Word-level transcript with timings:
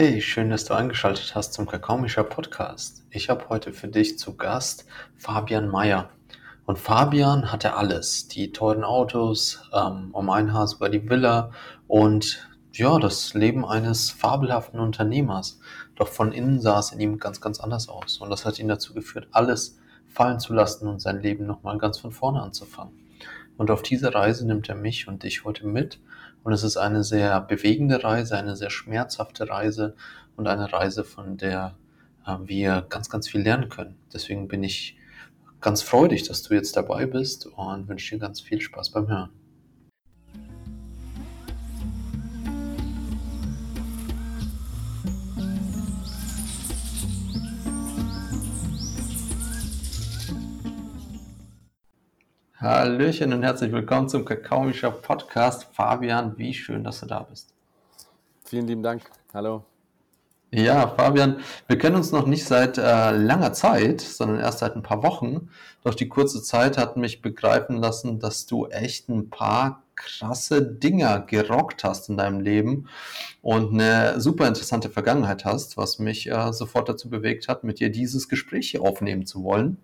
Hey, 0.00 0.20
schön, 0.20 0.48
dass 0.48 0.64
du 0.64 0.74
eingeschaltet 0.74 1.34
hast 1.34 1.54
zum 1.54 1.66
Kakaomischer 1.66 2.22
Podcast. 2.22 3.04
Ich 3.10 3.28
habe 3.30 3.48
heute 3.48 3.72
für 3.72 3.88
dich 3.88 4.16
zu 4.16 4.36
Gast 4.36 4.86
Fabian 5.16 5.68
Meyer. 5.68 6.08
Und 6.66 6.78
Fabian 6.78 7.50
hatte 7.50 7.74
alles. 7.74 8.28
Die 8.28 8.52
teuren 8.52 8.84
Autos, 8.84 9.68
ähm, 9.74 10.10
um 10.12 10.30
ein 10.30 10.52
Haus 10.52 10.74
über 10.74 10.88
die 10.88 11.10
Villa 11.10 11.50
und 11.88 12.48
ja, 12.70 13.00
das 13.00 13.34
Leben 13.34 13.64
eines 13.64 14.12
fabelhaften 14.12 14.78
Unternehmers. 14.78 15.58
Doch 15.96 16.06
von 16.06 16.30
innen 16.30 16.60
sah 16.60 16.78
es 16.78 16.92
in 16.92 17.00
ihm 17.00 17.18
ganz, 17.18 17.40
ganz 17.40 17.58
anders 17.58 17.88
aus. 17.88 18.18
Und 18.18 18.30
das 18.30 18.44
hat 18.46 18.60
ihn 18.60 18.68
dazu 18.68 18.94
geführt, 18.94 19.26
alles 19.32 19.80
fallen 20.06 20.38
zu 20.38 20.54
lassen 20.54 20.86
und 20.86 21.00
sein 21.00 21.20
Leben 21.20 21.44
nochmal 21.44 21.76
ganz 21.76 21.98
von 21.98 22.12
vorne 22.12 22.40
anzufangen. 22.40 22.92
Und 23.56 23.72
auf 23.72 23.82
diese 23.82 24.14
Reise 24.14 24.46
nimmt 24.46 24.68
er 24.68 24.76
mich 24.76 25.08
und 25.08 25.24
dich 25.24 25.44
heute 25.44 25.66
mit. 25.66 25.98
Und 26.48 26.54
es 26.54 26.62
ist 26.62 26.78
eine 26.78 27.04
sehr 27.04 27.42
bewegende 27.42 28.02
Reise, 28.02 28.38
eine 28.38 28.56
sehr 28.56 28.70
schmerzhafte 28.70 29.50
Reise 29.50 29.94
und 30.34 30.46
eine 30.46 30.72
Reise, 30.72 31.04
von 31.04 31.36
der 31.36 31.76
äh, 32.26 32.36
wir 32.42 32.86
ganz, 32.88 33.10
ganz 33.10 33.28
viel 33.28 33.42
lernen 33.42 33.68
können. 33.68 33.96
Deswegen 34.14 34.48
bin 34.48 34.62
ich 34.62 34.96
ganz 35.60 35.82
freudig, 35.82 36.22
dass 36.22 36.42
du 36.42 36.54
jetzt 36.54 36.74
dabei 36.74 37.04
bist 37.04 37.44
und 37.44 37.86
wünsche 37.86 38.14
dir 38.14 38.20
ganz 38.22 38.40
viel 38.40 38.62
Spaß 38.62 38.92
beim 38.92 39.08
Hören. 39.08 39.28
Hallöchen 52.60 53.32
und 53.32 53.44
herzlich 53.44 53.70
willkommen 53.70 54.08
zum 54.08 54.24
Kakaomischer 54.24 54.90
Podcast. 54.90 55.68
Fabian, 55.72 56.36
wie 56.38 56.52
schön, 56.52 56.82
dass 56.82 56.98
du 56.98 57.06
da 57.06 57.20
bist. 57.20 57.54
Vielen 58.44 58.66
lieben 58.66 58.82
Dank. 58.82 59.02
Hallo. 59.32 59.64
Ja, 60.50 60.88
Fabian, 60.88 61.36
wir 61.68 61.78
kennen 61.78 61.94
uns 61.94 62.10
noch 62.10 62.26
nicht 62.26 62.44
seit 62.44 62.76
äh, 62.76 63.12
langer 63.12 63.52
Zeit, 63.52 64.00
sondern 64.00 64.40
erst 64.40 64.58
seit 64.58 64.74
ein 64.74 64.82
paar 64.82 65.04
Wochen. 65.04 65.50
Doch 65.84 65.94
die 65.94 66.08
kurze 66.08 66.42
Zeit 66.42 66.78
hat 66.78 66.96
mich 66.96 67.22
begreifen 67.22 67.76
lassen, 67.76 68.18
dass 68.18 68.46
du 68.46 68.66
echt 68.66 69.08
ein 69.08 69.30
paar 69.30 69.84
krasse 69.94 70.60
Dinger 70.60 71.20
gerockt 71.20 71.84
hast 71.84 72.08
in 72.08 72.16
deinem 72.16 72.40
Leben 72.40 72.88
und 73.40 73.72
eine 73.72 74.20
super 74.20 74.48
interessante 74.48 74.90
Vergangenheit 74.90 75.44
hast, 75.44 75.76
was 75.76 76.00
mich 76.00 76.28
äh, 76.28 76.52
sofort 76.52 76.88
dazu 76.88 77.08
bewegt 77.08 77.46
hat, 77.46 77.62
mit 77.62 77.78
dir 77.78 77.90
dieses 77.90 78.28
Gespräch 78.28 78.72
hier 78.72 78.82
aufnehmen 78.82 79.26
zu 79.26 79.44
wollen. 79.44 79.76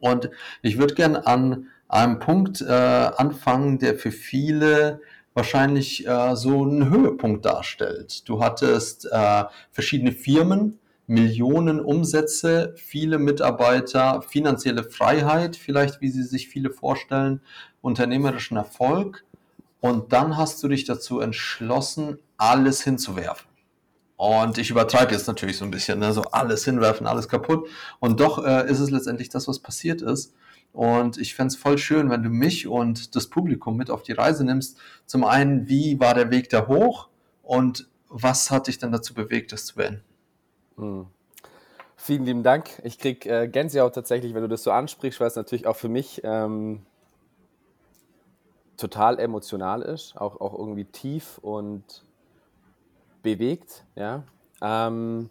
Und 0.00 0.30
ich 0.62 0.78
würde 0.78 0.94
gern 0.94 1.14
an 1.14 1.68
einem 1.92 2.18
Punkt 2.18 2.60
äh, 2.62 2.72
anfangen, 2.72 3.78
der 3.78 3.96
für 3.96 4.12
viele 4.12 5.00
wahrscheinlich 5.34 6.06
äh, 6.06 6.36
so 6.36 6.62
einen 6.62 6.90
Höhepunkt 6.90 7.44
darstellt. 7.44 8.28
Du 8.28 8.42
hattest 8.42 9.06
äh, 9.10 9.44
verschiedene 9.70 10.12
Firmen, 10.12 10.78
Millionen 11.06 11.80
Umsätze, 11.80 12.74
viele 12.76 13.18
Mitarbeiter, 13.18 14.22
finanzielle 14.22 14.84
Freiheit, 14.84 15.56
vielleicht 15.56 16.00
wie 16.00 16.10
sie 16.10 16.22
sich 16.22 16.48
viele 16.48 16.70
vorstellen, 16.70 17.40
unternehmerischen 17.82 18.56
Erfolg. 18.56 19.24
Und 19.80 20.12
dann 20.12 20.36
hast 20.36 20.62
du 20.62 20.68
dich 20.68 20.84
dazu 20.84 21.20
entschlossen, 21.20 22.18
alles 22.36 22.82
hinzuwerfen. 22.82 23.48
Und 24.16 24.56
ich 24.56 24.70
übertreibe 24.70 25.12
jetzt 25.12 25.26
natürlich 25.26 25.58
so 25.58 25.64
ein 25.64 25.72
bisschen, 25.72 25.98
ne? 25.98 26.12
so 26.12 26.22
alles 26.22 26.64
hinwerfen, 26.64 27.06
alles 27.06 27.28
kaputt. 27.28 27.68
Und 27.98 28.20
doch 28.20 28.44
äh, 28.44 28.70
ist 28.70 28.78
es 28.78 28.90
letztendlich 28.90 29.28
das, 29.28 29.48
was 29.48 29.58
passiert 29.58 30.00
ist. 30.00 30.32
Und 30.72 31.18
ich 31.18 31.34
fände 31.34 31.48
es 31.48 31.56
voll 31.56 31.76
schön, 31.76 32.08
wenn 32.08 32.22
du 32.22 32.30
mich 32.30 32.66
und 32.66 33.14
das 33.14 33.28
Publikum 33.28 33.76
mit 33.76 33.90
auf 33.90 34.02
die 34.02 34.12
Reise 34.12 34.44
nimmst. 34.44 34.78
Zum 35.04 35.24
einen, 35.24 35.68
wie 35.68 36.00
war 36.00 36.14
der 36.14 36.30
Weg 36.30 36.48
da 36.48 36.66
hoch 36.66 37.08
und 37.42 37.88
was 38.08 38.50
hat 38.50 38.66
dich 38.66 38.78
dann 38.78 38.92
dazu 38.92 39.14
bewegt, 39.14 39.52
das 39.52 39.66
zu 39.66 39.74
beenden? 39.74 40.02
Hm. 40.76 41.06
Vielen 41.96 42.24
lieben 42.24 42.42
Dank. 42.42 42.80
Ich 42.84 42.98
kriege 42.98 43.28
äh, 43.28 43.48
Gänsehaut 43.48 43.94
tatsächlich, 43.94 44.34
wenn 44.34 44.42
du 44.42 44.48
das 44.48 44.62
so 44.62 44.72
ansprichst, 44.72 45.20
weil 45.20 45.28
es 45.28 45.36
natürlich 45.36 45.66
auch 45.66 45.76
für 45.76 45.88
mich 45.88 46.20
ähm, 46.24 46.84
total 48.76 49.20
emotional 49.20 49.82
ist, 49.82 50.16
auch, 50.16 50.40
auch 50.40 50.58
irgendwie 50.58 50.84
tief 50.84 51.38
und 51.38 52.04
bewegt. 53.22 53.84
Ja. 53.94 54.24
Ähm, 54.60 55.30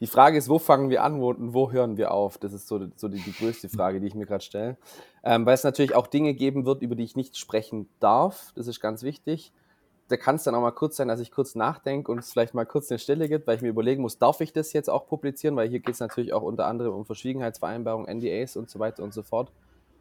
die 0.00 0.06
Frage 0.06 0.36
ist, 0.36 0.48
wo 0.48 0.58
fangen 0.58 0.90
wir 0.90 1.02
an 1.02 1.20
und 1.22 1.54
wo 1.54 1.70
hören 1.70 1.96
wir 1.96 2.12
auf? 2.12 2.38
Das 2.38 2.52
ist 2.52 2.66
so, 2.66 2.86
so 2.96 3.08
die, 3.08 3.20
die 3.20 3.32
größte 3.32 3.68
Frage, 3.68 4.00
die 4.00 4.06
ich 4.06 4.14
mir 4.14 4.26
gerade 4.26 4.44
stelle. 4.44 4.76
Ähm, 5.22 5.46
weil 5.46 5.54
es 5.54 5.64
natürlich 5.64 5.94
auch 5.94 6.06
Dinge 6.06 6.34
geben 6.34 6.66
wird, 6.66 6.82
über 6.82 6.94
die 6.94 7.04
ich 7.04 7.16
nicht 7.16 7.36
sprechen 7.36 7.88
darf. 8.00 8.52
Das 8.54 8.66
ist 8.66 8.80
ganz 8.80 9.02
wichtig. 9.02 9.52
Da 10.08 10.16
kann 10.16 10.36
es 10.36 10.42
dann 10.42 10.54
auch 10.54 10.60
mal 10.60 10.72
kurz 10.72 10.96
sein, 10.96 11.08
dass 11.08 11.20
ich 11.20 11.30
kurz 11.30 11.54
nachdenke 11.54 12.12
und 12.12 12.18
es 12.18 12.30
vielleicht 12.30 12.52
mal 12.52 12.66
kurz 12.66 12.90
eine 12.90 12.98
Stelle 12.98 13.28
gibt, 13.28 13.46
weil 13.46 13.56
ich 13.56 13.62
mir 13.62 13.68
überlegen 13.68 14.02
muss, 14.02 14.18
darf 14.18 14.40
ich 14.42 14.52
das 14.52 14.72
jetzt 14.74 14.90
auch 14.90 15.06
publizieren? 15.06 15.56
Weil 15.56 15.68
hier 15.68 15.80
geht 15.80 15.94
es 15.94 16.00
natürlich 16.00 16.34
auch 16.34 16.42
unter 16.42 16.66
anderem 16.66 16.92
um 16.92 17.06
Verschwiegenheitsvereinbarungen, 17.06 18.18
NDAs 18.18 18.56
und 18.56 18.68
so 18.68 18.78
weiter 18.78 19.02
und 19.02 19.14
so 19.14 19.22
fort. 19.22 19.50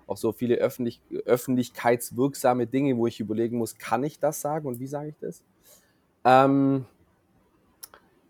Auch 0.05 0.17
so 0.17 0.33
viele 0.33 0.55
öffentlich, 0.55 1.01
öffentlichkeitswirksame 1.25 2.67
Dinge, 2.67 2.97
wo 2.97 3.07
ich 3.07 3.21
überlegen 3.21 3.57
muss, 3.57 3.77
kann 3.77 4.03
ich 4.03 4.19
das 4.19 4.41
sagen 4.41 4.67
und 4.67 4.79
wie 4.79 4.87
sage 4.87 5.09
ich 5.09 5.15
das? 5.21 5.41
Ähm, 6.25 6.85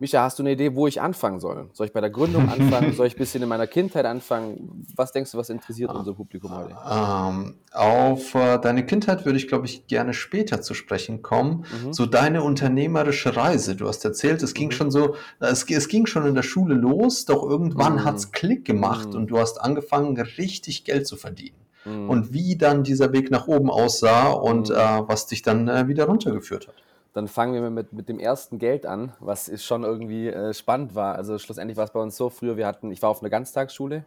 Micha, 0.03 0.21
hast 0.21 0.37
du 0.37 0.43
eine 0.43 0.51
Idee, 0.51 0.75
wo 0.75 0.85
ich 0.85 0.99
anfangen 0.99 1.39
soll? 1.39 1.69
Soll 1.71 1.87
ich 1.87 1.93
bei 1.93 2.01
der 2.01 2.09
Gründung 2.09 2.49
anfangen? 2.49 2.91
soll 2.91 3.07
ich 3.07 3.15
ein 3.15 3.19
bisschen 3.19 3.41
in 3.41 3.47
meiner 3.47 3.67
Kindheit 3.67 4.05
anfangen? 4.05 4.85
Was 4.97 5.13
denkst 5.13 5.31
du, 5.31 5.37
was 5.37 5.49
interessiert 5.49 5.91
unser 5.91 6.13
Publikum 6.13 6.51
heute? 6.53 6.75
Ähm, 6.91 7.55
auf 7.71 8.35
äh, 8.35 8.59
deine 8.59 8.85
Kindheit 8.85 9.23
würde 9.23 9.37
ich, 9.37 9.47
glaube 9.47 9.65
ich, 9.65 9.87
gerne 9.87 10.13
später 10.13 10.61
zu 10.61 10.73
sprechen 10.73 11.21
kommen. 11.21 11.63
Mhm. 11.85 11.93
So 11.93 12.05
deine 12.05 12.43
unternehmerische 12.43 13.37
Reise. 13.37 13.77
Du 13.77 13.87
hast 13.87 14.03
erzählt, 14.03 14.43
es 14.43 14.53
ging 14.53 14.67
mhm. 14.67 14.71
schon 14.73 14.91
so, 14.91 15.15
es, 15.39 15.63
es, 15.69 15.87
ging 15.87 16.05
schon 16.05 16.25
in 16.25 16.35
der 16.35 16.43
Schule 16.43 16.75
los, 16.75 17.23
doch 17.23 17.41
irgendwann 17.41 17.93
mhm. 17.93 18.03
hat 18.03 18.17
es 18.17 18.33
Klick 18.33 18.65
gemacht 18.65 19.11
mhm. 19.11 19.15
und 19.15 19.27
du 19.27 19.39
hast 19.39 19.61
angefangen, 19.61 20.19
richtig 20.19 20.83
Geld 20.83 21.07
zu 21.07 21.15
verdienen. 21.15 21.55
Mhm. 21.85 22.09
Und 22.09 22.33
wie 22.33 22.57
dann 22.57 22.83
dieser 22.83 23.13
Weg 23.13 23.31
nach 23.31 23.47
oben 23.47 23.71
aussah 23.71 24.31
und 24.31 24.67
mhm. 24.67 24.75
äh, 24.75 25.07
was 25.07 25.27
dich 25.27 25.43
dann 25.43 25.69
äh, 25.69 25.87
wieder 25.87 26.07
runtergeführt 26.07 26.67
hat. 26.67 26.75
Dann 27.13 27.27
fangen 27.27 27.53
wir 27.53 27.69
mit, 27.69 27.93
mit 27.93 28.09
dem 28.09 28.19
ersten 28.19 28.57
Geld 28.57 28.85
an, 28.85 29.13
was 29.19 29.47
ist 29.47 29.63
schon 29.63 29.83
irgendwie 29.83 30.29
äh, 30.29 30.53
spannend 30.53 30.95
war. 30.95 31.15
Also 31.15 31.37
schlussendlich 31.37 31.77
war 31.77 31.85
es 31.85 31.91
bei 31.91 31.99
uns 31.99 32.17
so, 32.17 32.29
früher 32.29 32.57
wir 32.57 32.65
hatten, 32.65 32.91
ich 32.91 33.01
war 33.01 33.09
auf 33.09 33.21
einer 33.21 33.29
Ganztagsschule 33.29 34.03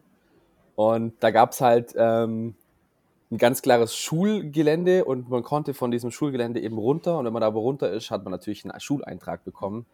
und 0.74 1.14
da 1.20 1.30
gab 1.30 1.52
es 1.52 1.60
halt 1.60 1.94
ähm, 1.96 2.56
ein 3.30 3.38
ganz 3.38 3.62
klares 3.62 3.96
Schulgelände 3.96 5.04
und 5.04 5.28
man 5.30 5.44
konnte 5.44 5.72
von 5.72 5.92
diesem 5.92 6.10
Schulgelände 6.10 6.60
eben 6.60 6.78
runter 6.78 7.18
und 7.18 7.24
wenn 7.24 7.32
man 7.32 7.40
da 7.40 7.46
aber 7.46 7.60
runter 7.60 7.90
ist, 7.92 8.10
hat 8.10 8.24
man 8.24 8.32
natürlich 8.32 8.64
einen 8.64 8.78
Schuleintrag 8.80 9.44
bekommen. 9.44 9.86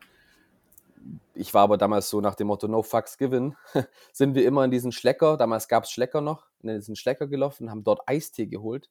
Ich 1.35 1.53
war 1.53 1.63
aber 1.63 1.77
damals 1.77 2.09
so 2.09 2.21
nach 2.21 2.35
dem 2.35 2.47
Motto 2.47 2.67
No 2.67 2.83
Fucks 2.83 3.19
Given, 3.19 3.57
sind 4.13 4.35
wir 4.35 4.47
immer 4.47 4.65
in 4.65 4.71
diesen 4.71 4.93
Schlecker, 4.93 5.37
damals 5.37 5.69
gab 5.69 5.85
es 5.85 5.91
Schlecker 5.91 6.23
noch, 6.23 6.47
in 6.63 6.69
diesen 6.77 6.97
Schlecker 6.97 7.27
gelaufen, 7.27 7.71
haben 7.71 7.85
dort 7.85 8.09
Eistee 8.09 8.47
geholt 8.47 8.89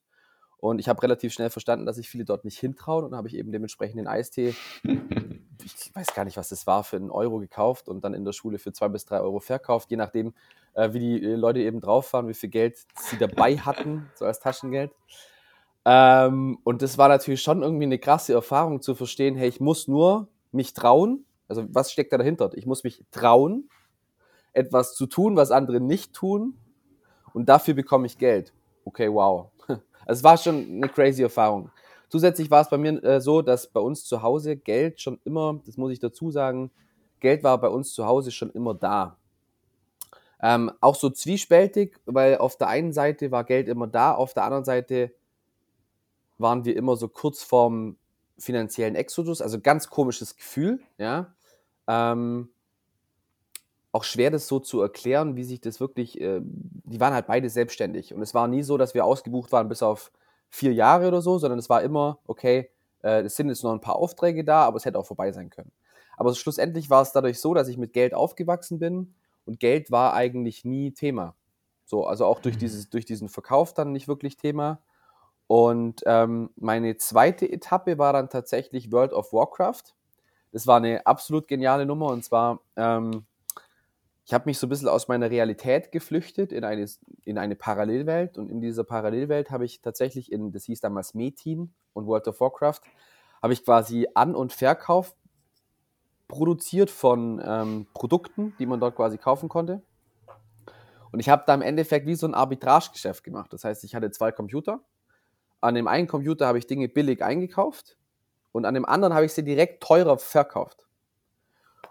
und 0.62 0.78
ich 0.78 0.88
habe 0.88 1.02
relativ 1.02 1.32
schnell 1.32 1.50
verstanden, 1.50 1.86
dass 1.86 1.96
sich 1.96 2.08
viele 2.08 2.24
dort 2.24 2.44
nicht 2.44 2.56
hintrauen 2.56 3.04
und 3.04 3.16
habe 3.16 3.26
ich 3.26 3.34
eben 3.34 3.50
dementsprechend 3.50 3.98
den 3.98 4.06
Eistee, 4.06 4.54
ich 4.84 5.90
weiß 5.92 6.14
gar 6.14 6.24
nicht, 6.24 6.36
was 6.36 6.50
das 6.50 6.68
war, 6.68 6.84
für 6.84 6.94
einen 6.94 7.10
Euro 7.10 7.40
gekauft 7.40 7.88
und 7.88 8.04
dann 8.04 8.14
in 8.14 8.24
der 8.24 8.32
Schule 8.32 8.60
für 8.60 8.72
zwei 8.72 8.86
bis 8.86 9.04
drei 9.04 9.18
Euro 9.18 9.40
verkauft, 9.40 9.90
je 9.90 9.96
nachdem, 9.96 10.34
äh, 10.74 10.92
wie 10.92 11.00
die 11.00 11.24
äh, 11.24 11.34
Leute 11.34 11.58
eben 11.58 11.80
drauf 11.80 12.12
waren, 12.12 12.28
wie 12.28 12.34
viel 12.34 12.48
Geld 12.48 12.78
sie 12.96 13.18
dabei 13.18 13.56
hatten, 13.58 14.08
so 14.14 14.24
als 14.24 14.38
Taschengeld. 14.38 14.92
Ähm, 15.84 16.60
und 16.62 16.80
das 16.80 16.96
war 16.96 17.08
natürlich 17.08 17.42
schon 17.42 17.62
irgendwie 17.62 17.86
eine 17.86 17.98
krasse 17.98 18.32
Erfahrung 18.32 18.80
zu 18.82 18.94
verstehen, 18.94 19.34
hey, 19.34 19.48
ich 19.48 19.58
muss 19.58 19.88
nur 19.88 20.28
mich 20.52 20.74
trauen. 20.74 21.24
Also 21.48 21.64
was 21.70 21.90
steckt 21.90 22.12
da 22.12 22.18
dahinter? 22.18 22.52
Ich 22.54 22.66
muss 22.66 22.84
mich 22.84 23.02
trauen, 23.10 23.68
etwas 24.52 24.94
zu 24.94 25.06
tun, 25.06 25.34
was 25.34 25.50
andere 25.50 25.80
nicht 25.80 26.12
tun 26.12 26.56
und 27.34 27.48
dafür 27.48 27.74
bekomme 27.74 28.06
ich 28.06 28.16
Geld. 28.16 28.52
Okay, 28.84 29.12
wow. 29.12 29.51
Also 30.06 30.20
es 30.20 30.24
war 30.24 30.36
schon 30.36 30.56
eine 30.56 30.88
crazy 30.88 31.22
Erfahrung. 31.22 31.70
Zusätzlich 32.08 32.50
war 32.50 32.62
es 32.62 32.68
bei 32.68 32.78
mir 32.78 33.02
äh, 33.02 33.20
so, 33.20 33.40
dass 33.42 33.66
bei 33.66 33.80
uns 33.80 34.04
zu 34.04 34.22
Hause 34.22 34.56
Geld 34.56 35.00
schon 35.00 35.18
immer, 35.24 35.60
das 35.64 35.76
muss 35.76 35.92
ich 35.92 35.98
dazu 35.98 36.30
sagen, 36.30 36.70
Geld 37.20 37.42
war 37.42 37.58
bei 37.58 37.68
uns 37.68 37.94
zu 37.94 38.06
Hause 38.06 38.30
schon 38.30 38.50
immer 38.50 38.74
da. 38.74 39.16
Ähm, 40.42 40.72
auch 40.80 40.96
so 40.96 41.08
zwiespältig, 41.08 41.98
weil 42.04 42.36
auf 42.38 42.56
der 42.56 42.68
einen 42.68 42.92
Seite 42.92 43.30
war 43.30 43.44
Geld 43.44 43.68
immer 43.68 43.86
da, 43.86 44.12
auf 44.12 44.34
der 44.34 44.44
anderen 44.44 44.64
Seite 44.64 45.12
waren 46.36 46.64
wir 46.64 46.76
immer 46.76 46.96
so 46.96 47.08
kurz 47.08 47.42
vorm 47.42 47.96
finanziellen 48.36 48.96
Exodus, 48.96 49.40
also 49.40 49.60
ganz 49.60 49.88
komisches 49.88 50.36
Gefühl, 50.36 50.80
ja. 50.98 51.32
Ähm, 51.86 52.48
auch 53.92 54.04
schwer, 54.04 54.30
das 54.30 54.48
so 54.48 54.58
zu 54.58 54.80
erklären, 54.80 55.36
wie 55.36 55.44
sich 55.44 55.60
das 55.60 55.78
wirklich, 55.78 56.18
äh, 56.20 56.40
die 56.42 56.98
waren 56.98 57.12
halt 57.12 57.26
beide 57.26 57.50
selbstständig. 57.50 58.14
Und 58.14 58.22
es 58.22 58.32
war 58.32 58.48
nie 58.48 58.62
so, 58.62 58.78
dass 58.78 58.94
wir 58.94 59.04
ausgebucht 59.04 59.52
waren 59.52 59.68
bis 59.68 59.82
auf 59.82 60.10
vier 60.48 60.72
Jahre 60.72 61.08
oder 61.08 61.20
so, 61.20 61.38
sondern 61.38 61.58
es 61.58 61.68
war 61.68 61.82
immer, 61.82 62.18
okay, 62.26 62.70
äh, 63.02 63.22
es 63.22 63.36
sind 63.36 63.48
jetzt 63.48 63.62
noch 63.62 63.72
ein 63.72 63.80
paar 63.80 63.96
Aufträge 63.96 64.44
da, 64.44 64.64
aber 64.64 64.78
es 64.78 64.86
hätte 64.86 64.98
auch 64.98 65.06
vorbei 65.06 65.30
sein 65.32 65.50
können. 65.50 65.72
Aber 66.16 66.34
schlussendlich 66.34 66.88
war 66.88 67.02
es 67.02 67.12
dadurch 67.12 67.38
so, 67.40 67.52
dass 67.52 67.68
ich 67.68 67.76
mit 67.76 67.92
Geld 67.92 68.14
aufgewachsen 68.14 68.78
bin 68.78 69.14
und 69.44 69.60
Geld 69.60 69.90
war 69.90 70.14
eigentlich 70.14 70.64
nie 70.64 70.92
Thema. 70.92 71.34
So, 71.84 72.06
also 72.06 72.24
auch 72.24 72.40
durch, 72.40 72.56
mhm. 72.56 72.60
dieses, 72.60 72.88
durch 72.88 73.04
diesen 73.04 73.28
Verkauf 73.28 73.74
dann 73.74 73.92
nicht 73.92 74.08
wirklich 74.08 74.36
Thema. 74.36 74.80
Und 75.48 76.02
ähm, 76.06 76.50
meine 76.56 76.96
zweite 76.96 77.50
Etappe 77.50 77.98
war 77.98 78.14
dann 78.14 78.30
tatsächlich 78.30 78.90
World 78.90 79.12
of 79.12 79.32
Warcraft. 79.34 79.82
das 80.52 80.66
war 80.66 80.78
eine 80.78 81.06
absolut 81.06 81.48
geniale 81.48 81.84
Nummer 81.84 82.06
und 82.06 82.24
zwar, 82.24 82.60
ähm, 82.76 83.26
ich 84.24 84.32
habe 84.32 84.44
mich 84.46 84.58
so 84.58 84.66
ein 84.66 84.70
bisschen 84.70 84.88
aus 84.88 85.08
meiner 85.08 85.30
Realität 85.30 85.90
geflüchtet 85.90 86.52
in 86.52 86.64
eine, 86.64 86.86
in 87.24 87.38
eine 87.38 87.56
Parallelwelt 87.56 88.38
und 88.38 88.50
in 88.50 88.60
dieser 88.60 88.84
Parallelwelt 88.84 89.50
habe 89.50 89.64
ich 89.64 89.82
tatsächlich 89.82 90.30
in, 90.30 90.52
das 90.52 90.64
hieß 90.64 90.80
damals 90.80 91.14
Metin 91.14 91.72
und 91.92 92.06
World 92.06 92.28
of 92.28 92.40
Warcraft, 92.40 92.80
habe 93.42 93.52
ich 93.52 93.64
quasi 93.64 94.06
An- 94.14 94.36
und 94.36 94.52
Verkauf 94.52 95.16
produziert 96.28 96.88
von 96.88 97.42
ähm, 97.44 97.86
Produkten, 97.94 98.54
die 98.58 98.66
man 98.66 98.80
dort 98.80 98.96
quasi 98.96 99.18
kaufen 99.18 99.48
konnte. 99.48 99.82
Und 101.10 101.20
ich 101.20 101.28
habe 101.28 101.42
da 101.46 101.52
im 101.52 101.60
Endeffekt 101.60 102.06
wie 102.06 102.14
so 102.14 102.26
ein 102.26 102.34
Arbitragegeschäft 102.34 103.22
gemacht. 103.22 103.52
Das 103.52 103.64
heißt, 103.64 103.84
ich 103.84 103.94
hatte 103.94 104.10
zwei 104.12 104.32
Computer. 104.32 104.80
An 105.60 105.74
dem 105.74 105.86
einen 105.86 106.06
Computer 106.06 106.46
habe 106.46 106.58
ich 106.58 106.66
Dinge 106.66 106.88
billig 106.88 107.22
eingekauft 107.22 107.98
und 108.52 108.64
an 108.64 108.74
dem 108.74 108.86
anderen 108.86 109.12
habe 109.12 109.26
ich 109.26 109.32
sie 109.32 109.44
direkt 109.44 109.82
teurer 109.82 110.16
verkauft. 110.18 110.78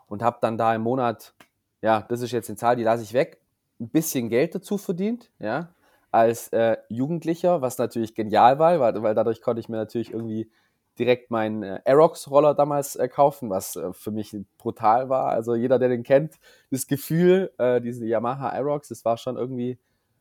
Und 0.07 0.23
habe 0.23 0.39
dann 0.41 0.57
da 0.57 0.73
im 0.73 0.81
Monat, 0.81 1.33
ja, 1.81 2.05
das 2.09 2.21
ist 2.21 2.31
jetzt 2.31 2.49
eine 2.49 2.57
Zahl, 2.57 2.75
die 2.75 2.83
lasse 2.83 3.03
ich 3.03 3.13
weg, 3.13 3.41
ein 3.79 3.89
bisschen 3.89 4.29
Geld 4.29 4.55
dazu 4.55 4.77
verdient, 4.77 5.31
ja, 5.39 5.73
als 6.11 6.49
äh, 6.49 6.77
Jugendlicher, 6.89 7.61
was 7.61 7.77
natürlich 7.77 8.15
genial 8.15 8.59
war, 8.59 8.79
weil, 8.79 9.01
weil 9.01 9.15
dadurch 9.15 9.41
konnte 9.41 9.61
ich 9.61 9.69
mir 9.69 9.77
natürlich 9.77 10.11
irgendwie 10.11 10.51
direkt 10.99 11.31
meinen 11.31 11.63
äh, 11.63 11.81
Aerox-Roller 11.85 12.53
damals 12.53 12.95
äh, 12.95 13.07
kaufen, 13.07 13.49
was 13.49 13.75
äh, 13.75 13.93
für 13.93 14.11
mich 14.11 14.35
brutal 14.57 15.09
war. 15.09 15.29
Also 15.29 15.55
jeder, 15.55 15.79
der 15.79 15.89
den 15.89 16.03
kennt, 16.03 16.35
das 16.69 16.85
Gefühl, 16.85 17.51
äh, 17.57 17.79
diese 17.81 18.05
Yamaha 18.05 18.49
Aerox, 18.49 18.89
das 18.89 19.05
war 19.05 19.17
schon 19.17 19.37
irgendwie, 19.37 19.79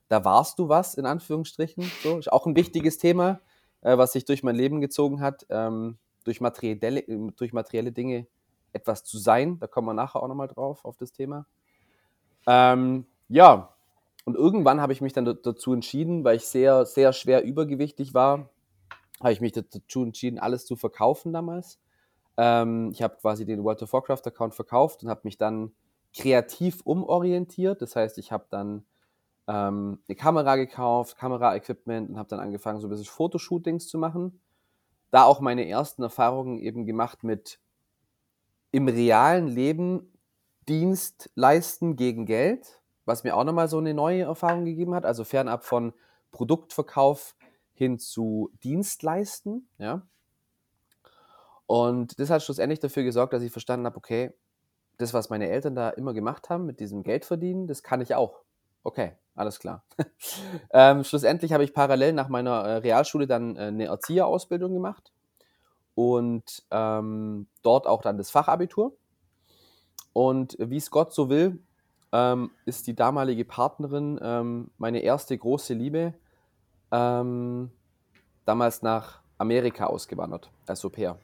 da 0.09 0.25
warst 0.25 0.59
du 0.59 0.69
was, 0.69 0.95
in 0.95 1.07
Anführungsstrichen. 1.07 1.91
So, 2.03 2.19
ist 2.19 2.33
auch 2.33 2.47
ein 2.47 2.57
wichtiges 2.57 2.99
Thema, 2.99 3.41
äh, 3.81 3.99
was 3.99 4.13
sich 4.13 4.25
durch 4.25 4.43
mein 4.43 4.57
Leben 4.57 4.81
gezogen 4.81 5.21
hat, 5.21 5.45
ähm, 5.51 5.99
durch, 6.25 6.41
materielle, 6.41 7.03
durch 7.37 7.53
materielle 7.53 7.93
Dinge 7.93 8.27
etwas 8.73 9.05
zu 9.05 9.19
sein. 9.19 9.59
Da 9.59 9.67
kommen 9.67 9.87
wir 9.87 9.95
nachher 9.95 10.23
auch 10.23 10.29
nochmal 10.29 10.49
drauf, 10.49 10.85
auf 10.85 10.97
das 10.97 11.13
Thema. 11.13 11.47
Ähm, 12.47 13.07
ja, 13.29 13.75
und 14.25 14.37
irgendwann 14.37 14.81
habe 14.81 14.93
ich 14.93 15.01
mich 15.01 15.13
dann 15.13 15.25
dazu 15.25 15.73
entschieden, 15.73 16.25
weil 16.25 16.37
ich 16.37 16.47
sehr, 16.47 16.85
sehr 16.87 17.13
schwer 17.13 17.45
übergewichtig 17.45 18.15
war, 18.15 18.51
habe 19.21 19.33
ich 19.33 19.41
mich 19.41 19.53
dazu 19.53 20.03
entschieden, 20.03 20.39
alles 20.39 20.67
zu 20.67 20.77
verkaufen 20.77 21.33
damals. 21.33 21.79
Ähm, 22.37 22.91
ich 22.93 23.03
habe 23.03 23.17
quasi 23.21 23.45
den 23.45 23.65
World 23.65 23.83
of 23.83 23.93
Warcraft 23.93 24.23
Account 24.27 24.55
verkauft 24.55 25.03
und 25.03 25.11
habe 25.11 25.23
mich 25.25 25.37
dann 25.37 25.73
kreativ 26.15 26.81
umorientiert. 26.85 27.83
Das 27.83 27.97
heißt, 27.97 28.19
ich 28.19 28.33
habe 28.33 28.47
dann 28.51 28.85
ähm, 29.47 29.99
eine 30.09 30.17
Kamera 30.17 30.57
gekauft, 30.57 31.17
Kameraequipment 31.17 32.11
und 32.11 32.19
habe 32.19 32.29
dann 32.29 32.41
angefangen, 32.41 32.81
so 32.81 32.87
ein 32.87 32.91
bisschen 32.91 33.07
Fotoshootings 33.07 33.89
zu 33.89 33.99
machen. 33.99 34.41
Da 35.11 35.25
auch 35.25 35.41
meine 35.41 35.69
ersten 35.69 36.03
Erfahrungen 36.03 36.59
eben 36.59 36.87
gemacht 36.87 37.25
mit 37.25 37.59
im 38.71 38.89
realen 38.89 39.49
Leben 39.49 40.13
Dienst 40.69 41.31
leisten 41.35 41.97
gegen 41.97 42.27
Geld, 42.27 42.81
was 43.05 43.25
mir 43.25 43.37
auch 43.37 43.45
nochmal 43.45 43.69
so 43.69 43.79
eine 43.79 43.95
neue 43.95 44.23
Erfahrung 44.23 44.65
gegeben 44.65 44.95
hat. 44.95 45.05
Also 45.05 45.25
fernab 45.25 45.65
von 45.65 45.93
Produktverkauf 46.31 47.35
hin 47.73 47.99
zu 47.99 48.51
Dienstleisten, 48.63 49.69
ja. 49.79 50.07
Und 51.67 52.19
das 52.19 52.31
hat 52.31 52.43
schlussendlich 52.43 52.81
dafür 52.81 53.05
gesorgt, 53.05 53.33
dass 53.33 53.43
ich 53.43 53.53
verstanden 53.53 53.87
habe, 53.87 53.97
okay, 53.97 54.33
das, 54.99 55.15
was 55.15 55.31
meine 55.31 55.49
Eltern 55.49 55.75
da 55.75 55.91
immer 55.91 56.13
gemacht 56.13 56.51
haben 56.51 56.67
mit 56.67 56.81
diesem 56.81 57.03
Geld 57.03 57.25
verdienen, 57.25 57.67
das 57.67 57.83
kann 57.83 58.01
ich 58.01 58.15
auch. 58.15 58.43
Okay, 58.83 59.13
alles 59.35 59.61
klar. 59.61 59.85
ähm, 60.73 61.05
schlussendlich 61.05 61.53
habe 61.53 61.65
ich 61.65 61.73
parallel 61.73 62.13
nach 62.13 62.29
meiner 62.29 62.65
äh, 62.65 62.77
Realschule 62.79 63.27
dann 63.27 63.57
äh, 63.57 63.61
eine 63.61 63.87
Erzieherausbildung 63.87 64.73
gemacht 64.73 65.13
und 66.01 66.63
ähm, 66.71 67.47
dort 67.63 67.87
auch 67.87 68.01
dann 68.01 68.17
das 68.17 68.31
Fachabitur. 68.31 68.97
Und 70.15 70.57
wie 70.59 70.79
es 70.79 70.91
Gott 70.91 71.13
so 71.13 71.29
will, 71.29 71.63
ähm, 72.13 72.51
ist 72.65 72.87
die 72.87 72.95
damalige 72.95 73.45
Partnerin 73.45 74.19
ähm, 74.23 74.71
meine 74.79 75.01
erste 75.01 75.37
große 75.37 75.75
Liebe 75.75 76.15
ähm, 76.91 77.71
damals 78.47 78.81
nach 78.81 79.21
Amerika 79.37 79.87
ausgewandert, 79.87 80.51
als 80.67 80.83
Au 80.87 80.89
pair. 80.89 81.19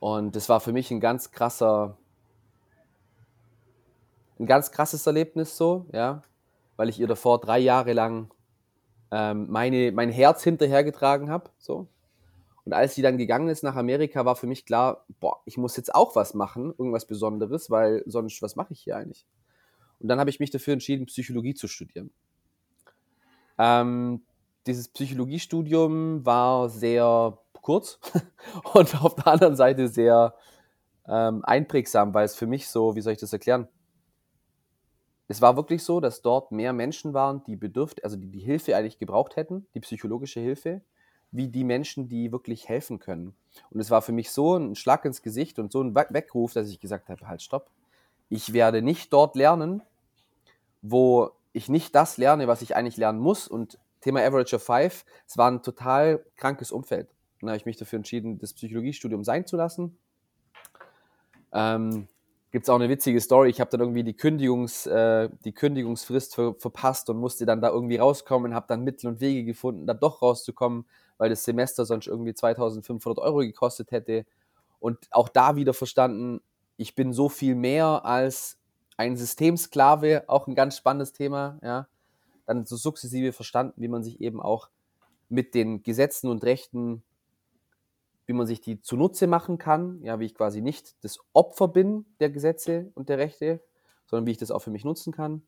Und 0.00 0.34
das 0.34 0.48
war 0.48 0.58
für 0.58 0.72
mich 0.72 0.90
ein 0.90 0.98
ganz 0.98 1.30
krasser, 1.30 1.96
ein 4.40 4.46
ganz 4.46 4.72
krasses 4.72 5.06
Erlebnis 5.06 5.56
so, 5.56 5.86
ja, 5.92 6.24
weil 6.76 6.88
ich 6.88 6.98
ihr 6.98 7.06
davor 7.06 7.40
drei 7.40 7.60
Jahre 7.60 7.92
lang 7.92 8.28
ähm, 9.12 9.46
meine, 9.48 9.92
mein 9.92 10.10
Herz 10.10 10.42
hinterhergetragen 10.42 11.30
habe, 11.30 11.50
so. 11.58 11.86
Und 12.64 12.72
als 12.72 12.94
sie 12.94 13.02
dann 13.02 13.18
gegangen 13.18 13.48
ist 13.48 13.62
nach 13.62 13.76
Amerika, 13.76 14.24
war 14.24 14.36
für 14.36 14.46
mich 14.46 14.64
klar, 14.64 15.04
boah, 15.20 15.42
ich 15.44 15.58
muss 15.58 15.76
jetzt 15.76 15.94
auch 15.94 16.16
was 16.16 16.34
machen, 16.34 16.72
irgendwas 16.78 17.06
Besonderes, 17.06 17.70
weil 17.70 18.02
sonst, 18.06 18.40
was 18.40 18.56
mache 18.56 18.72
ich 18.72 18.80
hier 18.80 18.96
eigentlich? 18.96 19.26
Und 20.00 20.08
dann 20.08 20.18
habe 20.18 20.30
ich 20.30 20.40
mich 20.40 20.50
dafür 20.50 20.72
entschieden, 20.72 21.06
Psychologie 21.06 21.54
zu 21.54 21.68
studieren. 21.68 22.10
Ähm, 23.58 24.22
dieses 24.66 24.88
Psychologiestudium 24.88 26.24
war 26.24 26.70
sehr 26.70 27.38
kurz 27.60 28.00
und 28.74 29.02
auf 29.02 29.14
der 29.14 29.26
anderen 29.26 29.56
Seite 29.56 29.88
sehr 29.88 30.34
ähm, 31.06 31.44
einprägsam, 31.44 32.14
weil 32.14 32.24
es 32.24 32.34
für 32.34 32.46
mich 32.46 32.68
so, 32.68 32.96
wie 32.96 33.00
soll 33.02 33.12
ich 33.12 33.20
das 33.20 33.32
erklären? 33.32 33.68
Es 35.28 35.40
war 35.40 35.56
wirklich 35.56 35.82
so, 35.82 36.00
dass 36.00 36.22
dort 36.22 36.52
mehr 36.52 36.72
Menschen 36.72 37.14
waren, 37.14 37.42
die 37.44 37.56
bedürft, 37.56 38.04
also 38.04 38.16
die 38.16 38.30
die 38.30 38.40
Hilfe 38.40 38.76
eigentlich 38.76 38.98
gebraucht 38.98 39.36
hätten, 39.36 39.66
die 39.74 39.80
psychologische 39.80 40.40
Hilfe, 40.40 40.82
wie 41.34 41.48
die 41.48 41.64
Menschen, 41.64 42.08
die 42.08 42.30
wirklich 42.30 42.68
helfen 42.68 43.00
können. 43.00 43.34
Und 43.70 43.80
es 43.80 43.90
war 43.90 44.02
für 44.02 44.12
mich 44.12 44.30
so 44.30 44.56
ein 44.56 44.76
Schlag 44.76 45.04
ins 45.04 45.20
Gesicht 45.20 45.58
und 45.58 45.72
so 45.72 45.82
ein 45.82 45.94
Weckruf, 45.94 46.52
dass 46.52 46.68
ich 46.68 46.78
gesagt 46.78 47.08
habe, 47.08 47.26
halt, 47.26 47.42
stopp. 47.42 47.70
Ich 48.28 48.52
werde 48.52 48.82
nicht 48.82 49.12
dort 49.12 49.34
lernen, 49.34 49.82
wo 50.80 51.30
ich 51.52 51.68
nicht 51.68 51.94
das 51.96 52.18
lerne, 52.18 52.46
was 52.46 52.62
ich 52.62 52.76
eigentlich 52.76 52.96
lernen 52.96 53.18
muss. 53.18 53.48
Und 53.48 53.78
Thema 54.00 54.20
Average 54.20 54.56
of 54.56 54.62
Five, 54.62 55.04
es 55.26 55.36
war 55.36 55.50
ein 55.50 55.62
total 55.62 56.24
krankes 56.36 56.70
Umfeld. 56.70 57.08
Dann 57.40 57.50
habe 57.50 57.56
ich 57.56 57.66
mich 57.66 57.76
dafür 57.76 57.96
entschieden, 57.96 58.38
das 58.38 58.54
Psychologiestudium 58.54 59.24
sein 59.24 59.44
zu 59.44 59.56
lassen. 59.56 59.98
Ähm, 61.52 62.06
Gibt 62.52 62.66
es 62.66 62.70
auch 62.70 62.76
eine 62.76 62.88
witzige 62.88 63.20
Story. 63.20 63.50
Ich 63.50 63.60
habe 63.60 63.70
dann 63.70 63.80
irgendwie 63.80 64.04
die, 64.04 64.16
Kündigungs, 64.16 64.86
äh, 64.86 65.28
die 65.44 65.52
Kündigungsfrist 65.52 66.36
ver 66.36 66.54
verpasst 66.54 67.10
und 67.10 67.16
musste 67.16 67.44
dann 67.44 67.60
da 67.60 67.70
irgendwie 67.70 67.96
rauskommen, 67.96 68.54
habe 68.54 68.66
dann 68.68 68.84
Mittel 68.84 69.08
und 69.08 69.20
Wege 69.20 69.44
gefunden, 69.44 69.88
da 69.88 69.94
doch 69.94 70.22
rauszukommen, 70.22 70.84
weil 71.18 71.30
das 71.30 71.44
Semester 71.44 71.84
sonst 71.84 72.06
irgendwie 72.06 72.34
2500 72.34 73.18
Euro 73.18 73.38
gekostet 73.38 73.90
hätte. 73.90 74.26
Und 74.80 74.98
auch 75.10 75.28
da 75.28 75.56
wieder 75.56 75.74
verstanden, 75.74 76.40
ich 76.76 76.94
bin 76.94 77.12
so 77.12 77.28
viel 77.28 77.54
mehr 77.54 78.04
als 78.04 78.58
ein 78.96 79.16
Systemsklave, 79.16 80.24
auch 80.28 80.46
ein 80.46 80.54
ganz 80.54 80.76
spannendes 80.76 81.12
Thema, 81.12 81.58
ja. 81.62 81.88
Dann 82.46 82.66
so 82.66 82.76
sukzessive 82.76 83.32
verstanden, 83.32 83.80
wie 83.80 83.88
man 83.88 84.04
sich 84.04 84.20
eben 84.20 84.40
auch 84.42 84.68
mit 85.30 85.54
den 85.54 85.82
Gesetzen 85.82 86.28
und 86.28 86.44
Rechten, 86.44 87.02
wie 88.26 88.34
man 88.34 88.46
sich 88.46 88.60
die 88.60 88.80
zunutze 88.80 89.26
machen 89.26 89.58
kann, 89.58 90.02
ja, 90.02 90.20
wie 90.20 90.26
ich 90.26 90.34
quasi 90.34 90.60
nicht 90.60 91.02
das 91.02 91.18
Opfer 91.32 91.68
bin 91.68 92.06
der 92.20 92.30
Gesetze 92.30 92.90
und 92.94 93.08
der 93.08 93.18
Rechte, 93.18 93.60
sondern 94.06 94.26
wie 94.26 94.32
ich 94.32 94.38
das 94.38 94.50
auch 94.50 94.60
für 94.60 94.70
mich 94.70 94.84
nutzen 94.84 95.12
kann. 95.12 95.42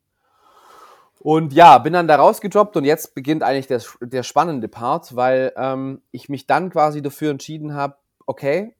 Und 1.19 1.53
ja, 1.53 1.77
bin 1.79 1.93
dann 1.93 2.07
da 2.07 2.15
rausgedroppt 2.15 2.77
und 2.77 2.85
jetzt 2.85 3.15
beginnt 3.15 3.43
eigentlich 3.43 3.67
der, 3.67 3.81
der 4.01 4.23
spannende 4.23 4.67
Part, 4.67 5.15
weil 5.15 5.51
ähm, 5.55 6.01
ich 6.11 6.29
mich 6.29 6.47
dann 6.47 6.69
quasi 6.69 7.01
dafür 7.01 7.31
entschieden 7.31 7.73
habe, 7.73 7.95
okay, 8.25 8.75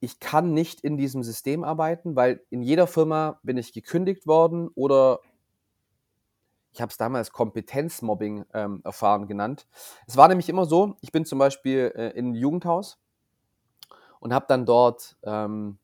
ich 0.00 0.20
kann 0.20 0.52
nicht 0.52 0.80
in 0.80 0.96
diesem 0.96 1.22
System 1.22 1.64
arbeiten, 1.64 2.16
weil 2.16 2.40
in 2.50 2.62
jeder 2.62 2.86
Firma 2.86 3.40
bin 3.42 3.56
ich 3.56 3.72
gekündigt 3.72 4.26
worden 4.26 4.68
oder 4.74 5.20
ich 6.72 6.80
habe 6.80 6.90
es 6.90 6.96
damals 6.96 7.32
Kompetenzmobbing 7.32 8.44
ähm, 8.54 8.80
erfahren 8.84 9.26
genannt. 9.26 9.66
Es 10.06 10.16
war 10.16 10.28
nämlich 10.28 10.48
immer 10.48 10.66
so, 10.66 10.96
ich 11.00 11.12
bin 11.12 11.24
zum 11.24 11.38
Beispiel 11.38 11.92
äh, 11.96 12.10
in 12.10 12.30
ein 12.30 12.34
Jugendhaus 12.34 12.98
und 14.20 14.32
habe 14.32 14.46
dann 14.48 14.66
dort 14.66 15.16
ähm, 15.24 15.78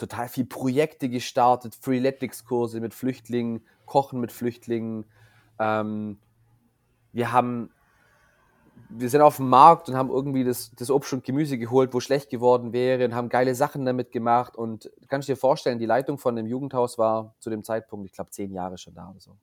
total 0.00 0.28
viel 0.28 0.46
Projekte 0.46 1.08
gestartet, 1.08 1.74
Freeletics-Kurse 1.74 2.80
mit 2.80 2.94
Flüchtlingen, 2.94 3.64
Kochen 3.86 4.20
mit 4.20 4.32
Flüchtlingen. 4.32 5.04
Ähm, 5.58 6.18
wir 7.12 7.32
haben 7.32 7.70
wir 8.88 9.08
sind 9.08 9.20
auf 9.20 9.36
dem 9.36 9.48
Markt 9.48 9.88
und 9.88 9.96
haben 9.96 10.10
irgendwie 10.10 10.42
das, 10.42 10.72
das 10.74 10.90
Obst 10.90 11.12
und 11.12 11.24
Gemüse 11.24 11.58
geholt, 11.58 11.94
wo 11.94 12.00
schlecht 12.00 12.28
geworden 12.30 12.72
wäre 12.72 13.04
und 13.04 13.14
haben 13.14 13.28
geile 13.28 13.54
Sachen 13.54 13.84
damit 13.84 14.10
gemacht. 14.10 14.56
Und 14.56 14.90
kannst 15.08 15.28
du 15.28 15.32
dir 15.32 15.36
vorstellen, 15.36 15.78
die 15.78 15.86
Leitung 15.86 16.18
von 16.18 16.34
dem 16.34 16.46
Jugendhaus 16.46 16.98
war 16.98 17.34
zu 17.38 17.50
dem 17.50 17.62
Zeitpunkt, 17.62 18.06
ich 18.06 18.12
glaube, 18.12 18.30
zehn 18.30 18.52
Jahre 18.52 18.78
schon 18.78 18.94
da 18.94 19.10
oder 19.10 19.20
so. 19.20 19.36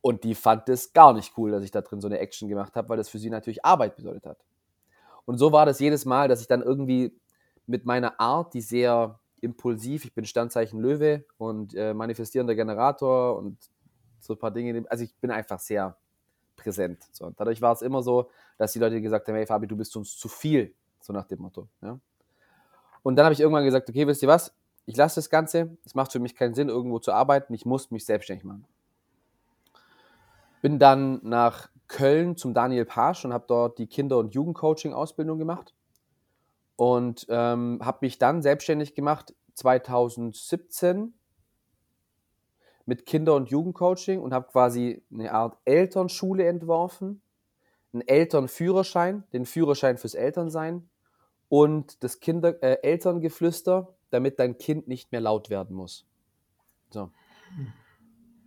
Und 0.00 0.24
die 0.24 0.34
fand 0.34 0.68
es 0.68 0.92
gar 0.92 1.12
nicht 1.12 1.36
cool, 1.36 1.52
dass 1.52 1.62
ich 1.62 1.70
da 1.70 1.80
drin 1.80 2.00
so 2.00 2.08
eine 2.08 2.18
Action 2.18 2.48
gemacht 2.48 2.74
habe, 2.76 2.88
weil 2.88 2.96
das 2.96 3.08
für 3.08 3.18
sie 3.18 3.30
natürlich 3.30 3.64
Arbeit 3.64 3.96
bedeutet 3.96 4.26
hat. 4.26 4.38
Und 5.24 5.38
so 5.38 5.52
war 5.52 5.66
das 5.66 5.78
jedes 5.78 6.04
Mal, 6.04 6.28
dass 6.28 6.40
ich 6.40 6.48
dann 6.48 6.62
irgendwie 6.62 7.14
mit 7.68 7.84
meiner 7.84 8.18
Art, 8.18 8.54
die 8.54 8.60
sehr 8.60 9.20
impulsiv, 9.40 10.04
ich 10.04 10.14
bin 10.14 10.24
Standzeichen 10.24 10.80
Löwe 10.80 11.24
und 11.36 11.74
äh, 11.74 11.94
manifestierender 11.94 12.54
Generator 12.54 13.36
und 13.36 13.58
so 14.18 14.32
ein 14.32 14.38
paar 14.38 14.50
Dinge, 14.50 14.84
also 14.88 15.04
ich 15.04 15.14
bin 15.16 15.30
einfach 15.30 15.60
sehr 15.60 15.96
präsent. 16.56 17.06
So, 17.12 17.30
dadurch 17.36 17.62
war 17.62 17.72
es 17.72 17.82
immer 17.82 18.02
so, 18.02 18.30
dass 18.56 18.72
die 18.72 18.80
Leute 18.80 19.00
gesagt 19.00 19.28
haben, 19.28 19.36
hey 19.36 19.46
Fabi, 19.46 19.68
du 19.68 19.76
bist 19.76 19.96
uns 19.96 20.16
zu 20.16 20.28
viel, 20.28 20.74
so 21.00 21.12
nach 21.12 21.26
dem 21.26 21.40
Motto. 21.40 21.68
Ja? 21.82 22.00
Und 23.02 23.16
dann 23.16 23.24
habe 23.24 23.34
ich 23.34 23.40
irgendwann 23.40 23.64
gesagt, 23.64 23.88
okay, 23.88 24.06
wisst 24.06 24.22
ihr 24.22 24.28
was? 24.28 24.52
Ich 24.86 24.96
lasse 24.96 25.16
das 25.16 25.30
Ganze. 25.30 25.76
Es 25.84 25.94
macht 25.94 26.10
für 26.10 26.18
mich 26.18 26.34
keinen 26.34 26.54
Sinn, 26.54 26.68
irgendwo 26.68 26.98
zu 26.98 27.12
arbeiten. 27.12 27.52
Ich 27.54 27.66
muss 27.66 27.90
mich 27.90 28.06
selbstständig 28.06 28.44
machen. 28.44 28.64
Bin 30.62 30.78
dann 30.78 31.20
nach 31.22 31.68
Köln 31.86 32.36
zum 32.36 32.54
Daniel 32.54 32.86
Pasch 32.86 33.24
und 33.24 33.32
habe 33.32 33.44
dort 33.46 33.78
die 33.78 33.86
Kinder- 33.86 34.18
und 34.18 34.34
Jugendcoaching-Ausbildung 34.34 35.38
gemacht. 35.38 35.74
Und 36.78 37.26
ähm, 37.28 37.80
habe 37.82 37.98
mich 38.02 38.18
dann 38.18 38.40
selbstständig 38.40 38.94
gemacht 38.94 39.34
2017 39.54 41.12
mit 42.86 43.04
Kinder- 43.04 43.34
und 43.34 43.50
Jugendcoaching 43.50 44.20
und 44.20 44.32
habe 44.32 44.46
quasi 44.46 45.02
eine 45.12 45.32
Art 45.32 45.58
Elternschule 45.64 46.46
entworfen, 46.46 47.20
einen 47.92 48.06
Elternführerschein, 48.06 49.24
den 49.32 49.44
Führerschein 49.44 49.98
fürs 49.98 50.14
Elternsein 50.14 50.88
und 51.48 52.04
das 52.04 52.20
Kinder 52.20 52.62
äh, 52.62 52.78
Elterngeflüster, 52.82 53.94
damit 54.10 54.38
dein 54.38 54.56
Kind 54.56 54.86
nicht 54.86 55.10
mehr 55.10 55.20
laut 55.20 55.50
werden 55.50 55.74
muss. 55.74 56.06
So. 56.90 57.10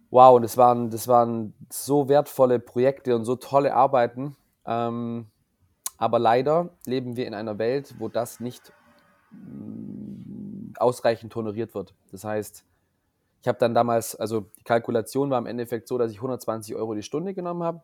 Wow, 0.09 0.39
das 0.39 0.55
waren, 0.55 0.89
das 0.89 1.09
waren 1.09 1.53
so 1.69 2.07
wertvolle 2.07 2.59
Projekte 2.59 3.13
und 3.13 3.25
so 3.25 3.35
tolle 3.35 3.73
Arbeiten. 3.73 4.37
Ähm, 4.65 5.27
aber 6.01 6.17
leider 6.17 6.71
leben 6.87 7.15
wir 7.15 7.27
in 7.27 7.35
einer 7.35 7.59
Welt, 7.59 7.93
wo 7.99 8.09
das 8.09 8.39
nicht 8.39 8.73
mm, 9.29 10.73
ausreichend 10.79 11.35
honoriert 11.35 11.75
wird. 11.75 11.93
Das 12.11 12.23
heißt, 12.23 12.65
ich 13.39 13.47
habe 13.47 13.59
dann 13.59 13.75
damals, 13.75 14.15
also 14.15 14.47
die 14.57 14.63
Kalkulation 14.63 15.29
war 15.29 15.37
im 15.37 15.45
Endeffekt 15.45 15.87
so, 15.87 15.99
dass 15.99 16.09
ich 16.09 16.17
120 16.17 16.73
Euro 16.75 16.95
die 16.95 17.03
Stunde 17.03 17.35
genommen 17.35 17.61
habe, 17.61 17.83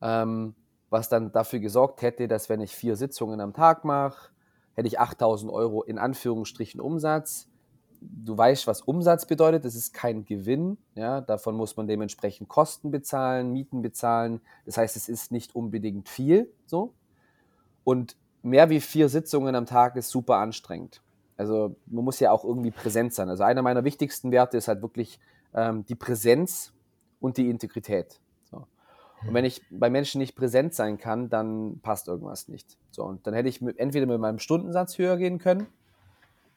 ähm, 0.00 0.54
was 0.88 1.08
dann 1.08 1.32
dafür 1.32 1.58
gesorgt 1.58 2.00
hätte, 2.02 2.28
dass 2.28 2.48
wenn 2.48 2.60
ich 2.60 2.76
vier 2.76 2.94
Sitzungen 2.94 3.40
am 3.40 3.54
Tag 3.54 3.84
mache, 3.84 4.30
hätte 4.74 4.86
ich 4.86 5.00
8000 5.00 5.50
Euro 5.50 5.82
in 5.82 5.98
Anführungsstrichen 5.98 6.80
Umsatz. 6.80 7.48
Du 8.00 8.36
weißt, 8.36 8.66
was 8.66 8.82
Umsatz 8.82 9.26
bedeutet, 9.26 9.64
das 9.64 9.74
ist 9.74 9.92
kein 9.92 10.24
Gewinn. 10.24 10.78
Ja? 10.94 11.20
Davon 11.20 11.56
muss 11.56 11.76
man 11.76 11.86
dementsprechend 11.86 12.48
Kosten 12.48 12.90
bezahlen, 12.90 13.52
Mieten 13.52 13.82
bezahlen. 13.82 14.40
Das 14.66 14.76
heißt, 14.76 14.96
es 14.96 15.08
ist 15.08 15.32
nicht 15.32 15.54
unbedingt 15.54 16.08
viel. 16.08 16.52
So. 16.66 16.94
Und 17.84 18.16
mehr 18.42 18.70
wie 18.70 18.80
vier 18.80 19.08
Sitzungen 19.08 19.54
am 19.54 19.66
Tag 19.66 19.96
ist 19.96 20.10
super 20.10 20.36
anstrengend. 20.36 21.02
Also 21.36 21.76
man 21.86 22.04
muss 22.04 22.20
ja 22.20 22.32
auch 22.32 22.44
irgendwie 22.44 22.70
präsent 22.70 23.14
sein. 23.14 23.28
Also 23.28 23.44
einer 23.44 23.62
meiner 23.62 23.84
wichtigsten 23.84 24.30
Werte 24.32 24.56
ist 24.56 24.68
halt 24.68 24.82
wirklich 24.82 25.20
ähm, 25.54 25.84
die 25.86 25.94
Präsenz 25.94 26.72
und 27.20 27.36
die 27.36 27.48
Integrität. 27.48 28.20
So. 28.50 28.66
Und 29.26 29.34
wenn 29.34 29.44
ich 29.44 29.62
bei 29.70 29.88
Menschen 29.88 30.18
nicht 30.18 30.34
präsent 30.34 30.74
sein 30.74 30.98
kann, 30.98 31.28
dann 31.28 31.80
passt 31.80 32.08
irgendwas 32.08 32.48
nicht. 32.48 32.76
So, 32.90 33.04
und 33.04 33.26
dann 33.26 33.34
hätte 33.34 33.48
ich 33.48 33.60
mit, 33.60 33.78
entweder 33.78 34.06
mit 34.06 34.20
meinem 34.20 34.38
Stundensatz 34.38 34.98
höher 34.98 35.16
gehen 35.16 35.38
können 35.38 35.66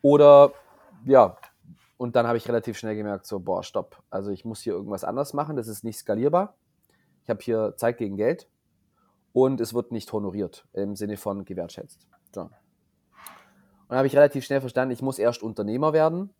oder 0.01 0.53
ja, 1.05 1.37
und 1.97 2.15
dann 2.15 2.25
habe 2.25 2.37
ich 2.37 2.47
relativ 2.47 2.77
schnell 2.77 2.95
gemerkt, 2.95 3.27
so, 3.27 3.39
boah, 3.39 3.63
stopp. 3.63 4.01
Also 4.09 4.31
ich 4.31 4.43
muss 4.43 4.61
hier 4.61 4.73
irgendwas 4.73 5.03
anders 5.03 5.33
machen, 5.33 5.55
das 5.55 5.67
ist 5.67 5.83
nicht 5.83 5.97
skalierbar. 5.99 6.55
Ich 7.23 7.29
habe 7.29 7.41
hier 7.41 7.75
Zeit 7.77 7.97
gegen 7.97 8.17
Geld 8.17 8.47
und 9.33 9.61
es 9.61 9.73
wird 9.73 9.91
nicht 9.91 10.11
honoriert 10.11 10.67
im 10.73 10.95
Sinne 10.95 11.17
von 11.17 11.45
gewertschätzt. 11.45 12.07
So. 12.33 12.41
Und 12.41 12.51
dann 13.89 13.99
habe 13.99 14.07
ich 14.07 14.15
relativ 14.15 14.45
schnell 14.45 14.61
verstanden, 14.61 14.93
ich 14.93 15.01
muss 15.01 15.19
erst 15.19 15.43
Unternehmer 15.43 15.93
werden, 15.93 16.31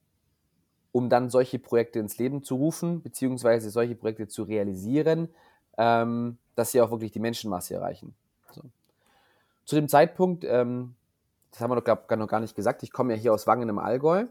um 0.91 1.09
dann 1.09 1.29
solche 1.29 1.59
Projekte 1.59 1.99
ins 1.99 2.17
Leben 2.17 2.43
zu 2.43 2.55
rufen, 2.55 3.01
beziehungsweise 3.01 3.69
solche 3.69 3.95
Projekte 3.95 4.27
zu 4.27 4.43
realisieren, 4.43 5.29
ähm, 5.77 6.37
dass 6.55 6.71
sie 6.71 6.81
auch 6.81 6.91
wirklich 6.91 7.11
die 7.11 7.19
Menschenmasse 7.19 7.75
erreichen. 7.75 8.15
So. 8.51 8.63
Zu 9.65 9.75
dem 9.75 9.87
Zeitpunkt, 9.87 10.43
ähm, 10.43 10.95
das 11.51 11.61
haben 11.61 11.69
wir 11.71 11.75
doch 11.75 11.83
glaub, 11.83 12.09
noch 12.09 12.27
gar 12.27 12.39
nicht 12.39 12.55
gesagt, 12.55 12.83
ich 12.83 12.91
komme 12.91 13.13
ja 13.13 13.19
hier 13.19 13.33
aus 13.33 13.47
Wangen 13.47 13.69
im 13.69 13.79
Allgäu. 13.79 14.25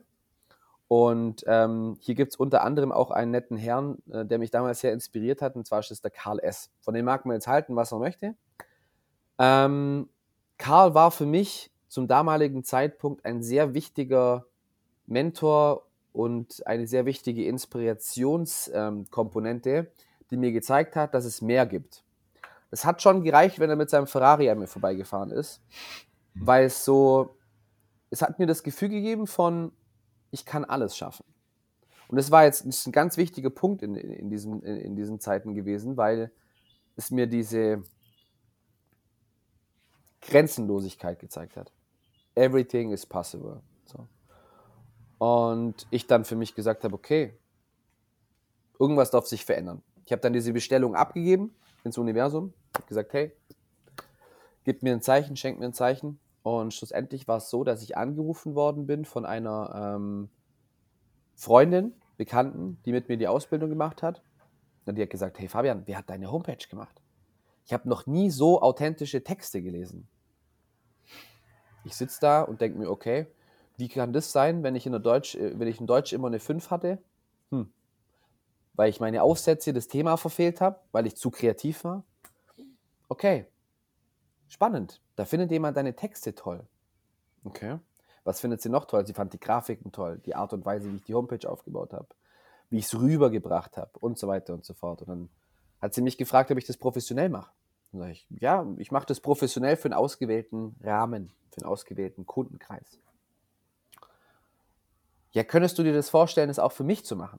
Und 0.92 1.44
ähm, 1.46 1.98
hier 2.00 2.16
gibt 2.16 2.32
es 2.32 2.36
unter 2.36 2.64
anderem 2.64 2.90
auch 2.90 3.12
einen 3.12 3.30
netten 3.30 3.56
Herrn, 3.56 3.98
äh, 4.10 4.26
der 4.26 4.40
mich 4.40 4.50
damals 4.50 4.80
sehr 4.80 4.92
inspiriert 4.92 5.40
hat, 5.40 5.54
und 5.54 5.64
zwar 5.64 5.78
ist 5.78 5.92
es 5.92 6.00
der 6.00 6.10
Karl 6.10 6.40
S. 6.40 6.68
Von 6.80 6.94
dem 6.94 7.04
mag 7.04 7.24
man 7.24 7.34
jetzt 7.34 7.46
halten, 7.46 7.76
was 7.76 7.92
er 7.92 8.00
möchte. 8.00 8.34
Ähm, 9.38 10.08
Karl 10.58 10.94
war 10.94 11.12
für 11.12 11.26
mich 11.26 11.70
zum 11.86 12.08
damaligen 12.08 12.64
Zeitpunkt 12.64 13.24
ein 13.24 13.40
sehr 13.40 13.72
wichtiger 13.72 14.46
Mentor 15.06 15.86
und 16.12 16.66
eine 16.66 16.88
sehr 16.88 17.06
wichtige 17.06 17.44
Inspirationskomponente, 17.44 19.70
ähm, 19.70 19.86
die 20.32 20.36
mir 20.36 20.50
gezeigt 20.50 20.96
hat, 20.96 21.14
dass 21.14 21.24
es 21.24 21.40
mehr 21.40 21.66
gibt. 21.66 22.02
Es 22.72 22.84
hat 22.84 23.00
schon 23.00 23.22
gereicht, 23.22 23.60
wenn 23.60 23.70
er 23.70 23.76
mit 23.76 23.90
seinem 23.90 24.08
Ferrari 24.08 24.50
an 24.50 24.58
mir 24.58 24.66
vorbeigefahren 24.66 25.30
ist, 25.30 25.60
mhm. 26.34 26.46
weil 26.48 26.64
es 26.64 26.84
so, 26.84 27.36
es 28.10 28.22
hat 28.22 28.40
mir 28.40 28.48
das 28.48 28.64
Gefühl 28.64 28.88
gegeben 28.88 29.28
von, 29.28 29.70
ich 30.30 30.44
kann 30.44 30.64
alles 30.64 30.96
schaffen. 30.96 31.24
Und 32.08 32.16
das 32.16 32.30
war 32.30 32.44
jetzt 32.44 32.64
ein 32.64 32.92
ganz 32.92 33.16
wichtiger 33.16 33.50
Punkt 33.50 33.82
in, 33.82 33.94
in, 33.94 34.30
diesen, 34.30 34.62
in, 34.62 34.76
in 34.76 34.96
diesen 34.96 35.20
Zeiten 35.20 35.54
gewesen, 35.54 35.96
weil 35.96 36.32
es 36.96 37.10
mir 37.10 37.26
diese 37.26 37.84
Grenzenlosigkeit 40.20 41.18
gezeigt 41.18 41.56
hat 41.56 41.72
everything 42.34 42.92
is 42.92 43.06
possible. 43.06 43.62
So. 43.84 44.06
Und 45.18 45.86
ich 45.90 46.06
dann 46.06 46.24
für 46.24 46.36
mich 46.36 46.54
gesagt 46.54 46.84
habe, 46.84 46.94
okay, 46.94 47.34
irgendwas 48.78 49.10
darf 49.10 49.26
sich 49.26 49.44
verändern. 49.44 49.82
Ich 50.06 50.12
habe 50.12 50.22
dann 50.22 50.32
diese 50.32 50.52
Bestellung 50.52 50.94
abgegeben 50.94 51.54
ins 51.84 51.98
Universum, 51.98 52.52
habe 52.74 52.86
gesagt, 52.86 53.12
hey, 53.12 53.32
gib 54.64 54.82
mir 54.82 54.92
ein 54.92 55.02
Zeichen, 55.02 55.36
schenk 55.36 55.58
mir 55.58 55.66
ein 55.66 55.74
Zeichen. 55.74 56.18
Und 56.42 56.72
schlussendlich 56.72 57.28
war 57.28 57.38
es 57.38 57.50
so, 57.50 57.64
dass 57.64 57.82
ich 57.82 57.96
angerufen 57.96 58.54
worden 58.54 58.86
bin 58.86 59.04
von 59.04 59.26
einer 59.26 59.96
ähm, 59.96 60.30
Freundin, 61.34 61.92
Bekannten, 62.16 62.78
die 62.84 62.92
mit 62.92 63.08
mir 63.08 63.16
die 63.16 63.28
Ausbildung 63.28 63.70
gemacht 63.70 64.02
hat. 64.02 64.22
Und 64.86 64.96
die 64.96 65.02
hat 65.02 65.10
gesagt, 65.10 65.38
hey 65.38 65.48
Fabian, 65.48 65.82
wer 65.86 65.98
hat 65.98 66.10
deine 66.10 66.30
Homepage 66.30 66.66
gemacht? 66.68 67.00
Ich 67.64 67.72
habe 67.72 67.88
noch 67.88 68.06
nie 68.06 68.30
so 68.30 68.60
authentische 68.60 69.22
Texte 69.22 69.62
gelesen. 69.62 70.08
Ich 71.84 71.94
sitze 71.94 72.20
da 72.20 72.42
und 72.42 72.60
denke 72.60 72.78
mir, 72.78 72.90
okay, 72.90 73.26
wie 73.76 73.88
kann 73.88 74.12
das 74.12 74.32
sein, 74.32 74.62
wenn 74.62 74.74
ich 74.74 74.86
in, 74.86 74.92
der 74.92 75.00
Deutsch, 75.00 75.34
äh, 75.34 75.58
wenn 75.58 75.68
ich 75.68 75.80
in 75.80 75.86
Deutsch 75.86 76.12
immer 76.12 76.28
eine 76.28 76.40
5 76.40 76.70
hatte? 76.70 76.98
Hm. 77.50 77.72
Weil 78.74 78.90
ich 78.90 79.00
meine 79.00 79.22
Aufsätze, 79.22 79.72
das 79.72 79.88
Thema 79.88 80.16
verfehlt 80.16 80.60
habe, 80.60 80.80
weil 80.92 81.06
ich 81.06 81.16
zu 81.16 81.30
kreativ 81.30 81.84
war? 81.84 82.04
Okay, 83.08 83.46
spannend. 84.50 85.00
Da 85.16 85.24
findet 85.24 85.50
jemand 85.50 85.76
deine 85.76 85.96
Texte 85.96 86.34
toll. 86.34 86.66
Okay. 87.44 87.78
Was 88.24 88.40
findet 88.40 88.60
sie 88.60 88.68
noch 88.68 88.84
toll? 88.84 89.06
Sie 89.06 89.14
fand 89.14 89.32
die 89.32 89.40
Grafiken 89.40 89.92
toll, 89.92 90.20
die 90.26 90.34
Art 90.34 90.52
und 90.52 90.66
Weise, 90.66 90.92
wie 90.92 90.96
ich 90.96 91.04
die 91.04 91.14
Homepage 91.14 91.48
aufgebaut 91.48 91.94
habe, 91.94 92.08
wie 92.68 92.78
ich 92.78 92.84
es 92.84 92.98
rübergebracht 92.98 93.78
habe 93.78 93.98
und 94.00 94.18
so 94.18 94.28
weiter 94.28 94.52
und 94.52 94.64
so 94.64 94.74
fort. 94.74 95.00
Und 95.00 95.08
dann 95.08 95.28
hat 95.80 95.94
sie 95.94 96.02
mich 96.02 96.18
gefragt, 96.18 96.50
ob 96.50 96.58
ich 96.58 96.66
das 96.66 96.76
professionell 96.76 97.30
mache. 97.30 97.50
Dann 97.92 98.00
sage 98.02 98.12
ich, 98.12 98.26
ja, 98.28 98.66
ich 98.76 98.92
mache 98.92 99.06
das 99.06 99.20
professionell 99.20 99.76
für 99.76 99.86
einen 99.86 99.94
ausgewählten 99.94 100.76
Rahmen 100.82 101.32
für 101.50 101.62
einen 101.62 101.70
ausgewählten 101.70 102.26
Kundenkreis. 102.26 102.98
Ja, 105.32 105.44
könntest 105.44 105.78
du 105.78 105.82
dir 105.82 105.92
das 105.92 106.10
vorstellen, 106.10 106.50
es 106.50 106.58
auch 106.58 106.72
für 106.72 106.84
mich 106.84 107.04
zu 107.04 107.16
machen? 107.16 107.38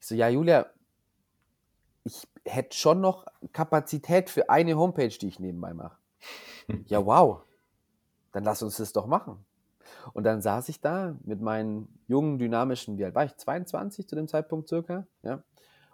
Ich 0.00 0.06
so, 0.06 0.14
ja, 0.14 0.28
Julia, 0.28 0.66
ich 2.04 2.28
hätte 2.44 2.76
schon 2.76 3.00
noch 3.00 3.26
Kapazität 3.52 4.30
für 4.30 4.50
eine 4.50 4.76
Homepage, 4.76 5.08
die 5.08 5.28
ich 5.28 5.40
nebenbei 5.40 5.74
mache. 5.74 5.96
ja, 6.86 7.04
wow. 7.04 7.42
Dann 8.32 8.44
lass 8.44 8.62
uns 8.62 8.76
das 8.76 8.92
doch 8.92 9.06
machen. 9.06 9.44
Und 10.12 10.24
dann 10.24 10.42
saß 10.42 10.68
ich 10.68 10.80
da 10.80 11.16
mit 11.22 11.40
meinen 11.40 11.88
jungen, 12.06 12.38
dynamischen, 12.38 12.98
wie 12.98 13.04
alt 13.04 13.14
war 13.14 13.24
ich? 13.24 13.36
22 13.36 14.08
zu 14.08 14.16
dem 14.16 14.28
Zeitpunkt 14.28 14.68
circa, 14.68 15.06
ja. 15.22 15.42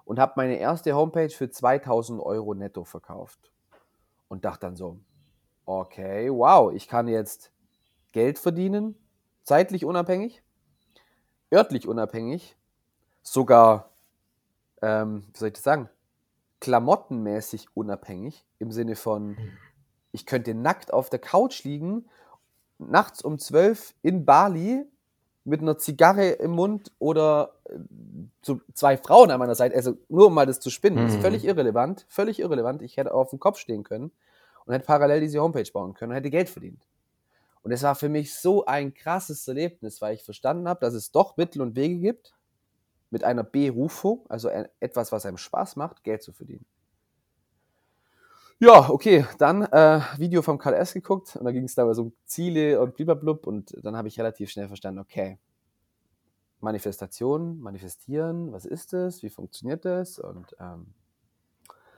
Und 0.05 0.19
habe 0.19 0.33
meine 0.37 0.57
erste 0.57 0.95
Homepage 0.95 1.31
für 1.31 1.51
2000 1.51 2.21
Euro 2.21 2.55
netto 2.55 2.85
verkauft. 2.85 3.53
Und 4.29 4.45
dachte 4.45 4.67
dann 4.67 4.77
so, 4.77 4.99
okay, 5.67 6.31
wow, 6.31 6.73
ich 6.73 6.89
kann 6.89 7.07
jetzt 7.07 7.53
Geld 8.13 8.39
verdienen, 8.39 8.97
zeitlich 9.45 9.85
unabhängig, 9.85 10.43
örtlich 11.53 11.87
unabhängig, 11.87 12.57
sogar, 13.23 13.91
ähm, 14.83 15.27
wie 15.33 15.39
soll 15.39 15.49
ich 15.49 15.55
das 15.55 15.63
sagen, 15.63 15.89
klamottenmäßig 16.61 17.69
unabhängig, 17.75 18.45
im 18.59 18.71
Sinne 18.71 18.97
von, 18.97 19.37
ich 20.13 20.27
könnte 20.27 20.55
nackt 20.55 20.93
auf 20.93 21.11
der 21.11 21.19
Couch 21.19 21.65
liegen, 21.65 22.07
nachts 22.79 23.23
um 23.23 23.39
zwölf 23.39 23.95
in 24.03 24.25
Bali 24.25 24.85
mit 25.45 25.63
einer 25.63 25.79
Zigarre 25.79 26.29
im 26.31 26.53
Mund 26.53 26.93
oder 26.99 27.55
so 28.43 28.57
äh, 28.57 28.59
zwei 28.75 28.97
Frauen 28.97 29.31
an 29.31 29.39
meiner 29.39 29.55
Seite, 29.55 29.75
also 29.75 29.97
nur 30.09 30.27
um 30.27 30.35
mal 30.35 30.47
das 30.47 30.61
zu 30.61 30.71
spinnen, 30.71 31.05
mhm. 31.05 31.11
ist 31.11 31.21
völlig 31.21 31.45
irrelevant, 31.45 32.05
völlig 32.09 32.41
irrelevant. 32.41 32.83
Ich 32.83 32.97
hätte 32.97 33.15
auf 33.15 33.31
dem 33.31 33.41
Kopf 33.41 33.59
stehen 33.59 33.83
können 33.83 34.11
und 34.65 34.75
hätte 34.75 34.87
parallel 34.87 35.21
diese 35.21 35.41
Homepage 35.41 35.71
bauen 35.73 35.95
können 35.95 36.13
und 36.13 36.17
hätte 36.17 36.31
Geld 36.31 36.51
verdient. 36.51 36.87
Und 37.63 37.73
es 37.73 37.83
war 37.83 37.95
für 37.95 38.09
mich 38.09 38.35
so 38.35 38.65
ein 38.65 38.95
krasses 38.95 39.47
Erlebnis, 39.47 40.01
weil 40.01 40.15
ich 40.15 40.23
verstanden 40.23 40.69
habe, 40.69 40.81
dass 40.81 40.95
es 40.95 41.11
doch 41.11 41.37
Mittel 41.37 41.61
und 41.63 41.77
Wege 41.77 41.99
gibt, 41.99 42.35
mit 43.11 43.25
einer 43.25 43.45
Berufung, 43.45 44.25
also 44.29 44.49
etwas, 44.79 45.13
was 45.13 45.27
einem 45.27 45.37
Spaß 45.37 45.77
macht, 45.77 46.05
Geld 46.05 46.23
zu 46.23 46.33
verdienen. 46.33 46.65
Ja, 48.63 48.91
okay, 48.91 49.25
dann 49.39 49.63
äh, 49.63 50.01
Video 50.19 50.43
vom 50.43 50.59
KLS 50.59 50.93
geguckt 50.93 51.35
und 51.35 51.45
da 51.45 51.51
ging 51.51 51.65
es 51.65 51.75
dabei 51.75 51.95
so 51.95 52.03
um 52.03 52.13
Ziele 52.27 52.81
und 52.81 52.95
blub 52.95 53.47
und 53.47 53.75
dann 53.83 53.97
habe 53.97 54.09
ich 54.09 54.19
relativ 54.19 54.51
schnell 54.51 54.69
verstanden, 54.69 55.01
okay, 55.01 55.39
Manifestation, 56.61 57.59
manifestieren, 57.59 58.53
was 58.53 58.67
ist 58.67 58.93
das, 58.93 59.23
wie 59.23 59.31
funktioniert 59.31 59.87
das 59.87 60.19
und 60.19 60.55
ähm, 60.61 60.93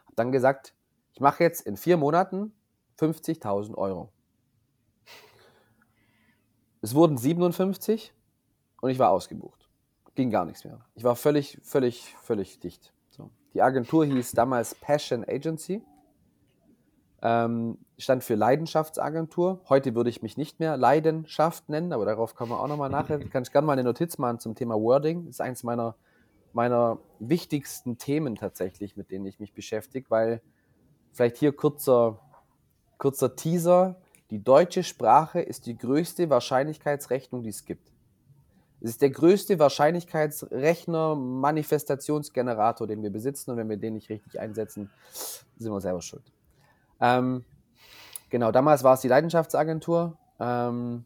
habe 0.05 0.15
dann 0.15 0.31
gesagt, 0.31 0.75
ich 1.15 1.21
mache 1.21 1.43
jetzt 1.43 1.63
in 1.63 1.77
vier 1.77 1.97
Monaten 1.97 2.53
50.000 3.01 3.75
Euro. 3.75 4.13
Es 6.81 6.95
wurden 6.95 7.19
57 7.19 8.15
und 8.81 8.91
ich 8.91 8.99
war 9.01 9.11
ausgebucht. 9.11 9.62
Ging 10.15 10.31
gar 10.31 10.45
nichts 10.45 10.65
mehr. 10.65 10.81
Ich 10.95 11.05
war 11.05 11.17
völlig, 11.17 11.59
völlig, 11.63 12.15
völlig 12.23 12.61
dicht. 12.61 12.93
So. 13.11 13.31
Die 13.55 13.63
Agentur 13.63 14.05
hieß 14.05 14.33
damals 14.33 14.75
Passion 14.75 15.25
Agency 15.27 15.83
ähm, 17.23 17.79
stand 17.99 18.25
für 18.25 18.35
Leidenschaftsagentur. 18.35 19.61
Heute 19.69 19.95
würde 19.95 20.11
ich 20.11 20.23
mich 20.23 20.37
nicht 20.37 20.59
mehr 20.59 20.77
Leidenschaft 20.77 21.69
nennen, 21.69 21.93
aber 21.93 22.05
darauf 22.05 22.35
kommen 22.35 22.51
wir 22.51 22.61
auch 22.61 22.67
nochmal 22.67 22.91
nachher. 22.91 23.19
Kann 23.31 23.45
ich 23.45 23.53
gerne 23.53 23.67
mal 23.67 23.75
eine 23.75 23.85
Notiz 23.85 24.19
machen 24.19 24.41
zum 24.41 24.57
Thema 24.57 24.75
Wording. 24.75 25.27
Das 25.27 25.37
ist 25.37 25.41
eins 25.41 25.63
meiner, 25.63 25.95
meiner 26.53 26.99
wichtigsten 27.21 27.97
Themen 27.97 28.35
tatsächlich, 28.35 28.97
mit 28.97 29.13
denen 29.13 29.25
ich 29.27 29.39
mich 29.39 29.55
beschäftige, 29.55 30.11
weil 30.11 30.43
vielleicht 31.13 31.37
hier 31.37 31.53
kurzer, 31.53 32.19
kurzer 32.99 33.37
Teaser. 33.37 34.01
Die 34.31 34.43
deutsche 34.43 34.83
Sprache 34.83 35.41
ist 35.41 35.67
die 35.67 35.79
größte 35.79 36.29
Wahrscheinlichkeitsrechnung, 36.29 37.45
die 37.45 37.51
es 37.51 37.65
gibt. 37.65 37.92
Es 38.83 38.91
ist 38.91 39.03
der 39.03 39.11
größte 39.11 39.61
Wahrscheinlichkeitsrechner, 39.61 41.15
Manifestationsgenerator, 41.15 42.89
den 42.89 43.03
wir 43.05 43.11
besitzen. 43.11 43.53
Und 43.53 43.57
wenn 43.57 43.69
wir 43.69 43.77
den 43.77 43.95
nicht 43.95 44.11
richtig 44.11 44.41
einsetzen, 44.41 44.91
sind 45.57 45.71
wir 45.71 45.81
selber 45.81 46.03
schuld. 46.03 46.25
Ähm, 47.01 47.45
genau, 48.29 48.51
damals 48.51 48.83
war 48.83 48.95
es 48.95 49.01
die 49.01 49.09
Leidenschaftsagentur. 49.09 50.19
Ähm, 50.41 51.05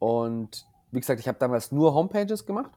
und 0.00 0.66
wie 0.90 1.00
gesagt, 1.00 1.20
ich 1.20 1.28
habe 1.28 1.38
damals 1.38 1.70
nur 1.70 1.94
Homepages 1.94 2.44
gemacht. 2.44 2.72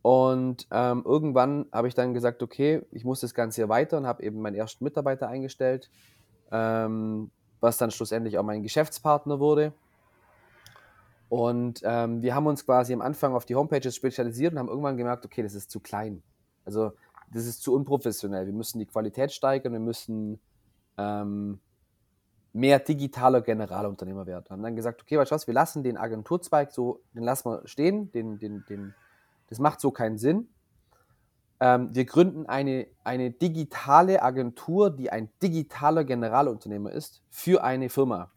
Und 0.00 0.66
ähm, 0.70 1.02
irgendwann 1.04 1.66
habe 1.70 1.88
ich 1.88 1.94
dann 1.94 2.14
gesagt, 2.14 2.42
okay, 2.42 2.80
ich 2.92 3.04
muss 3.04 3.20
das 3.20 3.34
Ganze 3.34 3.56
hier 3.56 3.68
weiter 3.68 3.98
und 3.98 4.06
habe 4.06 4.22
eben 4.22 4.40
meinen 4.40 4.54
ersten 4.54 4.84
Mitarbeiter 4.84 5.28
eingestellt, 5.28 5.90
ähm, 6.50 7.30
was 7.60 7.76
dann 7.76 7.90
schlussendlich 7.90 8.38
auch 8.38 8.44
mein 8.44 8.62
Geschäftspartner 8.62 9.38
wurde. 9.38 9.74
Und 11.28 11.80
ähm, 11.84 12.22
wir 12.22 12.34
haben 12.34 12.46
uns 12.46 12.64
quasi 12.64 12.92
am 12.92 13.00
Anfang 13.00 13.34
auf 13.34 13.44
die 13.44 13.56
Homepages 13.56 13.96
spezialisiert 13.96 14.52
und 14.52 14.58
haben 14.58 14.68
irgendwann 14.68 14.96
gemerkt, 14.96 15.24
okay, 15.24 15.42
das 15.42 15.54
ist 15.54 15.70
zu 15.70 15.80
klein. 15.80 16.22
Also 16.64 16.92
das 17.32 17.46
ist 17.46 17.62
zu 17.62 17.74
unprofessionell. 17.74 18.46
Wir 18.46 18.52
müssen 18.52 18.78
die 18.78 18.86
Qualität 18.86 19.32
steigern, 19.32 19.72
wir 19.72 19.80
müssen 19.80 20.38
ähm, 20.96 21.60
mehr 22.52 22.78
digitaler 22.78 23.42
Generalunternehmer 23.42 24.26
werden. 24.26 24.46
Haben 24.48 24.62
dann 24.62 24.76
gesagt, 24.76 25.02
okay, 25.02 25.18
weißt 25.18 25.30
du 25.30 25.34
was, 25.34 25.46
wir 25.46 25.54
lassen 25.54 25.82
den 25.82 25.96
Agenturzweig 25.96 26.72
so, 26.72 27.02
den 27.12 27.24
lassen 27.24 27.50
wir 27.50 27.62
stehen, 27.66 28.10
den, 28.12 28.38
den, 28.38 28.64
den, 28.68 28.94
das 29.48 29.58
macht 29.58 29.80
so 29.80 29.90
keinen 29.90 30.18
Sinn. 30.18 30.48
Ähm, 31.58 31.94
wir 31.94 32.04
gründen 32.04 32.46
eine, 32.46 32.86
eine 33.02 33.30
digitale 33.30 34.22
Agentur, 34.22 34.90
die 34.90 35.10
ein 35.10 35.30
digitaler 35.42 36.04
Generalunternehmer 36.04 36.92
ist, 36.92 37.22
für 37.30 37.64
eine 37.64 37.88
Firma. 37.88 38.30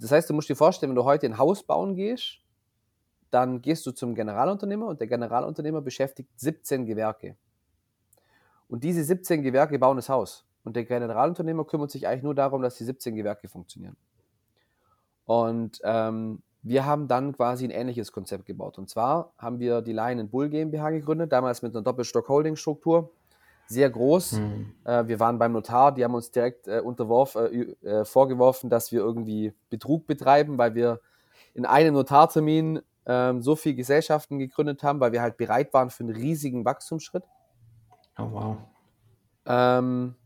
Das 0.00 0.12
heißt, 0.12 0.30
du 0.30 0.34
musst 0.34 0.48
dir 0.48 0.56
vorstellen, 0.56 0.90
wenn 0.90 0.96
du 0.96 1.04
heute 1.04 1.26
ein 1.26 1.38
Haus 1.38 1.62
bauen 1.62 1.94
gehst, 1.94 2.38
dann 3.30 3.60
gehst 3.62 3.86
du 3.86 3.92
zum 3.92 4.14
Generalunternehmer 4.14 4.86
und 4.86 5.00
der 5.00 5.06
Generalunternehmer 5.06 5.82
beschäftigt 5.82 6.30
17 6.36 6.86
Gewerke. 6.86 7.36
Und 8.68 8.82
diese 8.82 9.04
17 9.04 9.42
Gewerke 9.42 9.78
bauen 9.78 9.96
das 9.96 10.08
Haus. 10.08 10.46
Und 10.64 10.76
der 10.76 10.84
Generalunternehmer 10.84 11.64
kümmert 11.64 11.90
sich 11.90 12.06
eigentlich 12.06 12.22
nur 12.22 12.34
darum, 12.34 12.62
dass 12.62 12.76
die 12.76 12.84
17 12.84 13.14
Gewerke 13.14 13.48
funktionieren. 13.48 13.96
Und 15.24 15.80
ähm, 15.84 16.42
wir 16.62 16.84
haben 16.84 17.08
dann 17.08 17.32
quasi 17.34 17.64
ein 17.64 17.70
ähnliches 17.70 18.12
Konzept 18.12 18.46
gebaut. 18.46 18.78
Und 18.78 18.88
zwar 18.90 19.32
haben 19.38 19.60
wir 19.60 19.80
die 19.80 19.92
Lion 19.92 20.28
Bull 20.28 20.48
GmbH 20.48 20.90
gegründet, 20.90 21.32
damals 21.32 21.62
mit 21.62 21.74
einer 21.74 21.82
Doppelstock-Holding-Struktur. 21.82 23.10
Sehr 23.70 23.88
groß. 23.88 24.32
Mhm. 24.32 24.74
Äh, 24.82 25.06
wir 25.06 25.20
waren 25.20 25.38
beim 25.38 25.52
Notar, 25.52 25.94
die 25.94 26.02
haben 26.02 26.14
uns 26.14 26.32
direkt 26.32 26.66
äh, 26.66 26.80
unterworfen, 26.80 27.76
äh, 27.82 27.88
äh, 27.88 28.04
vorgeworfen, 28.04 28.68
dass 28.68 28.90
wir 28.90 28.98
irgendwie 28.98 29.54
Betrug 29.68 30.08
betreiben, 30.08 30.58
weil 30.58 30.74
wir 30.74 31.00
in 31.54 31.64
einem 31.64 31.94
Notartermin 31.94 32.80
ähm, 33.06 33.42
so 33.42 33.54
viele 33.54 33.76
Gesellschaften 33.76 34.40
gegründet 34.40 34.82
haben, 34.82 34.98
weil 34.98 35.12
wir 35.12 35.22
halt 35.22 35.36
bereit 35.36 35.72
waren 35.72 35.90
für 35.90 36.02
einen 36.02 36.16
riesigen 36.16 36.64
Wachstumsschritt. 36.64 37.22
Oh, 38.18 38.26
wow. 38.32 38.56
Ähm, 39.46 40.16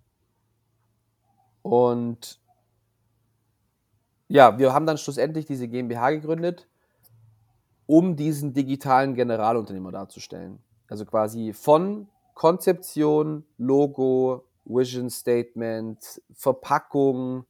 und 1.60 2.40
ja, 4.28 4.58
wir 4.58 4.72
haben 4.72 4.86
dann 4.86 4.96
schlussendlich 4.96 5.44
diese 5.44 5.68
GmbH 5.68 6.12
gegründet, 6.12 6.66
um 7.84 8.16
diesen 8.16 8.54
digitalen 8.54 9.14
Generalunternehmer 9.14 9.92
darzustellen. 9.92 10.60
Also 10.88 11.04
quasi 11.04 11.52
von 11.52 12.08
Konzeption, 12.34 13.44
Logo, 13.58 14.44
Vision 14.64 15.10
Statement, 15.10 16.20
Verpackung, 16.32 17.44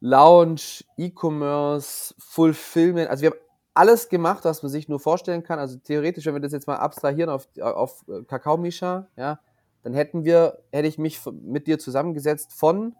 Launch, 0.00 0.84
E-Commerce, 0.96 2.14
Fulfillment. 2.18 3.08
Also 3.08 3.22
wir 3.22 3.30
haben 3.30 3.38
alles 3.74 4.08
gemacht, 4.08 4.44
was 4.44 4.62
man 4.62 4.70
sich 4.70 4.88
nur 4.88 5.00
vorstellen 5.00 5.42
kann. 5.42 5.58
Also 5.58 5.78
theoretisch, 5.78 6.26
wenn 6.26 6.34
wir 6.34 6.40
das 6.40 6.52
jetzt 6.52 6.66
mal 6.66 6.76
abstrahieren 6.76 7.30
auf, 7.30 7.48
auf 7.60 8.04
äh, 8.08 8.22
Kakao 8.24 8.56
Misha, 8.56 9.08
ja, 9.16 9.40
dann 9.82 9.94
hätten 9.94 10.24
wir, 10.24 10.62
hätte 10.72 10.88
ich 10.88 10.98
mich 10.98 11.20
mit 11.42 11.66
dir 11.66 11.78
zusammengesetzt 11.78 12.52
von 12.52 12.94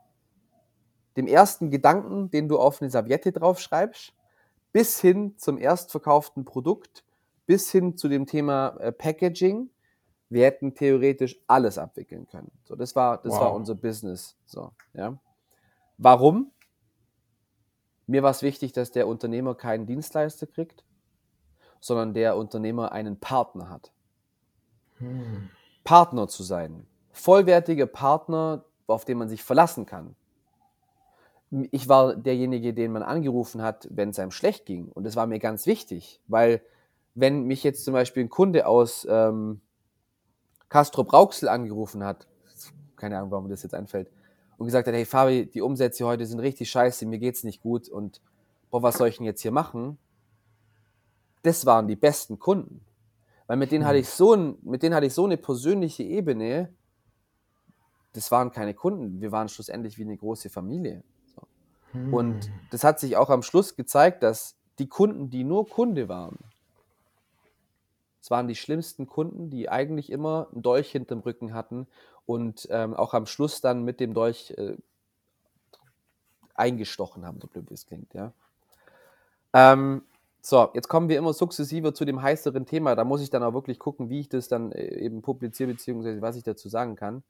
dem 1.17 1.27
ersten 1.27 1.71
Gedanken, 1.71 2.31
den 2.31 2.49
du 2.49 2.59
auf 2.59 2.83
eine 2.83 2.91
Serviette 2.91 3.33
draufschreibst, 3.33 4.13
bis 4.73 5.01
hin 5.01 5.35
zum 5.39 5.59
erstverkauften 5.59 6.45
Produkt, 6.45 7.05
bis 7.47 7.71
hin 7.71 7.97
zu 7.97 8.09
dem 8.09 8.27
Thema 8.27 8.77
äh, 8.81 8.93
Packaging. 8.93 9.71
Wir 10.29 10.47
hätten 10.47 10.75
theoretisch 10.75 11.39
alles 11.47 11.79
abwickeln 11.79 12.27
können. 12.27 12.51
So, 12.65 12.77
das 12.77 12.97
war, 12.97 13.19
das 13.19 13.33
wow. 13.33 13.41
war 13.41 13.55
unser 13.55 13.75
Business. 13.75 14.37
So, 14.47 14.73
ja. 14.95 15.19
Warum? 15.99 16.51
Mir 18.07 18.23
war 18.23 18.31
es 18.31 18.43
wichtig, 18.43 18.73
dass 18.73 18.91
der 18.91 19.07
Unternehmer 19.07 19.55
keinen 19.55 19.87
Dienstleister 19.87 20.47
kriegt, 20.47 20.85
sondern 21.81 22.15
der 22.15 22.37
Unternehmer 22.37 22.93
einen 22.93 23.19
Partner 23.19 23.71
hat. 23.71 23.93
Hm. 24.99 25.51
Partner 25.85 26.29
zu 26.29 26.43
sein. 26.43 26.87
Vollwertige 27.13 27.87
Partner, 27.87 28.65
auf 28.87 29.05
den 29.05 29.19
man 29.19 29.29
sich 29.29 29.43
verlassen 29.43 29.87
kann. 29.87 30.17
Ich 31.71 31.89
war 31.89 32.17
derjenige, 32.17 32.75
den 32.75 32.93
man 32.93 33.03
angerufen 33.03 33.63
hat, 33.63 33.87
wenn 33.91 34.11
es 34.11 34.19
einem 34.19 34.33
schlecht 34.33 34.67
ging. 34.67 34.89
Und 34.89 35.05
das 35.05 35.15
war 35.15 35.27
mir 35.27 35.39
ganz 35.39 35.67
wichtig, 35.67 36.21
weil 36.27 36.63
wenn 37.15 37.45
mich 37.45 37.63
jetzt 37.63 37.85
zum 37.85 37.95
Beispiel 37.95 38.25
ein 38.25 38.31
Kunde 38.31 38.67
aus 38.67 39.07
ähm, 39.09 39.61
Castro 40.69 41.05
Brauxel 41.05 41.49
angerufen 41.49 42.05
hat, 42.05 42.27
keine 42.97 43.19
Ahnung, 43.19 43.31
warum 43.31 43.45
mir 43.45 43.51
das 43.51 43.63
jetzt 43.63 43.75
einfällt, 43.75 44.11
und 44.57 44.67
gesagt 44.67 44.87
hat, 44.87 44.95
hey 44.95 45.05
Fabi, 45.05 45.47
die 45.47 45.61
Umsätze 45.61 46.07
heute 46.07 46.27
sind 46.27 46.41
richtig 46.41 46.71
scheiße, 46.71 47.07
mir 47.07 47.19
geht's 47.19 47.45
nicht 47.45 47.63
gut 47.63 47.89
und 47.89 48.21
boah, 48.71 48.83
was 48.83 48.99
soll 48.99 49.09
ich 49.09 49.17
denn 49.17 49.27
jetzt 49.27 49.43
hier 49.43 49.53
machen? 49.53 49.99
Das 51.43 51.67
waren 51.67 51.89
die 51.89 51.97
besten 51.97 52.39
Kunden. 52.39 52.85
Weil 53.47 53.57
mit 53.59 53.73
denen 53.73 53.85
hatte 53.85 53.99
ich 53.99 54.09
so, 54.09 54.35
ein, 54.35 54.57
mit 54.63 54.83
denen 54.83 54.95
hatte 54.95 55.07
ich 55.07 55.15
so 55.15 55.25
eine 55.25 55.37
persönliche 55.37 56.03
Ebene, 56.03 56.73
das 58.15 58.31
waren 58.31 58.53
keine 58.53 58.75
Kunden, 58.75 59.21
wir 59.21 59.33
waren 59.33 59.49
schlussendlich 59.49 59.99
wie 59.99 60.03
eine 60.03 60.17
große 60.17 60.49
Familie. 60.49 61.03
So. 61.35 61.43
Hm. 61.93 62.15
Und 62.15 62.51
das 62.71 62.85
hat 62.85 63.01
sich 63.01 63.17
auch 63.17 63.29
am 63.29 63.43
Schluss 63.43 63.77
gezeigt, 63.77 64.23
dass 64.23 64.57
die 64.79 64.89
Kunden, 64.89 65.31
die 65.31 65.45
nur 65.45 65.69
Kunde 65.69 66.09
waren, 66.09 66.39
es 68.25 68.31
waren 68.31 68.49
die 68.49 68.55
schlimmsten 68.55 69.07
Kunden, 69.07 69.51
die 69.51 69.69
eigentlich 69.69 70.09
immer 70.11 70.49
ein 70.55 70.63
Dolch 70.63 70.91
hinterm 70.91 71.19
Rücken 71.19 71.53
hatten 71.53 71.87
und 72.25 72.67
ähm, 72.71 72.95
auch 72.95 73.13
am 73.13 73.27
Schluss 73.27 73.61
dann 73.61 73.85
mit 73.85 74.01
dem 74.01 74.15
Dolch 74.15 74.55
äh, 74.57 74.79
eingestochen 76.55 77.27
haben, 77.27 77.39
so 77.39 77.49
blöd 77.49 77.69
wie 77.69 77.75
es 77.75 77.85
klingt, 77.85 78.15
ja. 78.15 78.33
Ähm, 79.53 80.05
so, 80.41 80.71
jetzt 80.73 80.89
kommen 80.89 81.11
wir 81.11 81.19
immer 81.19 81.35
sukzessive 81.35 81.93
zu 81.93 82.07
dem 82.07 82.23
heißeren 82.23 82.65
Thema. 82.65 82.95
Da 82.95 83.05
muss 83.05 83.21
ich 83.21 83.29
dann 83.29 83.43
auch 83.43 83.53
wirklich 83.53 83.79
gucken, 83.79 84.09
wie 84.09 84.21
ich 84.21 84.31
das 84.31 84.49
dann 84.49 84.73
äh, 84.73 85.01
eben 85.01 85.21
publiziere, 85.21 85.73
beziehungsweise 85.73 86.23
was 86.23 86.37
ich 86.37 86.45
dazu 86.45 86.71
sagen 86.71 86.97
kann. 86.97 87.23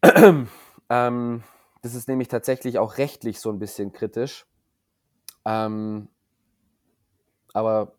ähm, 0.88 1.42
das 1.82 1.94
ist 1.94 2.08
nämlich 2.08 2.28
tatsächlich 2.28 2.78
auch 2.78 2.96
rechtlich 2.96 3.40
so 3.40 3.50
ein 3.50 3.58
bisschen 3.58 3.92
kritisch. 3.92 4.46
Ähm, 5.44 6.08
aber 7.52 7.92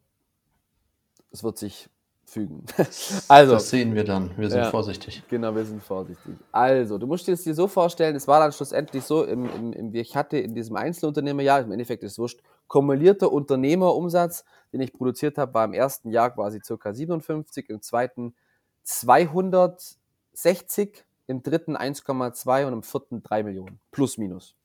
es 1.32 1.44
wird 1.44 1.58
sich 1.58 1.90
fügen. 2.26 2.66
also, 3.28 3.54
das 3.54 3.70
sehen 3.70 3.96
wir 3.96 4.04
dann. 4.04 4.38
Wir 4.38 4.50
sind 4.50 4.60
ja, 4.60 4.70
vorsichtig. 4.70 5.24
Genau, 5.30 5.56
wir 5.56 5.66
sind 5.66 5.82
vorsichtig. 5.82 6.36
Also, 6.52 6.98
du 6.98 7.08
musst 7.08 7.28
dir 7.28 7.32
das 7.32 7.44
dir 7.44 7.56
so 7.56 7.68
vorstellen, 7.68 8.16
es 8.16 8.28
war 8.28 8.40
dann 8.40 8.52
schlussendlich 8.52 9.04
so, 9.04 9.24
im, 9.24 9.46
im, 9.46 9.74
im, 9.74 9.96
ich 9.96 10.16
hatte 10.16 10.38
in 10.38 10.54
diesem 10.54 10.76
Einzelunternehmerjahr, 10.76 11.62
im 11.62 11.72
Endeffekt 11.72 12.04
ist 12.04 12.14
es 12.14 12.20
wurscht, 12.20 12.42
kumulierter 12.68 13.32
Unternehmerumsatz, 13.32 14.46
den 14.72 14.82
ich 14.82 14.94
produziert 14.94 15.38
habe, 15.38 15.54
war 15.54 15.66
im 15.66 15.74
ersten 15.74 16.12
Jahr 16.12 16.32
quasi 16.32 16.60
ca. 16.60 16.94
57, 16.94 17.70
im 17.70 17.82
zweiten 17.82 18.36
260 18.84 21.06
im 21.28 21.44
dritten 21.44 21.78
1,2 21.78 22.66
und 22.66 22.74
im 22.74 22.84
vierten 22.84 23.22
3 23.22 23.44
Millionen. 23.44 23.80
Plus, 23.92 24.18
minus. 24.18 24.56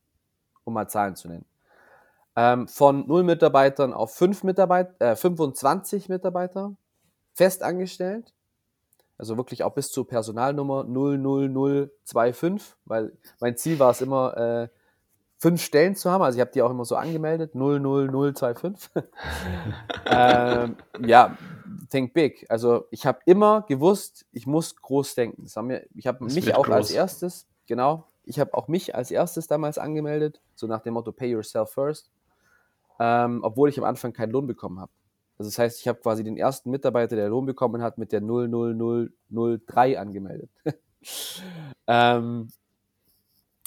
Um 0.65 0.73
mal 0.73 0.89
Zahlen 0.89 1.15
zu 1.15 1.29
nennen. 1.29 1.45
Ähm, 2.37 2.67
von 2.69 3.07
0 3.07 3.23
Mitarbeitern 3.23 3.93
auf 3.93 4.15
5 4.15 4.43
Mitarbeit 4.43 5.01
äh, 5.01 5.15
25 5.17 6.09
Mitarbeiter 6.09 6.75
fest 7.33 7.63
angestellt. 7.63 8.33
Also 9.19 9.37
wirklich 9.37 9.63
auch 9.63 9.75
bis 9.75 9.93
zur 9.93 10.09
Personalnummer 10.09 10.85
00025, 10.85 12.75
weil 12.85 13.13
mein 13.41 13.57
Ziel 13.57 13.79
war 13.79 13.93
es 13.93 14.01
immer, 14.01 14.37
äh, 14.37 14.69
fünf 15.45 15.63
Stellen 15.63 15.95
zu 15.95 16.11
haben. 16.11 16.23
Also 16.23 16.37
ich 16.37 16.41
habe 16.41 16.53
die 16.53 16.63
auch 16.63 16.71
immer 16.71 16.87
so 16.87 16.97
angemeldet, 16.97 17.55
00025. 17.55 18.91
ähm, 20.07 20.77
ja, 21.05 21.37
think 21.91 22.15
big. 22.15 22.47
Also 22.49 22.87
ich 22.91 23.07
habe 23.07 23.19
immer 23.27 23.63
gewusst, 23.69 24.25
ich 24.33 24.47
muss 24.47 24.75
groß 24.77 25.15
denken. 25.15 25.47
Wir, 25.69 25.85
ich 25.95 26.07
habe 26.07 26.25
mich 26.25 26.55
auch 26.55 26.65
groß. 26.65 26.75
als 26.75 26.91
erstes, 26.91 27.47
genau, 27.67 28.07
ich 28.25 28.41
habe 28.41 28.55
auch 28.55 28.69
mich 28.69 28.95
als 28.95 29.11
erstes 29.11 29.47
damals 29.47 29.77
angemeldet, 29.77 30.41
so 30.55 30.67
nach 30.67 30.81
dem 30.81 30.95
Motto 30.95 31.13
Pay 31.13 31.33
yourself 31.33 31.71
first, 31.71 32.11
ähm, 32.99 33.41
obwohl 33.43 33.69
ich 33.69 33.79
am 33.79 33.85
Anfang 33.85 34.13
keinen 34.13 34.33
Lohn 34.33 34.47
bekommen 34.47 34.81
habe. 34.81 34.93
Also 35.39 35.51
das 35.51 35.59
heißt, 35.59 35.81
ich 35.81 35.89
habe 35.89 36.01
quasi 36.01 36.23
den 36.23 36.37
ersten 36.37 36.71
Mitarbeiter, 36.71 37.17
der 37.17 37.29
Lohn 37.29 37.47
bekommen 37.47 37.83
hat, 37.83 37.99
mit 37.99 38.13
der 38.13 38.21
00003 38.21 39.99
angemeldet. 39.99 40.51
ähm, 41.87 42.49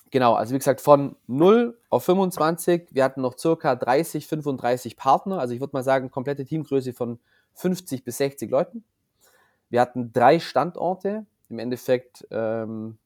Genau, 0.09 0.35
also 0.35 0.53
wie 0.53 0.57
gesagt, 0.57 0.79
von 0.79 1.17
0 1.27 1.77
auf 1.89 2.05
25, 2.05 2.89
wir 2.91 3.03
hatten 3.03 3.21
noch 3.21 3.37
circa 3.37 3.75
30, 3.75 4.25
35 4.27 4.95
Partner, 4.95 5.39
also 5.39 5.53
ich 5.53 5.59
würde 5.59 5.75
mal 5.75 5.83
sagen, 5.83 6.11
komplette 6.11 6.45
Teamgröße 6.45 6.93
von 6.93 7.19
50 7.55 8.05
bis 8.05 8.17
60 8.17 8.49
Leuten. 8.49 8.85
Wir 9.69 9.81
hatten 9.81 10.13
drei 10.13 10.39
Standorte, 10.39 11.25
im 11.49 11.59
Endeffekt 11.59 12.25
ähm, 12.31 12.97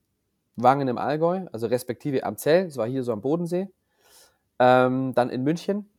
Wangen 0.55 0.87
im 0.87 0.99
Allgäu, 0.99 1.47
also 1.51 1.67
respektive 1.67 2.23
am 2.23 2.37
Zell, 2.37 2.65
das 2.65 2.77
war 2.77 2.87
hier 2.87 3.03
so 3.03 3.13
am 3.13 3.21
Bodensee, 3.21 3.67
ähm, 4.59 5.13
dann 5.15 5.31
in 5.31 5.43
München 5.43 5.89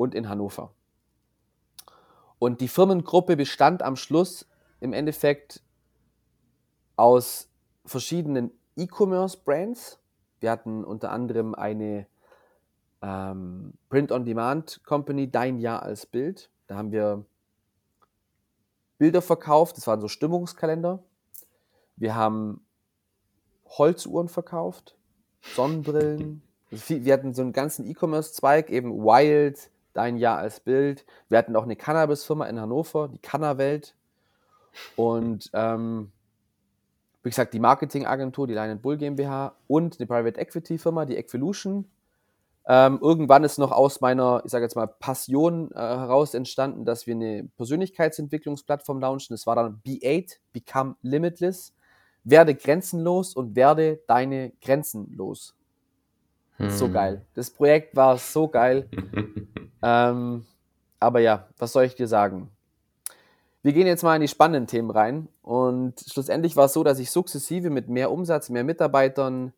und 0.00 0.14
in 0.14 0.30
Hannover. 0.30 0.72
Und 2.38 2.62
die 2.62 2.68
Firmengruppe 2.68 3.36
bestand 3.36 3.82
am 3.82 3.96
Schluss 3.96 4.48
im 4.80 4.94
Endeffekt 4.94 5.62
aus 6.96 7.50
verschiedenen 7.84 8.50
E-Commerce-Brands, 8.76 9.98
wir 10.40 10.50
hatten 10.50 10.84
unter 10.84 11.12
anderem 11.12 11.54
eine 11.54 12.06
ähm, 13.02 13.74
Print-on-Demand-Company, 13.90 15.30
Dein 15.30 15.58
Jahr 15.58 15.82
als 15.82 16.06
Bild. 16.06 16.50
Da 16.66 16.76
haben 16.76 16.92
wir 16.92 17.26
Bilder 18.96 19.20
verkauft, 19.20 19.76
das 19.76 19.86
waren 19.86 20.00
so 20.00 20.08
Stimmungskalender. 20.08 21.02
Wir 21.96 22.14
haben 22.14 22.64
Holzuhren 23.66 24.28
verkauft, 24.28 24.96
Sonnenbrillen. 25.42 26.40
Also 26.70 27.04
wir 27.04 27.12
hatten 27.12 27.34
so 27.34 27.42
einen 27.42 27.52
ganzen 27.52 27.84
E-Commerce-Zweig, 27.86 28.70
eben 28.70 28.94
Wild, 29.04 29.70
Dein 29.92 30.16
Jahr 30.16 30.38
als 30.38 30.60
Bild. 30.60 31.04
Wir 31.28 31.38
hatten 31.38 31.56
auch 31.56 31.64
eine 31.64 31.76
Cannabis-Firma 31.76 32.46
in 32.46 32.60
Hannover, 32.60 33.08
die 33.08 33.18
Canna-Welt. 33.18 33.94
Und 34.96 35.50
ähm, 35.52 36.12
wie 37.22 37.30
gesagt, 37.30 37.52
die 37.54 37.60
Marketingagentur, 37.60 38.46
die 38.46 38.54
Line 38.54 38.76
Bull 38.76 38.96
GmbH 38.96 39.54
und 39.66 39.98
eine 39.98 40.06
Private 40.06 40.40
Equity 40.40 40.78
Firma, 40.78 41.04
die 41.04 41.16
Equilution. 41.16 41.86
Ähm, 42.66 42.98
irgendwann 43.02 43.44
ist 43.44 43.58
noch 43.58 43.72
aus 43.72 44.00
meiner, 44.00 44.42
ich 44.44 44.50
sage 44.50 44.64
jetzt 44.64 44.76
mal, 44.76 44.86
Passion 44.86 45.70
äh, 45.72 45.78
heraus 45.78 46.34
entstanden, 46.34 46.84
dass 46.84 47.06
wir 47.06 47.14
eine 47.14 47.48
Persönlichkeitsentwicklungsplattform 47.56 49.00
launchen. 49.00 49.34
Das 49.34 49.46
war 49.46 49.56
dann 49.56 49.80
B8, 49.84 50.38
Become 50.52 50.96
Limitless. 51.02 51.74
Werde 52.22 52.54
grenzenlos 52.54 53.34
und 53.34 53.56
werde 53.56 54.00
deine 54.06 54.52
Grenzen 54.62 55.10
los. 55.16 55.54
So 56.68 56.90
geil. 56.90 57.24
Das 57.34 57.50
Projekt 57.50 57.96
war 57.96 58.18
so 58.18 58.48
geil. 58.48 58.88
ähm, 59.82 60.44
aber 60.98 61.20
ja, 61.20 61.48
was 61.58 61.72
soll 61.72 61.84
ich 61.84 61.94
dir 61.94 62.06
sagen? 62.06 62.50
Wir 63.62 63.72
gehen 63.72 63.86
jetzt 63.86 64.02
mal 64.02 64.14
in 64.14 64.22
die 64.22 64.28
spannenden 64.28 64.66
Themen 64.66 64.90
rein. 64.90 65.28
Und 65.42 66.00
schlussendlich 66.10 66.56
war 66.56 66.66
es 66.66 66.72
so, 66.72 66.84
dass 66.84 66.98
ich 66.98 67.10
sukzessive 67.10 67.70
mit 67.70 67.88
mehr 67.88 68.10
Umsatz, 68.10 68.50
mehr 68.50 68.64
Mitarbeitern 68.64 69.52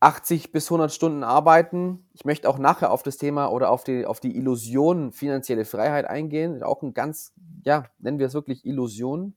80 0.00 0.52
bis 0.52 0.66
100 0.66 0.92
Stunden 0.92 1.24
arbeiten. 1.24 2.06
Ich 2.12 2.26
möchte 2.26 2.48
auch 2.48 2.58
nachher 2.58 2.90
auf 2.90 3.02
das 3.02 3.16
Thema 3.16 3.48
oder 3.48 3.70
auf 3.70 3.84
die, 3.84 4.04
auf 4.04 4.20
die 4.20 4.36
Illusion 4.36 5.12
finanzielle 5.12 5.64
Freiheit 5.64 6.04
eingehen. 6.04 6.62
Auch 6.62 6.82
ein 6.82 6.92
ganz, 6.92 7.32
ja, 7.64 7.84
nennen 7.98 8.18
wir 8.18 8.26
es 8.26 8.34
wirklich 8.34 8.66
Illusion. 8.66 9.34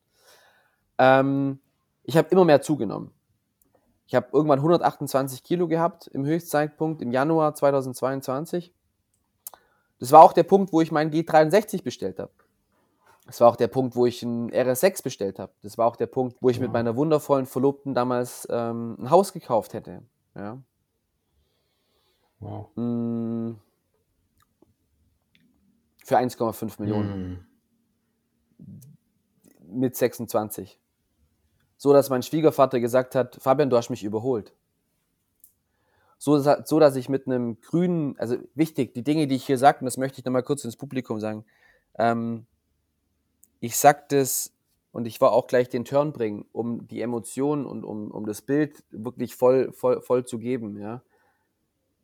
Ähm, 0.97 1.59
ich 2.03 2.17
habe 2.17 2.27
immer 2.29 2.43
mehr 2.43 2.61
zugenommen. 2.61 3.11
Ich 4.07 4.15
habe 4.15 4.27
irgendwann 4.31 4.59
128 4.59 5.43
Kilo 5.43 5.67
gehabt 5.67 6.07
im 6.07 6.25
Höchstzeitpunkt 6.25 7.01
im 7.01 7.11
Januar 7.11 7.53
2022. 7.53 8.73
Das 9.99 10.11
war 10.13 10.23
auch 10.23 10.31
der 10.31 10.43
Punkt, 10.43 10.71
wo 10.71 10.79
ich 10.79 10.91
meinen 10.93 11.11
G63 11.11 11.83
bestellt 11.83 12.19
habe. 12.19 12.31
Das 13.25 13.41
war 13.41 13.49
auch 13.49 13.57
der 13.57 13.67
Punkt, 13.67 13.97
wo 13.97 14.05
ich 14.05 14.23
ein 14.23 14.49
RS6 14.51 15.03
bestellt 15.03 15.37
habe. 15.37 15.51
Das 15.61 15.77
war 15.77 15.85
auch 15.85 15.97
der 15.97 16.05
Punkt, 16.05 16.37
wo 16.39 16.49
ich 16.49 16.61
mit 16.61 16.71
meiner 16.71 16.95
wundervollen 16.95 17.45
Verlobten 17.45 17.93
damals 17.93 18.47
ähm, 18.49 18.95
ein 18.97 19.09
Haus 19.09 19.33
gekauft 19.33 19.73
hätte. 19.73 20.01
Ja. 20.33 20.57
Wow. 22.39 22.69
Mm. 22.75 23.55
Für 26.05 26.17
1,5 26.17 26.79
Millionen. 26.79 27.45
Mm. 28.57 29.79
Mit 29.79 29.97
26. 29.97 30.79
So, 31.77 31.93
dass 31.93 32.09
mein 32.09 32.23
Schwiegervater 32.23 32.79
gesagt 32.79 33.15
hat, 33.15 33.37
Fabian, 33.39 33.69
du 33.69 33.77
hast 33.77 33.89
mich 33.89 34.03
überholt. 34.03 34.53
So, 36.17 36.39
so 36.39 36.79
dass 36.79 36.95
ich 36.95 37.09
mit 37.09 37.27
einem 37.27 37.61
grünen, 37.61 38.17
also 38.17 38.37
wichtig, 38.55 38.95
die 38.95 39.03
Dinge, 39.03 39.27
die 39.27 39.35
ich 39.35 39.45
hier 39.45 39.59
sage, 39.59 39.79
und 39.79 39.85
das 39.85 39.97
möchte 39.97 40.19
ich 40.19 40.25
nochmal 40.25 40.43
kurz 40.43 40.65
ins 40.65 40.75
Publikum 40.75 41.19
sagen, 41.19 41.45
ähm, 41.99 42.47
ich 43.59 43.77
sag 43.77 44.09
das 44.09 44.51
und 44.91 45.05
ich 45.05 45.21
war 45.21 45.31
auch 45.31 45.45
gleich 45.45 45.69
den 45.69 45.85
Turn 45.85 46.13
bringen, 46.13 46.45
um 46.51 46.87
die 46.87 47.01
Emotionen 47.01 47.65
und 47.67 47.83
um, 47.83 48.09
um 48.09 48.25
das 48.25 48.41
Bild 48.41 48.83
wirklich 48.89 49.35
voll, 49.35 49.71
voll, 49.73 50.01
voll 50.01 50.25
zu 50.25 50.39
geben, 50.39 50.79
ja. 50.79 51.03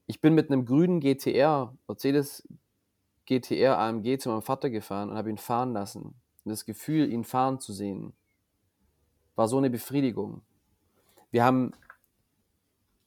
Ich 0.06 0.22
bin 0.22 0.36
mit 0.36 0.52
einem 0.52 0.66
grünen 0.66 1.00
GTR, 1.00 1.74
Mercedes 1.88 2.48
GTR 3.26 3.80
AMG 3.80 4.20
zu 4.20 4.30
meinem 4.30 4.42
Vater 4.42 4.70
gefahren 4.70 5.10
und 5.10 5.18
habe 5.18 5.30
ihn 5.30 5.38
fahren 5.38 5.74
lassen. 5.74 6.14
Und 6.44 6.52
das 6.52 6.66
Gefühl, 6.66 7.10
ihn 7.10 7.24
fahren 7.24 7.62
zu 7.62 7.72
sehen, 7.72 8.14
war 9.36 9.48
so 9.48 9.58
eine 9.58 9.70
Befriedigung. 9.70 10.42
Wir 11.32 11.44
haben, 11.44 11.72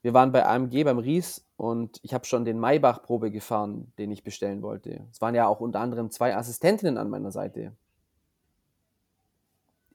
wir 0.03 0.15
waren 0.15 0.33
bei 0.33 0.45
AMG 0.45 0.85
beim 0.85 0.99
Ries 0.99 1.45
und 1.57 1.99
ich 2.03 2.15
habe 2.15 2.25
schon 2.25 2.45
den 2.45 2.59
Maybach-Probe 2.59 3.31
gefahren, 3.31 3.93
den 3.99 4.11
ich 4.11 4.25
bestellen 4.25 4.63
wollte. 4.63 5.07
Es 5.11 5.21
waren 5.21 5.35
ja 5.35 5.47
auch 5.47 5.61
unter 5.61 5.81
anderem 5.81 6.11
zwei 6.11 6.37
Assistentinnen 6.37 6.99
an 6.99 7.11
meiner 7.11 7.31
Seite 7.31 7.73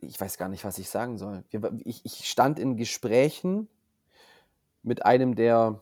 ich 0.01 0.19
weiß 0.19 0.37
gar 0.37 0.49
nicht, 0.49 0.65
was 0.65 0.77
ich 0.77 0.89
sagen 0.89 1.17
soll. 1.17 1.43
Ich, 1.85 2.05
ich 2.05 2.29
stand 2.29 2.59
in 2.59 2.75
Gesprächen 2.75 3.67
mit 4.83 5.05
einem 5.05 5.35
der 5.35 5.81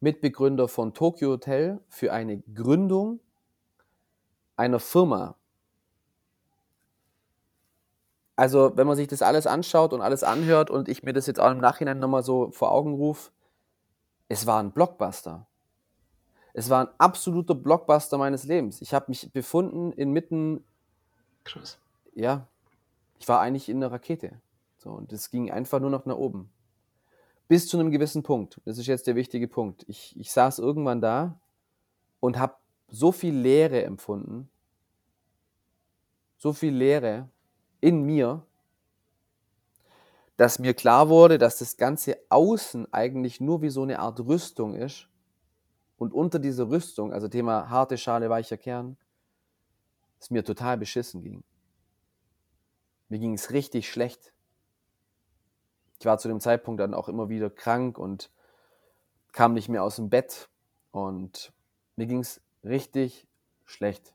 Mitbegründer 0.00 0.68
von 0.68 0.94
Tokyo 0.94 1.30
Hotel 1.30 1.80
für 1.88 2.12
eine 2.12 2.38
Gründung 2.54 3.20
einer 4.56 4.80
Firma. 4.80 5.36
Also, 8.38 8.76
wenn 8.76 8.86
man 8.86 8.94
sich 8.94 9.08
das 9.08 9.20
alles 9.20 9.48
anschaut 9.48 9.92
und 9.92 10.00
alles 10.00 10.22
anhört 10.22 10.70
und 10.70 10.88
ich 10.88 11.02
mir 11.02 11.12
das 11.12 11.26
jetzt 11.26 11.40
auch 11.40 11.50
im 11.50 11.58
Nachhinein 11.58 11.98
nochmal 11.98 12.22
so 12.22 12.52
vor 12.52 12.70
Augen 12.70 12.94
rufe, 12.94 13.32
es 14.28 14.46
war 14.46 14.62
ein 14.62 14.70
Blockbuster. 14.70 15.48
Es 16.52 16.70
war 16.70 16.86
ein 16.86 16.94
absoluter 16.98 17.56
Blockbuster 17.56 18.16
meines 18.16 18.44
Lebens. 18.44 18.80
Ich 18.80 18.94
habe 18.94 19.06
mich 19.08 19.32
befunden 19.32 19.90
inmitten. 19.90 20.62
Krass. 21.42 21.80
Ja, 22.14 22.46
ich 23.18 23.26
war 23.26 23.40
eigentlich 23.40 23.68
in 23.68 23.78
einer 23.78 23.90
Rakete. 23.90 24.40
So, 24.76 24.90
und 24.90 25.12
es 25.12 25.32
ging 25.32 25.50
einfach 25.50 25.80
nur 25.80 25.90
noch 25.90 26.06
nach 26.06 26.14
oben. 26.14 26.48
Bis 27.48 27.66
zu 27.66 27.76
einem 27.76 27.90
gewissen 27.90 28.22
Punkt. 28.22 28.60
Das 28.64 28.78
ist 28.78 28.86
jetzt 28.86 29.08
der 29.08 29.16
wichtige 29.16 29.48
Punkt. 29.48 29.84
Ich, 29.88 30.16
ich 30.16 30.30
saß 30.30 30.60
irgendwann 30.60 31.00
da 31.00 31.40
und 32.20 32.38
habe 32.38 32.54
so 32.86 33.10
viel 33.10 33.34
Leere 33.34 33.82
empfunden, 33.82 34.48
so 36.36 36.52
viel 36.52 36.72
Leere 36.72 37.28
in 37.80 38.02
mir, 38.02 38.44
dass 40.36 40.58
mir 40.58 40.74
klar 40.74 41.08
wurde, 41.08 41.38
dass 41.38 41.58
das 41.58 41.76
ganze 41.76 42.16
Außen 42.28 42.92
eigentlich 42.92 43.40
nur 43.40 43.60
wie 43.62 43.70
so 43.70 43.82
eine 43.82 43.98
Art 43.98 44.20
Rüstung 44.20 44.74
ist. 44.74 45.08
Und 45.96 46.12
unter 46.12 46.38
dieser 46.38 46.70
Rüstung, 46.70 47.12
also 47.12 47.26
Thema 47.26 47.68
harte 47.70 47.98
Schale, 47.98 48.30
weicher 48.30 48.56
Kern, 48.56 48.96
es 50.20 50.30
mir 50.30 50.44
total 50.44 50.78
beschissen 50.78 51.22
ging. 51.22 51.42
Mir 53.08 53.18
ging 53.18 53.34
es 53.34 53.50
richtig 53.50 53.90
schlecht. 53.90 54.32
Ich 55.98 56.06
war 56.06 56.18
zu 56.18 56.28
dem 56.28 56.40
Zeitpunkt 56.40 56.80
dann 56.80 56.94
auch 56.94 57.08
immer 57.08 57.28
wieder 57.28 57.50
krank 57.50 57.98
und 57.98 58.30
kam 59.32 59.54
nicht 59.54 59.68
mehr 59.68 59.82
aus 59.82 59.96
dem 59.96 60.08
Bett 60.08 60.48
und 60.92 61.52
mir 61.96 62.06
ging 62.06 62.20
es 62.20 62.40
richtig 62.62 63.26
schlecht. 63.64 64.14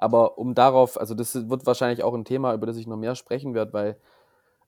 Aber 0.00 0.38
um 0.38 0.54
darauf, 0.54 0.98
also 0.98 1.14
das 1.14 1.50
wird 1.50 1.66
wahrscheinlich 1.66 2.02
auch 2.02 2.14
ein 2.14 2.24
Thema, 2.24 2.54
über 2.54 2.66
das 2.66 2.78
ich 2.78 2.86
noch 2.86 2.96
mehr 2.96 3.14
sprechen 3.14 3.52
werde, 3.52 3.74
weil 3.74 4.00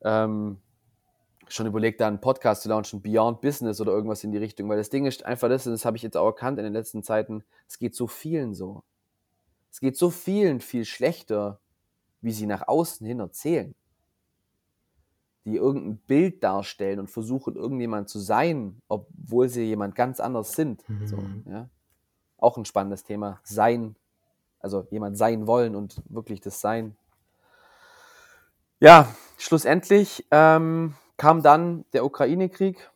ähm, 0.03 0.59
schon 1.49 1.67
überlegt, 1.67 2.03
da 2.03 2.09
einen 2.09 2.21
Podcast 2.21 2.63
zu 2.63 2.69
launchen, 2.69 3.01
Beyond 3.01 3.41
Business 3.41 3.81
oder 3.81 3.93
irgendwas 3.93 4.25
in 4.25 4.33
die 4.33 4.39
Richtung, 4.39 4.69
weil 4.69 4.77
das 4.77 4.91
Ding 4.91 5.07
ist 5.07 5.25
einfach 5.25 5.49
das, 5.49 5.67
und 5.67 5.73
das 5.73 5.87
habe 5.87 5.97
ich 5.97 6.03
jetzt 6.03 6.19
auch 6.19 6.27
erkannt 6.27 6.59
in 6.59 6.65
den 6.65 6.75
letzten 6.75 7.03
Zeiten, 7.03 7.45
es 7.67 7.79
geht 7.79 7.95
so 7.95 8.07
vielen 8.07 8.53
so. 8.53 8.85
Es 9.71 9.81
geht 9.81 9.97
so 9.97 10.11
vielen 10.11 10.61
viel 10.61 10.85
schlechter, 10.85 11.61
wie 12.21 12.33
sie 12.33 12.47
nach 12.47 12.69
außen 12.69 13.07
hin 13.07 13.21
erzählen. 13.21 13.75
Die 15.47 15.57
irgendein 15.57 15.97
Bild 15.97 16.45
darstellen 16.45 17.01
und 17.01 17.11
versuchen, 17.11 17.57
irgendjemand 17.57 18.11
zu 18.11 18.19
sein, 18.19 18.83
obwohl 18.87 19.49
sie 19.49 19.65
jemand 19.65 19.95
ganz 19.95 20.21
anders 20.21 20.53
sind. 20.53 20.87
Mhm. 20.91 21.07
So, 21.07 21.19
ja? 21.47 21.71
Auch 22.37 22.59
ein 22.59 22.67
spannendes 22.67 23.03
Thema. 23.03 23.41
Sein. 23.45 23.97
Also 24.63 24.87
jemand 24.91 25.19
sein 25.19 25.47
wollen 25.47 25.77
und 25.77 25.97
wirklich 26.09 26.41
das 26.41 26.61
Sein. 26.61 26.97
Ja, 28.81 29.15
schlussendlich 29.37 30.27
ähm, 30.31 30.95
kam 31.17 31.43
dann 31.43 31.85
der 31.93 32.05
Ukraine-Krieg, 32.05 32.91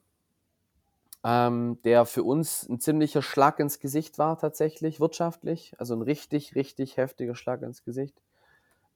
ähm, 1.24 1.79
der 1.85 2.07
für 2.07 2.22
uns 2.24 2.68
ein 2.68 2.81
ziemlicher 2.81 3.22
Schlag 3.22 3.61
ins 3.61 3.79
Gesicht 3.79 4.18
war 4.18 4.38
tatsächlich, 4.38 5.00
wirtschaftlich. 5.00 5.74
Also 5.79 5.94
ein 5.94 6.02
richtig, 6.02 6.55
richtig 6.55 6.96
heftiger 6.96 7.35
Schlag 7.35 7.62
ins 7.62 7.85
Gesicht. 7.85 8.20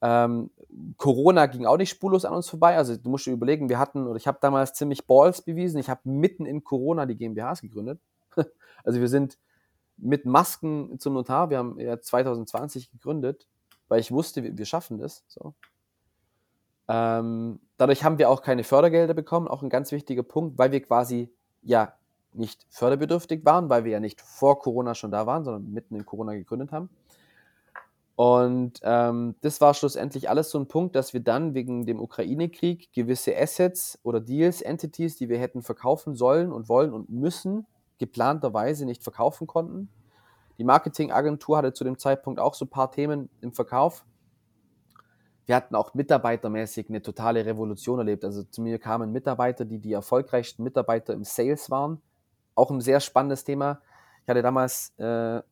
Ähm, 0.02 0.50
Corona 0.96 1.46
ging 1.46 1.66
auch 1.66 1.76
nicht 1.76 1.90
spurlos 1.90 2.24
an 2.24 2.34
uns 2.34 2.48
vorbei. 2.48 2.76
Also 2.76 2.96
du 2.96 3.08
musst 3.10 3.26
dir 3.26 3.32
überlegen, 3.32 3.68
wir 3.68 3.78
hatten, 3.78 4.06
oder 4.06 4.16
ich 4.16 4.26
habe 4.26 4.38
damals 4.40 4.72
ziemlich 4.72 5.06
Balls 5.06 5.42
bewiesen. 5.42 5.78
Ich 5.78 5.90
habe 5.90 6.00
mitten 6.04 6.46
in 6.46 6.64
Corona 6.64 7.06
die 7.06 7.16
GmbHs 7.16 7.60
gegründet. 7.60 8.00
also 8.84 9.00
wir 9.00 9.08
sind 9.08 9.38
mit 10.00 10.26
Masken 10.26 10.98
zum 10.98 11.14
Notar. 11.14 11.50
Wir 11.50 11.58
haben 11.58 11.78
ja 11.78 12.00
2020 12.00 12.90
gegründet, 12.90 13.46
weil 13.88 14.00
ich 14.00 14.10
wusste, 14.10 14.56
wir, 14.56 14.66
schaffen 14.66 14.98
das. 14.98 15.24
So. 15.28 15.54
Ähm, 16.88 17.60
dadurch 17.76 18.04
haben 18.04 18.18
wir 18.18 18.30
auch 18.30 18.42
keine 18.42 18.64
Fördergelder 18.64 19.14
bekommen, 19.14 19.48
auch 19.48 19.62
ein 19.62 19.70
ganz 19.70 19.92
wichtiger 19.92 20.22
Punkt, 20.22 20.58
weil 20.58 20.72
wir 20.72 20.82
quasi 20.82 21.32
ja 21.62 21.94
nicht 22.32 22.66
förderbedürftig 22.68 23.44
waren, 23.44 23.68
weil 23.68 23.84
wir 23.84 23.92
ja 23.92 24.00
nicht 24.00 24.20
vor 24.20 24.58
Corona 24.60 24.94
schon 24.94 25.10
da 25.10 25.26
waren, 25.26 25.44
sondern 25.44 25.72
mitten 25.72 25.96
in 25.96 26.06
Corona 26.06 26.34
gegründet 26.34 26.72
haben. 26.72 26.90
Und 28.16 28.80
ähm, 28.82 29.34
das 29.40 29.62
war 29.62 29.72
schlussendlich 29.72 30.28
alles 30.28 30.50
so 30.50 30.58
ein 30.58 30.68
Punkt, 30.68 30.94
dass 30.94 31.14
wir 31.14 31.20
dann 31.20 31.54
wegen 31.54 31.86
dem 31.86 31.98
Ukraine-Krieg 31.98 32.92
gewisse 32.92 33.34
Assets 33.34 33.98
oder 34.02 34.20
Deals, 34.20 34.60
Entities, 34.60 35.16
die 35.16 35.30
wir 35.30 35.38
hätten 35.38 35.62
verkaufen 35.62 36.14
sollen 36.14 36.52
und 36.52 36.68
wollen 36.68 36.92
und 36.92 37.08
müssen, 37.08 37.66
geplanterweise 38.00 38.84
nicht 38.84 39.04
verkaufen 39.04 39.46
konnten. 39.46 39.88
Die 40.58 40.64
Marketingagentur 40.64 41.56
hatte 41.56 41.72
zu 41.72 41.84
dem 41.84 41.98
Zeitpunkt 41.98 42.40
auch 42.40 42.54
so 42.54 42.64
ein 42.64 42.68
paar 42.68 42.90
Themen 42.90 43.30
im 43.40 43.52
Verkauf. 43.52 44.04
Wir 45.46 45.54
hatten 45.54 45.76
auch 45.76 45.94
mitarbeitermäßig 45.94 46.88
eine 46.88 47.02
totale 47.02 47.46
Revolution 47.46 48.00
erlebt. 48.00 48.24
Also 48.24 48.42
zu 48.42 48.60
mir 48.60 48.80
kamen 48.80 49.12
Mitarbeiter, 49.12 49.64
die 49.64 49.78
die 49.78 49.92
erfolgreichsten 49.92 50.64
Mitarbeiter 50.64 51.14
im 51.14 51.22
Sales 51.22 51.70
waren. 51.70 52.02
Auch 52.56 52.72
ein 52.72 52.80
sehr 52.80 52.98
spannendes 52.98 53.44
Thema. 53.44 53.80
Ich 54.24 54.28
hatte 54.28 54.42
damals 54.42 54.92
äh, 54.98 55.04
einen 55.04 55.44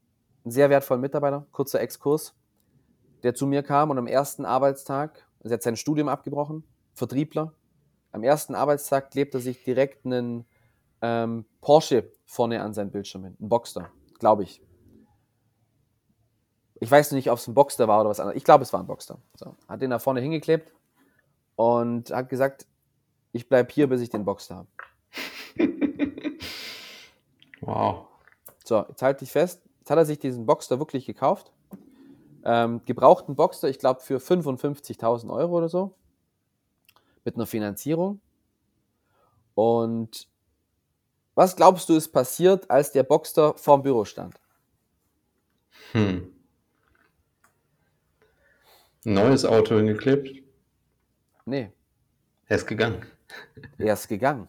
sehr 0.45 0.71
wertvollen 0.71 1.01
Mitarbeiter, 1.01 1.47
kurzer 1.53 1.81
Exkurs 1.81 2.35
der 3.23 3.35
zu 3.35 3.47
mir 3.47 3.63
kam 3.63 3.91
und 3.91 3.99
am 3.99 4.07
ersten 4.07 4.45
Arbeitstag, 4.45 5.27
also 5.41 5.53
er 5.53 5.55
hat 5.55 5.63
sein 5.63 5.77
Studium 5.77 6.09
abgebrochen, 6.09 6.65
Vertriebler, 6.95 7.55
am 8.13 8.23
ersten 8.23 8.55
Arbeitstag 8.55 9.11
klebt 9.11 9.35
er 9.35 9.41
sich 9.41 9.63
direkt 9.65 10.07
einen 10.07 10.47
ähm, 11.03 11.45
Porsche 11.61 12.13
vorne 12.27 12.63
an 12.63 12.75
sein 12.75 12.91
Bildschirm 12.91 13.25
hin, 13.25 13.37
ein 13.41 13.49
Boxster, 13.49 13.91
glaube 14.19 14.45
ich. 14.45 14.63
Ich 16.81 16.91
weiß 16.91 17.13
nicht, 17.13 17.31
ob 17.31 17.39
es 17.39 17.49
ein 17.49 17.55
Boxster 17.55 17.89
war 17.89 18.01
oder 18.01 18.11
was 18.11 18.21
anderes. 18.21 18.37
Ich 18.37 18.45
glaube, 18.45 18.63
es 18.63 18.73
war 18.73 18.81
ein 18.81 18.87
Boxster. 18.87 19.19
So, 19.35 19.57
hat 19.69 19.83
den 19.83 19.91
da 19.91 19.99
vorne 19.99 20.21
hingeklebt 20.21 20.73
und 21.57 22.11
hat 22.11 22.29
gesagt, 22.29 22.67
ich 23.33 23.49
bleibe 23.49 23.73
hier, 23.73 23.89
bis 23.89 24.01
ich 24.01 24.11
den 24.11 24.25
Boxster 24.25 24.57
habe. 24.57 24.69
wow. 27.61 28.07
So, 28.65 28.85
jetzt 28.89 29.03
halte 29.03 29.25
ich 29.25 29.33
fest. 29.33 29.63
Jetzt 29.81 29.91
hat 29.91 29.99
er 29.99 30.05
sich 30.05 30.19
diesen 30.19 30.47
Boxster 30.47 30.79
wirklich 30.79 31.05
gekauft 31.05 31.53
ähm, 32.45 32.81
gebrauchten 32.87 33.37
Boxer, 33.37 33.69
ich 33.69 33.79
glaube, 33.79 34.01
für 34.01 34.19
55.000 34.19 35.31
Euro 35.31 35.59
oder 35.59 35.69
so. 35.69 35.95
Mit 37.25 37.35
einer 37.35 37.47
Finanzierung. 37.47 38.21
Und 39.55 40.29
was 41.39 41.55
glaubst 41.55 41.89
du, 41.89 41.95
ist 41.95 42.09
passiert, 42.09 42.69
als 42.69 42.91
der 42.91 43.05
Boxer 43.05 43.55
vorm 43.57 43.83
Büro 43.83 44.05
stand? 44.05 44.35
Hm. 45.93 46.33
Neues 49.05 49.45
Auto 49.45 49.77
hingeklebt? 49.77 50.43
Nee. 51.45 51.71
Er 52.49 52.57
ist 52.57 52.67
gegangen. 52.67 53.07
Er 53.79 53.93
ist 53.93 54.09
gegangen. 54.09 54.49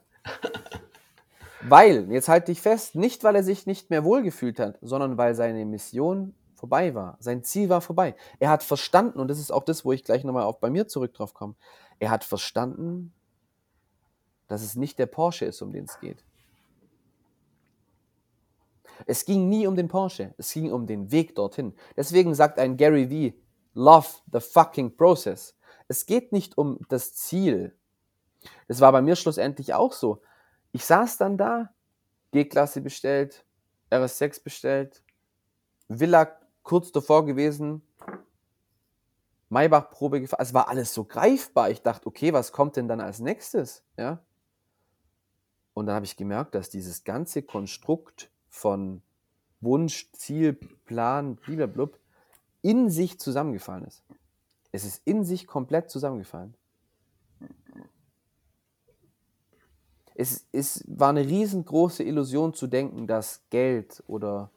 weil, 1.62 2.12
jetzt 2.12 2.28
halte 2.28 2.52
ich 2.52 2.60
fest, 2.60 2.96
nicht 2.96 3.24
weil 3.24 3.36
er 3.36 3.44
sich 3.44 3.68
nicht 3.68 3.92
mehr 3.92 4.04
wohlgefühlt 4.04 4.58
hat, 4.58 4.80
sondern 4.82 5.16
weil 5.16 5.36
seine 5.36 5.66
Mission 5.66 6.34
vorbei 6.56 6.96
war. 6.96 7.18
Sein 7.20 7.44
Ziel 7.44 7.70
war 7.70 7.82
vorbei. 7.82 8.16
Er 8.40 8.50
hat 8.50 8.64
verstanden, 8.64 9.20
und 9.20 9.28
das 9.28 9.38
ist 9.38 9.52
auch 9.52 9.64
das, 9.64 9.86
wo 9.86 9.92
ich 9.92 10.04
gleich 10.04 10.24
nochmal 10.24 10.44
auf 10.44 10.60
bei 10.60 10.72
mir 10.72 10.88
zurück 10.88 11.14
drauf 11.14 11.36
komme. 11.36 11.54
Er 12.00 12.10
hat 12.10 12.24
verstanden, 12.24 13.14
dass 14.48 14.64
es 14.64 14.76
nicht 14.76 14.98
der 14.98 15.06
Porsche 15.06 15.46
ist, 15.46 15.62
um 15.62 15.72
den 15.72 15.84
es 15.84 16.00
geht. 16.00 16.24
Es 19.06 19.26
ging 19.26 19.50
nie 19.50 19.68
um 19.68 19.76
den 19.76 19.88
Porsche, 19.88 20.34
es 20.38 20.52
ging 20.54 20.72
um 20.72 20.88
den 20.88 21.12
Weg 21.12 21.36
dorthin. 21.36 21.74
Deswegen 21.96 22.36
sagt 22.36 22.60
ein 22.60 22.78
Gary 22.78 23.10
Vee, 23.10 23.42
love 23.74 24.08
the 24.32 24.40
fucking 24.40 24.96
process. 24.96 25.56
Es 25.88 26.06
geht 26.06 26.32
nicht 26.32 26.58
um 26.58 26.80
das 26.90 27.14
Ziel. 27.16 27.76
Das 28.68 28.82
war 28.82 28.92
bei 28.92 29.02
mir 29.02 29.16
schlussendlich 29.16 29.74
auch 29.74 29.94
so. 29.94 30.22
Ich 30.72 30.86
saß 30.86 31.18
dann 31.18 31.38
da, 31.38 31.74
G-Klasse 32.32 32.82
bestellt, 32.82 33.44
RS6 33.92 34.44
bestellt, 34.44 35.04
Villa 35.88 36.38
kurz 36.64 36.92
davor 36.92 37.26
gewesen, 37.26 37.82
Maybach-Probe 39.50 40.22
gefahren. 40.22 40.44
Es 40.44 40.54
war 40.54 40.70
alles 40.70 40.94
so 40.94 41.04
greifbar. 41.04 41.72
Ich 41.72 41.82
dachte, 41.82 42.06
okay, 42.08 42.34
was 42.34 42.52
kommt 42.52 42.76
denn 42.76 42.88
dann 42.88 43.02
als 43.02 43.20
nächstes? 43.20 43.84
Ja? 43.98 44.24
Und 45.74 45.88
dann 45.88 45.96
habe 45.96 46.06
ich 46.06 46.18
gemerkt, 46.18 46.54
dass 46.56 46.70
dieses 46.70 47.04
ganze 47.04 47.42
Konstrukt 47.42 48.32
von 48.60 49.02
Wunsch, 49.62 50.12
Ziel, 50.12 50.54
Plan, 50.86 51.38
blablabla, 51.38 51.98
in 52.62 52.90
sich 52.90 53.18
zusammengefallen 53.20 53.86
ist. 53.86 54.04
Es 54.72 54.84
ist 54.84 55.02
in 55.06 55.24
sich 55.24 55.48
komplett 55.48 55.90
zusammengefallen. 55.90 56.54
Es, 60.14 60.46
es 60.52 60.84
war 60.88 61.10
eine 61.10 61.26
riesengroße 61.26 62.04
Illusion 62.04 62.54
zu 62.54 62.68
denken, 62.68 63.08
dass 63.08 63.42
Geld 63.50 64.04
oder 64.08 64.52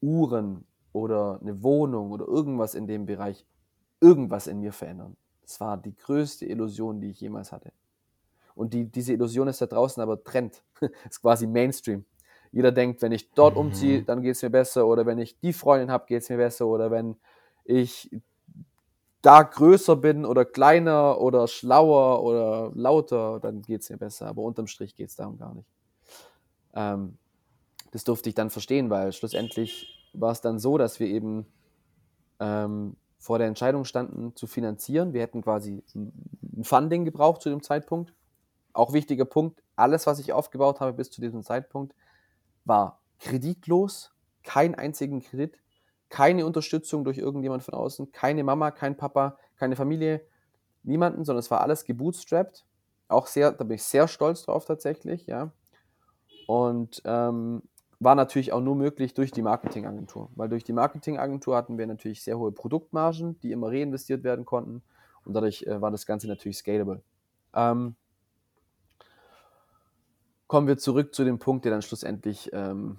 Uhren 0.00 0.64
oder 0.94 1.38
eine 1.42 1.62
Wohnung 1.62 2.12
oder 2.12 2.26
irgendwas 2.26 2.74
in 2.74 2.86
dem 2.86 3.04
Bereich 3.04 3.44
irgendwas 4.00 4.46
in 4.46 4.60
mir 4.60 4.72
verändern. 4.72 5.16
Das 5.42 5.60
war 5.60 5.76
die 5.76 5.94
größte 5.94 6.46
Illusion, 6.46 7.00
die 7.00 7.10
ich 7.10 7.20
jemals 7.20 7.52
hatte. 7.52 7.72
Und 8.54 8.72
die, 8.72 8.86
diese 8.86 9.12
Illusion 9.12 9.48
ist 9.48 9.60
da 9.60 9.66
draußen 9.66 10.02
aber 10.02 10.24
Trend. 10.24 10.62
ist 11.08 11.20
quasi 11.20 11.46
Mainstream. 11.46 12.06
Jeder 12.52 12.70
denkt, 12.70 13.02
wenn 13.02 13.12
ich 13.12 13.32
dort 13.32 13.54
mhm. 13.54 13.60
umziehe, 13.60 14.02
dann 14.02 14.22
geht 14.22 14.36
es 14.36 14.42
mir 14.42 14.50
besser. 14.50 14.86
Oder 14.86 15.06
wenn 15.06 15.18
ich 15.18 15.40
die 15.40 15.52
Freundin 15.52 15.90
habe, 15.90 16.06
geht 16.06 16.22
es 16.22 16.28
mir 16.28 16.36
besser. 16.36 16.66
Oder 16.66 16.90
wenn 16.90 17.16
ich 17.64 18.10
da 19.22 19.42
größer 19.42 19.96
bin 19.96 20.24
oder 20.24 20.44
kleiner 20.44 21.20
oder 21.20 21.48
schlauer 21.48 22.22
oder 22.22 22.70
lauter, 22.74 23.40
dann 23.40 23.62
geht 23.62 23.80
es 23.80 23.90
mir 23.90 23.96
besser. 23.96 24.26
Aber 24.26 24.42
unterm 24.42 24.66
Strich 24.66 24.94
geht 24.94 25.08
es 25.08 25.16
darum 25.16 25.38
gar 25.38 25.54
nicht. 25.54 25.68
Ähm, 26.74 27.16
das 27.92 28.04
durfte 28.04 28.28
ich 28.28 28.34
dann 28.34 28.50
verstehen, 28.50 28.90
weil 28.90 29.12
schlussendlich 29.12 30.10
war 30.12 30.32
es 30.32 30.40
dann 30.40 30.58
so, 30.58 30.76
dass 30.76 31.00
wir 31.00 31.06
eben 31.06 31.46
ähm, 32.40 32.96
vor 33.18 33.38
der 33.38 33.46
Entscheidung 33.46 33.84
standen, 33.84 34.34
zu 34.34 34.46
finanzieren. 34.46 35.12
Wir 35.12 35.22
hätten 35.22 35.42
quasi 35.42 35.82
ein 35.94 36.64
Funding 36.64 37.04
gebraucht 37.04 37.40
zu 37.40 37.50
dem 37.50 37.62
Zeitpunkt. 37.62 38.12
Auch 38.72 38.92
wichtiger 38.92 39.24
Punkt, 39.24 39.62
alles, 39.76 40.06
was 40.06 40.18
ich 40.18 40.32
aufgebaut 40.32 40.80
habe 40.80 40.94
bis 40.94 41.10
zu 41.10 41.20
diesem 41.20 41.42
Zeitpunkt, 41.42 41.94
war 42.64 43.00
kreditlos, 43.18 44.12
keinen 44.42 44.74
einzigen 44.74 45.22
Kredit, 45.22 45.58
keine 46.08 46.44
Unterstützung 46.44 47.04
durch 47.04 47.18
irgendjemand 47.18 47.62
von 47.62 47.74
außen, 47.74 48.12
keine 48.12 48.44
Mama, 48.44 48.70
kein 48.70 48.96
Papa, 48.96 49.38
keine 49.56 49.76
Familie, 49.76 50.20
niemanden, 50.82 51.24
sondern 51.24 51.40
es 51.40 51.50
war 51.50 51.60
alles 51.60 51.84
gebootstrapped. 51.84 52.64
Auch 53.08 53.26
sehr, 53.26 53.52
da 53.52 53.64
bin 53.64 53.76
ich 53.76 53.82
sehr 53.84 54.08
stolz 54.08 54.42
drauf 54.42 54.64
tatsächlich, 54.64 55.26
ja. 55.26 55.52
Und 56.46 57.02
ähm, 57.04 57.62
war 58.00 58.14
natürlich 58.14 58.52
auch 58.52 58.60
nur 58.60 58.74
möglich 58.74 59.14
durch 59.14 59.30
die 59.30 59.42
Marketingagentur, 59.42 60.28
weil 60.34 60.48
durch 60.48 60.64
die 60.64 60.72
Marketingagentur 60.72 61.56
hatten 61.56 61.78
wir 61.78 61.86
natürlich 61.86 62.22
sehr 62.22 62.36
hohe 62.36 62.50
Produktmargen, 62.50 63.38
die 63.40 63.52
immer 63.52 63.68
reinvestiert 63.68 64.24
werden 64.24 64.44
konnten 64.44 64.82
und 65.24 65.34
dadurch 65.34 65.62
äh, 65.64 65.80
war 65.80 65.90
das 65.90 66.04
Ganze 66.04 66.26
natürlich 66.26 66.58
scalable. 66.58 67.00
Ähm, 67.54 67.94
kommen 70.52 70.66
wir 70.66 70.76
zurück 70.76 71.14
zu 71.14 71.24
dem 71.24 71.38
Punkt, 71.38 71.64
der 71.64 71.72
dann 71.72 71.80
schlussendlich 71.80 72.50
ähm, 72.52 72.98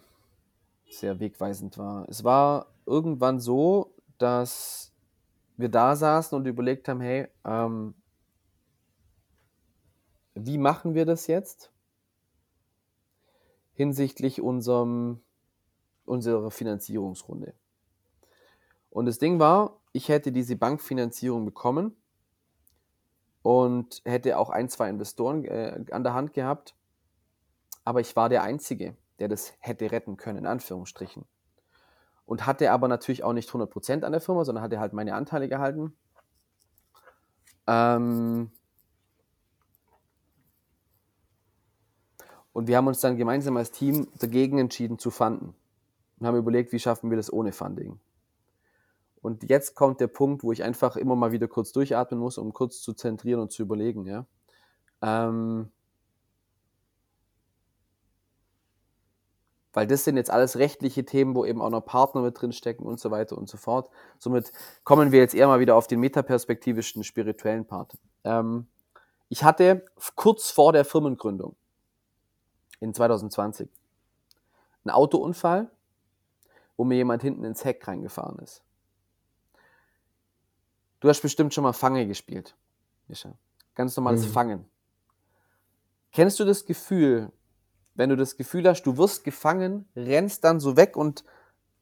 sehr 0.89 1.19
wegweisend 1.19 1.77
war. 1.77 2.09
Es 2.09 2.23
war 2.23 2.65
irgendwann 2.87 3.39
so, 3.39 3.93
dass 4.17 4.91
wir 5.57 5.69
da 5.69 5.95
saßen 5.95 6.35
und 6.35 6.47
überlegt 6.47 6.87
haben, 6.89 6.99
hey, 6.99 7.27
ähm, 7.45 7.93
wie 10.33 10.57
machen 10.57 10.95
wir 10.95 11.05
das 11.05 11.27
jetzt 11.27 11.71
hinsichtlich 13.75 14.41
unserem, 14.41 15.21
unserer 16.05 16.49
Finanzierungsrunde? 16.49 17.53
Und 18.89 19.05
das 19.05 19.19
Ding 19.19 19.37
war, 19.37 19.79
ich 19.91 20.09
hätte 20.09 20.31
diese 20.31 20.55
Bankfinanzierung 20.55 21.45
bekommen 21.45 21.95
und 23.43 24.01
hätte 24.05 24.39
auch 24.39 24.49
ein, 24.49 24.69
zwei 24.69 24.89
Investoren 24.89 25.45
äh, 25.45 25.85
an 25.91 26.03
der 26.03 26.15
Hand 26.15 26.33
gehabt, 26.33 26.73
aber 27.83 27.99
ich 27.99 28.15
war 28.15 28.29
der 28.29 28.43
Einzige, 28.43 28.95
der 29.19 29.27
das 29.27 29.53
hätte 29.59 29.91
retten 29.91 30.17
können, 30.17 30.39
in 30.39 30.45
Anführungsstrichen. 30.45 31.25
Und 32.25 32.45
hatte 32.45 32.71
aber 32.71 32.87
natürlich 32.87 33.23
auch 33.23 33.33
nicht 33.33 33.49
100% 33.49 34.03
an 34.03 34.11
der 34.11 34.21
Firma, 34.21 34.45
sondern 34.45 34.63
hatte 34.63 34.79
halt 34.79 34.93
meine 34.93 35.15
Anteile 35.15 35.49
gehalten. 35.49 35.93
Ähm, 37.67 38.51
Und 42.53 42.67
wir 42.67 42.77
haben 42.77 42.87
uns 42.87 43.01
dann 43.01 43.17
gemeinsam 43.17 43.57
als 43.57 43.71
Team 43.71 44.07
dagegen 44.19 44.59
entschieden 44.59 44.99
zu 44.99 45.09
funden 45.09 45.55
und 46.19 46.27
haben 46.27 46.37
überlegt, 46.37 46.71
wie 46.71 46.79
schaffen 46.79 47.09
wir 47.09 47.17
das 47.17 47.33
ohne 47.33 47.51
Funding. 47.51 47.99
Und 49.21 49.49
jetzt 49.49 49.75
kommt 49.75 49.99
der 49.99 50.07
Punkt, 50.07 50.43
wo 50.43 50.51
ich 50.51 50.63
einfach 50.63 50.95
immer 50.95 51.15
mal 51.15 51.31
wieder 51.31 51.47
kurz 51.47 51.71
durchatmen 51.71 52.19
muss, 52.19 52.37
um 52.37 52.53
kurz 52.53 52.81
zu 52.81 52.93
zentrieren 52.93 53.39
und 53.39 53.51
zu 53.51 53.63
überlegen. 53.63 54.05
Ja? 54.05 54.27
Ähm, 55.01 55.71
weil 59.73 59.87
das 59.87 60.03
sind 60.03 60.17
jetzt 60.17 60.29
alles 60.29 60.57
rechtliche 60.57 61.03
Themen, 61.03 61.35
wo 61.35 61.45
eben 61.45 61.61
auch 61.61 61.71
noch 61.71 61.81
Partner 61.81 62.21
mit 62.21 62.39
drin 62.39 62.53
stecken 62.53 62.83
und 62.83 62.99
so 62.99 63.11
weiter 63.11 63.37
und 63.37 63.49
so 63.49 63.57
fort. 63.57 63.89
Somit 64.19 64.51
kommen 64.83 65.11
wir 65.11 65.19
jetzt 65.19 65.33
eher 65.33 65.47
mal 65.47 65.59
wieder 65.59 65.75
auf 65.75 65.87
den 65.87 65.99
metaperspektivischen 65.99 67.03
spirituellen 67.03 67.65
Part. 67.65 67.97
Ähm, 68.23 68.67
ich 69.29 69.43
hatte 69.43 69.83
kurz 70.15 70.51
vor 70.51 70.73
der 70.73 70.85
Firmengründung 70.85 71.55
in 72.79 72.93
2020. 72.93 73.67
Ein 74.85 74.89
Autounfall, 74.91 75.71
wo 76.77 76.83
mir 76.83 76.95
jemand 76.95 77.23
hinten 77.23 77.43
ins 77.43 77.65
Heck 77.65 77.87
reingefahren 77.87 78.37
ist. 78.39 78.61
Du 80.99 81.09
hast 81.09 81.21
bestimmt 81.21 81.53
schon 81.53 81.63
mal 81.63 81.73
Fange 81.73 82.07
gespielt, 82.07 82.55
Mischa. 83.07 83.33
Ganz 83.75 83.97
normales 83.97 84.25
mhm. 84.25 84.31
Fangen. 84.31 84.65
Kennst 86.11 86.39
du 86.39 86.45
das 86.45 86.65
Gefühl, 86.65 87.31
wenn 87.95 88.09
du 88.09 88.17
das 88.17 88.37
Gefühl 88.37 88.67
hast, 88.67 88.83
du 88.83 88.97
wirst 88.97 89.23
gefangen, 89.23 89.87
rennst 89.95 90.43
dann 90.43 90.59
so 90.59 90.75
weg 90.77 90.97
und 90.97 91.23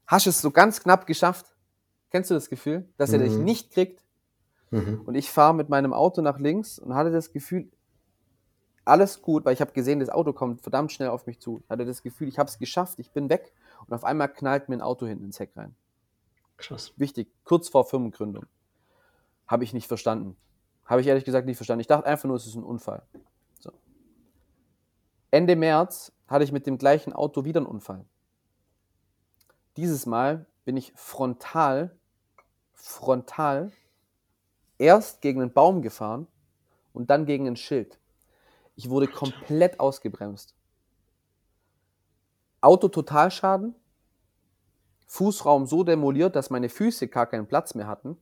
hast 0.07 0.27
es 0.27 0.41
so 0.41 0.51
ganz 0.51 0.81
knapp 0.81 1.05
geschafft? 1.05 1.53
Kennst 2.09 2.29
du 2.29 2.33
das 2.33 2.49
Gefühl, 2.49 2.89
dass 2.97 3.11
mhm. 3.11 3.15
er 3.15 3.19
dich 3.23 3.33
mhm. 3.33 3.43
nicht 3.43 3.71
kriegt? 3.71 4.03
Mhm. 4.71 5.01
Und 5.05 5.15
ich 5.15 5.29
fahre 5.29 5.53
mit 5.53 5.69
meinem 5.69 5.93
Auto 5.93 6.21
nach 6.21 6.39
links 6.39 6.79
und 6.79 6.95
hatte 6.95 7.11
das 7.11 7.31
Gefühl, 7.31 7.69
alles 8.83 9.21
gut, 9.21 9.45
weil 9.45 9.53
ich 9.53 9.61
habe 9.61 9.71
gesehen, 9.73 9.99
das 9.99 10.09
Auto 10.09 10.33
kommt 10.33 10.61
verdammt 10.61 10.91
schnell 10.91 11.09
auf 11.09 11.27
mich 11.27 11.39
zu. 11.39 11.61
Ich 11.63 11.69
hatte 11.69 11.85
das 11.85 12.01
Gefühl, 12.01 12.27
ich 12.27 12.39
habe 12.39 12.49
es 12.49 12.57
geschafft, 12.57 12.99
ich 12.99 13.11
bin 13.11 13.29
weg 13.29 13.53
und 13.85 13.93
auf 13.93 14.03
einmal 14.03 14.27
knallt 14.27 14.69
mir 14.69 14.77
ein 14.77 14.81
Auto 14.81 15.05
hinten 15.05 15.25
ins 15.25 15.39
Heck 15.39 15.55
rein. 15.55 15.75
Krass. 16.57 16.93
Wichtig, 16.97 17.31
kurz 17.43 17.69
vor 17.69 17.85
Firmengründung. 17.85 18.45
Habe 19.47 19.63
ich 19.63 19.73
nicht 19.73 19.87
verstanden. 19.87 20.35
Habe 20.85 21.01
ich 21.01 21.07
ehrlich 21.07 21.25
gesagt 21.25 21.45
nicht 21.45 21.57
verstanden. 21.57 21.81
Ich 21.81 21.87
dachte 21.87 22.05
einfach 22.05 22.25
nur, 22.25 22.35
es 22.35 22.45
ist 22.45 22.55
ein 22.55 22.63
Unfall. 22.63 23.03
Ende 25.31 25.55
März 25.55 26.11
hatte 26.27 26.43
ich 26.43 26.51
mit 26.51 26.67
dem 26.67 26.77
gleichen 26.77 27.13
Auto 27.13 27.45
wieder 27.45 27.61
einen 27.61 27.67
Unfall. 27.67 28.05
Dieses 29.77 30.05
Mal 30.05 30.45
bin 30.65 30.75
ich 30.75 30.91
frontal, 30.95 31.97
frontal 32.73 33.71
erst 34.77 35.21
gegen 35.21 35.41
einen 35.41 35.53
Baum 35.53 35.81
gefahren 35.81 36.27
und 36.91 37.09
dann 37.09 37.25
gegen 37.25 37.47
ein 37.47 37.55
Schild. 37.55 37.97
Ich 38.75 38.89
wurde 38.89 39.07
komplett 39.07 39.79
ausgebremst. 39.79 40.53
Auto 42.59 42.89
Totalschaden, 42.89 43.75
Fußraum 45.07 45.65
so 45.65 45.83
demoliert, 45.83 46.35
dass 46.35 46.49
meine 46.49 46.69
Füße 46.69 47.07
gar 47.07 47.25
keinen 47.25 47.47
Platz 47.47 47.73
mehr 47.73 47.87
hatten. 47.87 48.17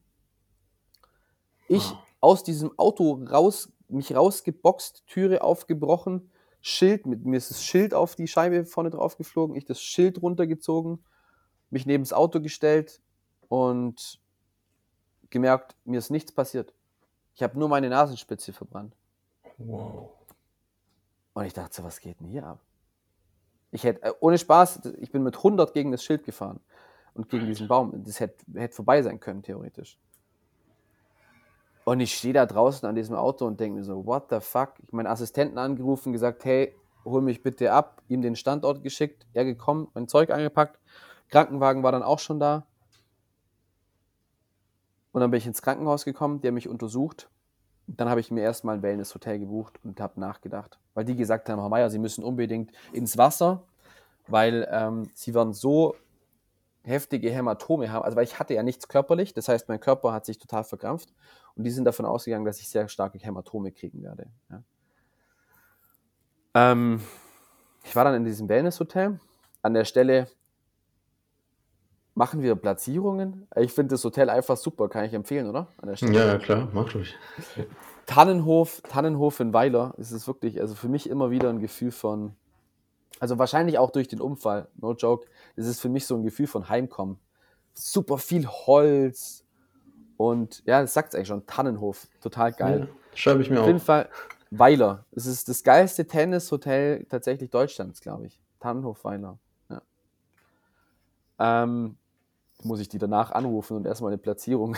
Ich 1.67 1.91
oh. 1.91 1.97
aus 2.19 2.43
diesem 2.43 2.77
Auto 2.77 3.23
raus, 3.29 3.71
mich 3.87 4.15
rausgeboxt, 4.15 5.07
Türe 5.07 5.41
aufgebrochen, 5.41 6.31
Schild, 6.61 7.05
mit 7.05 7.25
mir 7.25 7.37
ist 7.37 7.51
das 7.51 7.63
Schild 7.63 7.93
auf 7.93 8.15
die 8.15 8.27
Scheibe 8.27 8.65
vorne 8.65 8.89
drauf 8.89 9.17
geflogen, 9.17 9.55
ich 9.55 9.65
das 9.65 9.81
Schild 9.81 10.21
runtergezogen, 10.21 11.03
mich 11.69 11.85
neben 11.85 12.03
das 12.03 12.13
Auto 12.13 12.41
gestellt 12.41 13.01
und 13.47 14.19
gemerkt, 15.29 15.75
mir 15.85 15.99
ist 15.99 16.09
nichts 16.09 16.31
passiert. 16.31 16.73
Ich 17.33 17.43
habe 17.43 17.57
nur 17.57 17.69
meine 17.69 17.89
Nasenspitze 17.89 18.51
verbrannt. 18.51 18.95
Wow. 19.57 20.11
Und 21.33 21.45
ich 21.45 21.53
dachte 21.53 21.75
so, 21.75 21.83
was 21.83 21.99
geht 22.01 22.19
denn 22.19 22.27
hier 22.27 22.45
ab? 22.45 22.59
Ich 23.71 23.83
hätte, 23.83 24.03
äh, 24.03 24.13
ohne 24.19 24.37
Spaß, 24.37 24.81
ich 24.99 25.11
bin 25.11 25.23
mit 25.23 25.37
100 25.37 25.73
gegen 25.73 25.91
das 25.91 26.03
Schild 26.03 26.25
gefahren 26.25 26.59
und 27.13 27.29
gegen 27.29 27.45
diesen 27.45 27.67
Baum. 27.67 28.03
Das 28.03 28.19
hätte, 28.19 28.43
hätte 28.53 28.75
vorbei 28.75 29.01
sein 29.01 29.19
können, 29.19 29.43
theoretisch. 29.43 29.97
Und 31.89 32.01
ich 32.01 32.13
stehe 32.13 32.35
da 32.35 32.45
draußen 32.45 32.87
an 32.87 32.93
diesem 32.93 33.15
Auto 33.15 33.47
und 33.47 33.59
denke 33.59 33.79
mir 33.79 33.83
so, 33.83 34.05
what 34.05 34.25
the 34.29 34.41
fuck? 34.41 34.73
Ich 34.85 34.93
meinen 34.93 35.07
Assistenten 35.07 35.57
angerufen, 35.57 36.13
gesagt, 36.13 36.45
hey, 36.45 36.75
hol 37.03 37.19
mich 37.23 37.41
bitte 37.41 37.73
ab, 37.73 38.03
ihm 38.07 38.21
den 38.21 38.35
Standort 38.35 38.83
geschickt, 38.83 39.25
er 39.33 39.43
gekommen, 39.43 39.87
mein 39.95 40.07
Zeug 40.07 40.29
angepackt, 40.29 40.77
Krankenwagen 41.29 41.81
war 41.81 41.91
dann 41.91 42.03
auch 42.03 42.19
schon 42.19 42.39
da. 42.39 42.67
Und 45.13 45.21
dann 45.21 45.31
bin 45.31 45.39
ich 45.39 45.47
ins 45.47 45.63
Krankenhaus 45.63 46.05
gekommen, 46.05 46.41
der 46.41 46.51
mich 46.51 46.69
untersucht 46.69 47.27
dann 47.97 48.07
habe 48.07 48.19
ich 48.19 48.29
mir 48.29 48.41
erstmal 48.41 48.75
ein 48.75 48.83
Wellness-Hotel 48.83 49.39
gebucht 49.39 49.79
und 49.83 49.99
habe 49.99 50.19
nachgedacht. 50.19 50.77
Weil 50.93 51.05
die 51.05 51.15
gesagt 51.15 51.49
haben, 51.49 51.59
Herr 51.59 51.69
Meier, 51.69 51.89
Sie 51.89 51.97
müssen 51.97 52.23
unbedingt 52.23 52.71
ins 52.93 53.17
Wasser, 53.17 53.63
weil 54.27 54.67
ähm, 54.71 55.09
Sie 55.15 55.33
werden 55.33 55.53
so 55.53 55.95
heftige 56.83 57.31
Hämatome 57.31 57.91
haben. 57.91 58.03
Also 58.03 58.15
weil 58.15 58.25
ich 58.25 58.37
hatte 58.37 58.53
ja 58.53 58.61
nichts 58.61 58.87
körperlich, 58.87 59.33
das 59.33 59.47
heißt, 59.47 59.69
mein 59.69 59.79
Körper 59.79 60.13
hat 60.13 60.27
sich 60.27 60.37
total 60.37 60.63
verkrampft 60.63 61.09
und 61.59 61.65
die 61.65 61.71
sind 61.71 61.83
davon 61.83 62.05
ausgegangen, 62.05 62.45
dass 62.45 62.61
ich 62.61 62.69
sehr 62.69 62.87
starke 62.87 63.17
Hämatome 63.17 63.73
kriegen 63.73 64.01
werde. 64.01 64.27
Ja. 64.49 64.63
Ähm, 66.53 67.01
ich 67.83 67.93
war 67.97 68.05
dann 68.05 68.15
in 68.15 68.23
diesem 68.23 68.47
Wellness-Hotel. 68.47 69.19
An 69.61 69.73
der 69.73 69.83
Stelle 69.83 70.29
machen 72.15 72.41
wir 72.41 72.55
Platzierungen. 72.55 73.45
Ich 73.57 73.73
finde 73.73 73.95
das 73.95 74.05
Hotel 74.05 74.29
einfach 74.29 74.55
super, 74.55 74.87
kann 74.87 75.03
ich 75.03 75.13
empfehlen, 75.13 75.47
oder? 75.47 75.67
Ja, 75.97 76.37
klar, 76.37 76.69
mach 76.71 76.93
durch. 76.93 77.13
Tannenhof, 78.05 78.81
Tannenhof 78.87 79.41
in 79.41 79.53
Weiler, 79.53 79.93
es 79.97 80.13
ist 80.13 80.27
wirklich, 80.27 80.61
also 80.61 80.75
für 80.75 80.87
mich 80.87 81.09
immer 81.09 81.29
wieder 81.29 81.49
ein 81.49 81.59
Gefühl 81.59 81.91
von, 81.91 82.37
also 83.19 83.37
wahrscheinlich 83.37 83.77
auch 83.77 83.91
durch 83.91 84.07
den 84.07 84.21
Unfall, 84.21 84.69
no 84.77 84.93
joke, 84.93 85.27
es 85.57 85.67
ist 85.67 85.81
für 85.81 85.89
mich 85.89 86.05
so 86.05 86.15
ein 86.15 86.23
Gefühl 86.23 86.47
von 86.47 86.69
Heimkommen. 86.69 87.19
Super 87.73 88.17
viel 88.17 88.47
Holz 88.47 89.43
und 90.19 90.63
ja, 90.65 90.81
das 90.81 90.93
sagt 90.93 91.09
es 91.09 91.15
eigentlich 91.15 91.29
schon, 91.29 91.45
Tannenhof, 91.45 92.09
total 92.19 92.51
geil. 92.51 92.89
Ja, 92.89 93.17
schreibe 93.17 93.41
ich 93.41 93.49
mir 93.49 93.55
auf. 93.55 93.61
Auf 93.61 93.67
jeden 93.67 93.79
Fall 93.79 94.09
Weiler. 94.51 95.05
Es 95.11 95.25
ist 95.25 95.47
das 95.47 95.63
geilste 95.63 96.05
Tennishotel 96.05 97.05
tatsächlich 97.05 97.49
Deutschlands, 97.49 98.01
glaube 98.01 98.25
ich. 98.25 98.37
Tannenhof 98.59 99.01
Weiler. 99.05 99.39
Ja. 99.69 99.81
Ähm, 101.39 101.95
muss 102.63 102.81
ich 102.81 102.89
die 102.89 102.97
danach 102.97 103.31
anrufen 103.31 103.77
und 103.77 103.87
erstmal 103.87 104.11
eine 104.11 104.17
Platzierung. 104.17 104.75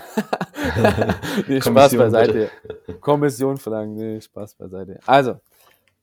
nee, 1.47 1.59
Spaß 1.59 1.97
beiseite. 1.97 2.51
Bitte. 2.85 2.99
Kommission 2.99 3.57
verlangen, 3.57 3.95
nee, 3.95 4.21
Spaß 4.21 4.53
beiseite. 4.53 4.99
Also, 5.07 5.39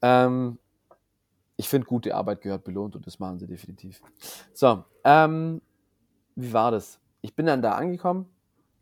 ähm, 0.02 0.58
ich 1.56 1.68
finde, 1.68 1.86
gute 1.86 2.12
Arbeit 2.12 2.40
gehört 2.40 2.64
belohnt 2.64 2.96
und 2.96 3.06
das 3.06 3.20
machen 3.20 3.38
sie 3.38 3.46
definitiv. 3.46 4.02
So, 4.52 4.82
ähm, 5.04 5.62
wie 6.34 6.52
war 6.52 6.72
das? 6.72 6.98
Ich 7.20 7.36
bin 7.36 7.46
dann 7.46 7.62
da 7.62 7.74
angekommen 7.74 8.28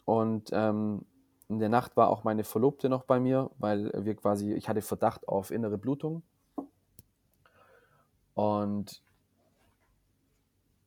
und 0.07 0.51
ähm, 0.53 1.05
in 1.49 1.59
der 1.59 1.69
Nacht 1.69 1.97
war 1.97 2.09
auch 2.09 2.25
meine 2.25 2.45
Verlobte 2.45 2.89
noch 2.89 3.03
bei 3.05 3.21
mir, 3.21 3.51
weil 3.59 3.93
wir 4.05 4.15
quasi, 4.15 4.55
ich 4.55 4.69
hatte 4.69 4.81
Verdacht 4.81 5.29
auf 5.29 5.51
innere 5.51 5.79
Blutung. 5.79 6.23
Und 8.35 9.03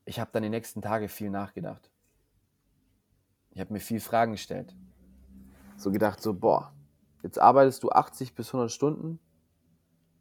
ich 0.05 0.19
habe 0.19 0.31
dann 0.33 0.43
die 0.43 0.49
nächsten 0.49 0.81
Tage 0.81 1.09
viel 1.09 1.29
nachgedacht. 1.29 1.91
Ich 3.51 3.59
habe 3.59 3.73
mir 3.73 3.79
viel 3.79 3.99
Fragen 3.99 4.33
gestellt. 4.33 4.75
So 5.75 5.91
gedacht, 5.91 6.21
so, 6.21 6.33
boah, 6.33 6.73
jetzt 7.21 7.39
arbeitest 7.39 7.83
du 7.83 7.89
80 7.89 8.35
bis 8.35 8.49
100 8.49 8.71
Stunden, 8.71 9.19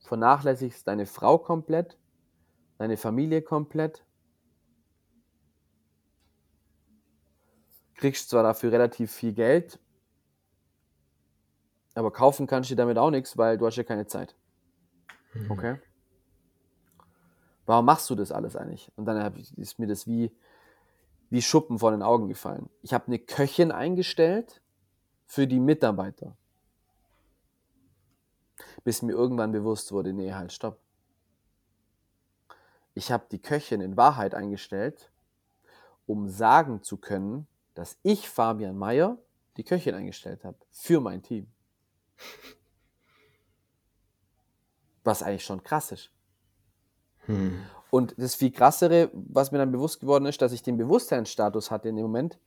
vernachlässigst 0.01 0.87
deine 0.87 1.07
Frau 1.07 1.39
komplett, 1.39 1.99
deine 2.79 2.97
Familie 2.97 3.43
komplett, 3.43 4.05
kriegst 7.99 8.31
zwar 8.31 8.43
dafür 8.43 8.73
relativ 8.73 9.13
viel 9.13 9.35
Geld, 9.35 9.79
aber 11.95 12.11
kaufen 12.13 12.47
kannst 12.47 12.71
du 12.71 12.77
damit 12.77 12.97
auch 12.97 13.11
nichts, 13.11 13.37
weil 13.37 13.59
du 13.59 13.67
hast 13.67 13.77
ja 13.77 13.85
keine 13.85 14.07
Zeit. 14.07 14.37
Mhm. 15.35 15.51
Okay? 15.51 15.81
Warum 17.67 17.85
machst 17.85 18.09
du 18.09 18.15
das 18.15 18.33
alles 18.33 18.57
eigentlich? 18.57 18.91
Und 18.97 19.05
dann 19.05 19.35
ist 19.57 19.79
mir 19.79 19.87
das 19.87 20.07
wie, 20.07 20.35
wie 21.29 21.43
Schuppen 21.43 21.79
vor 21.79 21.91
den 21.91 22.03
Augen 22.03 22.29
gefallen. 22.29 22.71
Ich 22.83 22.95
habe 22.95 23.09
eine 23.09 23.19
Köchin 23.19 23.73
eingestellt 23.73 24.63
für 25.27 25.47
die 25.47 25.61
Mitarbeiter. 25.61 26.37
bis 28.85 29.03
mir 29.03 29.13
irgendwann 29.13 29.53
bewusst 29.53 29.93
wurde, 29.93 30.13
nee, 30.13 30.33
halt, 30.33 30.53
stopp. 30.53 30.81
Ich 32.95 33.13
habe 33.13 33.27
die 33.31 33.39
Köchin 33.39 33.81
in 33.81 33.97
Wahrheit 33.97 34.35
eingestellt, 34.35 35.11
um 36.07 36.29
sagen 36.29 36.83
zu 36.83 36.97
können, 36.97 37.47
dass 37.79 37.97
ich, 38.03 38.29
Fabian 38.29 38.77
Mayer, 38.77 39.19
die 39.57 39.63
Köchin 39.63 39.95
eingestellt 39.95 40.45
habe 40.45 40.59
für 40.73 41.01
mein 41.01 41.23
Team. 41.23 41.47
Was 45.05 45.23
eigentlich 45.23 45.45
schon 45.45 45.63
krass 45.63 45.93
ist. 45.93 46.11
Hm. 47.27 47.63
Und 47.91 48.15
das 48.19 48.35
viel 48.35 48.51
krassere, 48.51 49.11
was 49.15 49.51
mir 49.51 49.59
dann 49.59 49.73
bewusst 49.73 50.01
geworden 50.01 50.27
ist, 50.27 50.43
dass 50.43 50.53
ich 50.53 50.63
den 50.63 50.77
Bewusstseinsstatus 50.77 51.71
hatte 51.71 51.89
in 51.89 51.97
dem 51.97 52.03
Moment, 52.03 52.39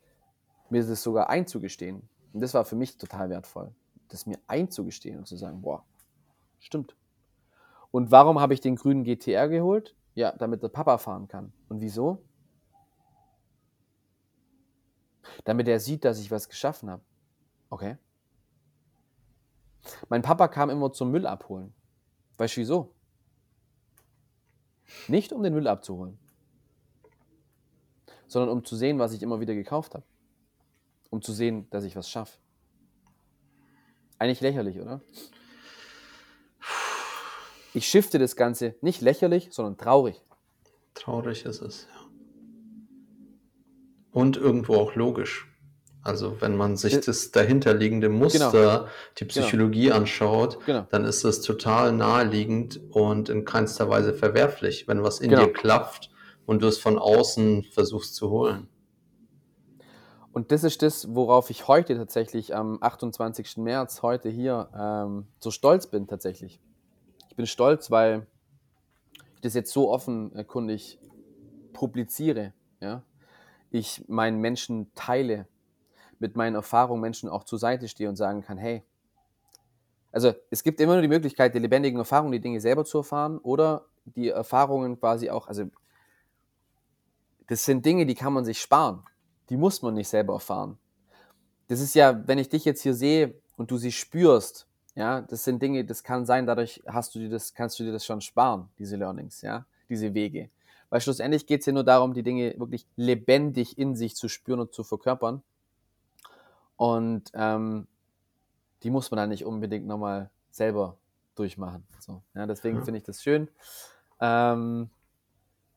mir 0.70 0.86
das 0.86 1.02
sogar 1.02 1.30
einzugestehen. 1.30 2.08
Und 2.34 2.42
das 2.42 2.54
war 2.54 2.64
für 2.64 2.76
mich 2.76 2.98
total 2.98 3.32
wertvoll, 3.32 3.74
das 4.10 4.28
mir 4.28 4.38
einzugestehen 4.46 5.18
und 5.18 5.28
zu 5.28 5.38
sagen, 5.38 5.62
boah, 5.62 5.84
stimmt. 6.60 6.96
Und 7.90 8.12
warum 8.12 8.40
habe 8.40 8.54
ich 8.54 8.62
den 8.62 8.76
grünen 8.76 9.04
GTR 9.04 9.48
geholt? 9.48 9.96
Ja, 10.14 10.32
damit 10.34 10.62
der 10.62 10.70
Papa 10.70 11.00
fahren 11.00 11.28
kann. 11.28 11.52
Und 11.70 11.82
wieso? 11.82 12.22
Damit 15.44 15.68
er 15.68 15.80
sieht, 15.80 16.06
dass 16.06 16.20
ich 16.20 16.32
was 16.32 16.50
geschaffen 16.50 16.90
habe. 16.90 17.04
Okay. 17.70 17.98
Mein 20.10 20.22
Papa 20.22 20.48
kam 20.48 20.70
immer 20.70 20.92
zum 20.94 21.12
Müll 21.12 21.26
abholen. 21.26 21.74
Weißt 22.38 22.56
du 22.56 22.62
wieso? 22.62 22.94
Nicht 25.08 25.32
um 25.32 25.42
den 25.44 25.54
Müll 25.54 25.68
abzuholen, 25.68 26.18
sondern 28.28 28.50
um 28.50 28.66
zu 28.66 28.76
sehen, 28.76 29.00
was 29.00 29.14
ich 29.14 29.24
immer 29.24 29.40
wieder 29.40 29.54
gekauft 29.54 29.96
habe. 29.96 30.06
Um 31.10 31.22
zu 31.22 31.34
sehen, 31.34 31.70
dass 31.70 31.84
ich 31.84 31.96
was 31.96 32.10
schaffe. 32.10 32.38
Eigentlich 34.18 34.42
lächerlich, 34.42 34.80
oder? 34.80 35.02
Ich 37.74 37.88
shifte 37.88 38.20
das 38.20 38.36
Ganze 38.36 38.76
nicht 38.82 39.02
lächerlich, 39.02 39.50
sondern 39.52 39.78
traurig. 39.78 40.22
Traurig 40.94 41.46
ist 41.46 41.62
es, 41.62 41.88
ja. 41.94 42.01
Und 44.12 44.38
irgendwo 44.38 44.76
auch 44.76 44.96
logisch. 44.96 45.48
Also 46.04 46.42
wenn 46.42 46.58
man 46.58 46.78
sich 46.78 47.00
das 47.00 47.32
dahinterliegende 47.32 48.10
Muster, 48.10 48.52
genau. 48.52 48.88
die 49.20 49.28
genau. 49.28 49.30
Psychologie 49.30 49.84
genau. 49.84 49.98
anschaut, 49.98 50.66
genau. 50.66 50.88
dann 50.90 51.06
ist 51.06 51.24
das 51.24 51.42
total 51.42 51.92
naheliegend 51.92 52.80
und 52.90 53.30
in 53.30 53.46
keinster 53.46 53.88
Weise 53.88 54.14
verwerflich, 54.14 54.88
wenn 54.88 55.04
was 55.04 55.20
in 55.20 55.30
genau. 55.30 55.46
dir 55.46 55.54
klafft 55.54 56.10
und 56.46 56.64
du 56.64 56.68
es 56.68 56.80
von 56.80 56.98
außen 56.98 57.64
versuchst 57.72 58.16
zu 58.16 58.32
holen. 58.32 58.68
Und 60.34 60.52
das 60.52 60.64
ist 60.64 60.82
das, 60.82 61.14
worauf 61.14 61.50
ich 61.50 61.68
heute 61.68 61.96
tatsächlich 61.96 62.56
am 62.56 62.82
28. 62.82 63.58
März, 63.58 64.02
heute 64.02 64.30
hier, 64.30 64.70
ähm, 64.76 65.28
so 65.40 65.52
stolz 65.52 65.88
bin 65.88 66.08
tatsächlich. 66.08 66.60
Ich 67.30 67.36
bin 67.36 67.46
stolz, 67.46 67.92
weil 67.92 68.26
ich 69.36 69.42
das 69.42 69.54
jetzt 69.54 69.72
so 69.72 69.92
offenkundig 69.92 71.00
publiziere. 71.74 72.54
Ja? 72.80 73.04
Ich 73.72 74.08
meinen 74.08 74.40
Menschen 74.40 74.94
teile, 74.94 75.48
mit 76.20 76.36
meinen 76.36 76.56
Erfahrungen 76.56 77.02
Menschen 77.02 77.30
auch 77.30 77.44
zur 77.46 77.58
Seite 77.58 77.88
stehe 77.88 78.08
und 78.08 78.16
sagen 78.16 78.44
kann, 78.44 78.58
hey, 78.58 78.84
also 80.12 80.34
es 80.50 80.62
gibt 80.64 80.80
immer 80.80 80.94
nur 80.94 81.02
die 81.02 81.08
Möglichkeit, 81.08 81.56
die 81.56 81.60
lebendigen 81.60 81.98
Erfahrungen, 81.98 82.34
die 82.34 82.42
Dinge 82.42 82.60
selber 82.60 82.86
zu 82.86 83.00
erfahren 83.00 83.38
oder 83.40 83.86
die 84.06 84.30
Erfahrungen 84.30 85.00
quasi 85.00 85.30
auch, 85.30 85.48
also 85.48 85.66
das 87.48 87.66
sind 87.66 87.86
Dinge, 87.86 88.06
die 88.06 88.16
kann 88.16 88.34
man 88.34 88.46
sich 88.46 88.62
sparen. 88.62 89.04
Die 89.50 89.58
muss 89.58 89.82
man 89.82 89.94
nicht 89.94 90.08
selber 90.08 90.34
erfahren. 90.34 90.78
Das 91.68 91.82
ist 91.82 91.96
ja, 91.96 92.26
wenn 92.28 92.38
ich 92.38 92.50
dich 92.50 92.66
jetzt 92.66 92.82
hier 92.82 92.94
sehe 92.94 93.42
und 93.58 93.72
du 93.72 93.78
sie 93.78 93.92
spürst, 93.92 94.68
ja, 94.96 95.22
das 95.22 95.44
sind 95.44 95.62
Dinge, 95.62 95.86
das 95.86 96.04
kann 96.04 96.26
sein, 96.26 96.46
dadurch 96.46 96.82
hast 96.86 97.16
du 97.16 97.20
dir 97.20 97.30
das, 97.30 97.54
kannst 97.54 97.80
du 97.80 97.84
dir 97.84 97.92
das 97.92 98.06
schon 98.06 98.22
sparen, 98.22 98.70
diese 98.78 98.98
Learnings, 98.98 99.42
ja, 99.42 99.66
diese 99.90 100.14
Wege. 100.14 100.50
Weil 100.92 101.00
schlussendlich 101.00 101.48
geht 101.48 101.62
es 101.62 101.66
ja 101.66 101.74
nur 101.74 101.86
darum, 101.86 102.14
die 102.14 102.22
Dinge 102.22 102.54
wirklich 102.58 102.86
lebendig 102.98 103.78
in 103.78 103.96
sich 103.96 104.16
zu 104.16 104.28
spüren 104.28 104.60
und 104.60 104.74
zu 104.74 104.84
verkörpern. 104.84 105.42
Und 106.76 107.32
ähm, 107.34 107.88
die 108.84 108.90
muss 108.90 109.10
man 109.10 109.18
dann 109.18 109.30
nicht 109.30 109.46
unbedingt 109.46 109.88
nochmal 109.88 110.30
selber 110.52 110.98
durchmachen. 111.36 111.88
So, 112.00 112.22
ja, 112.36 112.46
deswegen 112.46 112.80
ja. 112.80 112.84
finde 112.84 112.98
ich 112.98 113.06
das 113.06 113.24
schön. 113.24 113.48
Ähm, 114.20 114.90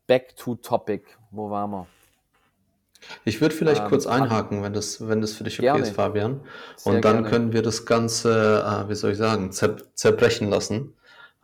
back 0.09 0.35
to 0.37 0.57
topic. 0.57 1.05
Wo 1.31 1.49
waren 1.49 1.71
wir? 1.71 1.87
Ich 3.25 3.41
würde 3.41 3.55
vielleicht 3.55 3.83
ähm, 3.83 3.89
kurz 3.89 4.07
einhaken, 4.07 4.65
wenn 4.65 4.73
das, 4.73 5.07
wenn 5.07 5.21
das 5.21 5.35
für 5.35 5.45
dich 5.45 5.61
okay 5.61 5.67
gerne. 5.67 5.83
ist, 5.83 5.95
Fabian. 5.95 6.41
Und 6.85 7.05
dann 7.05 7.19
gerne. 7.19 7.31
können 7.31 7.53
wir 7.53 7.63
das 7.63 7.87
Ganze, 7.87 8.65
äh, 8.67 8.89
wie 8.89 8.97
soll 8.97 9.13
ich 9.13 9.19
sagen, 9.19 9.53
zer 9.53 9.77
zerbrechen 9.95 10.49
lassen. 10.49 10.95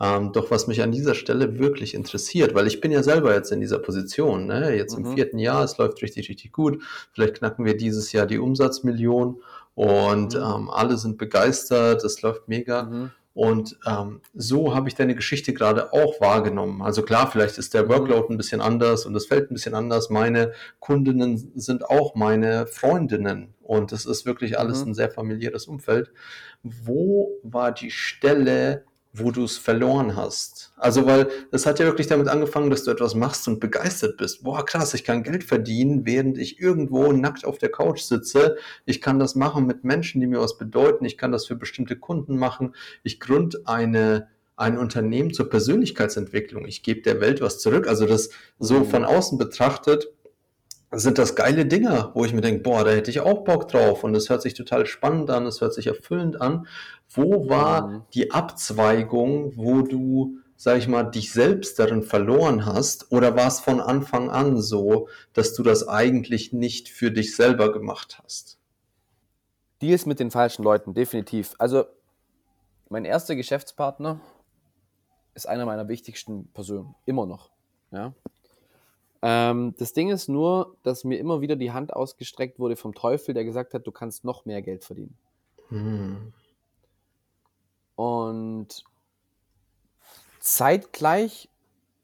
Ähm, 0.01 0.31
doch 0.33 0.49
was 0.49 0.65
mich 0.65 0.81
an 0.81 0.91
dieser 0.91 1.13
Stelle 1.13 1.59
wirklich 1.59 1.93
interessiert, 1.93 2.55
weil 2.55 2.65
ich 2.65 2.81
bin 2.81 2.91
ja 2.91 3.03
selber 3.03 3.35
jetzt 3.35 3.51
in 3.51 3.61
dieser 3.61 3.77
Position, 3.77 4.47
ne? 4.47 4.75
jetzt 4.75 4.97
mhm. 4.97 5.05
im 5.05 5.13
vierten 5.13 5.37
Jahr, 5.37 5.63
es 5.63 5.77
läuft 5.77 6.01
richtig, 6.01 6.27
richtig 6.27 6.51
gut. 6.51 6.81
Vielleicht 7.13 7.35
knacken 7.35 7.65
wir 7.65 7.77
dieses 7.77 8.11
Jahr 8.11 8.25
die 8.25 8.39
Umsatzmillion 8.39 9.41
und 9.75 10.33
mhm. 10.33 10.41
ähm, 10.41 10.69
alle 10.71 10.97
sind 10.97 11.19
begeistert, 11.19 12.03
es 12.03 12.21
läuft 12.23 12.47
mega. 12.47 12.83
Mhm. 12.83 13.11
Und 13.33 13.77
ähm, 13.85 14.21
so 14.33 14.75
habe 14.75 14.89
ich 14.89 14.95
deine 14.95 15.15
Geschichte 15.15 15.53
gerade 15.53 15.93
auch 15.93 16.19
wahrgenommen. 16.19 16.81
Also 16.81 17.01
klar, 17.03 17.31
vielleicht 17.31 17.57
ist 17.59 17.73
der 17.73 17.83
mhm. 17.83 17.89
Workload 17.89 18.33
ein 18.33 18.37
bisschen 18.37 18.59
anders 18.59 19.05
und 19.05 19.13
das 19.13 19.27
Feld 19.27 19.51
ein 19.51 19.53
bisschen 19.53 19.75
anders. 19.75 20.09
Meine 20.09 20.51
Kundinnen 20.79 21.37
sind 21.55 21.89
auch 21.89 22.15
meine 22.15 22.65
Freundinnen 22.65 23.53
und 23.61 23.91
es 23.93 24.05
ist 24.05 24.25
wirklich 24.25 24.57
alles 24.57 24.83
mhm. 24.83 24.91
ein 24.91 24.93
sehr 24.95 25.11
familiäres 25.11 25.67
Umfeld. 25.67 26.11
Wo 26.63 27.39
war 27.43 27.71
die 27.71 27.91
Stelle, 27.91 28.83
wo 29.13 29.31
du 29.31 29.43
es 29.43 29.57
verloren 29.57 30.15
hast. 30.15 30.71
Also, 30.77 31.05
weil 31.05 31.29
es 31.51 31.65
hat 31.65 31.79
ja 31.79 31.85
wirklich 31.85 32.07
damit 32.07 32.27
angefangen, 32.27 32.69
dass 32.69 32.83
du 32.83 32.91
etwas 32.91 33.13
machst 33.13 33.47
und 33.47 33.59
begeistert 33.59 34.17
bist. 34.17 34.43
Boah, 34.43 34.65
krass, 34.65 34.93
ich 34.93 35.03
kann 35.03 35.23
Geld 35.23 35.43
verdienen, 35.43 36.05
während 36.05 36.37
ich 36.37 36.59
irgendwo 36.59 37.11
nackt 37.11 37.45
auf 37.45 37.57
der 37.57 37.71
Couch 37.71 38.01
sitze. 38.01 38.57
Ich 38.85 39.01
kann 39.01 39.19
das 39.19 39.35
machen 39.35 39.65
mit 39.65 39.83
Menschen, 39.83 40.21
die 40.21 40.27
mir 40.27 40.39
was 40.39 40.57
bedeuten. 40.57 41.05
Ich 41.05 41.17
kann 41.17 41.31
das 41.31 41.45
für 41.45 41.55
bestimmte 41.55 41.97
Kunden 41.97 42.37
machen. 42.37 42.73
Ich 43.03 43.19
gründe 43.19 43.61
eine, 43.65 44.29
ein 44.55 44.77
Unternehmen 44.77 45.33
zur 45.33 45.49
Persönlichkeitsentwicklung. 45.49 46.65
Ich 46.65 46.81
gebe 46.81 47.01
der 47.01 47.19
Welt 47.19 47.41
was 47.41 47.59
zurück. 47.59 47.87
Also, 47.87 48.05
das 48.05 48.29
so 48.59 48.79
mhm. 48.79 48.85
von 48.85 49.05
außen 49.05 49.37
betrachtet, 49.37 50.07
sind 50.91 51.17
das 51.17 51.35
geile 51.35 51.65
Dinge, 51.65 52.11
wo 52.13 52.25
ich 52.25 52.33
mir 52.33 52.41
denke, 52.41 52.63
boah, 52.63 52.83
da 52.83 52.91
hätte 52.91 53.11
ich 53.11 53.21
auch 53.21 53.43
Bock 53.45 53.69
drauf 53.69 54.03
und 54.03 54.13
es 54.13 54.29
hört 54.29 54.41
sich 54.41 54.53
total 54.53 54.85
spannend 54.85 55.29
an, 55.29 55.45
es 55.45 55.61
hört 55.61 55.73
sich 55.73 55.87
erfüllend 55.87 56.41
an. 56.41 56.67
Wo 57.09 57.49
war 57.49 57.87
mhm. 57.87 58.01
die 58.13 58.31
Abzweigung, 58.31 59.53
wo 59.55 59.81
du, 59.81 60.39
sag 60.57 60.77
ich 60.77 60.89
mal, 60.89 61.03
dich 61.03 61.31
selbst 61.31 61.79
darin 61.79 62.03
verloren 62.03 62.65
hast? 62.65 63.11
Oder 63.11 63.37
war 63.37 63.47
es 63.47 63.61
von 63.61 63.79
Anfang 63.79 64.29
an 64.29 64.57
so, 64.57 65.07
dass 65.31 65.53
du 65.53 65.63
das 65.63 65.87
eigentlich 65.87 66.51
nicht 66.51 66.89
für 66.89 67.09
dich 67.09 67.35
selber 67.35 67.71
gemacht 67.71 68.19
hast? 68.21 68.57
Die 69.79 69.91
ist 69.91 70.05
mit 70.05 70.19
den 70.19 70.29
falschen 70.29 70.63
Leuten, 70.63 70.93
definitiv. 70.93 71.55
Also, 71.57 71.85
mein 72.89 73.05
erster 73.05 73.35
Geschäftspartner 73.35 74.19
ist 75.33 75.47
einer 75.47 75.65
meiner 75.65 75.87
wichtigsten 75.87 76.49
Personen, 76.49 76.95
immer 77.05 77.25
noch. 77.25 77.49
Ja? 77.91 78.13
Ähm, 79.21 79.75
das 79.77 79.93
Ding 79.93 80.09
ist 80.09 80.29
nur, 80.29 80.75
dass 80.83 81.03
mir 81.03 81.19
immer 81.19 81.41
wieder 81.41 81.55
die 81.55 81.71
Hand 81.71 81.93
ausgestreckt 81.93 82.59
wurde 82.59 82.75
vom 82.75 82.93
Teufel, 82.95 83.33
der 83.33 83.45
gesagt 83.45 83.73
hat, 83.73 83.85
du 83.85 83.91
kannst 83.91 84.23
noch 84.23 84.45
mehr 84.45 84.61
Geld 84.61 84.83
verdienen. 84.83 85.17
Hm. 85.69 86.33
Und 87.95 88.83
zeitgleich 90.39 91.49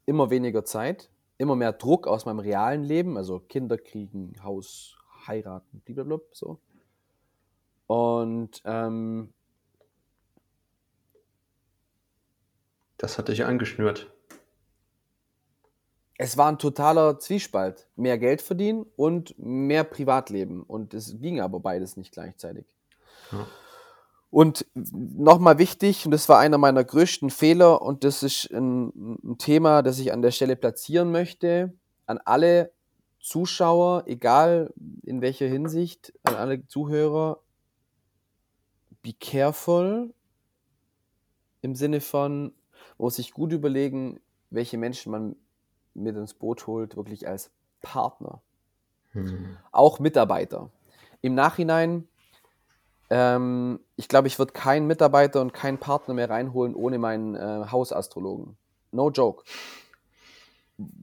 immer 0.06 0.30
weniger 0.30 0.64
Zeit, 0.64 1.10
immer 1.38 1.56
mehr 1.56 1.72
Druck 1.72 2.06
aus 2.06 2.24
meinem 2.24 2.38
realen 2.38 2.84
Leben, 2.84 3.16
also 3.16 3.40
Kinder 3.40 3.78
kriegen, 3.78 4.34
Haus, 4.42 4.96
heiraten, 5.26 5.80
blablabla, 5.84 6.26
so. 6.32 6.60
Und 7.88 8.62
ähm, 8.64 9.32
das 12.96 13.18
hat 13.18 13.28
dich 13.28 13.44
angeschnürt 13.44 14.12
es 16.18 16.36
war 16.36 16.50
ein 16.50 16.58
totaler 16.58 17.20
Zwiespalt. 17.20 17.86
Mehr 17.94 18.18
Geld 18.18 18.42
verdienen 18.42 18.84
und 18.96 19.38
mehr 19.38 19.84
Privatleben. 19.84 20.62
Und 20.64 20.92
es 20.92 21.18
ging 21.20 21.40
aber 21.40 21.60
beides 21.60 21.96
nicht 21.96 22.12
gleichzeitig. 22.12 22.66
Ja. 23.30 23.46
Und 24.30 24.66
nochmal 24.74 25.58
wichtig, 25.58 26.04
und 26.04 26.10
das 26.10 26.28
war 26.28 26.38
einer 26.38 26.58
meiner 26.58 26.84
größten 26.84 27.30
Fehler, 27.30 27.80
und 27.80 28.04
das 28.04 28.22
ist 28.22 28.50
ein, 28.50 28.88
ein, 29.24 29.38
Thema, 29.38 29.80
das 29.82 29.98
ich 30.00 30.12
an 30.12 30.20
der 30.20 30.32
Stelle 30.32 30.56
platzieren 30.56 31.12
möchte, 31.12 31.72
an 32.04 32.18
alle 32.24 32.72
Zuschauer, 33.20 34.02
egal 34.06 34.74
in 35.02 35.22
welcher 35.22 35.46
Hinsicht, 35.46 36.12
an 36.24 36.34
alle 36.34 36.66
Zuhörer, 36.66 37.40
be 39.02 39.14
careful 39.18 40.12
im 41.62 41.74
Sinne 41.74 42.00
von, 42.00 42.52
muss 42.98 43.16
sich 43.16 43.32
gut 43.32 43.52
überlegen, 43.52 44.20
welche 44.50 44.76
Menschen 44.76 45.12
man 45.12 45.36
mit 45.98 46.16
ins 46.16 46.34
Boot 46.34 46.66
holt, 46.66 46.96
wirklich 46.96 47.28
als 47.28 47.50
Partner. 47.82 48.40
Hm. 49.12 49.56
Auch 49.72 49.98
Mitarbeiter. 49.98 50.70
Im 51.20 51.34
Nachhinein 51.34 52.08
ähm, 53.10 53.80
ich 53.96 54.08
glaube, 54.08 54.28
ich 54.28 54.38
würde 54.38 54.52
keinen 54.52 54.86
Mitarbeiter 54.86 55.40
und 55.40 55.52
keinen 55.52 55.78
Partner 55.78 56.14
mehr 56.14 56.28
reinholen 56.28 56.74
ohne 56.74 56.98
meinen 56.98 57.34
äh, 57.34 57.66
Hausastrologen. 57.70 58.56
No 58.92 59.10
joke. 59.10 59.44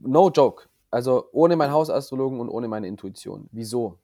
No 0.02 0.30
joke. 0.30 0.64
Also 0.90 1.28
ohne 1.32 1.56
meinen 1.56 1.72
Hausastrologen 1.72 2.40
und 2.40 2.48
ohne 2.48 2.68
meine 2.68 2.86
Intuition. 2.86 3.48
Wieso? 3.52 3.98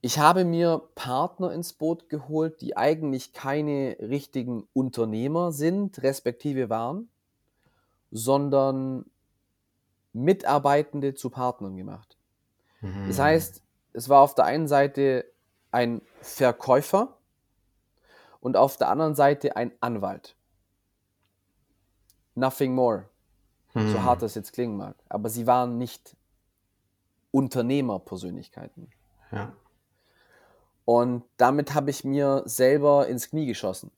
Ich 0.00 0.18
habe 0.18 0.44
mir 0.44 0.82
Partner 0.94 1.52
ins 1.52 1.72
Boot 1.72 2.08
geholt, 2.08 2.60
die 2.60 2.76
eigentlich 2.76 3.32
keine 3.32 3.96
richtigen 4.00 4.68
Unternehmer 4.72 5.52
sind, 5.52 6.02
respektive 6.02 6.70
waren, 6.70 7.08
sondern 8.10 9.06
Mitarbeitende 10.22 11.14
zu 11.14 11.30
Partnern 11.30 11.76
gemacht. 11.76 12.16
Mhm. 12.80 13.08
Das 13.08 13.18
heißt, 13.18 13.62
es 13.92 14.08
war 14.08 14.22
auf 14.22 14.34
der 14.34 14.44
einen 14.44 14.68
Seite 14.68 15.24
ein 15.70 16.02
Verkäufer 16.20 17.16
und 18.40 18.56
auf 18.56 18.76
der 18.76 18.88
anderen 18.88 19.14
Seite 19.14 19.56
ein 19.56 19.72
Anwalt. 19.80 20.36
Nothing 22.34 22.74
more. 22.74 23.08
Mhm. 23.74 23.92
So 23.92 24.02
hart 24.02 24.22
das 24.22 24.34
jetzt 24.34 24.52
klingen 24.52 24.76
mag. 24.76 24.96
Aber 25.08 25.28
sie 25.28 25.46
waren 25.46 25.78
nicht 25.78 26.16
Unternehmerpersönlichkeiten. 27.30 28.90
Ja. 29.30 29.52
Und 30.84 31.24
damit 31.36 31.74
habe 31.74 31.90
ich 31.90 32.04
mir 32.04 32.42
selber 32.46 33.08
ins 33.08 33.28
Knie 33.28 33.46
geschossen. 33.46 33.90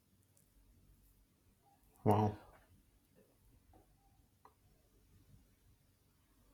Wow. 2.03 2.33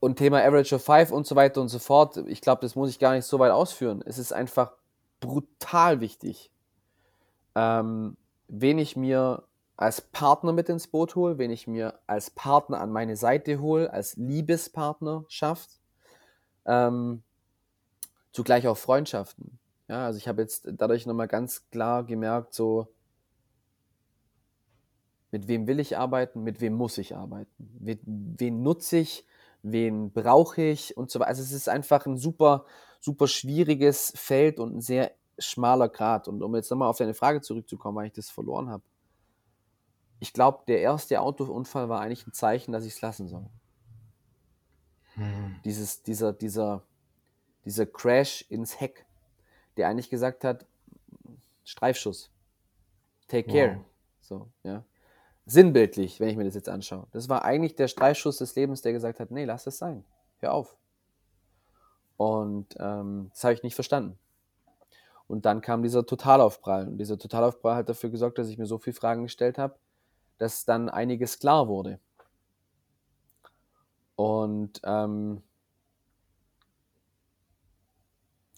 Und 0.07 0.15
Thema 0.15 0.41
Average 0.41 0.77
of 0.77 0.85
Five 0.85 1.11
und 1.11 1.27
so 1.27 1.35
weiter 1.35 1.61
und 1.61 1.69
so 1.69 1.81
fort, 1.81 2.17
ich 2.29 2.41
glaube, 2.41 2.61
das 2.61 2.77
muss 2.77 2.91
ich 2.91 3.01
gar 3.01 3.15
nicht 3.15 3.25
so 3.25 3.41
weit 3.41 3.51
ausführen. 3.51 4.05
Es 4.07 4.19
ist 4.19 4.33
einfach 4.33 4.71
brutal 5.19 6.01
wichtig, 6.01 6.53
ähm, 7.57 8.17
wen 8.47 8.79
ich 8.79 8.95
mir 8.95 9.43
als 9.77 10.01
Partner 10.01 10.53
mit 10.53 10.69
ins 10.69 10.87
Boot 10.87 11.17
hole, 11.17 11.39
wen 11.39 11.51
ich 11.51 11.67
mir 11.67 11.99
als 12.07 12.31
Partner 12.31 12.81
an 12.81 12.93
meine 12.93 13.17
Seite 13.17 13.59
hole, 13.59 13.93
als 13.93 14.15
Liebespartnerschaft, 14.15 15.71
ähm, 16.67 17.25
zugleich 18.31 18.69
auch 18.69 18.79
Freundschaften. 18.79 19.59
Ja, 19.89 20.07
also 20.07 20.19
ich 20.19 20.29
habe 20.29 20.41
jetzt 20.41 20.69
dadurch 20.71 21.07
nochmal 21.07 21.27
ganz 21.27 21.69
klar 21.71 22.05
gemerkt, 22.05 22.55
so, 22.55 22.87
mit 25.33 25.49
wem 25.49 25.67
will 25.67 25.81
ich 25.81 25.99
arbeiten, 25.99 26.45
mit 26.45 26.61
wem 26.61 26.75
muss 26.75 26.97
ich 26.97 27.17
arbeiten, 27.17 27.77
mit, 27.81 27.99
wen 28.05 28.63
nutze 28.63 28.99
ich, 28.99 29.27
wen 29.73 30.13
brauche 30.13 30.63
ich 30.63 30.97
und 30.97 31.11
so 31.11 31.21
weiter. 31.21 31.29
Also 31.29 31.43
es 31.43 31.53
ist 31.53 31.69
einfach 31.69 32.07
ein 32.07 32.17
super, 32.17 32.65
super 33.01 33.27
schwieriges 33.29 34.13
Feld 34.17 34.59
und 34.59 34.77
ein 34.77 34.81
sehr 34.81 35.13
schmaler 35.39 35.89
Grad. 35.89 36.29
Und 36.29 36.43
um 36.43 36.55
jetzt 36.55 36.71
nochmal 36.71 36.89
auf 36.89 36.99
deine 36.99 37.15
Frage 37.15 37.41
zurückzukommen, 37.41 37.97
weil 37.97 38.07
ich 38.07 38.13
das 38.13 38.31
verloren 38.31 38.69
habe. 38.69 38.83
Ich 40.19 40.33
glaube, 40.33 40.65
der 40.67 40.81
erste 40.81 41.21
Autounfall 41.21 41.89
war 41.89 42.01
eigentlich 42.01 42.27
ein 42.27 42.33
Zeichen, 42.33 42.73
dass 42.73 42.87
ich 42.87 42.95
es 42.95 43.01
lassen 43.03 43.29
soll. 43.29 43.47
Hm. 45.15 45.57
Dieses, 45.65 46.03
dieser, 46.03 46.33
dieser, 46.33 46.83
dieser 47.65 47.87
Crash 47.87 48.47
ins 48.49 48.81
Heck 48.81 49.07
der 49.77 49.89
eigentlich 49.89 50.11
gesagt 50.11 50.45
hat, 50.45 50.67
Streifschuss, 51.65 52.31
take 53.29 53.51
care. 53.51 53.77
Wow. 53.77 53.85
So, 54.21 54.49
ja. 54.63 54.85
Sinnbildlich, 55.47 56.19
wenn 56.19 56.29
ich 56.29 56.37
mir 56.37 56.45
das 56.45 56.57
jetzt 56.57 56.69
anschaue. 56.69 57.07
Das 57.13 57.29
war 57.29 57.45
eigentlich 57.45 57.77
der 57.77 57.87
Streifschuss 57.87 58.39
des 58.39 58.57
Lebens, 58.57 58.83
der 58.83 58.93
gesagt 58.93 59.21
hat, 59.21 59.31
nee, 59.31 59.45
lass 59.45 59.67
es 59.67 59.79
sein. 59.79 60.05
Hör 60.39 60.53
auf. 60.53 60.77
Und 62.17 62.75
ähm, 62.81 63.31
das 63.33 63.45
habe 63.45 63.55
ich 63.55 63.63
nicht 63.63 63.77
verstanden. 63.77 64.19
Und 65.29 65.47
dann 65.47 65.61
kam 65.61 65.83
dieser 65.83 66.05
Totalaufprall. 66.05 66.89
Und 66.89 66.99
dieser 66.99 67.19
Totalaufprall 67.19 67.77
hat 67.77 67.89
dafür 67.89 68.11
gesorgt, 68.11 68.39
dass 68.39 68.49
ich 68.49 68.59
mir 68.59 68.67
so 68.67 68.79
viele 68.79 68.95
Fragen 68.95 69.23
gestellt 69.23 69.57
habe, 69.57 69.77
dass 70.39 70.65
dann 70.65 70.89
einiges 70.89 71.39
klar 71.39 71.69
wurde. 71.69 72.01
Und 74.17 74.81
ähm, 74.85 75.43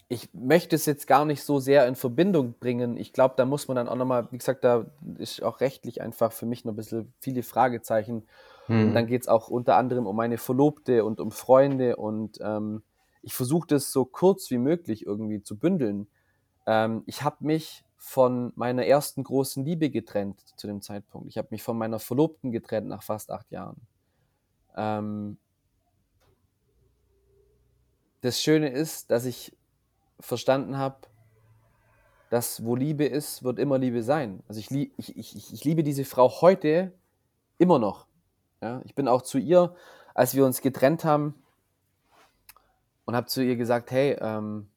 ich 0.08 0.32
möchte 0.32 0.74
es 0.74 0.86
jetzt 0.86 1.06
gar 1.06 1.26
nicht 1.26 1.42
so 1.42 1.58
sehr 1.58 1.86
in 1.86 1.94
Verbindung 1.94 2.54
bringen. 2.58 2.96
Ich 2.96 3.12
glaube, 3.12 3.34
da 3.36 3.44
muss 3.44 3.68
man 3.68 3.76
dann 3.76 3.88
auch 3.88 3.96
nochmal, 3.96 4.26
wie 4.30 4.38
gesagt, 4.38 4.64
da 4.64 4.86
ist 5.18 5.42
auch 5.42 5.60
rechtlich 5.60 6.00
einfach 6.00 6.32
für 6.32 6.46
mich 6.46 6.64
noch 6.64 6.72
ein 6.72 6.76
bisschen 6.76 7.12
viele 7.20 7.42
Fragezeichen. 7.42 8.26
Hm. 8.66 8.94
Dann 8.94 9.06
geht 9.06 9.22
es 9.22 9.28
auch 9.28 9.48
unter 9.48 9.76
anderem 9.76 10.06
um 10.06 10.16
meine 10.16 10.38
Verlobte 10.38 11.04
und 11.04 11.20
um 11.20 11.30
Freunde. 11.30 11.96
Und 11.96 12.38
ähm, 12.40 12.82
ich 13.22 13.34
versuche 13.34 13.66
das 13.66 13.92
so 13.92 14.06
kurz 14.06 14.50
wie 14.50 14.56
möglich 14.56 15.04
irgendwie 15.04 15.42
zu 15.42 15.58
bündeln. 15.58 16.08
Ähm, 16.66 17.02
ich 17.04 17.22
habe 17.22 17.44
mich 17.44 17.84
von 17.98 18.52
meiner 18.54 18.86
ersten 18.86 19.24
großen 19.24 19.62
Liebe 19.62 19.90
getrennt 19.90 20.40
zu 20.56 20.66
dem 20.66 20.80
Zeitpunkt. 20.80 21.28
Ich 21.28 21.36
habe 21.36 21.48
mich 21.50 21.62
von 21.62 21.76
meiner 21.76 21.98
Verlobten 21.98 22.50
getrennt 22.50 22.88
nach 22.88 23.02
fast 23.02 23.30
acht 23.30 23.50
Jahren. 23.50 23.82
Ähm, 24.74 25.36
das 28.22 28.40
Schöne 28.40 28.70
ist, 28.70 29.10
dass 29.10 29.26
ich 29.26 29.57
verstanden 30.20 30.76
habe, 30.76 30.96
dass 32.30 32.64
wo 32.64 32.76
Liebe 32.76 33.04
ist, 33.04 33.42
wird 33.42 33.58
immer 33.58 33.78
Liebe 33.78 34.02
sein. 34.02 34.42
Also 34.48 34.60
ich, 34.60 34.70
ich, 34.70 35.16
ich, 35.16 35.52
ich 35.52 35.64
liebe 35.64 35.82
diese 35.82 36.04
Frau 36.04 36.40
heute 36.40 36.92
immer 37.58 37.78
noch. 37.78 38.06
Ja, 38.60 38.82
ich 38.84 38.94
bin 38.94 39.08
auch 39.08 39.22
zu 39.22 39.38
ihr, 39.38 39.74
als 40.14 40.34
wir 40.34 40.44
uns 40.44 40.60
getrennt 40.60 41.04
haben 41.04 41.34
und 43.04 43.14
habe 43.14 43.26
zu 43.26 43.42
ihr 43.42 43.56
gesagt, 43.56 43.90
hey, 43.90 44.16
ähm, 44.20 44.68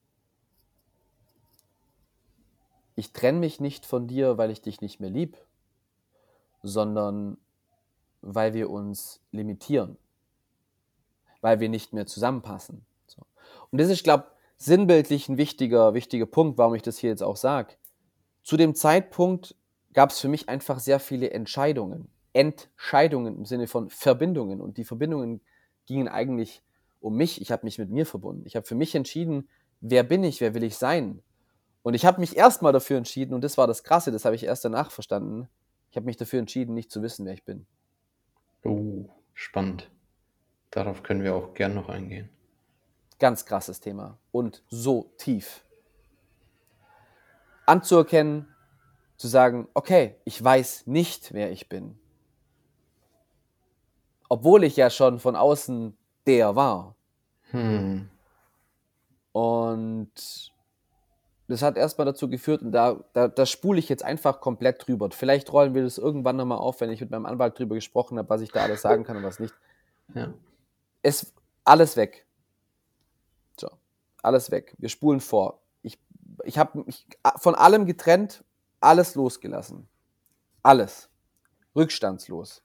ich 2.95 3.11
trenne 3.11 3.39
mich 3.39 3.59
nicht 3.59 3.85
von 3.85 4.07
dir, 4.07 4.37
weil 4.37 4.51
ich 4.51 4.61
dich 4.61 4.81
nicht 4.81 4.99
mehr 4.99 5.09
lieb, 5.09 5.37
sondern 6.61 7.37
weil 8.21 8.53
wir 8.53 8.69
uns 8.69 9.19
limitieren, 9.31 9.97
weil 11.41 11.59
wir 11.59 11.69
nicht 11.69 11.93
mehr 11.93 12.05
zusammenpassen. 12.05 12.85
So. 13.07 13.23
Und 13.71 13.81
das 13.81 13.89
ist, 13.89 14.03
glaube 14.03 14.25
ich, 14.27 14.40
sinnbildlich 14.61 15.27
ein 15.27 15.37
wichtiger, 15.37 15.93
wichtiger 15.93 16.25
Punkt, 16.25 16.57
warum 16.57 16.75
ich 16.75 16.81
das 16.81 16.97
hier 16.97 17.09
jetzt 17.09 17.23
auch 17.23 17.37
sage. 17.37 17.75
Zu 18.43 18.57
dem 18.57 18.75
Zeitpunkt 18.75 19.55
gab 19.93 20.11
es 20.11 20.19
für 20.19 20.27
mich 20.27 20.49
einfach 20.49 20.79
sehr 20.79 20.99
viele 20.99 21.31
Entscheidungen. 21.31 22.09
Entscheidungen 22.33 23.37
im 23.37 23.45
Sinne 23.45 23.67
von 23.67 23.89
Verbindungen. 23.89 24.61
Und 24.61 24.77
die 24.77 24.85
Verbindungen 24.85 25.41
gingen 25.85 26.07
eigentlich 26.07 26.61
um 26.99 27.15
mich. 27.17 27.41
Ich 27.41 27.51
habe 27.51 27.65
mich 27.65 27.77
mit 27.79 27.89
mir 27.89 28.05
verbunden. 28.05 28.43
Ich 28.45 28.55
habe 28.55 28.65
für 28.65 28.75
mich 28.75 28.95
entschieden, 28.95 29.49
wer 29.81 30.03
bin 30.03 30.23
ich, 30.23 30.41
wer 30.41 30.53
will 30.53 30.63
ich 30.63 30.77
sein. 30.77 31.21
Und 31.83 31.95
ich 31.95 32.05
habe 32.05 32.21
mich 32.21 32.37
erstmal 32.37 32.71
dafür 32.71 32.97
entschieden, 32.97 33.33
und 33.33 33.43
das 33.43 33.57
war 33.57 33.65
das 33.65 33.83
Krasse, 33.83 34.11
das 34.11 34.25
habe 34.25 34.35
ich 34.35 34.43
erst 34.43 34.63
danach 34.63 34.91
verstanden. 34.91 35.49
Ich 35.89 35.97
habe 35.97 36.05
mich 36.05 36.17
dafür 36.17 36.39
entschieden, 36.39 36.75
nicht 36.75 36.91
zu 36.91 37.01
wissen, 37.01 37.25
wer 37.25 37.33
ich 37.33 37.43
bin. 37.43 37.65
Oh, 38.63 39.09
spannend. 39.33 39.89
Darauf 40.69 41.01
können 41.01 41.23
wir 41.23 41.35
auch 41.35 41.55
gern 41.55 41.73
noch 41.73 41.89
eingehen. 41.89 42.29
Ganz 43.21 43.45
krasses 43.45 43.79
Thema 43.79 44.17
und 44.31 44.63
so 44.67 45.13
tief. 45.19 45.63
Anzuerkennen, 47.67 48.47
zu 49.15 49.27
sagen, 49.27 49.67
okay, 49.75 50.15
ich 50.25 50.43
weiß 50.43 50.87
nicht, 50.87 51.31
wer 51.31 51.51
ich 51.51 51.69
bin. 51.69 51.99
Obwohl 54.27 54.63
ich 54.63 54.75
ja 54.75 54.89
schon 54.89 55.19
von 55.19 55.35
außen 55.35 55.95
der 56.25 56.55
war. 56.55 56.95
Hm. 57.51 58.09
Und 59.33 60.51
das 61.47 61.61
hat 61.61 61.77
erstmal 61.77 62.05
dazu 62.05 62.27
geführt, 62.27 62.63
und 62.63 62.71
da, 62.71 63.03
da, 63.13 63.27
da 63.27 63.45
spule 63.45 63.77
ich 63.77 63.87
jetzt 63.87 64.03
einfach 64.03 64.41
komplett 64.41 64.87
drüber. 64.87 65.11
Vielleicht 65.11 65.53
rollen 65.53 65.75
wir 65.75 65.83
das 65.83 65.99
irgendwann 65.99 66.37
nochmal 66.37 66.57
auf, 66.57 66.81
wenn 66.81 66.89
ich 66.89 67.01
mit 67.01 67.11
meinem 67.11 67.27
Anwalt 67.27 67.59
drüber 67.59 67.75
gesprochen 67.75 68.17
habe, 68.17 68.31
was 68.31 68.41
ich 68.41 68.51
da 68.51 68.63
alles 68.63 68.81
sagen 68.81 69.03
kann 69.03 69.17
und 69.17 69.23
was 69.23 69.39
nicht. 69.39 69.53
Ja. 70.15 70.33
Es 71.03 71.35
alles 71.63 71.95
weg 71.97 72.25
alles 74.21 74.51
weg. 74.51 74.75
Wir 74.77 74.89
spulen 74.89 75.19
vor. 75.19 75.61
Ich, 75.81 75.99
ich 76.43 76.57
habe 76.57 76.83
mich 76.83 77.07
von 77.37 77.55
allem 77.55 77.85
getrennt, 77.85 78.43
alles 78.79 79.15
losgelassen. 79.15 79.87
Alles. 80.63 81.09
Rückstandslos. 81.75 82.63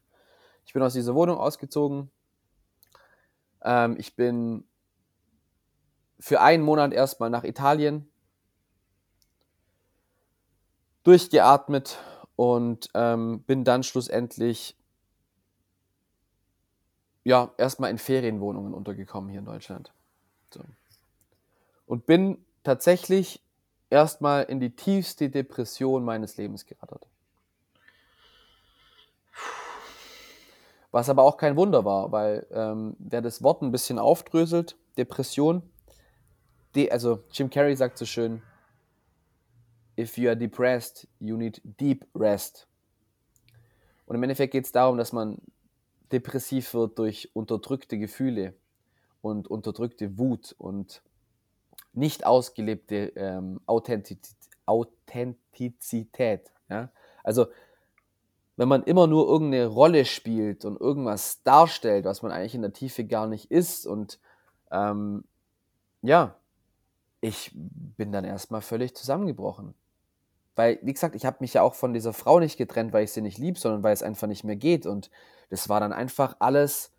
Ich 0.65 0.73
bin 0.73 0.83
aus 0.83 0.95
dieser 0.95 1.15
Wohnung 1.15 1.39
ausgezogen. 1.39 2.11
Ähm, 3.63 3.97
ich 3.99 4.17
bin 4.17 4.65
für 6.19 6.41
einen 6.41 6.63
Monat 6.63 6.93
erstmal 6.93 7.31
nach 7.31 7.45
Italien 7.45 8.11
durchgeatmet 11.05 11.99
und 12.35 12.91
ähm, 12.95 13.43
bin 13.43 13.65
dann 13.65 13.83
schlussendlich 13.83 14.77
ja 17.23 17.53
erstmal 17.59 17.91
in 17.91 17.99
Ferienwohnungen 17.99 18.75
untergekommen 18.75 19.31
hier 19.31 19.41
in 19.41 19.47
Deutschland. 19.47 19.93
So 20.53 20.61
und 21.87 22.07
bin 22.07 22.45
tatsächlich 22.63 23.43
erstmal 23.91 24.45
in 24.45 24.61
die 24.61 24.75
tiefste 24.75 25.31
Depression 25.31 26.05
meines 26.05 26.37
Lebens 26.37 26.67
gerattert. 26.67 27.07
Was 30.91 31.09
aber 31.09 31.23
auch 31.23 31.37
kein 31.37 31.57
Wunder 31.57 31.85
war, 31.85 32.11
weil 32.13 32.47
ähm, 32.51 32.97
wer 32.99 33.23
das 33.23 33.43
Wort 33.43 33.63
ein 33.63 33.73
bisschen 33.73 33.99
aufdröselt, 33.99 34.77
Depression, 34.97 35.63
de, 36.75 36.91
also 36.91 37.23
Jim 37.31 37.51
Carrey 37.51 37.77
sagt 37.77 37.99
so 37.99 38.07
schön, 38.07 38.43
if 39.99 40.17
you 40.17 40.29
are 40.29 40.37
depressed, 40.37 41.07
you 41.21 41.37
need 41.37 41.61
deep 41.65 42.07
rest. 42.15 42.67
Und 44.07 44.17
im 44.17 44.23
Endeffekt 44.23 44.53
geht 44.53 44.65
es 44.65 44.73
darum, 44.73 44.97
dass 44.97 45.13
man 45.13 45.39
depressiv 46.13 46.73
wird 46.75 46.99
durch 46.99 47.31
unterdrückte 47.35 47.99
Gefühle 47.99 48.55
und 49.21 49.49
unterdrückte 49.49 50.19
Wut 50.19 50.55
und 50.59 51.03
nicht 51.97 52.27
ausgelebte 52.27 53.13
ähm, 53.17 53.61
Authentizität. 53.67 54.37
Authentizität 54.67 56.51
ja? 56.69 56.91
Also 57.23 57.47
wenn 58.57 58.69
man 58.69 58.85
immer 58.85 59.07
nur 59.07 59.29
irgendeine 59.29 59.67
Rolle 59.67 60.05
spielt 60.05 60.65
und 60.65 60.81
irgendwas 60.81 61.43
darstellt, 61.43 62.07
was 62.07 62.23
man 62.23 62.33
eigentlich 62.33 62.55
in 62.55 62.63
der 62.63 62.73
Tiefe 62.73 63.05
gar 63.05 63.27
nicht 63.27 63.51
ist 63.51 63.87
und 63.87 64.19
ähm, 64.71 65.25
ja, 66.03 66.37
ich 67.21 67.51
bin 67.55 68.13
dann 68.13 68.25
erstmal 68.25 68.63
völlig 68.63 68.95
zusammengebrochen. 68.97 69.75
Weil, 70.55 70.79
wie 70.83 70.93
gesagt, 70.95 71.15
ich 71.15 71.27
habe 71.27 71.39
mich 71.41 71.53
ja 71.53 71.63
auch 71.63 71.75
von 71.75 71.93
dieser 71.93 72.15
Frau 72.15 72.41
nicht 72.41 72.57
getrennt, 72.57 72.95
weil 72.95 73.05
ich 73.05 73.13
sie 73.13 73.21
nicht 73.21 73.37
lieb, 73.37 73.59
sondern 73.59 73.83
weil 73.83 73.93
es 73.93 74.03
einfach 74.03 74.27
nicht 74.27 74.43
mehr 74.43 74.57
geht. 74.57 74.87
Und 74.87 75.11
das 75.51 75.69
war 75.69 75.81
dann 75.81 75.93
einfach 75.93 76.37
alles. 76.39 76.93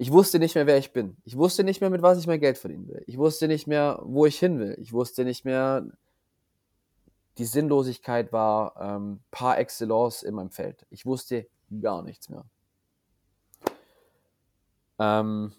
Ich 0.00 0.10
wusste 0.10 0.38
nicht 0.38 0.54
mehr, 0.54 0.66
wer 0.66 0.78
ich 0.78 0.94
bin. 0.94 1.18
Ich 1.24 1.36
wusste 1.36 1.62
nicht 1.62 1.82
mehr, 1.82 1.90
mit 1.90 2.00
was 2.00 2.18
ich 2.18 2.26
mein 2.26 2.40
Geld 2.40 2.56
verdienen 2.56 2.88
will. 2.88 3.04
Ich 3.06 3.18
wusste 3.18 3.48
nicht 3.48 3.66
mehr, 3.66 4.00
wo 4.02 4.24
ich 4.24 4.38
hin 4.38 4.58
will. 4.58 4.74
Ich 4.80 4.94
wusste 4.94 5.26
nicht 5.26 5.44
mehr, 5.44 5.84
die 7.36 7.44
Sinnlosigkeit 7.44 8.32
war 8.32 8.80
ähm, 8.80 9.20
par 9.30 9.58
excellence 9.58 10.22
in 10.22 10.34
meinem 10.34 10.52
Feld. 10.52 10.86
Ich 10.88 11.04
wusste 11.04 11.46
gar 11.82 12.02
nichts 12.02 12.30
mehr. 12.30 12.46
Ähm, 14.98 15.52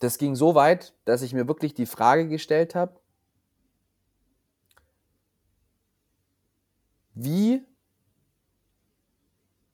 das 0.00 0.18
ging 0.18 0.36
so 0.36 0.54
weit, 0.54 0.92
dass 1.06 1.22
ich 1.22 1.32
mir 1.32 1.48
wirklich 1.48 1.72
die 1.72 1.86
Frage 1.86 2.28
gestellt 2.28 2.74
habe, 2.74 3.00
wie 7.14 7.62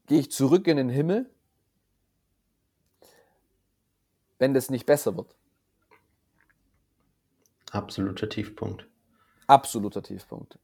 gehe 0.07 0.20
ich 0.20 0.30
zurück 0.30 0.68
in 0.68 0.76
den 0.76 0.90
Himmel, 0.90 1.34
wenn 4.45 4.53
das 4.53 4.68
nicht 4.68 4.84
besser 4.84 5.16
wird? 5.16 5.34
Absoluter 7.70 8.28
Tiefpunkt. 8.28 8.86
Absoluter 9.47 10.03
Tiefpunkt. 10.03 10.59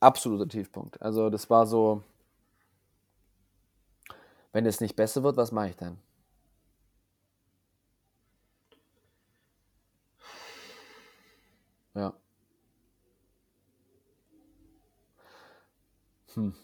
Absoluter 0.00 0.48
Tiefpunkt. 0.48 1.02
Also 1.02 1.28
das 1.28 1.50
war 1.50 1.66
so, 1.66 2.02
wenn 4.52 4.64
es 4.64 4.80
nicht 4.80 4.96
besser 4.96 5.22
wird, 5.22 5.36
was 5.36 5.52
mache 5.52 5.68
ich 5.68 5.76
dann? 5.76 5.98
Ja. 11.94 12.14
Hm. 16.32 16.54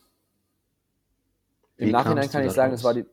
Im 1.76 1.90
Nachhinein 1.90 2.30
kann 2.30 2.46
ich 2.46 2.52
sagen, 2.52 2.72
es 2.72 2.82
war 2.82 2.94
die. 2.94 3.04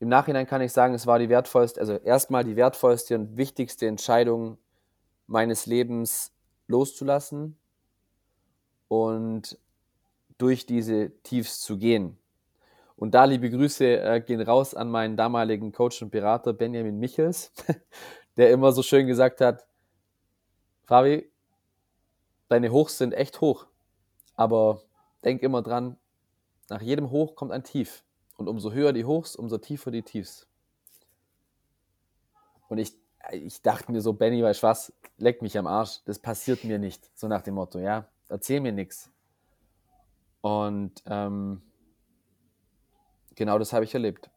Im 0.00 0.08
Nachhinein 0.08 0.46
kann 0.46 0.60
ich 0.60 0.72
sagen, 0.72 0.94
es 0.94 1.06
war 1.06 1.18
die 1.18 1.28
wertvollste, 1.28 1.80
also 1.80 1.94
erstmal 1.94 2.44
die 2.44 2.56
wertvollste 2.56 3.14
und 3.14 3.36
wichtigste 3.36 3.86
Entscheidung 3.86 4.58
meines 5.26 5.66
Lebens 5.66 6.32
loszulassen 6.66 7.56
und 8.88 9.58
durch 10.38 10.66
diese 10.66 11.10
Tiefs 11.22 11.60
zu 11.60 11.78
gehen. 11.78 12.18
Und 12.96 13.14
da 13.14 13.24
liebe 13.24 13.50
Grüße 13.50 14.00
äh, 14.00 14.20
gehen 14.20 14.40
raus 14.40 14.74
an 14.74 14.90
meinen 14.90 15.16
damaligen 15.16 15.72
Coach 15.72 16.02
und 16.02 16.10
Berater 16.10 16.52
Benjamin 16.52 16.98
Michels, 16.98 17.52
der 18.36 18.50
immer 18.50 18.72
so 18.72 18.82
schön 18.82 19.06
gesagt 19.06 19.40
hat, 19.40 19.66
Fabi, 20.84 21.30
deine 22.48 22.70
Hochs 22.70 22.98
sind 22.98 23.12
echt 23.14 23.40
hoch, 23.40 23.66
aber 24.36 24.82
denk 25.24 25.42
immer 25.42 25.62
dran, 25.62 25.96
nach 26.68 26.82
jedem 26.82 27.10
Hoch 27.10 27.34
kommt 27.34 27.52
ein 27.52 27.64
Tief. 27.64 28.03
Und 28.36 28.48
umso 28.48 28.72
höher 28.72 28.92
die 28.92 29.04
Hochs, 29.04 29.36
umso 29.36 29.58
tiefer 29.58 29.90
die 29.90 30.02
Tiefs. 30.02 30.46
Und 32.68 32.78
ich 32.78 32.96
ich 33.32 33.62
dachte 33.62 33.92
mir 33.92 34.00
so, 34.00 34.12
Benny, 34.12 34.42
weißt 34.42 34.62
du 34.62 34.66
was, 34.66 34.92
leck 35.18 35.42
mich 35.42 35.56
am 35.58 35.66
Arsch, 35.66 36.00
das 36.04 36.18
passiert 36.18 36.64
mir 36.64 36.78
nicht. 36.78 37.10
So 37.14 37.28
nach 37.28 37.42
dem 37.42 37.54
Motto, 37.54 37.78
ja, 37.78 38.06
erzähl 38.28 38.60
mir 38.60 38.72
nichts. 38.72 39.10
Und 40.40 41.02
ähm, 41.06 41.62
genau 43.34 43.58
das 43.58 43.72
habe 43.72 43.84
ich 43.84 43.94
erlebt. 43.94 44.30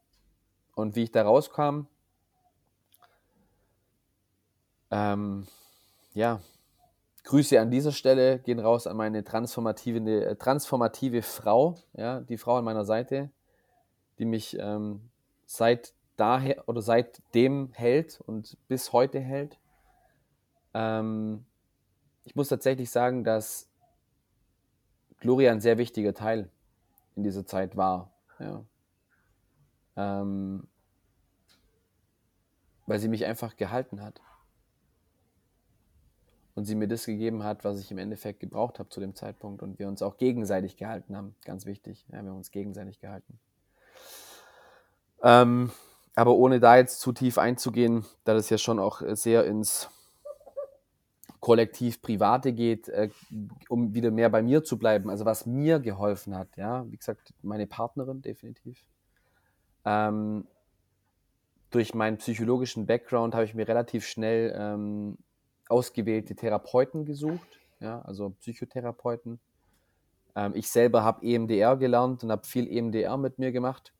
Und 0.74 0.96
wie 0.96 1.04
ich 1.04 1.12
da 1.12 1.22
rauskam, 1.22 1.86
ähm, 4.90 5.46
ja, 6.14 6.40
Grüße 7.24 7.60
an 7.60 7.70
dieser 7.70 7.92
Stelle 7.92 8.38
gehen 8.38 8.58
raus 8.58 8.86
an 8.86 8.96
meine 8.96 9.22
transformative, 9.22 9.98
äh, 9.98 10.36
transformative 10.36 11.20
Frau, 11.20 11.76
ja, 11.92 12.20
die 12.20 12.38
Frau 12.38 12.56
an 12.56 12.64
meiner 12.64 12.86
Seite, 12.86 13.30
die 14.18 14.24
mich 14.24 14.56
ähm, 14.58 15.00
seit 15.46 15.94
daher 16.16 16.68
oder 16.68 16.82
seitdem 16.82 17.70
hält 17.72 18.20
und 18.26 18.56
bis 18.68 18.92
heute 18.92 19.20
hält. 19.20 19.58
Ähm, 20.74 21.44
ich 22.24 22.34
muss 22.34 22.48
tatsächlich 22.48 22.90
sagen, 22.90 23.24
dass 23.24 23.68
Gloria 25.20 25.52
ein 25.52 25.60
sehr 25.60 25.78
wichtiger 25.78 26.14
Teil 26.14 26.50
in 27.16 27.22
dieser 27.22 27.46
Zeit 27.46 27.76
war. 27.76 28.10
Ja. 28.38 28.64
Ähm, 29.96 30.68
weil 32.86 32.98
sie 32.98 33.08
mich 33.08 33.24
einfach 33.26 33.56
gehalten 33.56 34.02
hat. 34.02 34.20
Und 36.54 36.64
sie 36.64 36.74
mir 36.74 36.88
das 36.88 37.06
gegeben 37.06 37.44
hat, 37.44 37.64
was 37.64 37.78
ich 37.80 37.90
im 37.90 37.98
Endeffekt 37.98 38.40
gebraucht 38.40 38.78
habe 38.78 38.88
zu 38.88 38.98
dem 39.00 39.14
Zeitpunkt. 39.14 39.62
Und 39.62 39.78
wir 39.78 39.88
uns 39.88 40.02
auch 40.02 40.16
gegenseitig 40.16 40.76
gehalten 40.76 41.16
haben. 41.16 41.36
Ganz 41.44 41.66
wichtig. 41.66 42.04
Ja, 42.08 42.22
wir 42.22 42.30
haben 42.30 42.38
uns 42.38 42.50
gegenseitig 42.50 42.98
gehalten. 43.00 43.38
Ähm, 45.22 45.70
aber 46.14 46.34
ohne 46.34 46.60
da 46.60 46.76
jetzt 46.76 47.00
zu 47.00 47.12
tief 47.12 47.38
einzugehen, 47.38 48.04
da 48.24 48.34
das 48.34 48.50
ja 48.50 48.58
schon 48.58 48.78
auch 48.78 49.02
sehr 49.14 49.44
ins 49.44 49.88
Kollektiv-Private 51.40 52.52
geht, 52.52 52.88
äh, 52.88 53.10
um 53.68 53.94
wieder 53.94 54.10
mehr 54.10 54.28
bei 54.28 54.42
mir 54.42 54.64
zu 54.64 54.78
bleiben. 54.78 55.10
Also 55.10 55.24
was 55.24 55.46
mir 55.46 55.78
geholfen 55.78 56.36
hat, 56.36 56.56
ja, 56.56 56.84
wie 56.90 56.96
gesagt, 56.96 57.32
meine 57.42 57.66
Partnerin 57.66 58.22
definitiv. 58.22 58.84
Ähm, 59.84 60.46
durch 61.70 61.94
meinen 61.94 62.16
psychologischen 62.18 62.86
Background 62.86 63.34
habe 63.34 63.44
ich 63.44 63.54
mir 63.54 63.68
relativ 63.68 64.06
schnell 64.06 64.54
ähm, 64.58 65.18
ausgewählte 65.68 66.34
Therapeuten 66.34 67.04
gesucht, 67.04 67.60
ja, 67.78 68.00
also 68.02 68.30
Psychotherapeuten. 68.40 69.38
Ähm, 70.34 70.52
ich 70.54 70.68
selber 70.70 71.04
habe 71.04 71.24
EMDR 71.24 71.76
gelernt 71.76 72.24
und 72.24 72.30
habe 72.30 72.46
viel 72.46 72.66
EMDR 72.66 73.16
mit 73.16 73.38
mir 73.38 73.52
gemacht. 73.52 73.92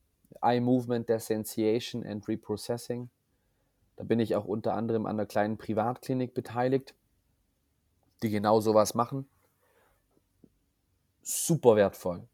Eye 0.43 0.61
Movement 0.61 1.09
Desensitization 1.09 2.05
and 2.05 2.27
Reprocessing. 2.29 3.09
Da 3.97 4.05
bin 4.05 4.21
ich 4.21 4.37
auch 4.37 4.45
unter 4.45 4.75
anderem 4.75 5.07
an 5.07 5.17
einer 5.17 5.27
kleinen 5.27 5.59
Privatklinik 5.59 6.35
beteiligt, 6.35 6.95
die 8.23 8.31
genau 8.31 8.61
sowas 8.61 8.95
machen. 8.95 9.29
Super 11.23 11.77
wertvoll. 11.77 12.27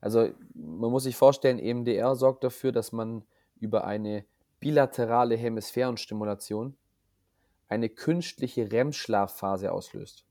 Also 0.00 0.28
man 0.54 0.90
muss 0.90 1.04
sich 1.04 1.16
vorstellen, 1.16 1.58
EMDR 1.58 2.16
sorgt 2.16 2.44
dafür, 2.44 2.72
dass 2.72 2.92
man 2.92 3.24
über 3.60 3.84
eine 3.84 4.24
bilaterale 4.60 5.36
Hemisphärenstimulation 5.36 6.76
eine 7.68 7.88
künstliche 7.88 8.70
REM-Schlafphase 8.70 9.72
auslöst. 9.72 10.24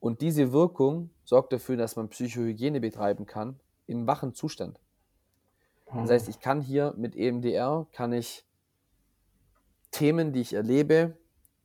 Und 0.00 0.22
diese 0.22 0.52
Wirkung 0.52 1.10
sorgt 1.24 1.52
dafür, 1.52 1.76
dass 1.76 1.96
man 1.96 2.08
Psychohygiene 2.08 2.80
betreiben 2.80 3.26
kann 3.26 3.60
im 3.86 4.06
wachen 4.06 4.34
Zustand. 4.34 4.80
Das 5.92 6.10
heißt, 6.10 6.28
ich 6.28 6.40
kann 6.40 6.60
hier 6.60 6.94
mit 6.96 7.16
EMDR, 7.16 7.86
kann 7.92 8.12
ich 8.12 8.44
Themen, 9.90 10.32
die 10.32 10.40
ich 10.40 10.54
erlebe, 10.54 11.16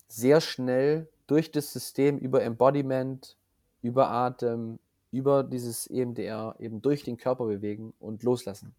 sehr 0.07 0.41
schnell 0.41 1.07
durch 1.27 1.51
das 1.51 1.71
System 1.71 2.17
über 2.17 2.43
Embodiment, 2.43 3.37
über 3.81 4.09
Atem, 4.09 4.79
über 5.11 5.43
dieses 5.43 5.87
EMDR 5.87 6.55
eben 6.59 6.81
durch 6.81 7.03
den 7.03 7.17
Körper 7.17 7.45
bewegen 7.45 7.93
und 7.99 8.23
loslassen. 8.23 8.73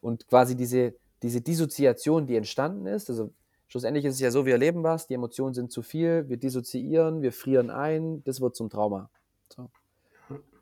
Und 0.00 0.28
quasi 0.28 0.54
diese, 0.54 0.94
diese 1.22 1.40
Dissoziation, 1.40 2.26
die 2.26 2.36
entstanden 2.36 2.86
ist, 2.86 3.08
also 3.08 3.32
schlussendlich 3.68 4.04
ist 4.04 4.14
es 4.14 4.20
ja 4.20 4.30
so, 4.30 4.44
wir 4.44 4.52
erleben 4.52 4.82
was, 4.82 5.06
die 5.06 5.14
Emotionen 5.14 5.54
sind 5.54 5.72
zu 5.72 5.82
viel, 5.82 6.28
wir 6.28 6.36
dissoziieren, 6.36 7.22
wir 7.22 7.32
frieren 7.32 7.70
ein, 7.70 8.22
das 8.24 8.40
wird 8.40 8.54
zum 8.54 8.68
Trauma. 8.68 9.08
So. 9.48 9.70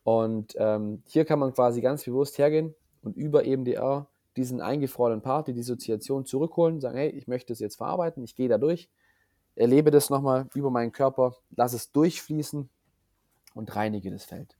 Und 0.04 0.54
ähm, 0.58 1.02
hier 1.06 1.24
kann 1.24 1.38
man 1.38 1.52
quasi 1.52 1.80
ganz 1.80 2.04
bewusst 2.04 2.38
hergehen 2.38 2.74
und 3.02 3.16
über 3.16 3.44
EMDR 3.44 4.08
diesen 4.36 4.60
eingefrorenen 4.60 5.22
Part, 5.22 5.48
die 5.48 5.52
Dissoziation 5.52 6.24
zurückholen, 6.24 6.80
sagen, 6.80 6.96
hey, 6.96 7.10
ich 7.10 7.26
möchte 7.26 7.52
es 7.52 7.58
jetzt 7.58 7.76
verarbeiten, 7.76 8.22
ich 8.22 8.36
gehe 8.36 8.48
da 8.48 8.58
durch, 8.58 8.88
erlebe 9.56 9.90
das 9.90 10.10
nochmal 10.10 10.46
über 10.54 10.70
meinen 10.70 10.92
Körper, 10.92 11.34
lasse 11.56 11.76
es 11.76 11.90
durchfließen 11.92 12.68
und 13.54 13.76
reinige 13.76 14.10
das 14.10 14.24
Feld. 14.24 14.56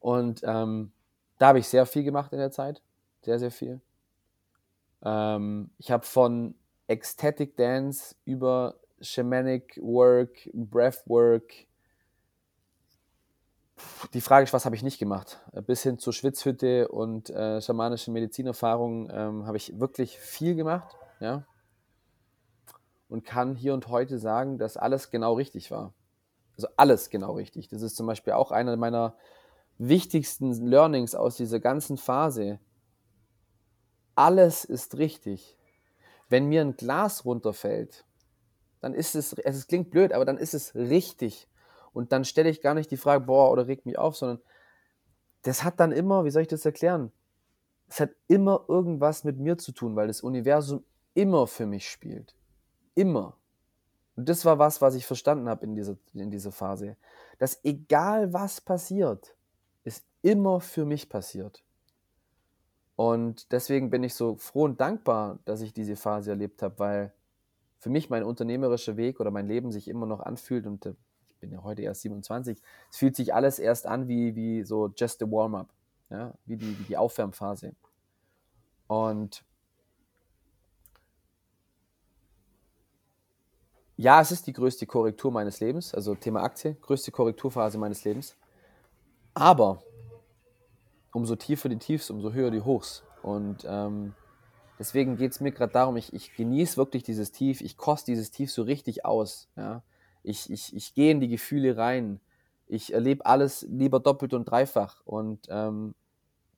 Und 0.00 0.42
ähm, 0.44 0.92
da 1.38 1.48
habe 1.48 1.58
ich 1.58 1.68
sehr 1.68 1.86
viel 1.86 2.04
gemacht 2.04 2.32
in 2.32 2.38
der 2.38 2.50
Zeit, 2.50 2.82
sehr, 3.22 3.38
sehr 3.38 3.50
viel. 3.50 3.80
Ähm, 5.04 5.70
ich 5.78 5.90
habe 5.90 6.06
von 6.06 6.54
Ecstatic 6.86 7.56
Dance 7.56 8.14
über 8.24 8.76
Shamanic 9.00 9.78
Work, 9.82 10.48
Breathwork. 10.52 11.52
Die 14.14 14.20
Frage 14.20 14.44
ist, 14.44 14.52
was 14.52 14.64
habe 14.64 14.76
ich 14.76 14.82
nicht 14.82 14.98
gemacht? 14.98 15.40
Bis 15.66 15.82
hin 15.82 15.98
zur 15.98 16.12
Schwitzhütte 16.12 16.88
und 16.88 17.30
äh, 17.30 17.60
schamanischen 17.60 18.12
Medizinerfahrungen 18.12 19.10
ähm, 19.12 19.46
habe 19.46 19.56
ich 19.56 19.78
wirklich 19.78 20.18
viel 20.18 20.54
gemacht, 20.54 20.96
ja. 21.20 21.44
Und 23.08 23.24
kann 23.24 23.56
hier 23.56 23.74
und 23.74 23.88
heute 23.88 24.18
sagen, 24.18 24.58
dass 24.58 24.76
alles 24.76 25.10
genau 25.10 25.34
richtig 25.34 25.70
war. 25.70 25.92
Also 26.56 26.68
alles 26.76 27.10
genau 27.10 27.32
richtig. 27.32 27.68
Das 27.68 27.82
ist 27.82 27.96
zum 27.96 28.06
Beispiel 28.06 28.32
auch 28.32 28.50
einer 28.50 28.76
meiner 28.76 29.14
wichtigsten 29.78 30.52
Learnings 30.52 31.14
aus 31.14 31.36
dieser 31.36 31.60
ganzen 31.60 31.96
Phase. 31.96 32.58
Alles 34.14 34.64
ist 34.64 34.98
richtig. 34.98 35.56
Wenn 36.28 36.46
mir 36.46 36.60
ein 36.62 36.76
Glas 36.76 37.24
runterfällt, 37.24 38.04
dann 38.80 38.94
ist 38.94 39.14
es, 39.14 39.32
es 39.32 39.66
klingt 39.66 39.90
blöd, 39.90 40.12
aber 40.12 40.24
dann 40.24 40.38
ist 40.38 40.54
es 40.54 40.74
richtig. 40.74 41.48
Und 41.92 42.12
dann 42.12 42.24
stelle 42.24 42.50
ich 42.50 42.62
gar 42.62 42.74
nicht 42.74 42.90
die 42.90 42.96
Frage, 42.96 43.26
boah, 43.26 43.50
oder 43.50 43.66
regt 43.66 43.86
mich 43.86 43.98
auf, 43.98 44.16
sondern 44.16 44.40
das 45.42 45.64
hat 45.64 45.80
dann 45.80 45.92
immer, 45.92 46.24
wie 46.24 46.30
soll 46.30 46.42
ich 46.42 46.48
das 46.48 46.64
erklären? 46.64 47.12
Es 47.88 48.00
hat 48.00 48.10
immer 48.28 48.64
irgendwas 48.68 49.24
mit 49.24 49.38
mir 49.38 49.58
zu 49.58 49.72
tun, 49.72 49.96
weil 49.96 50.06
das 50.06 50.22
Universum 50.22 50.84
immer 51.14 51.46
für 51.46 51.66
mich 51.66 51.88
spielt. 51.88 52.34
Immer. 52.94 53.36
Und 54.16 54.28
das 54.28 54.44
war 54.44 54.58
was, 54.58 54.80
was 54.80 54.94
ich 54.94 55.06
verstanden 55.06 55.48
habe 55.48 55.64
in 55.64 55.74
dieser, 55.74 55.96
in 56.14 56.30
dieser 56.30 56.52
Phase. 56.52 56.96
Dass 57.38 57.62
egal 57.64 58.32
was 58.32 58.60
passiert, 58.60 59.36
ist 59.84 60.04
immer 60.22 60.60
für 60.60 60.84
mich 60.84 61.08
passiert. 61.08 61.62
Und 62.96 63.50
deswegen 63.52 63.90
bin 63.90 64.04
ich 64.04 64.14
so 64.14 64.36
froh 64.36 64.64
und 64.64 64.80
dankbar, 64.80 65.38
dass 65.44 65.60
ich 65.60 65.72
diese 65.72 65.96
Phase 65.96 66.30
erlebt 66.30 66.62
habe, 66.62 66.78
weil 66.78 67.12
für 67.78 67.90
mich 67.90 68.10
mein 68.10 68.22
unternehmerischer 68.22 68.96
Weg 68.96 69.18
oder 69.18 69.30
mein 69.30 69.48
Leben 69.48 69.72
sich 69.72 69.88
immer 69.88 70.06
noch 70.06 70.20
anfühlt 70.20 70.66
und 70.66 70.86
äh, 70.86 70.94
bin 71.42 71.50
ja 71.50 71.62
heute 71.62 71.82
erst 71.82 72.02
27, 72.02 72.62
es 72.90 72.96
fühlt 72.96 73.16
sich 73.16 73.34
alles 73.34 73.58
erst 73.58 73.86
an 73.86 74.08
wie, 74.08 74.34
wie 74.36 74.62
so 74.62 74.88
just 74.96 75.22
a 75.22 75.26
warm-up, 75.26 75.68
ja, 76.08 76.32
wie 76.46 76.56
die, 76.56 76.78
wie 76.78 76.84
die 76.84 76.96
Aufwärmphase. 76.96 77.74
Und 78.86 79.44
ja, 83.96 84.20
es 84.20 84.30
ist 84.30 84.46
die 84.46 84.52
größte 84.52 84.86
Korrektur 84.86 85.32
meines 85.32 85.58
Lebens, 85.60 85.94
also 85.94 86.14
Thema 86.14 86.42
Aktie, 86.42 86.76
größte 86.76 87.10
Korrekturphase 87.10 87.76
meines 87.76 88.04
Lebens. 88.04 88.36
Aber 89.34 89.82
umso 91.12 91.34
tiefer 91.36 91.68
die 91.68 91.78
Tiefs, 91.78 92.08
umso 92.10 92.32
höher 92.32 92.50
die 92.50 92.62
Hochs. 92.62 93.02
Und 93.22 93.66
ähm, 93.68 94.14
deswegen 94.78 95.16
geht 95.16 95.32
es 95.32 95.40
mir 95.40 95.50
gerade 95.50 95.72
darum, 95.72 95.96
ich, 95.96 96.12
ich 96.12 96.34
genieße 96.34 96.76
wirklich 96.76 97.02
dieses 97.02 97.32
Tief, 97.32 97.60
ich 97.60 97.76
koste 97.76 98.12
dieses 98.12 98.30
Tief 98.30 98.52
so 98.52 98.62
richtig 98.62 99.04
aus. 99.04 99.48
Ja? 99.56 99.82
Ich, 100.22 100.50
ich, 100.50 100.74
ich 100.74 100.94
gehe 100.94 101.10
in 101.10 101.20
die 101.20 101.28
Gefühle 101.28 101.76
rein. 101.76 102.20
Ich 102.66 102.92
erlebe 102.92 103.26
alles 103.26 103.66
lieber 103.68 104.00
doppelt 104.00 104.34
und 104.34 104.44
dreifach 104.44 105.02
und 105.04 105.46
ähm, 105.50 105.94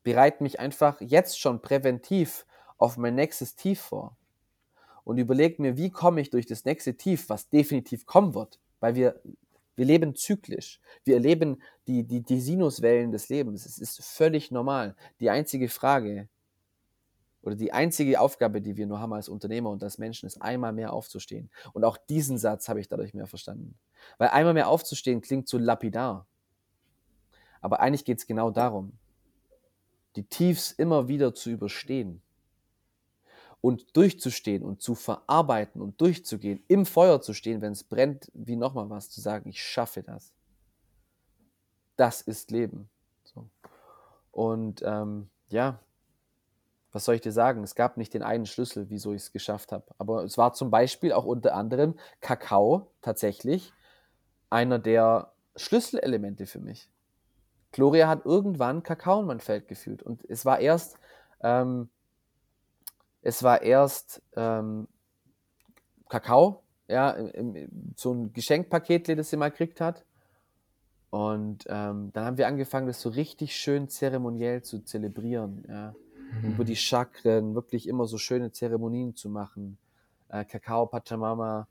bereite 0.03 0.43
mich 0.43 0.59
einfach 0.59 1.01
jetzt 1.01 1.39
schon 1.39 1.61
präventiv 1.61 2.45
auf 2.77 2.97
mein 2.97 3.15
nächstes 3.15 3.55
Tief 3.55 3.81
vor. 3.81 4.15
Und 5.03 5.17
überlege 5.17 5.61
mir, 5.61 5.77
wie 5.77 5.91
komme 5.91 6.21
ich 6.21 6.29
durch 6.29 6.45
das 6.45 6.65
nächste 6.65 6.95
Tief, 6.95 7.29
was 7.29 7.49
definitiv 7.49 8.05
kommen 8.05 8.33
wird. 8.33 8.59
Weil 8.79 8.95
wir 8.95 9.21
wir 9.75 9.85
leben 9.85 10.15
zyklisch. 10.15 10.79
Wir 11.03 11.15
erleben 11.15 11.61
die, 11.87 12.03
die, 12.03 12.21
die 12.21 12.39
Sinuswellen 12.39 13.11
des 13.11 13.29
Lebens. 13.29 13.65
Es 13.65 13.77
ist 13.77 14.03
völlig 14.03 14.51
normal. 14.51 14.95
Die 15.19 15.29
einzige 15.29 15.69
Frage 15.69 16.29
oder 17.45 17.55
die 17.55 17.71
einzige 17.71 18.19
Aufgabe, 18.19 18.61
die 18.61 18.77
wir 18.77 18.87
nur 18.87 18.99
haben 18.99 19.13
als 19.13 19.29
Unternehmer 19.29 19.69
und 19.69 19.83
als 19.83 19.97
Menschen, 19.97 20.25
ist 20.25 20.41
einmal 20.41 20.73
mehr 20.73 20.93
aufzustehen. 20.93 21.49
Und 21.73 21.83
auch 21.83 21.97
diesen 21.97 22.37
Satz 22.37 22.67
habe 22.69 22.79
ich 22.79 22.87
dadurch 22.87 23.13
mehr 23.13 23.27
verstanden. 23.27 23.77
Weil 24.17 24.29
einmal 24.29 24.53
mehr 24.53 24.69
aufzustehen 24.69 25.21
klingt 25.21 25.47
so 25.47 25.57
lapidar. 25.57 26.27
Aber 27.61 27.79
eigentlich 27.79 28.05
geht 28.05 28.19
es 28.19 28.27
genau 28.27 28.51
darum, 28.51 28.93
die 30.15 30.23
Tiefs 30.23 30.71
immer 30.71 31.07
wieder 31.07 31.33
zu 31.33 31.49
überstehen 31.49 32.21
und 33.61 33.97
durchzustehen 33.97 34.63
und 34.63 34.81
zu 34.81 34.93
verarbeiten 34.93 35.81
und 35.81 35.99
durchzugehen, 35.99 36.63
im 36.67 36.85
Feuer 36.85 37.21
zu 37.21 37.33
stehen, 37.33 37.61
wenn 37.61 37.71
es 37.71 37.83
brennt, 37.83 38.31
wie 38.33 38.55
nochmal 38.55 38.89
was, 38.89 39.09
zu 39.09 39.21
sagen, 39.21 39.49
ich 39.49 39.63
schaffe 39.63 40.03
das. 40.03 40.33
Das 41.95 42.21
ist 42.21 42.51
Leben. 42.51 42.89
So. 43.23 43.49
Und 44.31 44.83
ähm, 44.85 45.29
ja, 45.49 45.79
was 46.95 47.03
soll 47.03 47.15
ich 47.15 47.21
dir 47.21 47.33
sagen? 47.33 47.61
Es 47.61 47.75
gab 47.75 47.97
nicht 47.97 48.13
den 48.13 48.23
einen 48.23 48.45
Schlüssel, 48.45 48.89
wieso 48.89 49.11
ich 49.11 49.23
es 49.23 49.31
geschafft 49.33 49.73
habe. 49.73 49.83
Aber 49.97 50.23
es 50.23 50.37
war 50.37 50.53
zum 50.53 50.71
Beispiel 50.71 51.11
auch 51.11 51.25
unter 51.25 51.53
anderem 51.53 51.95
Kakao 52.21 52.89
tatsächlich 53.01 53.73
einer 54.49 54.79
der 54.79 55.33
Schlüsselelemente 55.57 56.45
für 56.45 56.61
mich. 56.61 56.89
Gloria 57.73 58.07
hat 58.07 58.25
irgendwann 58.25 58.81
Kakao 58.81 59.19
in 59.19 59.27
mein 59.27 59.41
Feld 59.41 59.67
gefühlt. 59.67 60.03
Und 60.03 60.23
es 60.29 60.45
war 60.45 60.61
erst 60.61 60.97
ähm, 61.41 61.89
es 63.21 63.43
war 63.43 63.61
erst 63.61 64.21
ähm, 64.37 64.87
Kakao, 66.07 66.63
ja, 66.87 67.09
im, 67.09 67.55
im, 67.55 67.93
so 67.97 68.13
ein 68.13 68.31
Geschenkpaket, 68.31 69.09
das 69.09 69.31
sie 69.31 69.37
mal 69.37 69.51
gekriegt 69.51 69.81
hat. 69.81 70.05
Und 71.09 71.65
ähm, 71.67 72.11
dann 72.13 72.23
haben 72.23 72.37
wir 72.37 72.47
angefangen, 72.47 72.87
das 72.87 73.01
so 73.01 73.09
richtig 73.09 73.53
schön 73.53 73.89
zeremoniell 73.89 74.61
zu 74.61 74.79
zelebrieren, 74.79 75.65
ja. 75.67 75.93
Mhm. 76.41 76.51
Über 76.51 76.63
die 76.63 76.75
Chakren, 76.75 77.55
wirklich 77.55 77.87
immer 77.87 78.05
so 78.05 78.17
schöne 78.17 78.51
Zeremonien 78.51 79.15
zu 79.15 79.29
machen. 79.29 79.77
Äh, 80.29 80.45
Kakao, 80.45 80.85
Pachamama, 80.85 81.67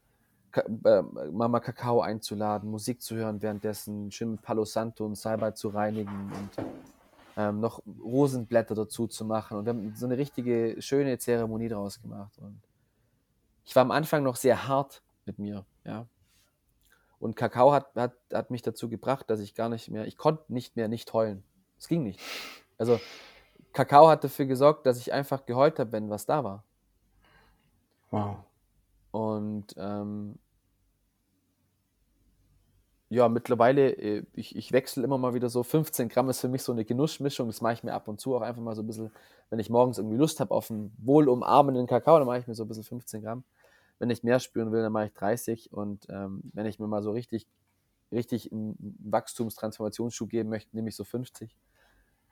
Ka 0.50 0.62
äh, 0.62 1.02
Mama 1.32 1.60
Kakao 1.60 2.00
einzuladen, 2.00 2.70
Musik 2.70 3.02
zu 3.02 3.16
hören 3.16 3.42
währenddessen, 3.42 4.10
schön 4.10 4.32
mit 4.32 4.42
Palo 4.42 4.64
Santo 4.64 5.04
und 5.04 5.16
Salbei 5.16 5.50
zu 5.50 5.68
reinigen 5.68 6.30
und 6.32 6.64
ähm, 7.36 7.60
noch 7.60 7.82
Rosenblätter 8.02 8.74
dazu 8.74 9.06
zu 9.06 9.24
machen. 9.24 9.58
Und 9.58 9.64
wir 9.64 9.72
haben 9.72 9.94
so 9.96 10.06
eine 10.06 10.16
richtige 10.16 10.80
schöne 10.80 11.18
Zeremonie 11.18 11.68
draus 11.68 12.00
gemacht. 12.00 12.38
Und 12.38 12.60
ich 13.64 13.74
war 13.74 13.82
am 13.82 13.90
Anfang 13.90 14.22
noch 14.22 14.36
sehr 14.36 14.68
hart 14.68 15.02
mit 15.26 15.38
mir, 15.38 15.64
ja. 15.84 16.06
Und 17.18 17.36
Kakao 17.36 17.72
hat, 17.72 17.94
hat, 17.96 18.12
hat 18.32 18.50
mich 18.50 18.62
dazu 18.62 18.88
gebracht, 18.88 19.30
dass 19.30 19.40
ich 19.40 19.54
gar 19.54 19.68
nicht 19.68 19.90
mehr, 19.90 20.06
ich 20.06 20.18
konnte 20.18 20.52
nicht 20.52 20.76
mehr 20.76 20.88
nicht 20.88 21.12
heulen. 21.12 21.42
Es 21.78 21.88
ging 21.88 22.02
nicht. 22.02 22.20
Also 22.76 23.00
Kakao 23.74 24.08
hat 24.08 24.24
dafür 24.24 24.46
gesorgt, 24.46 24.86
dass 24.86 24.98
ich 24.98 25.12
einfach 25.12 25.44
geheult 25.44 25.78
habe, 25.78 25.92
wenn 25.92 26.08
was 26.08 26.24
da 26.24 26.42
war. 26.44 26.64
Wow. 28.10 28.36
Und 29.10 29.74
ähm, 29.76 30.38
ja, 33.10 33.28
mittlerweile, 33.28 33.90
äh, 33.90 34.24
ich, 34.32 34.56
ich 34.56 34.72
wechsle 34.72 35.04
immer 35.04 35.18
mal 35.18 35.34
wieder 35.34 35.48
so. 35.48 35.62
15 35.62 36.08
Gramm 36.08 36.28
ist 36.30 36.40
für 36.40 36.48
mich 36.48 36.62
so 36.62 36.72
eine 36.72 36.84
Genussmischung. 36.84 37.48
Das 37.48 37.60
mache 37.60 37.74
ich 37.74 37.84
mir 37.84 37.92
ab 37.92 38.08
und 38.08 38.20
zu 38.20 38.34
auch 38.34 38.42
einfach 38.42 38.62
mal 38.62 38.74
so 38.74 38.82
ein 38.82 38.86
bisschen, 38.86 39.10
wenn 39.50 39.58
ich 39.58 39.70
morgens 39.70 39.98
irgendwie 39.98 40.16
Lust 40.16 40.40
habe 40.40 40.54
auf 40.54 40.70
einen 40.70 40.92
wohlumarmenden 40.98 41.86
Kakao, 41.86 42.18
dann 42.18 42.26
mache 42.26 42.38
ich 42.38 42.46
mir 42.46 42.54
so 42.54 42.64
ein 42.64 42.68
bisschen 42.68 42.84
15 42.84 43.22
Gramm. 43.22 43.44
Wenn 43.98 44.10
ich 44.10 44.22
mehr 44.22 44.40
spüren 44.40 44.72
will, 44.72 44.82
dann 44.82 44.92
mache 44.92 45.06
ich 45.06 45.14
30. 45.14 45.72
Und 45.72 46.06
ähm, 46.10 46.42
wenn 46.52 46.66
ich 46.66 46.78
mir 46.78 46.86
mal 46.86 47.02
so 47.02 47.10
richtig, 47.10 47.46
richtig 48.10 48.52
einen 48.52 48.76
Wachstumstransformationsschub 49.04 50.28
geben 50.28 50.48
möchte, 50.48 50.74
nehme 50.74 50.88
ich 50.88 50.96
so 50.96 51.04
50. 51.04 51.54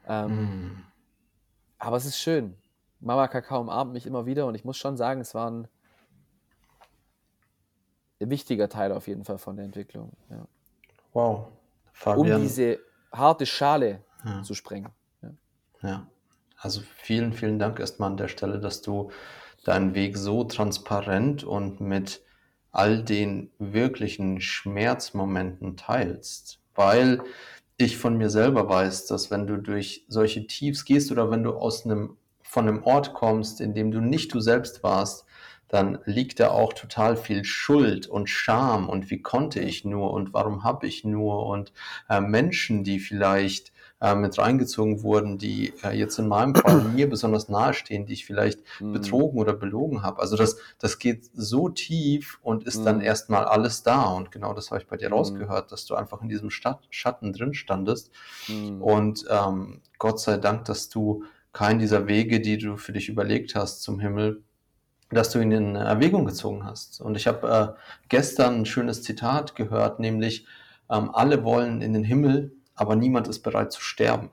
Ähm, 0.09 0.32
mm. 0.32 0.91
Aber 1.83 1.97
es 1.97 2.05
ist 2.05 2.18
schön. 2.18 2.55
Mama 3.01 3.26
Kakao 3.26 3.61
umarmt 3.61 3.93
mich 3.93 4.07
immer 4.07 4.24
wieder 4.24 4.47
und 4.47 4.55
ich 4.55 4.64
muss 4.64 4.76
schon 4.76 4.97
sagen, 4.97 5.20
es 5.20 5.35
war 5.35 5.51
ein 5.51 5.68
wichtiger 8.20 8.68
Teil 8.68 8.93
auf 8.93 9.09
jeden 9.09 9.24
Fall 9.24 9.39
von 9.39 9.57
der 9.57 9.64
Entwicklung. 9.64 10.12
Ja. 10.30 10.47
Wow. 11.12 11.49
Fabian. 11.93 12.37
Um 12.37 12.43
diese 12.43 12.78
harte 13.12 13.47
Schale 13.47 14.05
ja. 14.24 14.43
zu 14.45 14.55
sprengen. 14.55 14.93
Ja. 15.22 15.30
ja. 15.83 16.07
Also 16.57 16.83
vielen, 16.99 17.33
vielen 17.33 17.59
Dank 17.59 17.80
erstmal 17.80 18.12
an 18.12 18.16
der 18.16 18.28
Stelle, 18.28 18.61
dass 18.61 18.80
du 18.83 19.11
deinen 19.64 19.97
Weg 19.97 20.16
so 20.16 20.45
transparent 20.45 21.43
und 21.43 21.80
mit 21.80 22.22
all 22.70 23.03
den 23.03 23.51
wirklichen 23.59 24.41
Schmerzmomenten 24.41 25.76
teilst. 25.76 26.61
Weil 26.76 27.24
ich 27.85 27.97
von 27.97 28.16
mir 28.16 28.30
selber 28.30 28.68
weiß, 28.68 29.07
dass 29.07 29.30
wenn 29.30 29.47
du 29.47 29.57
durch 29.57 30.05
solche 30.09 30.47
Tiefs 30.47 30.85
gehst 30.85 31.12
oder 31.12 31.30
wenn 31.30 31.43
du 31.43 31.53
aus 31.53 31.85
einem, 31.85 32.16
von 32.43 32.68
einem 32.68 32.83
Ort 32.85 33.14
kommst, 33.14 33.61
in 33.61 33.74
dem 33.74 33.91
du 33.91 34.01
nicht 34.01 34.33
du 34.35 34.41
selbst 34.41 34.83
warst, 34.83 35.26
dann 35.68 35.99
liegt 36.05 36.39
da 36.39 36.51
auch 36.51 36.74
total 36.74 37.16
viel 37.16 37.45
Schuld 37.45 38.07
und 38.07 38.28
Scham 38.28 38.91
und 38.91 39.11
wie 39.11 39.22
konnte 39.22 39.61
ich 39.61 39.87
nur 39.87 40.12
und 40.12 40.35
warum 40.35 40.64
habe 40.64 40.87
ich 40.87 41.03
nur 41.03 41.47
und 41.47 41.72
äh, 42.11 42.20
Menschen, 42.20 42.85
die 42.85 43.01
vielleicht 43.01 43.72
äh, 44.03 44.16
mit 44.16 44.36
reingezogen 44.36 45.05
wurden, 45.05 45.38
die 45.38 45.72
äh, 45.84 45.96
jetzt 45.96 46.18
in 46.18 46.26
meinem 46.26 46.57
Fall 46.57 46.82
mir 46.94 47.09
besonders 47.09 47.48
nahestehen, 47.48 48.05
die 48.05 48.14
ich 48.14 48.26
vielleicht 48.26 48.61
mm. 48.80 48.92
betrogen 48.92 49.38
oder 49.38 49.53
belogen 49.53 50.03
habe. 50.03 50.20
Also 50.20 50.36
das, 50.36 50.57
das 50.78 50.98
geht 50.98 51.30
so 51.34 51.68
tief 51.68 52.40
und 52.42 52.64
ist 52.64 52.80
mm. 52.80 52.84
dann 52.84 53.00
erstmal 53.00 53.44
alles 53.44 53.84
da 53.84 54.03
und 54.07 54.32
genau 54.32 54.55
das 54.55 54.72
habe 54.72 54.82
ich 54.82 54.88
bei 54.88 54.96
dir 54.96 55.11
mm. 55.11 55.12
rausgehört, 55.12 55.70
dass 55.70 55.86
du 55.86 55.94
einfach 55.94 56.20
in 56.20 56.28
diesem 56.28 56.50
Stadt 56.50 56.80
Schatten 56.90 57.32
drin 57.32 57.55
standest 57.55 58.11
mhm. 58.48 58.82
und 58.82 59.24
ähm, 59.30 59.80
Gott 59.98 60.18
sei 60.18 60.36
Dank, 60.36 60.64
dass 60.64 60.88
du 60.88 61.22
keinen 61.53 61.78
dieser 61.78 62.09
Wege, 62.09 62.40
die 62.40 62.59
du 62.59 62.76
für 62.76 62.92
dich 62.92 63.09
überlegt 63.09 63.55
hast, 63.55 63.82
zum 63.82 64.00
Himmel 64.00 64.42
dass 65.11 65.30
du 65.30 65.40
ihn 65.40 65.53
in 65.53 65.76
Erwägung 65.76 66.24
gezogen 66.24 66.64
hast. 66.64 67.03
Und 67.03 67.18
ich 67.18 67.26
habe 67.26 67.76
äh, 67.76 67.80
gestern 68.09 68.61
ein 68.61 68.66
schönes 68.66 69.03
Zitat 69.03 69.55
gehört, 69.55 70.00
nämlich 70.00 70.46
ähm, 70.90 71.11
alle 71.12 71.44
wollen 71.44 71.82
in 71.82 71.92
den 71.92 72.03
Himmel, 72.03 72.53
aber 72.83 72.97
niemand 72.97 73.28
ist 73.28 73.41
bereit 73.41 73.72
zu 73.72 73.80
sterben. 73.80 74.30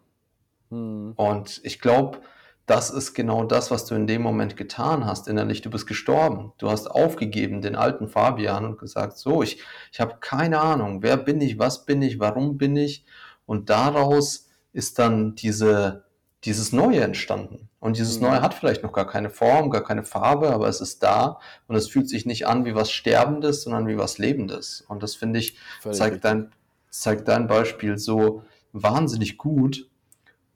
Hm. 0.72 1.14
Und 1.16 1.62
ich 1.64 1.80
glaube, 1.80 2.18
das 2.66 2.89
ist 2.89 3.14
genau 3.14 3.43
das, 3.45 3.72
was 3.72 3.86
du 3.86 3.95
in 3.95 4.08
dem 4.08 4.22
Moment 4.22 4.58
getan 4.58 5.06
hast, 5.06 5.28
innerlich. 5.28 5.62
Du 5.62 5.70
bist 5.70 5.88
gestorben. 5.88 6.54
Du 6.58 6.70
hast 6.70 6.88
aufgegeben, 6.88 7.62
den 7.62 7.76
alten 7.76 8.08
Fabian, 8.08 8.66
und 8.66 8.78
gesagt, 8.78 9.18
so, 9.18 9.41
ich, 9.41 9.62
ich 9.91 10.00
habe 10.00 10.18
keine 10.20 10.60
Ahnung, 10.60 11.02
wer 11.02 11.18
bin 11.18 11.41
ich, 11.41 11.58
was 11.58 11.86
bin 11.86 12.02
ich, 12.02 12.20
warum 12.20 12.58
bin 12.58 12.76
ich. 12.76 13.06
Und 13.45 13.70
daraus 13.70 14.50
ist 14.74 15.00
dann 15.00 15.36
diese, 15.36 16.06
dieses 16.43 16.72
Neue 16.72 17.02
entstanden. 17.02 17.70
Und 17.80 17.97
dieses 17.97 18.20
mhm. 18.20 18.28
Neue 18.28 18.41
hat 18.41 18.54
vielleicht 18.54 18.84
noch 18.84 18.93
gar 18.93 19.08
keine 19.08 19.30
Form, 19.30 19.70
gar 19.70 19.84
keine 19.84 20.04
Farbe, 20.04 20.52
aber 20.52 20.68
es 20.68 20.82
ist 20.82 21.02
da 21.02 21.39
und 21.68 21.76
es 21.76 21.88
fühlt 21.88 22.10
sich 22.10 22.26
nicht 22.26 22.45
an 22.45 22.66
wie 22.66 22.76
was 22.76 22.91
Sterbendes, 22.91 23.64
sondern 23.64 23.88
wie 23.88 23.97
was 23.97 24.18
Lebendes. 24.18 24.82
Und 24.88 25.02
das 25.02 25.16
finde 25.16 25.39
ich, 25.39 25.58
zeigt 25.91 26.24
dein, 26.26 26.52
zeigt 26.89 27.27
dein 27.27 27.47
Beispiel 27.47 27.97
so 27.97 28.43
wahnsinnig 28.71 29.37
gut. 29.37 29.89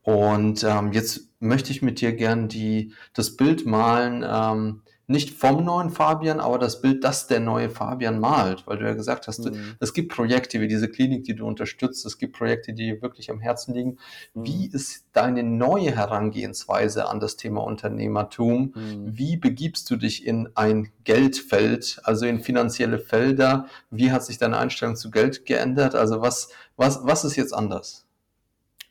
Und 0.02 0.64
ähm, 0.64 0.92
jetzt 0.92 1.30
möchte 1.40 1.72
ich 1.72 1.82
mit 1.82 2.02
dir 2.02 2.14
gern 2.14 2.48
die, 2.48 2.94
das 3.14 3.36
Bild 3.38 3.66
malen, 3.66 4.24
ähm, 4.28 4.82
nicht 5.08 5.32
vom 5.32 5.66
neuen 5.66 5.90
Fabian, 5.90 6.40
aber 6.40 6.58
das 6.58 6.82
Bild, 6.82 7.04
das 7.04 7.28
der 7.28 7.42
neue 7.42 7.70
Fabian 7.70 8.20
malt, 8.20 8.66
weil 8.66 8.78
du 8.78 8.86
ja 8.86 8.94
gesagt 8.94 9.28
hast, 9.28 9.46
mhm. 9.46 9.76
es 9.80 9.94
gibt 9.94 10.14
Projekte 10.14 10.62
wie 10.62 10.68
diese 10.68 10.88
Klinik, 10.88 11.26
die 11.26 11.36
du 11.36 11.46
unterstützt, 11.46 12.06
es 12.06 12.18
gibt 12.18 12.38
Projekte, 12.38 12.74
die 12.74 12.86
dir 12.86 13.02
wirklich 13.02 13.30
am 13.30 13.40
Herzen 13.40 13.74
liegen. 13.74 13.98
Mhm. 14.34 14.46
Wie 14.46 14.70
ist 14.72 15.06
deine 15.12 15.44
neue 15.44 15.96
Herangehensweise 15.96 17.08
an 17.08 17.20
das 17.20 17.36
Thema 17.36 17.64
Unternehmertum? 17.64 18.74
Mhm. 18.76 19.18
Wie 19.18 19.36
begibst 19.36 19.90
du 19.90 19.98
dich 19.98 20.26
in 20.26 20.50
ein 20.56 20.90
Geldfeld, 21.04 22.00
also 22.04 22.26
in 22.26 22.40
finanzielle 22.40 23.00
Felder? 23.00 23.68
Wie 23.90 24.12
hat 24.12 24.24
sich 24.24 24.38
deine 24.38 24.58
Einstellung 24.58 24.96
zu 24.96 25.12
Geld 25.12 25.46
geändert? 25.46 25.96
Also 25.96 26.22
was, 26.22 26.50
was, 26.78 27.02
was 27.04 27.26
ist 27.26 27.36
jetzt 27.36 27.54
anders? 27.54 28.06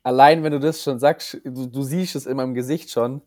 Allein 0.03 0.43
wenn 0.43 0.53
du 0.53 0.61
das 0.61 0.83
schon 0.83 0.99
sagst, 0.99 1.41
du, 1.45 1.67
du 1.67 1.83
siehst 1.83 2.17
es 2.17 2.27
in 2.27 2.37
meinem 2.37 2.55
Gesicht 2.55 2.91
schon, 2.91 3.23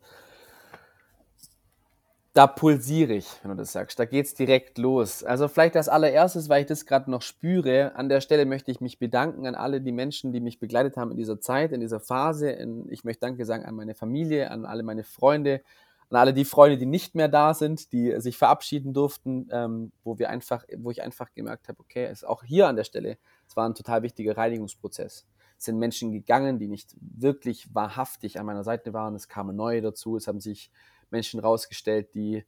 da 2.36 2.46
pulsiere 2.46 3.14
ich, 3.14 3.26
wenn 3.42 3.50
du 3.50 3.56
das 3.56 3.72
sagst. 3.72 3.98
Da 3.98 4.04
geht 4.04 4.26
es 4.26 4.34
direkt 4.34 4.76
los. 4.76 5.24
Also 5.24 5.48
vielleicht 5.48 5.74
als 5.74 5.88
allererstes, 5.88 6.50
weil 6.50 6.60
ich 6.60 6.66
das 6.66 6.84
gerade 6.84 7.10
noch 7.10 7.22
spüre, 7.22 7.94
an 7.96 8.10
der 8.10 8.20
Stelle 8.20 8.44
möchte 8.44 8.70
ich 8.70 8.82
mich 8.82 8.98
bedanken 8.98 9.46
an 9.46 9.54
alle 9.54 9.80
die 9.80 9.92
Menschen, 9.92 10.32
die 10.32 10.40
mich 10.40 10.58
begleitet 10.58 10.98
haben 10.98 11.10
in 11.10 11.16
dieser 11.16 11.40
Zeit, 11.40 11.72
in 11.72 11.80
dieser 11.80 11.98
Phase. 11.98 12.52
Ich 12.90 13.04
möchte 13.04 13.20
Danke 13.20 13.46
sagen 13.46 13.64
an 13.64 13.74
meine 13.74 13.94
Familie, 13.94 14.50
an 14.50 14.66
alle 14.66 14.82
meine 14.82 15.02
Freunde, 15.02 15.62
an 16.10 16.18
alle 16.18 16.34
die 16.34 16.44
Freunde, 16.44 16.76
die 16.76 16.84
nicht 16.84 17.14
mehr 17.14 17.28
da 17.28 17.54
sind, 17.54 17.90
die 17.92 18.20
sich 18.20 18.36
verabschieden 18.36 18.92
durften, 18.92 19.48
ähm, 19.50 19.92
wo 20.04 20.18
wir 20.18 20.28
einfach, 20.28 20.66
wo 20.76 20.90
ich 20.90 21.02
einfach 21.02 21.32
gemerkt 21.32 21.68
habe, 21.68 21.80
okay, 21.80 22.10
ist 22.12 22.26
auch 22.26 22.44
hier 22.44 22.68
an 22.68 22.76
der 22.76 22.84
Stelle, 22.84 23.16
es 23.48 23.56
war 23.56 23.66
ein 23.66 23.74
total 23.74 24.02
wichtiger 24.02 24.36
Reinigungsprozess. 24.36 25.26
Es 25.58 25.64
sind 25.64 25.78
Menschen 25.78 26.12
gegangen, 26.12 26.58
die 26.58 26.68
nicht 26.68 26.94
wirklich 27.00 27.74
wahrhaftig 27.74 28.38
an 28.38 28.44
meiner 28.44 28.62
Seite 28.62 28.92
waren. 28.92 29.14
Es 29.14 29.26
kamen 29.26 29.56
neue 29.56 29.80
dazu. 29.80 30.16
Es 30.16 30.28
haben 30.28 30.40
sich 30.40 30.70
Menschen 31.10 31.40
rausgestellt, 31.40 32.14
die 32.14 32.44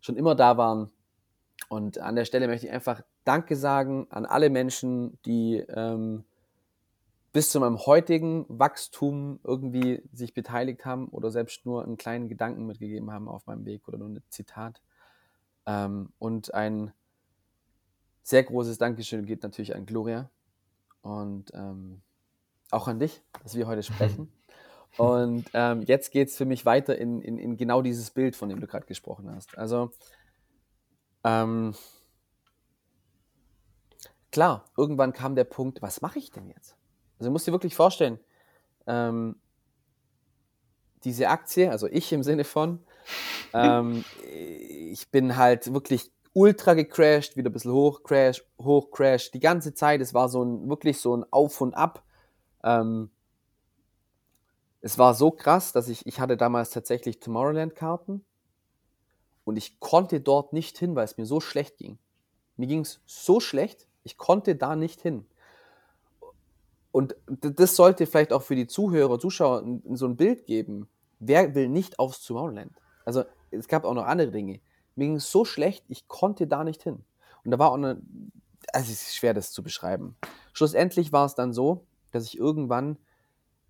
schon 0.00 0.16
immer 0.16 0.34
da 0.34 0.56
waren. 0.56 0.90
Und 1.68 1.98
an 1.98 2.16
der 2.16 2.24
Stelle 2.24 2.48
möchte 2.48 2.66
ich 2.66 2.72
einfach 2.72 3.02
Danke 3.24 3.54
sagen 3.56 4.06
an 4.10 4.24
alle 4.24 4.50
Menschen, 4.50 5.18
die 5.24 5.58
ähm, 5.68 6.24
bis 7.32 7.50
zu 7.50 7.60
meinem 7.60 7.78
heutigen 7.78 8.44
Wachstum 8.48 9.38
irgendwie 9.44 10.02
sich 10.12 10.34
beteiligt 10.34 10.84
haben 10.84 11.08
oder 11.08 11.30
selbst 11.30 11.64
nur 11.64 11.84
einen 11.84 11.96
kleinen 11.96 12.28
Gedanken 12.28 12.66
mitgegeben 12.66 13.12
haben 13.12 13.28
auf 13.28 13.46
meinem 13.46 13.64
Weg 13.66 13.86
oder 13.86 13.98
nur 13.98 14.08
ein 14.08 14.22
Zitat. 14.30 14.82
Ähm, 15.66 16.12
und 16.18 16.52
ein 16.54 16.92
sehr 18.22 18.42
großes 18.42 18.78
Dankeschön 18.78 19.26
geht 19.26 19.42
natürlich 19.42 19.74
an 19.76 19.86
Gloria 19.86 20.30
und 21.02 21.52
ähm, 21.54 22.02
auch 22.70 22.88
an 22.88 22.98
dich, 22.98 23.22
dass 23.42 23.54
wir 23.54 23.66
heute 23.66 23.82
sprechen. 23.84 24.32
Und 24.96 25.46
ähm, 25.54 25.82
jetzt 25.82 26.10
geht 26.10 26.28
es 26.28 26.36
für 26.36 26.44
mich 26.44 26.66
weiter 26.66 26.96
in, 26.98 27.22
in, 27.22 27.38
in, 27.38 27.56
genau 27.56 27.82
dieses 27.82 28.10
Bild, 28.10 28.36
von 28.36 28.48
dem 28.48 28.60
du 28.60 28.66
gerade 28.66 28.86
gesprochen 28.86 29.30
hast. 29.34 29.56
Also, 29.56 29.92
ähm, 31.24 31.74
klar, 34.32 34.64
irgendwann 34.76 35.12
kam 35.12 35.34
der 35.34 35.44
Punkt, 35.44 35.80
was 35.80 36.02
mache 36.02 36.18
ich 36.18 36.30
denn 36.30 36.48
jetzt? 36.48 36.76
Also, 37.18 37.28
du 37.28 37.32
musst 37.32 37.46
dir 37.46 37.52
wirklich 37.52 37.74
vorstellen, 37.74 38.18
ähm, 38.86 39.36
diese 41.04 41.28
Aktie, 41.28 41.70
also 41.70 41.86
ich 41.86 42.12
im 42.12 42.22
Sinne 42.22 42.44
von, 42.44 42.80
ähm, 43.54 44.04
ich 44.22 45.10
bin 45.10 45.36
halt 45.36 45.72
wirklich 45.72 46.12
ultra 46.32 46.74
gecrashed, 46.74 47.36
wieder 47.36 47.50
ein 47.50 47.52
bisschen 47.52 47.72
hoch, 47.72 48.02
crash, 48.02 48.44
hoch, 48.60 48.90
crash, 48.90 49.30
die 49.30 49.40
ganze 49.40 49.74
Zeit. 49.74 50.00
Es 50.00 50.14
war 50.14 50.28
so 50.28 50.44
ein, 50.44 50.68
wirklich 50.68 51.00
so 51.00 51.16
ein 51.16 51.24
Auf 51.30 51.60
und 51.60 51.74
Ab. 51.74 52.04
Ähm, 52.62 53.10
es 54.80 54.98
war 54.98 55.14
so 55.14 55.30
krass, 55.30 55.72
dass 55.72 55.88
ich, 55.88 56.06
ich 56.06 56.20
hatte 56.20 56.36
damals 56.36 56.70
tatsächlich 56.70 57.20
Tomorrowland-Karten 57.20 58.24
und 59.44 59.56
ich 59.56 59.80
konnte 59.80 60.20
dort 60.20 60.52
nicht 60.52 60.78
hin, 60.78 60.94
weil 60.94 61.04
es 61.04 61.16
mir 61.16 61.26
so 61.26 61.40
schlecht 61.40 61.76
ging. 61.76 61.98
Mir 62.56 62.66
ging 62.66 62.80
es 62.80 63.00
so 63.06 63.40
schlecht, 63.40 63.86
ich 64.04 64.16
konnte 64.16 64.56
da 64.56 64.76
nicht 64.76 65.00
hin. 65.00 65.26
Und 66.92 67.14
das 67.26 67.76
sollte 67.76 68.06
vielleicht 68.06 68.32
auch 68.32 68.42
für 68.42 68.56
die 68.56 68.66
Zuhörer, 68.66 69.18
Zuschauer 69.18 69.64
so 69.92 70.06
ein 70.06 70.16
Bild 70.16 70.46
geben. 70.46 70.88
Wer 71.20 71.54
will 71.54 71.68
nicht 71.68 71.98
aufs 71.98 72.24
Tomorrowland? 72.24 72.72
Also 73.04 73.24
es 73.50 73.68
gab 73.68 73.84
auch 73.84 73.94
noch 73.94 74.06
andere 74.06 74.30
Dinge. 74.30 74.60
Mir 74.96 75.06
ging 75.06 75.16
es 75.16 75.30
so 75.30 75.44
schlecht, 75.44 75.84
ich 75.88 76.08
konnte 76.08 76.46
da 76.46 76.64
nicht 76.64 76.82
hin. 76.82 77.04
Und 77.44 77.50
da 77.50 77.58
war 77.58 77.70
auch 77.70 77.76
eine, 77.76 78.00
also 78.72 78.90
es 78.90 79.02
ist 79.02 79.16
schwer 79.16 79.34
das 79.34 79.52
zu 79.52 79.62
beschreiben. 79.62 80.16
Schlussendlich 80.52 81.12
war 81.12 81.26
es 81.26 81.34
dann 81.34 81.52
so, 81.52 81.86
dass 82.12 82.24
ich 82.24 82.38
irgendwann 82.38 82.98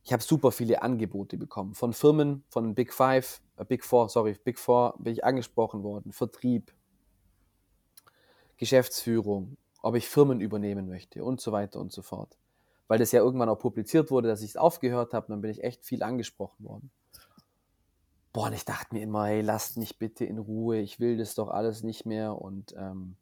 ich 0.03 0.13
habe 0.13 0.23
super 0.23 0.51
viele 0.53 0.83
Angebote 0.83 1.37
bekommen. 1.37 1.75
Von 1.75 1.93
Firmen, 1.93 2.45
von 2.49 2.75
Big 2.75 2.93
Five, 2.93 3.43
äh 3.57 3.65
Big 3.65 3.85
Four, 3.85 4.09
sorry, 4.09 4.37
Big 4.43 4.59
Four 4.59 4.95
bin 4.99 5.13
ich 5.13 5.25
angesprochen 5.25 5.83
worden. 5.83 6.13
Vertrieb, 6.13 6.73
Geschäftsführung, 8.57 9.57
ob 9.83 9.95
ich 9.95 10.09
Firmen 10.09 10.41
übernehmen 10.41 10.89
möchte 10.89 11.25
und 11.25 11.41
so 11.41 11.53
weiter 11.53 11.81
und 11.81 11.93
so 11.93 12.03
fort. 12.03 12.37
Weil 12.89 12.99
das 12.99 13.13
ja 13.13 13.21
irgendwann 13.21 13.49
auch 13.49 13.59
publiziert 13.59 14.11
wurde, 14.11 14.29
dass 14.29 14.43
ich 14.43 14.51
es 14.51 14.57
aufgehört 14.57 15.15
habe, 15.15 15.29
dann 15.29 15.41
bin 15.41 15.51
ich 15.51 15.63
echt 15.63 15.85
viel 15.85 16.03
angesprochen 16.03 16.65
worden. 16.65 16.91
Boah, 18.33 18.47
und 18.47 18.53
ich 18.53 18.65
dachte 18.65 18.95
mir 18.95 19.03
immer, 19.03 19.27
hey, 19.27 19.41
lasst 19.41 19.77
mich 19.77 19.99
bitte 19.99 20.25
in 20.25 20.39
Ruhe, 20.39 20.79
ich 20.79 21.01
will 21.01 21.17
das 21.17 21.35
doch 21.35 21.49
alles 21.49 21.83
nicht 21.83 22.07
mehr. 22.07 22.41
Und 22.41 22.75
ähm, 22.77 23.17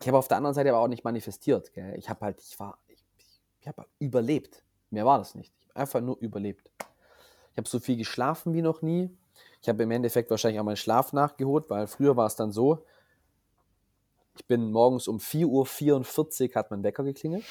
ich 0.00 0.08
habe 0.08 0.18
auf 0.18 0.28
der 0.28 0.36
anderen 0.36 0.54
Seite 0.54 0.70
aber 0.70 0.80
auch 0.80 0.88
nicht 0.88 1.04
manifestiert. 1.04 1.72
Gell? 1.72 1.94
Ich 1.96 2.08
habe 2.08 2.24
halt, 2.24 2.40
ich 2.40 2.58
war, 2.58 2.78
ich, 2.88 3.04
ich 3.60 3.68
habe 3.68 3.86
überlebt. 3.98 4.64
Mehr 4.96 5.04
war 5.04 5.18
das 5.18 5.34
nicht. 5.34 5.52
Ich 5.60 5.68
habe 5.68 5.80
einfach 5.80 6.00
nur 6.00 6.16
überlebt. 6.20 6.70
Ich 7.52 7.58
habe 7.58 7.68
so 7.68 7.78
viel 7.80 7.98
geschlafen 7.98 8.54
wie 8.54 8.62
noch 8.62 8.80
nie. 8.80 9.14
Ich 9.60 9.68
habe 9.68 9.82
im 9.82 9.90
Endeffekt 9.90 10.30
wahrscheinlich 10.30 10.58
auch 10.58 10.64
meinen 10.64 10.78
Schlaf 10.78 11.12
nachgeholt, 11.12 11.68
weil 11.68 11.86
früher 11.86 12.16
war 12.16 12.24
es 12.24 12.34
dann 12.34 12.50
so, 12.50 12.82
ich 14.38 14.46
bin 14.46 14.72
morgens 14.72 15.06
um 15.06 15.18
4.44 15.18 16.48
Uhr 16.48 16.54
hat 16.54 16.70
mein 16.70 16.82
Wecker 16.82 17.04
geklingelt. 17.04 17.44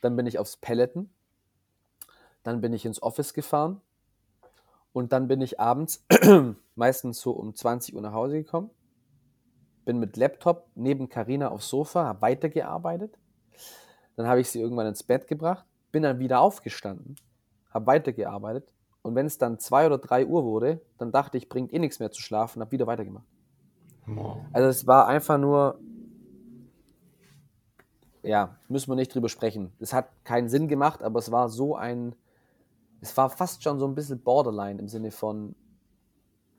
Dann 0.00 0.16
bin 0.16 0.26
ich 0.26 0.38
aufs 0.38 0.56
Pelleten. 0.56 1.12
Dann 2.44 2.62
bin 2.62 2.72
ich 2.72 2.86
ins 2.86 3.02
Office 3.02 3.34
gefahren. 3.34 3.82
Und 4.94 5.12
dann 5.12 5.28
bin 5.28 5.42
ich 5.42 5.60
abends 5.60 6.06
meistens 6.74 7.20
so 7.20 7.32
um 7.32 7.54
20 7.54 7.94
Uhr 7.94 8.00
nach 8.00 8.14
Hause 8.14 8.42
gekommen. 8.42 8.70
Bin 9.84 9.98
mit 9.98 10.16
Laptop 10.16 10.70
neben 10.76 11.10
Karina 11.10 11.48
aufs 11.48 11.68
Sofa, 11.68 12.06
habe 12.06 12.22
weitergearbeitet. 12.22 13.18
Dann 14.16 14.26
habe 14.26 14.40
ich 14.40 14.48
sie 14.48 14.62
irgendwann 14.62 14.86
ins 14.86 15.02
Bett 15.02 15.28
gebracht 15.28 15.67
bin 15.92 16.02
dann 16.02 16.18
wieder 16.18 16.40
aufgestanden, 16.40 17.16
habe 17.70 17.86
weitergearbeitet 17.86 18.72
und 19.02 19.14
wenn 19.14 19.26
es 19.26 19.38
dann 19.38 19.58
zwei 19.58 19.86
oder 19.86 19.98
drei 19.98 20.26
Uhr 20.26 20.44
wurde, 20.44 20.80
dann 20.98 21.12
dachte 21.12 21.38
ich, 21.38 21.48
bringt 21.48 21.72
eh 21.72 21.78
nichts 21.78 21.98
mehr 21.98 22.10
zu 22.10 22.20
schlafen, 22.20 22.60
habe 22.60 22.72
wieder 22.72 22.86
weitergemacht. 22.86 23.26
Wow. 24.06 24.44
Also 24.52 24.68
es 24.68 24.86
war 24.86 25.06
einfach 25.06 25.38
nur, 25.38 25.78
ja, 28.22 28.56
müssen 28.68 28.90
wir 28.90 28.96
nicht 28.96 29.14
drüber 29.14 29.28
sprechen. 29.28 29.72
Es 29.78 29.92
hat 29.92 30.08
keinen 30.24 30.48
Sinn 30.48 30.68
gemacht, 30.68 31.02
aber 31.02 31.18
es 31.18 31.30
war 31.30 31.48
so 31.48 31.76
ein, 31.76 32.14
es 33.00 33.16
war 33.16 33.30
fast 33.30 33.62
schon 33.62 33.78
so 33.78 33.86
ein 33.86 33.94
bisschen 33.94 34.20
Borderline 34.20 34.80
im 34.80 34.88
Sinne 34.88 35.10
von 35.10 35.54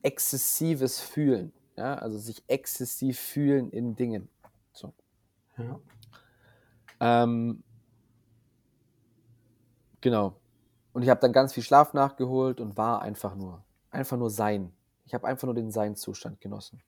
exzessives 0.02 1.00
Fühlen. 1.00 1.52
Ja, 1.76 1.96
also 1.96 2.18
sich 2.18 2.44
exzessiv 2.48 3.20
fühlen 3.20 3.70
in 3.72 3.96
Dingen. 3.96 4.28
So. 4.74 4.94
Ja. 5.58 5.80
Ähm, 7.00 7.64
Genau. 10.02 10.36
Und 10.94 11.04
ich 11.04 11.10
habe 11.10 11.22
dann 11.22 11.34
ganz 11.34 11.54
viel 11.54 11.64
Schlaf 11.64 11.94
nachgeholt 11.94 12.60
und 12.60 12.78
war 12.78 13.02
einfach 13.02 13.36
nur, 13.36 13.64
einfach 13.92 14.18
nur 14.18 14.30
sein. 14.30 14.74
Ich 15.06 15.14
habe 15.14 15.28
einfach 15.28 15.46
nur 15.46 15.56
den 15.56 15.72
Seinszustand 15.72 16.42
genossen. 16.42 16.82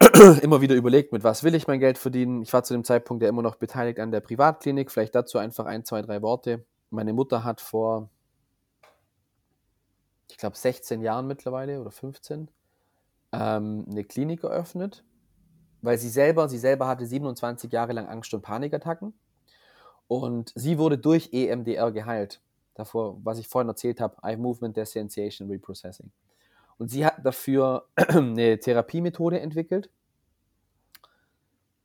immer 0.42 0.60
wieder 0.60 0.74
überlegt, 0.74 1.12
mit 1.12 1.24
was 1.24 1.44
will 1.44 1.54
ich 1.54 1.66
mein 1.66 1.80
Geld 1.80 1.98
verdienen. 1.98 2.42
Ich 2.42 2.52
war 2.52 2.62
zu 2.64 2.74
dem 2.74 2.84
Zeitpunkt 2.84 3.22
ja 3.22 3.28
immer 3.28 3.42
noch 3.42 3.56
beteiligt 3.56 4.00
an 4.00 4.10
der 4.10 4.20
Privatklinik. 4.20 4.90
Vielleicht 4.90 5.14
dazu 5.14 5.38
einfach 5.38 5.66
ein, 5.66 5.84
zwei, 5.84 6.02
drei 6.02 6.20
Worte. 6.22 6.64
Meine 6.90 7.12
Mutter 7.12 7.44
hat 7.44 7.60
vor, 7.60 8.10
ich 10.30 10.36
glaube, 10.36 10.56
16 10.56 11.00
Jahren 11.00 11.26
mittlerweile 11.26 11.80
oder 11.80 11.90
15 11.90 12.50
ähm, 13.32 13.86
eine 13.90 14.04
Klinik 14.04 14.44
eröffnet, 14.44 15.04
weil 15.82 15.98
sie 15.98 16.08
selber, 16.08 16.48
sie 16.48 16.58
selber 16.58 16.86
hatte 16.86 17.06
27 17.06 17.72
Jahre 17.72 17.92
lang 17.92 18.06
Angst- 18.06 18.34
und 18.34 18.42
Panikattacken 18.42 19.14
und 20.08 20.52
sie 20.54 20.78
wurde 20.78 20.98
durch 20.98 21.30
EMDR 21.32 21.92
geheilt. 21.92 22.40
Davor, 22.74 23.18
was 23.22 23.38
ich 23.38 23.48
vorhin 23.48 23.68
erzählt 23.68 24.00
habe, 24.00 24.16
Eye 24.22 24.36
Movement 24.36 24.76
Desensitization 24.76 25.48
Reprocessing. 25.48 26.10
Und 26.76 26.90
sie 26.90 27.06
hat 27.06 27.24
dafür 27.24 27.86
eine 27.96 28.58
Therapiemethode 28.58 29.40
entwickelt, 29.40 29.90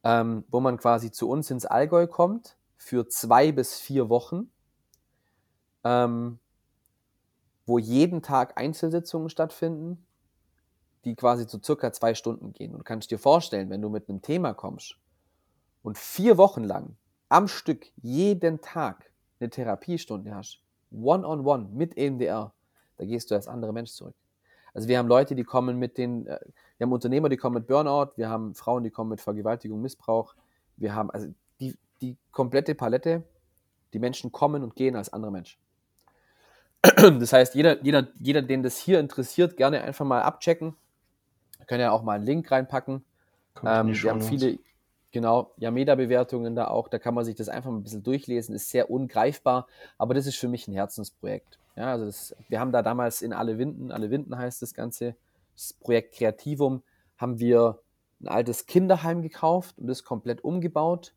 ähm, 0.04 0.44
wo 0.50 0.60
man 0.60 0.78
quasi 0.78 1.12
zu 1.12 1.30
uns 1.30 1.52
ins 1.52 1.66
Allgäu 1.66 2.08
kommt 2.08 2.58
für 2.78 3.08
zwei 3.08 3.52
bis 3.52 3.80
vier 3.80 4.10
Wochen, 4.10 4.52
ähm, 5.84 6.40
wo 7.66 7.78
jeden 7.78 8.24
Tag 8.24 8.58
Einzelsitzungen 8.58 9.30
stattfinden, 9.30 10.06
die 11.06 11.16
quasi 11.16 11.46
zu 11.46 11.62
circa 11.64 11.94
zwei 11.94 12.16
Stunden 12.16 12.54
gehen. 12.54 12.72
Und 12.72 12.80
du 12.80 12.84
kannst 12.84 13.12
dir 13.12 13.20
vorstellen, 13.20 13.70
wenn 13.70 13.82
du 13.82 13.90
mit 13.90 14.10
einem 14.10 14.22
Thema 14.22 14.54
kommst 14.54 14.98
und 15.84 15.98
vier 15.98 16.38
Wochen 16.38 16.64
lang 16.64 16.96
am 17.30 17.48
Stück 17.48 17.86
jeden 18.02 18.62
Tag 18.62 19.12
eine 19.40 19.50
Therapiestunde 19.50 20.36
hast, 20.36 20.60
one-on-one 20.92 21.64
-on 21.64 21.68
-one 21.68 21.70
mit 21.70 21.98
EMDR, 21.98 22.54
da 22.98 23.06
gehst 23.06 23.32
du 23.32 23.36
als 23.36 23.48
anderer 23.48 23.72
Mensch 23.72 23.92
zurück. 23.92 24.16
Also 24.74 24.88
wir 24.88 24.98
haben 24.98 25.08
Leute, 25.08 25.36
die 25.36 25.44
kommen 25.44 25.78
mit 25.78 25.98
den, 25.98 26.28
äh, 26.28 26.40
wir 26.78 26.86
haben 26.86 26.92
Unternehmer, 26.92 27.30
die 27.30 27.38
kommen 27.38 27.56
mit 27.56 27.68
Burnout, 27.68 28.12
wir 28.18 28.30
haben 28.30 28.56
Frauen, 28.56 28.84
die 28.84 28.90
kommen 28.90 29.10
mit 29.10 29.22
Vergewaltigung, 29.22 29.82
Missbrauch, 29.82 30.36
wir 30.78 30.94
haben 30.94 31.10
also 31.12 31.28
die, 31.60 31.76
die 32.02 32.18
komplette 32.32 32.76
Palette, 32.76 33.24
die 33.94 34.00
Menschen 34.00 34.32
kommen 34.32 34.64
und 34.64 34.76
gehen 34.76 34.96
als 34.96 35.12
andere 35.12 35.32
Mensch. 35.32 35.60
Das 37.20 37.34
heißt, 37.34 37.56
jeder, 37.56 37.84
jeder, 37.84 38.08
jeder, 38.20 38.42
den 38.42 38.64
das 38.64 38.78
hier 38.78 39.00
interessiert, 39.00 39.58
gerne 39.58 39.82
einfach 39.82 40.06
mal 40.06 40.22
abchecken. 40.22 40.76
Wir 41.58 41.66
können 41.66 41.82
ja 41.82 41.92
auch 41.92 42.04
mal 42.04 42.14
einen 42.14 42.26
Link 42.26 42.50
reinpacken. 42.52 43.04
Ähm, 43.64 43.88
wir 43.94 44.10
haben 44.10 44.22
viele, 44.22 44.60
genau, 45.12 45.54
Yameda-Bewertungen 45.58 46.56
da 46.56 46.68
auch. 46.68 46.88
Da 46.88 47.00
kann 47.00 47.14
man 47.14 47.26
sich 47.26 47.36
das 47.36 47.50
einfach 47.50 47.72
mal 47.72 47.78
ein 47.78 47.84
bisschen 47.84 48.04
durchlesen. 48.04 48.56
Ist 48.56 48.70
sehr 48.70 48.90
ungreifbar, 48.90 49.68
aber 49.98 50.14
das 50.14 50.28
ist 50.28 50.38
für 50.38 50.48
mich 50.48 50.68
ein 50.68 50.74
Herzensprojekt. 50.74 51.60
Ja, 51.76 51.92
also 51.92 52.06
das, 52.06 52.36
wir 52.50 52.60
haben 52.60 52.72
da 52.72 52.82
damals 52.82 53.22
in 53.22 53.34
Alle 53.34 53.58
Winden, 53.58 53.92
Alle 53.92 54.12
Winden 54.12 54.38
heißt 54.38 54.62
das 54.62 54.74
Ganze, 54.74 55.16
das 55.56 55.74
Projekt 55.74 56.16
Kreativum, 56.16 56.84
haben 57.18 57.40
wir 57.40 57.80
ein 58.22 58.28
altes 58.28 58.66
Kinderheim 58.66 59.22
gekauft 59.22 59.78
und 59.78 59.88
das 59.88 60.04
komplett 60.04 60.44
umgebaut. 60.44 61.14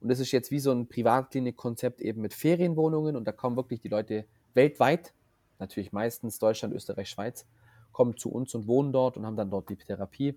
Und 0.00 0.08
das 0.08 0.20
ist 0.20 0.32
jetzt 0.32 0.50
wie 0.50 0.60
so 0.60 0.70
ein 0.70 0.86
Privatklinikkonzept 0.86 2.00
eben 2.00 2.20
mit 2.20 2.34
Ferienwohnungen 2.34 3.16
und 3.16 3.24
da 3.24 3.32
kommen 3.32 3.56
wirklich 3.56 3.80
die 3.80 3.88
Leute 3.88 4.24
weltweit, 4.52 5.12
natürlich 5.58 5.92
meistens 5.92 6.38
Deutschland, 6.38 6.74
Österreich, 6.74 7.08
Schweiz, 7.08 7.46
kommen 7.92 8.16
zu 8.16 8.30
uns 8.30 8.54
und 8.54 8.66
wohnen 8.66 8.92
dort 8.92 9.16
und 9.16 9.24
haben 9.26 9.36
dann 9.36 9.50
dort 9.50 9.68
die 9.68 9.76
Therapie 9.76 10.36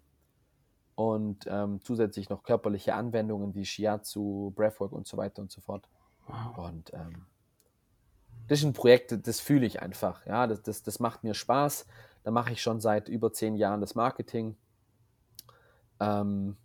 und 0.98 1.45
ähm, 1.48 1.80
zusätzlich 1.84 2.28
noch 2.28 2.41
körperliche 2.41 2.95
Anwendungen 2.95 3.54
wie 3.54 3.66
Shiatsu, 3.66 4.52
Breathwork 4.56 4.91
und 4.91 5.06
so 5.06 5.16
weiter 5.16 5.43
und 5.43 5.52
so 5.52 5.62
fort. 5.62 5.88
Wow. 6.26 6.58
Und 6.58 6.91
ähm, 6.91 7.28
das 8.48 8.60
ist 8.60 8.66
ein 8.66 8.74
Projekt, 8.74 9.28
das 9.28 9.39
fühle 9.39 9.68
ich 9.68 9.80
einfach. 9.80 10.26
Ja, 10.26 10.48
das, 10.48 10.64
das, 10.64 10.82
das 10.82 11.00
macht 11.00 11.24
mir 11.24 11.36
Spaß. 11.36 11.86
Da 12.24 12.32
mache 12.32 12.52
ich 12.52 12.64
schon 12.64 12.82
seit 12.82 13.10
über 13.10 13.32
zehn 13.32 13.56
Jahren 13.56 13.80
das 13.80 13.93
Marketing. 13.93 14.58
Ähm, 16.00 16.58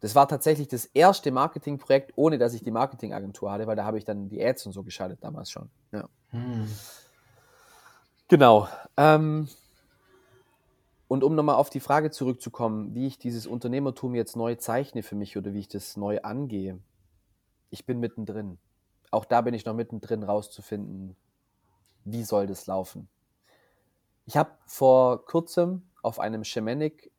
das 0.00 0.14
war 0.14 0.26
tatsächlich 0.26 0.68
das 0.68 0.86
erste 0.86 1.30
Marketingprojekt, 1.30 2.12
ohne 2.16 2.38
dass 2.38 2.54
ich 2.54 2.62
die 2.62 2.70
Marketingagentur 2.70 3.52
hatte, 3.52 3.66
weil 3.66 3.76
da 3.76 3.84
habe 3.84 3.98
ich 3.98 4.06
dann 4.06 4.30
die 4.30 4.42
Ads 4.42 4.64
und 4.64 4.72
so 4.72 4.82
geschaltet 4.82 5.22
damals 5.22 5.50
schon. 5.50 5.68
Ja. 5.92 6.08
Hm. 6.30 6.66
Genau. 8.28 8.66
Ähm, 8.96 9.48
und 11.14 11.24
um 11.24 11.34
nochmal 11.34 11.56
auf 11.56 11.70
die 11.70 11.80
Frage 11.80 12.10
zurückzukommen, 12.10 12.94
wie 12.94 13.06
ich 13.06 13.18
dieses 13.18 13.46
Unternehmertum 13.46 14.14
jetzt 14.14 14.36
neu 14.36 14.54
zeichne 14.56 15.02
für 15.02 15.14
mich 15.14 15.38
oder 15.38 15.54
wie 15.54 15.60
ich 15.60 15.68
das 15.68 15.96
neu 15.96 16.20
angehe. 16.20 16.78
Ich 17.70 17.86
bin 17.86 17.98
mittendrin 17.98 18.58
auch 19.14 19.24
da 19.24 19.40
bin 19.40 19.54
ich 19.54 19.64
noch 19.64 19.74
mittendrin 19.74 20.22
rauszufinden, 20.22 21.16
wie 22.04 22.24
soll 22.24 22.46
das 22.46 22.66
laufen. 22.66 23.08
Ich 24.26 24.36
habe 24.36 24.50
vor 24.66 25.24
kurzem 25.24 25.82
auf 26.02 26.18
einem 26.18 26.44
Shamanic 26.44 27.12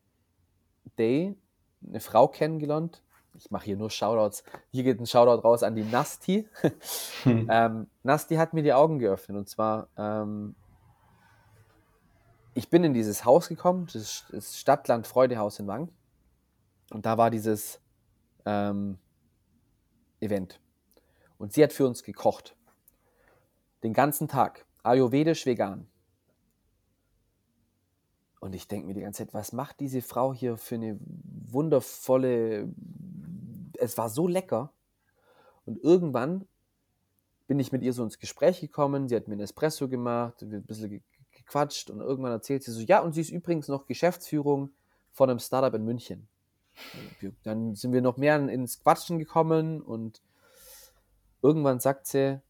Day 1.00 1.36
eine 1.88 2.00
Frau 2.00 2.28
kennengelernt. 2.28 3.02
Ich 3.38 3.52
mache 3.52 3.66
hier 3.66 3.78
nur 3.78 3.90
Shoutouts. 3.90 4.44
Hier 4.72 4.84
geht 4.84 5.00
ein 5.00 5.06
Shoutout 5.06 5.42
raus 5.42 5.64
an 5.64 5.76
die 5.76 5.84
Nasti. 5.84 6.48
Hm. 7.24 7.48
ähm, 7.52 7.88
Nasti 8.04 8.36
hat 8.36 8.54
mir 8.54 8.64
die 8.64 8.74
Augen 8.74 9.00
geöffnet. 9.00 9.38
Und 9.38 9.50
zwar, 9.50 9.88
ähm, 9.98 10.56
ich 12.56 12.70
bin 12.70 12.84
in 12.86 12.94
dieses 12.94 13.26
Haus 13.26 13.50
gekommen, 13.50 13.88
das, 13.94 14.26
das 14.32 14.58
Stadtland 14.58 15.06
Freudehaus 15.06 15.60
in 15.60 15.68
Wang. 15.68 15.90
Und 16.90 17.06
da 17.06 17.18
war 17.18 17.30
dieses 17.30 17.82
ähm, 18.46 18.98
Event. 20.22 20.62
Und 21.38 21.52
sie 21.52 21.62
hat 21.62 21.74
für 21.74 21.86
uns 21.86 22.02
gekocht. 22.02 22.56
Den 23.84 23.94
ganzen 23.94 24.30
Tag. 24.30 24.66
Ayurvedisch 24.84 25.46
vegan. 25.46 25.88
Und 28.40 28.56
ich 28.56 28.70
denke 28.70 28.88
mir 28.88 28.94
die 28.94 29.02
ganze 29.02 29.26
Zeit, 29.26 29.34
was 29.34 29.52
macht 29.52 29.82
diese 29.82 30.02
Frau 30.02 30.34
hier 30.34 30.56
für 30.56 30.76
eine 30.76 30.98
wundervolle. 31.02 32.70
Es 33.80 33.98
war 33.98 34.08
so 34.10 34.28
lecker. 34.28 34.72
Und 35.66 35.84
irgendwann 35.84 36.48
bin 37.48 37.60
ich 37.60 37.74
mit 37.74 37.84
ihr 37.84 37.92
so 37.92 38.04
ins 38.04 38.18
Gespräch 38.18 38.62
gekommen. 38.62 39.10
Sie 39.10 39.16
hat 39.16 39.28
mir 39.28 39.36
ein 39.36 39.42
Espresso 39.42 39.90
gemacht, 39.90 40.42
ein 40.42 40.64
bisschen 40.64 41.04
gequatscht 41.46 41.90
und 41.90 42.00
irgendwann 42.02 42.32
erzählt 42.32 42.64
sie 42.64 42.72
so: 42.72 42.82
Ja, 42.82 43.00
und 43.00 43.14
sie 43.14 43.22
ist 43.22 43.30
übrigens 43.30 43.68
noch 43.68 43.86
Geschäftsführung 43.86 44.72
von 45.12 45.30
einem 45.30 45.40
Startup 45.40 45.74
in 45.74 45.86
München. 45.86 46.28
Dann 47.44 47.76
sind 47.76 47.94
wir 47.94 48.02
noch 48.02 48.18
mehr 48.18 48.36
ins 48.50 48.82
Quatschen 48.82 49.18
gekommen 49.20 49.82
und 49.82 50.22
irgendwann 51.42 51.80
sagt 51.80 52.08
sie, 52.08 52.42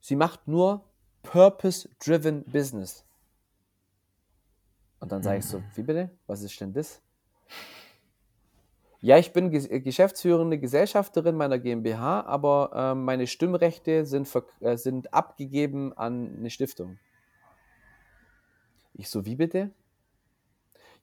sie 0.00 0.16
macht 0.16 0.46
nur 0.46 0.84
Purpose-Driven 1.22 2.44
Business. 2.44 3.04
Und 5.00 5.10
dann 5.10 5.22
sage 5.22 5.38
ich 5.38 5.46
so, 5.46 5.62
wie 5.74 5.82
bitte? 5.82 6.10
Was 6.26 6.42
ist 6.42 6.60
denn 6.60 6.72
das? 6.72 7.00
Ja, 9.00 9.18
ich 9.18 9.32
bin 9.34 9.50
geschäftsführende 9.50 10.58
Gesellschafterin 10.58 11.36
meiner 11.36 11.58
GmbH, 11.58 12.22
aber 12.22 12.70
äh, 12.74 12.94
meine 12.94 13.26
Stimmrechte 13.26 14.06
sind, 14.06 14.26
äh, 14.60 14.76
sind 14.78 15.12
abgegeben 15.12 15.92
an 15.92 16.36
eine 16.38 16.48
Stiftung. 16.48 16.98
Ich 18.94 19.08
so, 19.08 19.26
wie 19.26 19.36
bitte? 19.36 19.70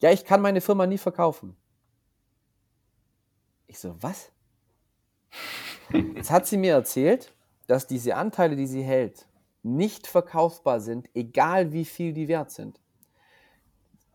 Ja, 0.01 0.11
ich 0.11 0.25
kann 0.25 0.41
meine 0.41 0.61
Firma 0.61 0.87
nie 0.87 0.97
verkaufen. 0.97 1.55
Ich 3.67 3.79
so, 3.79 3.95
was? 4.01 4.31
Jetzt 6.15 6.31
hat 6.31 6.47
sie 6.47 6.57
mir 6.57 6.73
erzählt, 6.73 7.33
dass 7.67 7.87
diese 7.87 8.15
Anteile, 8.15 8.55
die 8.55 8.67
sie 8.67 8.83
hält, 8.83 9.27
nicht 9.63 10.07
verkaufbar 10.07 10.79
sind, 10.79 11.09
egal 11.13 11.71
wie 11.71 11.85
viel 11.85 12.13
die 12.13 12.27
wert 12.27 12.51
sind. 12.51 12.79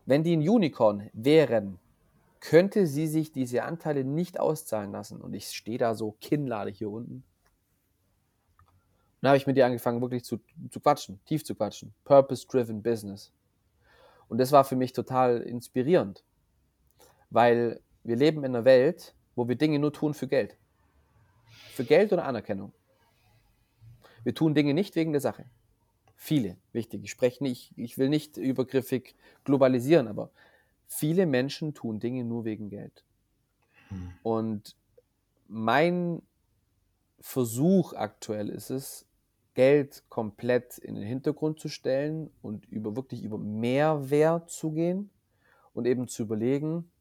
Wenn 0.05 0.23
die 0.23 0.35
ein 0.35 0.47
Unicorn 0.47 1.09
wären, 1.13 1.79
könnte 2.39 2.87
sie 2.87 3.07
sich 3.07 3.31
diese 3.31 3.63
Anteile 3.63 4.03
nicht 4.03 4.39
auszahlen 4.39 4.91
lassen. 4.91 5.21
Und 5.21 5.33
ich 5.33 5.49
stehe 5.49 5.77
da 5.77 5.95
so 5.95 6.15
Kinnlade 6.21 6.71
hier 6.71 6.89
unten. 6.89 7.23
Dann 9.21 9.29
habe 9.29 9.37
ich 9.37 9.47
mit 9.47 9.57
ihr 9.57 9.65
angefangen, 9.65 10.01
wirklich 10.01 10.23
zu, 10.23 10.39
zu 10.69 10.79
quatschen, 10.79 11.19
tief 11.25 11.43
zu 11.43 11.55
quatschen. 11.55 11.93
Purpose-driven 12.03 12.83
Business. 12.83 13.31
Und 14.29 14.39
das 14.39 14.51
war 14.51 14.63
für 14.63 14.75
mich 14.75 14.93
total 14.93 15.41
inspirierend, 15.41 16.23
weil 17.29 17.79
wir 18.03 18.15
leben 18.15 18.39
in 18.39 18.55
einer 18.55 18.65
Welt, 18.65 19.15
wo 19.35 19.47
wir 19.47 19.55
Dinge 19.55 19.79
nur 19.79 19.93
tun 19.93 20.13
für 20.13 20.27
Geld. 20.27 20.57
Für 21.73 21.83
Geld 21.83 22.11
oder 22.11 22.25
Anerkennung. 22.25 22.73
Wir 24.23 24.33
tun 24.33 24.53
Dinge 24.53 24.73
nicht 24.73 24.95
wegen 24.95 25.11
der 25.11 25.21
Sache. 25.21 25.45
Viele, 26.15 26.57
wichtig. 26.73 27.03
Ich 27.03 27.11
spreche 27.11 27.43
nicht, 27.43 27.71
ich 27.77 27.97
will 27.97 28.09
nicht 28.09 28.37
übergriffig 28.37 29.15
globalisieren, 29.43 30.07
aber 30.07 30.31
viele 30.87 31.25
Menschen 31.25 31.73
tun 31.73 31.99
Dinge 31.99 32.23
nur 32.25 32.43
wegen 32.43 32.69
Geld. 32.69 33.03
Hm. 33.89 34.13
Und 34.23 34.75
mein 35.47 36.21
Versuch 37.19 37.93
aktuell 37.93 38.49
ist 38.49 38.69
es, 38.69 39.05
Geld 39.57 40.03
komplett 40.07 40.77
in 40.77 40.93
den 40.93 41.03
Hintergrund 41.03 41.59
zu 41.59 41.67
stellen 41.67 42.29
und 42.43 42.65
über 42.65 42.95
wirklich 42.95 43.23
über 43.23 43.39
Mehrwert 43.39 44.51
zu 44.51 44.69
gehen 44.69 45.09
und 45.73 45.87
eben 45.87 46.07
zu 46.07 46.21
überlegen, 46.21 46.91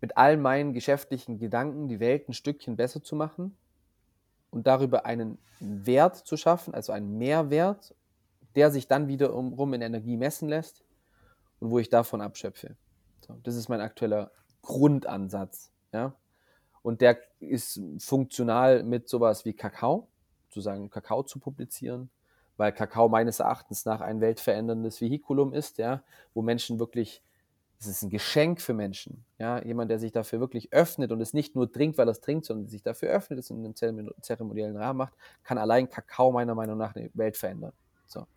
mit 0.00 0.16
all 0.16 0.36
meinen 0.36 0.74
geschäftlichen 0.74 1.40
Gedanken 1.40 1.88
die 1.88 1.98
Welt 1.98 2.28
ein 2.28 2.34
Stückchen 2.34 2.76
besser 2.76 3.02
zu 3.02 3.16
machen 3.16 3.56
und 4.52 4.68
darüber 4.68 5.06
einen 5.06 5.38
Wert 5.58 6.14
zu 6.14 6.36
schaffen, 6.36 6.72
also 6.72 6.92
einen 6.92 7.18
Mehrwert, 7.18 7.92
der 8.54 8.70
sich 8.70 8.86
dann 8.86 9.08
wiederum 9.08 9.74
in 9.74 9.82
Energie 9.82 10.16
messen 10.16 10.48
lässt 10.48 10.84
und 11.58 11.72
wo 11.72 11.80
ich 11.80 11.88
davon 11.88 12.20
abschöpfe. 12.20 12.76
So, 13.26 13.40
das 13.42 13.56
ist 13.56 13.68
mein 13.68 13.80
aktueller 13.80 14.30
Grundansatz. 14.62 15.72
Ja? 15.92 16.14
Und 16.86 17.00
der 17.00 17.18
ist 17.40 17.80
funktional 17.98 18.84
mit 18.84 19.08
sowas 19.08 19.44
wie 19.44 19.54
Kakao, 19.54 20.06
sozusagen 20.46 20.88
Kakao 20.88 21.24
zu 21.24 21.40
publizieren, 21.40 22.10
weil 22.56 22.70
Kakao 22.70 23.08
meines 23.08 23.40
Erachtens 23.40 23.84
nach 23.86 24.00
ein 24.00 24.20
weltveränderndes 24.20 25.00
Vehikulum 25.00 25.52
ist, 25.52 25.78
ja, 25.78 26.04
wo 26.32 26.42
Menschen 26.42 26.78
wirklich, 26.78 27.24
es 27.80 27.88
ist 27.88 28.02
ein 28.02 28.10
Geschenk 28.10 28.60
für 28.60 28.72
Menschen, 28.72 29.24
ja, 29.36 29.60
jemand, 29.64 29.90
der 29.90 29.98
sich 29.98 30.12
dafür 30.12 30.38
wirklich 30.38 30.72
öffnet 30.72 31.10
und 31.10 31.20
es 31.20 31.34
nicht 31.34 31.56
nur 31.56 31.72
trinkt, 31.72 31.98
weil 31.98 32.06
er 32.06 32.12
es 32.12 32.20
trinkt, 32.20 32.44
sondern 32.44 32.68
sich 32.68 32.84
dafür 32.84 33.08
öffnet, 33.08 33.40
es 33.40 33.50
in 33.50 33.64
einem 33.64 33.74
zeremoniellen 34.20 34.76
Rahmen 34.76 34.98
macht, 34.98 35.14
kann 35.42 35.58
allein 35.58 35.90
Kakao 35.90 36.30
meiner 36.30 36.54
Meinung 36.54 36.78
nach 36.78 36.94
eine 36.94 37.10
Welt 37.14 37.36
verändern. 37.36 37.72
So. 38.06 38.28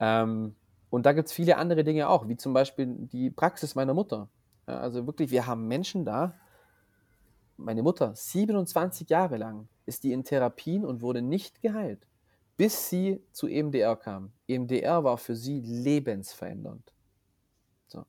Ähm, 0.00 0.56
und 0.90 1.06
da 1.06 1.12
gibt 1.12 1.28
es 1.28 1.32
viele 1.32 1.56
andere 1.56 1.84
Dinge 1.84 2.08
auch, 2.08 2.26
wie 2.26 2.36
zum 2.36 2.52
Beispiel 2.52 2.96
die 2.98 3.30
Praxis 3.30 3.76
meiner 3.76 3.94
Mutter. 3.94 4.28
Ja, 4.66 4.80
also 4.80 5.06
wirklich, 5.06 5.30
wir 5.30 5.46
haben 5.46 5.68
Menschen 5.68 6.04
da, 6.04 6.34
meine 7.58 7.82
Mutter, 7.82 8.14
27 8.14 9.10
Jahre 9.10 9.36
lang 9.36 9.68
ist 9.84 10.04
die 10.04 10.12
in 10.12 10.24
Therapien 10.24 10.84
und 10.84 11.02
wurde 11.02 11.20
nicht 11.20 11.60
geheilt, 11.60 12.06
bis 12.56 12.88
sie 12.88 13.20
zu 13.32 13.48
EMDR 13.48 13.96
kam. 13.96 14.32
EMDR 14.46 15.04
war 15.04 15.18
für 15.18 15.34
sie 15.34 15.60
lebensverändernd. 15.60 16.94
So. 17.88 18.06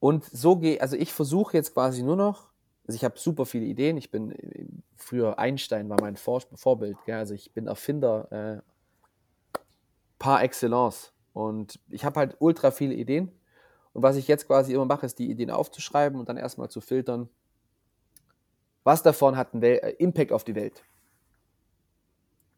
Und 0.00 0.24
so 0.24 0.56
gehe, 0.56 0.80
also 0.80 0.96
ich 0.96 1.12
versuche 1.12 1.56
jetzt 1.56 1.72
quasi 1.72 2.02
nur 2.02 2.16
noch, 2.16 2.50
also 2.86 2.96
ich 2.96 3.04
habe 3.04 3.18
super 3.18 3.46
viele 3.46 3.64
Ideen. 3.64 3.96
Ich 3.96 4.10
bin, 4.10 4.34
früher 4.94 5.38
Einstein 5.38 5.88
war 5.88 6.00
mein 6.00 6.16
Vor 6.16 6.42
Vorbild, 6.54 6.96
gell? 7.04 7.16
also 7.16 7.34
ich 7.34 7.52
bin 7.52 7.66
Erfinder 7.66 8.62
äh, 9.52 9.58
par 10.18 10.42
excellence. 10.42 11.12
Und 11.32 11.78
ich 11.88 12.04
habe 12.04 12.20
halt 12.20 12.36
ultra 12.38 12.70
viele 12.70 12.94
Ideen 12.94 13.30
und 13.92 14.02
was 14.02 14.16
ich 14.16 14.28
jetzt 14.28 14.46
quasi 14.46 14.72
immer 14.72 14.84
mache, 14.84 15.06
ist 15.06 15.18
die 15.18 15.30
Ideen 15.30 15.50
aufzuschreiben 15.50 16.18
und 16.18 16.28
dann 16.28 16.36
erstmal 16.36 16.70
zu 16.70 16.80
filtern, 16.80 17.28
was 18.84 19.02
davon 19.02 19.36
hat 19.36 19.52
einen 19.52 19.62
Wel 19.62 19.78
äh, 19.78 19.90
Impact 19.98 20.32
auf 20.32 20.44
die 20.44 20.54
Welt. 20.54 20.84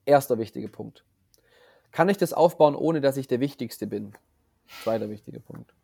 Erster 0.05 0.39
wichtiger 0.39 0.69
Punkt. 0.69 1.05
Kann 1.93 2.09
ich 2.09 2.19
das 2.19 2.33
aufbauen, 2.33 2.75
ohne 2.75 3.01
dass 3.01 3.17
ich 3.17 3.27
der 3.27 3.41
Wichtigste 3.41 3.87
bin? 3.87 4.13
Zweiter 4.83 5.11
wichtiger 5.11 5.41
Punkt. 5.41 5.75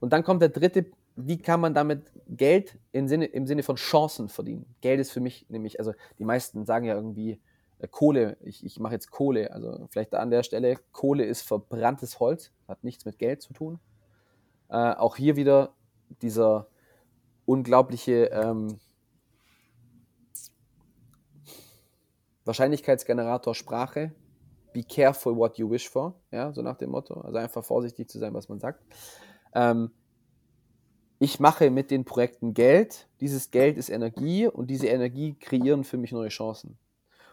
Und 0.00 0.12
dann 0.12 0.24
kommt 0.24 0.42
der 0.42 0.48
dritte, 0.48 0.86
wie 1.16 1.38
kann 1.38 1.60
man 1.60 1.74
damit 1.74 2.10
Geld 2.28 2.78
im 2.92 3.06
Sinne, 3.08 3.26
im 3.26 3.46
Sinne 3.46 3.62
von 3.62 3.76
Chancen 3.76 4.28
verdienen? 4.28 4.66
Geld 4.80 5.00
ist 5.00 5.12
für 5.12 5.20
mich 5.20 5.46
nämlich, 5.48 5.78
also 5.78 5.92
die 6.18 6.24
meisten 6.24 6.64
sagen 6.64 6.86
ja 6.86 6.94
irgendwie, 6.94 7.38
äh, 7.78 7.88
Kohle, 7.88 8.36
ich, 8.40 8.64
ich 8.64 8.80
mache 8.80 8.94
jetzt 8.94 9.10
Kohle, 9.10 9.52
also 9.52 9.86
vielleicht 9.90 10.14
an 10.14 10.30
der 10.30 10.42
Stelle, 10.42 10.76
Kohle 10.92 11.24
ist 11.24 11.42
verbranntes 11.42 12.20
Holz, 12.20 12.52
hat 12.66 12.82
nichts 12.84 13.04
mit 13.04 13.18
Geld 13.18 13.42
zu 13.42 13.52
tun. 13.52 13.78
Äh, 14.72 14.94
auch 14.94 15.16
hier 15.16 15.36
wieder 15.36 15.74
dieser 16.22 16.66
unglaubliche 17.44 18.30
ähm, 18.32 18.78
Wahrscheinlichkeitsgenerator 22.46 23.54
Sprache. 23.54 24.12
Be 24.72 24.82
careful 24.82 25.36
what 25.36 25.58
you 25.58 25.70
wish 25.70 25.90
for. 25.90 26.14
Ja, 26.30 26.54
so 26.54 26.62
nach 26.62 26.78
dem 26.78 26.90
Motto. 26.90 27.20
Also 27.20 27.36
einfach 27.36 27.62
vorsichtig 27.62 28.08
zu 28.08 28.18
sein, 28.18 28.32
was 28.32 28.48
man 28.48 28.60
sagt. 28.60 28.82
Ähm, 29.54 29.90
ich 31.18 31.38
mache 31.38 31.70
mit 31.70 31.90
den 31.90 32.06
Projekten 32.06 32.54
Geld. 32.54 33.08
Dieses 33.20 33.50
Geld 33.50 33.76
ist 33.76 33.90
Energie 33.90 34.46
und 34.46 34.68
diese 34.68 34.86
Energie 34.86 35.34
kreieren 35.34 35.84
für 35.84 35.98
mich 35.98 36.12
neue 36.12 36.30
Chancen. 36.30 36.78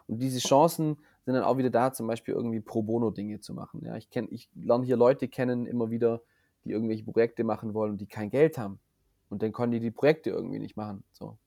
Und 0.08 0.20
diese 0.20 0.40
Chancen 0.40 0.98
sind 1.24 1.36
dann 1.36 1.46
auch 1.46 1.58
wieder 1.58 1.70
da, 1.70 1.94
zum 1.94 2.06
Beispiel 2.06 2.34
irgendwie 2.34 2.60
pro 2.60 2.84
bono 2.84 3.12
Dinge 3.12 3.40
zu 3.40 3.54
machen. 3.54 3.86
Ja, 3.86 3.96
ich, 3.96 4.10
kenn, 4.10 4.28
ich 4.30 4.50
lerne 4.56 4.86
hier 4.86 4.98
Leute 4.98 5.30
kennen, 5.30 5.66
immer 5.66 5.90
wieder, 5.90 6.22
die 6.64 6.72
irgendwelche 6.72 7.04
Projekte 7.04 7.44
machen 7.44 7.74
wollen 7.74 7.92
und 7.92 8.02
die 8.02 8.08
kein 8.08 8.30
Geld 8.30 8.58
haben. 8.58 8.80
Und 9.30 9.44
dann 9.44 9.52
können 9.52 9.72
die 9.72 9.80
die 9.80 9.92
Projekte 9.92 10.30
irgendwie 10.30 10.60
nicht 10.60 10.76
machen. 10.76 11.04
So. 11.12 11.38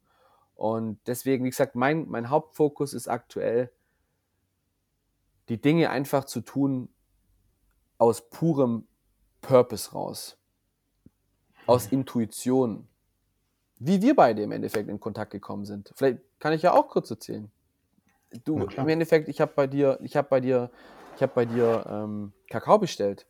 Und 0.54 1.00
deswegen, 1.06 1.44
wie 1.44 1.50
gesagt, 1.50 1.74
mein, 1.74 2.08
mein 2.08 2.30
Hauptfokus 2.30 2.94
ist 2.94 3.08
aktuell, 3.08 3.70
die 5.48 5.60
Dinge 5.60 5.90
einfach 5.90 6.24
zu 6.24 6.40
tun 6.40 6.88
aus 7.98 8.28
purem 8.30 8.86
Purpose 9.40 9.92
raus. 9.92 10.38
Aus. 11.66 11.86
Intuition. 11.86 12.88
Wie 13.78 14.00
wir 14.02 14.14
beide 14.14 14.42
im 14.42 14.52
Endeffekt 14.52 14.88
in 14.88 15.00
Kontakt 15.00 15.32
gekommen 15.32 15.64
sind. 15.64 15.92
Vielleicht 15.96 16.18
kann 16.38 16.52
ich 16.52 16.62
ja 16.62 16.72
auch 16.72 16.88
kurz 16.88 17.10
erzählen. 17.10 17.50
Du, 18.44 18.58
im 18.58 18.88
Endeffekt, 18.88 19.28
ich 19.28 19.40
habe 19.40 19.52
bei 19.54 19.66
dir, 19.66 19.98
ich 20.02 20.16
habe 20.16 20.28
bei 20.28 20.40
dir, 20.40 20.70
ich 21.16 21.22
habe 21.22 21.32
bei 21.34 21.44
dir 21.44 21.84
ähm, 21.88 22.32
Kakao 22.48 22.78
bestellt. 22.78 23.26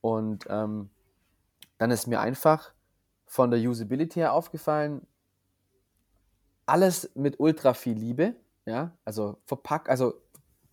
Und 0.00 0.46
ähm, 0.48 0.90
dann 1.80 1.90
ist 1.90 2.06
mir 2.06 2.20
einfach 2.20 2.74
von 3.24 3.50
der 3.50 3.58
Usability 3.58 4.20
her 4.20 4.34
aufgefallen, 4.34 5.06
alles 6.66 7.10
mit 7.14 7.40
ultra 7.40 7.72
viel 7.72 7.96
Liebe, 7.96 8.34
ja, 8.66 8.92
also 9.06 9.38
verpackt, 9.46 9.88
also 9.88 10.12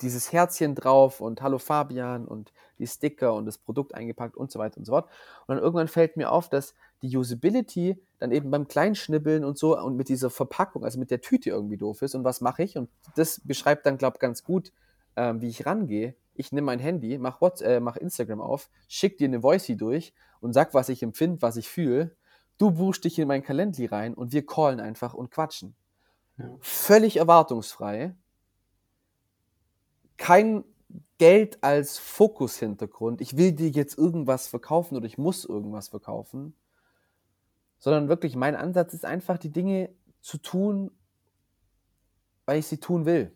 dieses 0.02 0.34
Herzchen 0.34 0.76
drauf 0.76 1.22
und 1.22 1.42
Hallo 1.42 1.60
Fabian 1.60 2.28
und 2.28 2.52
die 2.78 2.88
Sticker 2.88 3.36
und 3.36 3.46
das 3.46 3.58
Produkt 3.58 3.96
eingepackt 3.96 4.36
und 4.36 4.52
so 4.52 4.60
weiter 4.60 4.80
und 4.80 4.86
so 4.86 4.92
fort. 4.92 5.06
Und 5.48 5.56
dann 5.56 5.64
irgendwann 5.64 5.88
fällt 5.88 6.18
mir 6.18 6.30
auf, 6.30 6.50
dass 6.50 6.76
die 7.02 7.16
Usability 7.16 8.04
dann 8.20 8.34
eben 8.34 8.52
beim 8.52 8.68
Kleinschnibbeln 8.68 9.46
und 9.46 9.58
so 9.58 9.80
und 9.80 9.96
mit 9.96 10.10
dieser 10.10 10.30
Verpackung, 10.30 10.84
also 10.84 11.00
mit 11.00 11.10
der 11.10 11.22
Tüte 11.22 11.52
irgendwie 11.52 11.78
doof 11.78 12.02
ist. 12.02 12.16
Und 12.16 12.26
was 12.26 12.42
mache 12.42 12.64
ich? 12.64 12.78
Und 12.78 12.90
das 13.16 13.40
beschreibt 13.46 13.86
dann, 13.86 13.98
glaube 13.98 14.18
ich, 14.18 14.20
ganz 14.20 14.44
gut, 14.44 14.74
ähm, 15.16 15.40
wie 15.40 15.48
ich 15.48 15.66
rangehe 15.66 16.16
ich 16.38 16.52
nehme 16.52 16.66
mein 16.66 16.80
Handy, 16.80 17.18
mach, 17.18 17.42
WhatsApp, 17.42 17.68
äh, 17.68 17.80
mach 17.80 17.98
Instagram 17.98 18.42
auf, 18.42 18.70
schick 18.88 19.18
dir 19.18 19.28
eine 19.28 19.42
Voice 19.42 19.72
durch 19.76 20.14
und 20.42 20.54
sag, 20.54 20.74
was 20.74 20.90
ich 20.90 21.04
empfinde, 21.04 21.42
was 21.42 21.58
ich 21.58 21.70
fühle. 21.70 22.16
Du 22.58 22.72
buchst 22.72 23.04
dich 23.04 23.20
in 23.20 23.28
mein 23.28 23.44
Kalendli 23.44 23.86
rein 23.86 24.14
und 24.14 24.32
wir 24.34 24.46
callen 24.46 24.80
einfach 24.80 25.14
und 25.14 25.32
quatschen. 25.32 25.76
Ja. 26.38 26.56
Völlig 26.60 27.18
erwartungsfrei. 27.18 28.16
Kein 30.18 30.64
Geld 31.18 31.64
als 31.64 31.98
Fokushintergrund. 31.98 33.22
Ich 33.22 33.38
will 33.38 33.52
dir 33.52 33.70
jetzt 33.70 33.98
irgendwas 33.98 34.48
verkaufen 34.48 34.96
oder 34.96 35.06
ich 35.06 35.18
muss 35.18 35.46
irgendwas 35.46 35.90
verkaufen. 35.90 36.56
Sondern 37.80 38.10
wirklich, 38.10 38.36
mein 38.36 38.56
Ansatz 38.56 38.94
ist 38.94 39.06
einfach, 39.06 39.38
die 39.38 39.52
Dinge 39.52 39.90
zu 40.22 40.38
tun, 40.40 40.92
weil 42.46 42.60
ich 42.60 42.68
sie 42.68 42.80
tun 42.80 43.06
will. 43.06 43.32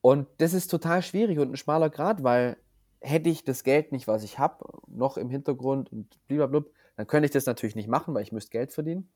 Und 0.00 0.28
das 0.38 0.54
ist 0.54 0.68
total 0.68 1.02
schwierig 1.02 1.40
und 1.40 1.50
ein 1.50 1.56
schmaler 1.56 1.90
Grad, 1.90 2.22
weil 2.22 2.56
hätte 3.00 3.28
ich 3.28 3.44
das 3.44 3.62
Geld 3.62 3.92
nicht, 3.92 4.08
was 4.08 4.22
ich 4.24 4.38
habe, 4.38 4.64
noch 4.86 5.16
im 5.16 5.30
Hintergrund 5.30 5.92
und 5.92 6.18
blablabla, 6.26 6.70
dann 6.96 7.06
könnte 7.06 7.26
ich 7.26 7.32
das 7.32 7.46
natürlich 7.46 7.76
nicht 7.76 7.88
machen, 7.88 8.14
weil 8.14 8.22
ich 8.22 8.32
müsste 8.32 8.50
Geld 8.50 8.72
verdienen. 8.72 9.08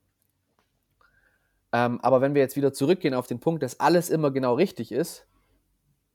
Ähm, 1.72 2.00
aber 2.00 2.20
wenn 2.20 2.34
wir 2.34 2.42
jetzt 2.42 2.56
wieder 2.56 2.72
zurückgehen 2.72 3.14
auf 3.14 3.26
den 3.26 3.40
Punkt, 3.40 3.62
dass 3.62 3.80
alles 3.80 4.10
immer 4.10 4.30
genau 4.30 4.54
richtig 4.54 4.92
ist, 4.92 5.26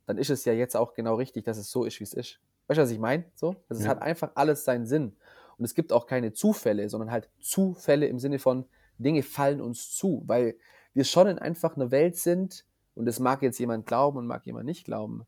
dann 0.05 0.17
ist 0.17 0.29
es 0.29 0.45
ja 0.45 0.53
jetzt 0.53 0.75
auch 0.75 0.93
genau 0.93 1.15
richtig, 1.15 1.45
dass 1.45 1.57
es 1.57 1.71
so 1.71 1.85
ist, 1.85 1.99
wie 1.99 2.03
es 2.03 2.13
ist. 2.13 2.39
Weißt 2.67 2.77
du, 2.77 2.83
was 2.83 2.91
ich 2.91 2.99
meine? 2.99 3.25
So? 3.35 3.55
Also 3.69 3.81
ja. 3.81 3.85
Es 3.85 3.87
hat 3.87 4.01
einfach 4.01 4.31
alles 4.35 4.63
seinen 4.65 4.85
Sinn. 4.85 5.15
Und 5.57 5.65
es 5.65 5.73
gibt 5.73 5.93
auch 5.93 6.05
keine 6.05 6.33
Zufälle, 6.33 6.89
sondern 6.89 7.11
halt 7.11 7.29
Zufälle 7.39 8.07
im 8.07 8.19
Sinne 8.19 8.39
von 8.39 8.65
Dinge 8.97 9.23
fallen 9.23 9.61
uns 9.61 9.91
zu, 9.91 10.23
weil 10.25 10.57
wir 10.93 11.03
schon 11.03 11.27
in 11.27 11.39
einfach 11.39 11.75
einer 11.75 11.91
Welt 11.91 12.17
sind, 12.17 12.65
und 12.93 13.05
das 13.05 13.19
mag 13.19 13.41
jetzt 13.41 13.59
jemand 13.59 13.85
glauben 13.85 14.17
und 14.17 14.27
mag 14.27 14.45
jemand 14.45 14.65
nicht 14.65 14.85
glauben, 14.85 15.25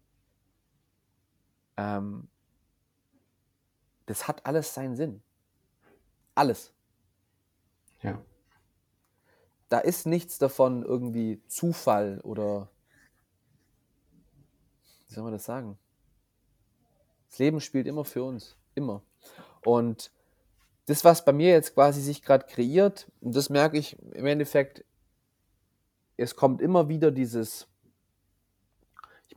ähm, 1.78 2.28
das 4.06 4.28
hat 4.28 4.46
alles 4.46 4.74
seinen 4.74 4.96
Sinn. 4.96 5.22
Alles. 6.36 6.74
Ja. 8.02 8.22
Da 9.70 9.80
ist 9.80 10.06
nichts 10.06 10.38
davon 10.38 10.84
irgendwie 10.84 11.42
Zufall 11.48 12.20
oder 12.22 12.70
wie 15.08 15.14
soll 15.14 15.24
man 15.24 15.34
das 15.34 15.46
sagen? 15.46 15.78
Das 17.30 17.40
Leben 17.40 17.60
spielt 17.60 17.88
immer 17.88 18.06
für 18.06 18.24
uns. 18.24 18.56
Immer. 18.76 19.02
Und 19.64 20.12
das, 20.86 21.04
was 21.04 21.26
bei 21.26 21.34
mir 21.34 21.50
jetzt 21.50 21.74
quasi 21.74 22.02
sich 22.02 22.22
gerade 22.22 22.46
kreiert, 22.46 23.12
und 23.20 23.36
das 23.36 23.50
merke 23.50 23.78
ich 23.78 24.02
im 24.14 24.26
Endeffekt 24.26 24.86
es 26.18 26.36
kommt 26.36 26.62
immer 26.62 26.90
wieder 26.90 27.12
dieses, 27.12 27.68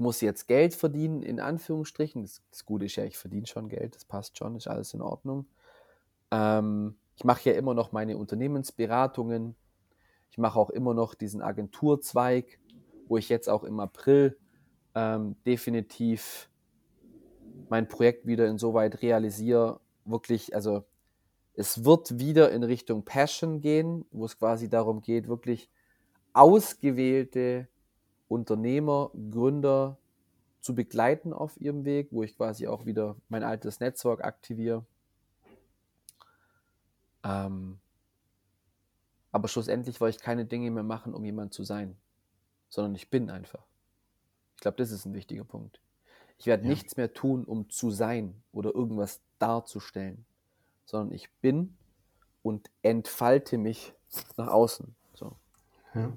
muss 0.01 0.20
jetzt 0.20 0.48
Geld 0.48 0.74
verdienen, 0.74 1.22
in 1.22 1.40
Anführungsstrichen. 1.40 2.22
Das, 2.22 2.43
das 2.51 2.64
Gute 2.64 2.86
ist 2.86 2.97
ja, 2.97 3.05
ich 3.05 3.18
verdiene 3.18 3.47
schon 3.47 3.68
Geld, 3.68 3.94
das 3.94 4.05
passt 4.05 4.39
schon, 4.39 4.56
ist 4.56 4.66
alles 4.66 4.94
in 4.94 5.02
Ordnung. 5.02 5.47
Ähm, 6.31 6.97
ich 7.16 7.24
mache 7.24 7.51
ja 7.51 7.56
immer 7.56 7.74
noch 7.74 7.93
meine 7.93 8.16
Unternehmensberatungen. 8.16 9.55
Ich 10.31 10.39
mache 10.39 10.59
auch 10.59 10.70
immer 10.70 10.94
noch 10.94 11.14
diesen 11.14 11.43
Agenturzweig, 11.43 12.59
wo 13.09 13.18
ich 13.18 13.28
jetzt 13.28 13.48
auch 13.48 13.62
im 13.62 13.78
April 13.78 14.39
ähm, 14.94 15.36
definitiv 15.44 16.48
mein 17.68 17.86
Projekt 17.86 18.27
wieder 18.27 18.47
insoweit 18.47 19.02
realisiere. 19.02 19.81
Wirklich, 20.05 20.55
also 20.55 20.85
es 21.55 21.85
wird 21.85 22.18
wieder 22.18 22.51
in 22.52 22.62
Richtung 22.62 23.05
Passion 23.05 23.60
gehen, 23.60 24.06
wo 24.12 24.24
es 24.24 24.39
quasi 24.39 24.68
darum 24.68 25.02
geht, 25.02 25.28
wirklich 25.28 25.68
ausgewählte 26.32 27.68
Unternehmer, 28.31 29.11
Gründer 29.31 29.98
zu 30.61 30.74
begleiten 30.74 31.32
auf 31.32 31.61
ihrem 31.61 31.85
Weg, 31.85 32.09
wo 32.12 32.23
ich 32.23 32.36
quasi 32.36 32.69
auch 32.69 32.86
wieder 32.86 33.16
mein 33.28 33.43
altes 33.43 33.81
Netzwerk 33.81 34.23
aktiviere. 34.23 34.85
Ähm, 37.24 37.81
aber 39.32 39.48
schlussendlich 39.48 40.01
wollte 40.01 40.16
ich 40.16 40.23
keine 40.23 40.44
Dinge 40.44 40.70
mehr 40.70 40.85
machen, 40.85 41.12
um 41.12 41.24
jemand 41.24 41.52
zu 41.52 41.65
sein, 41.65 41.97
sondern 42.69 42.94
ich 42.94 43.11
bin 43.11 43.31
einfach. 43.31 43.66
Ich 44.55 44.61
glaube, 44.61 44.77
das 44.77 44.93
ist 44.93 45.07
ein 45.07 45.15
wichtiger 45.15 45.44
Punkt. 45.44 45.81
Ich 46.39 46.47
werde 46.47 46.62
ja. 46.62 46.70
nichts 46.70 46.97
mehr 46.97 47.12
tun, 47.12 47.44
um 47.44 47.69
zu 47.69 47.90
sein 47.90 48.40
oder 48.52 48.74
irgendwas 48.74 49.20
darzustellen, 49.40 50.24
sondern 50.85 51.12
ich 51.15 51.31
bin 51.40 51.77
und 52.43 52.70
entfalte 52.82 53.59
mich 53.59 53.93
nach 54.36 54.48
außen. 54.48 54.94
So. 55.15 55.36
Ja. 55.94 56.12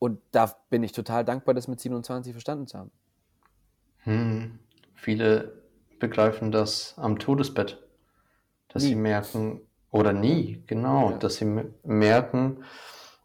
Und 0.00 0.18
da 0.32 0.56
bin 0.70 0.82
ich 0.82 0.92
total 0.92 1.24
dankbar, 1.24 1.54
das 1.54 1.68
mit 1.68 1.78
27 1.78 2.32
verstanden 2.32 2.66
zu 2.66 2.78
haben. 2.78 2.90
Hm. 3.98 4.58
Viele 4.94 5.62
begreifen 5.98 6.50
das 6.50 6.94
am 6.96 7.18
Todesbett, 7.18 7.78
dass 8.68 8.82
nie. 8.82 8.88
sie 8.88 8.94
merken, 8.94 9.60
oder 9.90 10.14
nie, 10.14 10.62
genau, 10.66 11.10
ja. 11.10 11.18
dass 11.18 11.36
sie 11.36 11.44
merken, 11.84 12.64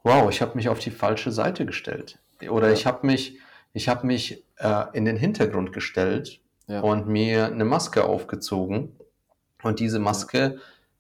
wow, 0.04 0.30
ich 0.30 0.42
habe 0.42 0.56
mich 0.56 0.68
auf 0.68 0.80
die 0.80 0.92
falsche 0.92 1.32
Seite 1.32 1.66
gestellt. 1.66 2.20
Oder 2.50 2.68
ja. 2.68 2.74
ich 2.74 2.86
habe 2.86 3.08
mich, 3.08 3.40
ich 3.72 3.88
habe 3.88 4.06
mich 4.06 4.44
äh, 4.58 4.86
in 4.92 5.06
den 5.06 5.16
Hintergrund 5.16 5.72
gestellt 5.72 6.42
ja. 6.68 6.82
und 6.82 7.08
mir 7.08 7.46
eine 7.46 7.66
Maske 7.66 8.04
aufgezogen 8.04 8.98
und 9.64 9.80
diese 9.80 10.00
Maske 10.00 10.60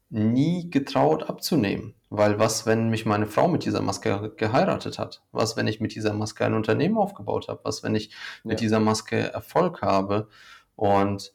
nie 0.10 0.69
getraut 0.69 1.30
abzunehmen. 1.30 1.95
Weil 2.10 2.40
was, 2.40 2.65
wenn 2.65 2.90
mich 2.90 3.06
meine 3.06 3.26
Frau 3.26 3.48
mit 3.48 3.65
dieser 3.65 3.82
Maske 3.82 4.34
geheiratet 4.38 4.99
hat? 4.99 5.23
Was, 5.32 5.57
wenn 5.57 5.68
ich 5.68 5.82
mit 5.82 5.95
dieser 5.95 6.14
Maske 6.14 6.45
ein 6.45 6.53
Unternehmen 6.53 6.98
aufgebaut 6.98 7.48
habe? 7.48 7.61
Was, 7.64 7.84
wenn 7.84 7.95
ich 7.95 8.11
mit 8.44 8.60
dieser 8.60 8.80
Maske 8.80 9.18
Erfolg 9.18 9.82
habe? 9.82 10.27
Und 10.76 11.34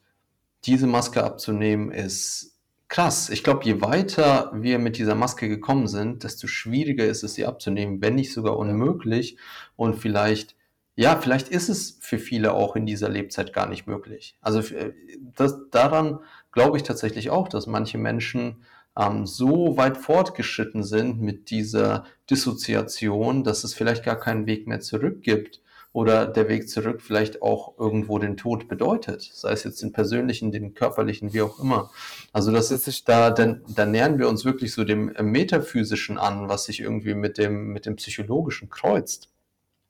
diese 0.64 0.86
Maske 0.86 1.24
abzunehmen 1.24 1.90
ist 1.90 2.58
krass. 2.88 3.30
Ich 3.30 3.42
glaube, 3.42 3.64
je 3.64 3.80
weiter 3.80 4.50
wir 4.52 4.78
mit 4.78 4.98
dieser 4.98 5.14
Maske 5.14 5.48
gekommen 5.48 5.86
sind, 5.86 6.24
desto 6.24 6.46
schwieriger 6.46 7.06
ist 7.06 7.22
es, 7.22 7.34
sie 7.34 7.46
abzunehmen, 7.46 8.02
wenn 8.02 8.16
nicht 8.16 8.32
sogar 8.32 8.58
unmöglich. 8.58 9.38
Und 9.76 9.96
vielleicht, 9.96 10.56
ja, 10.96 11.16
vielleicht 11.16 11.48
ist 11.48 11.68
es 11.68 11.98
für 12.00 12.18
viele 12.18 12.52
auch 12.52 12.76
in 12.76 12.84
dieser 12.84 13.08
Lebzeit 13.08 13.52
gar 13.52 13.68
nicht 13.68 13.86
möglich. 13.86 14.36
Also 14.40 14.60
äh, 14.74 14.92
das, 15.34 15.56
daran 15.70 16.18
glaube 16.52 16.76
ich 16.76 16.82
tatsächlich 16.82 17.30
auch, 17.30 17.48
dass 17.48 17.66
manche 17.66 17.96
Menschen 17.96 18.64
ähm, 18.98 19.26
so 19.26 19.76
weit 19.76 19.96
fortgeschritten 19.96 20.82
sind 20.82 21.20
mit 21.20 21.50
dieser 21.50 22.04
Dissoziation, 22.28 23.44
dass 23.44 23.64
es 23.64 23.74
vielleicht 23.74 24.04
gar 24.04 24.16
keinen 24.18 24.46
Weg 24.46 24.66
mehr 24.66 24.80
zurück 24.80 25.22
gibt 25.22 25.60
oder 25.92 26.26
der 26.26 26.48
Weg 26.48 26.68
zurück 26.68 27.02
vielleicht 27.02 27.42
auch 27.42 27.78
irgendwo 27.78 28.18
den 28.18 28.36
Tod 28.36 28.68
bedeutet, 28.68 29.22
sei 29.22 29.52
es 29.52 29.64
jetzt 29.64 29.82
den 29.82 29.92
persönlichen, 29.92 30.52
den 30.52 30.74
körperlichen, 30.74 31.32
wie 31.32 31.42
auch 31.42 31.58
immer. 31.58 31.90
Also 32.32 32.52
das 32.52 32.70
ist 32.70 33.08
da, 33.08 33.30
dann, 33.30 33.62
da 33.68 33.86
nähern 33.86 34.18
wir 34.18 34.28
uns 34.28 34.44
wirklich 34.44 34.72
so 34.72 34.84
dem 34.84 35.12
metaphysischen 35.20 36.16
an, 36.16 36.48
was 36.48 36.64
sich 36.64 36.80
irgendwie 36.80 37.14
mit 37.14 37.38
dem 37.38 37.72
mit 37.72 37.86
dem 37.86 37.96
psychologischen 37.96 38.68
kreuzt. 38.68 39.30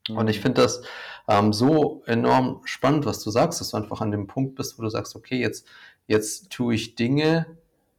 Und 0.09 0.29
ich 0.29 0.39
mhm. 0.39 0.43
finde 0.43 0.63
das 0.63 0.83
ähm, 1.29 1.53
so 1.53 2.03
enorm 2.07 2.63
spannend, 2.65 3.05
was 3.05 3.23
du 3.23 3.31
sagst, 3.31 3.61
dass 3.61 3.71
du 3.71 3.77
einfach 3.77 4.01
an 4.01 4.11
dem 4.11 4.27
Punkt 4.27 4.55
bist, 4.55 4.79
wo 4.79 4.83
du 4.83 4.89
sagst, 4.89 5.15
okay, 5.15 5.39
jetzt 5.39 5.67
jetzt 6.07 6.51
tue 6.51 6.75
ich 6.75 6.95
Dinge, 6.95 7.47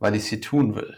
weil 0.02 0.16
ich 0.16 0.26
sie 0.26 0.42
tun 0.42 0.76
will. 0.76 0.98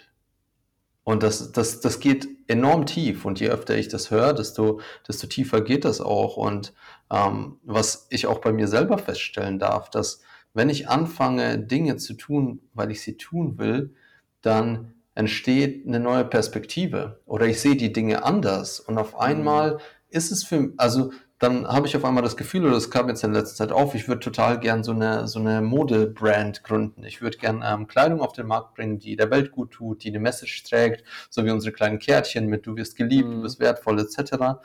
Und 1.03 1.23
das, 1.23 1.51
das, 1.51 1.81
das 1.81 1.99
geht 1.99 2.27
enorm 2.47 2.85
tief. 2.85 3.25
Und 3.25 3.41
je 3.41 3.49
öfter 3.49 3.75
ich 3.75 3.89
das 3.89 4.09
höre, 4.09 4.34
desto, 4.34 4.80
desto 5.05 5.27
tiefer 5.27 5.61
geht 5.61 5.84
das 5.84 5.99
auch. 5.99 6.38
Und 6.38 6.73
ähm, 7.11 7.57
was 7.63 8.07
ich 8.09 8.25
auch 8.25 8.39
bei 8.39 8.53
mir 8.53 8.69
selber 8.69 8.97
feststellen 8.97 9.59
darf, 9.59 9.89
dass 9.89 10.21
wenn 10.53 10.69
ich 10.69 10.88
anfange, 10.88 11.59
Dinge 11.59 11.97
zu 11.97 12.13
tun, 12.13 12.61
weil 12.73 12.91
ich 12.91 13.01
sie 13.01 13.17
tun 13.17 13.57
will, 13.57 13.93
dann 14.41 14.93
entsteht 15.15 15.85
eine 15.85 15.99
neue 15.99 16.23
Perspektive 16.23 17.19
oder 17.25 17.45
ich 17.45 17.59
sehe 17.59 17.75
die 17.75 17.91
Dinge 17.91 18.23
anders 18.23 18.80
und 18.80 18.97
auf 18.97 19.19
einmal 19.19 19.73
mhm. 19.73 19.80
ist 20.09 20.31
es 20.31 20.43
für, 20.43 20.71
also 20.77 21.11
dann 21.44 21.68
habe 21.68 21.88
ich 21.88 21.95
auf 21.98 22.06
einmal 22.06 22.24
das 22.24 22.38
Gefühl, 22.38 22.64
oder 22.64 22.76
das 22.76 22.90
kam 22.90 23.10
jetzt 23.10 23.24
in 23.24 23.34
letzter 23.34 23.56
Zeit 23.56 23.72
auf, 23.74 23.94
ich 23.95 24.07
würde 24.07 24.22
total 24.22 24.60
gern 24.60 24.84
so 24.84 24.94
eine, 24.94 25.28
so 25.28 25.40
eine 25.40 25.61
Modebrand 25.61 26.64
gründen. 26.64 27.03
Ich 27.03 27.22
würde 27.22 27.38
gern 27.38 27.64
ähm, 27.65 27.88
Kleidung 27.88 28.22
auf 28.22 28.32
den 28.32 28.48
Markt 28.48 28.76
bringen, 28.76 28.98
die 28.98 29.18
der 29.18 29.30
Welt 29.30 29.52
gut 29.52 29.72
tut, 29.72 30.03
die 30.03 30.10
eine 30.10 30.20
Message 30.20 30.64
trägt, 30.64 31.03
so 31.30 31.44
wie 31.44 31.52
unsere 31.52 31.74
kleinen 31.74 31.99
Kärtchen 31.99 32.48
mit 32.48 32.65
du 32.65 32.78
wirst 32.78 32.95
geliebt, 32.95 33.28
mhm. 33.28 33.34
du 33.34 33.41
bist 33.41 33.60
wertvoll 33.60 33.99
etc. 33.99 34.61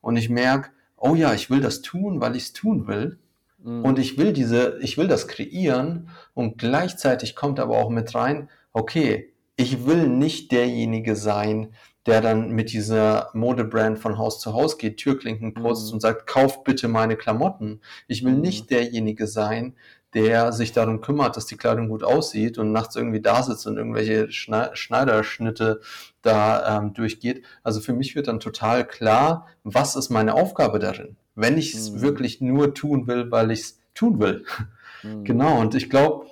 Und 0.00 0.16
ich 0.16 0.30
merke, 0.30 0.70
oh 0.96 1.16
ja, 1.16 1.34
ich 1.34 1.50
will 1.50 1.60
das 1.60 1.82
tun, 1.82 2.20
weil 2.20 2.36
ich 2.36 2.44
es 2.44 2.52
tun 2.52 2.86
will. 2.86 3.18
Mhm. 3.62 3.84
Und 3.84 3.98
ich 3.98 4.16
will 4.16 4.32
diese, 4.32 4.78
ich 4.80 4.96
will 4.96 5.08
das 5.08 5.26
kreieren 5.26 6.10
und 6.32 6.58
gleichzeitig 6.58 7.34
kommt 7.34 7.58
aber 7.58 7.76
auch 7.76 7.90
mit 7.90 8.14
rein, 8.14 8.48
okay, 8.72 9.32
ich 9.56 9.84
will 9.84 10.08
nicht 10.08 10.52
derjenige 10.52 11.16
sein, 11.16 11.74
der 12.06 12.20
dann 12.20 12.50
mit 12.50 12.72
dieser 12.72 13.30
Modebrand 13.34 13.98
von 13.98 14.16
Haus 14.16 14.40
zu 14.40 14.54
Haus 14.54 14.78
geht, 14.78 14.96
Türklinken 14.96 15.54
putzt 15.54 15.88
mhm. 15.88 15.94
und 15.94 16.00
sagt, 16.00 16.26
kauft 16.26 16.64
bitte 16.64 16.88
meine 16.88 17.16
Klamotten. 17.16 17.80
Ich 18.06 18.24
will 18.24 18.34
mhm. 18.34 18.40
nicht 18.40 18.70
derjenige 18.70 19.26
sein, 19.26 19.74
der 20.14 20.52
sich 20.52 20.72
darum 20.72 21.00
kümmert, 21.00 21.36
dass 21.36 21.46
die 21.46 21.56
Kleidung 21.56 21.88
gut 21.88 22.02
aussieht 22.02 22.58
und 22.58 22.72
nachts 22.72 22.96
irgendwie 22.96 23.20
da 23.20 23.42
sitzt 23.42 23.66
und 23.66 23.76
irgendwelche 23.76 24.30
Schneiderschnitte 24.32 25.80
da 26.22 26.78
ähm, 26.78 26.94
durchgeht. 26.94 27.44
Also 27.62 27.80
für 27.80 27.92
mich 27.92 28.16
wird 28.16 28.26
dann 28.26 28.40
total 28.40 28.86
klar, 28.86 29.46
was 29.62 29.94
ist 29.94 30.10
meine 30.10 30.34
Aufgabe 30.34 30.78
darin, 30.78 31.16
wenn 31.34 31.58
ich 31.58 31.74
es 31.74 31.92
mhm. 31.92 32.00
wirklich 32.00 32.40
nur 32.40 32.74
tun 32.74 33.06
will, 33.06 33.30
weil 33.30 33.50
ich 33.50 33.60
es 33.60 33.80
tun 33.94 34.20
will. 34.20 34.44
Mhm. 35.02 35.24
Genau, 35.24 35.58
und 35.58 35.74
ich 35.74 35.88
glaube, 35.88 36.26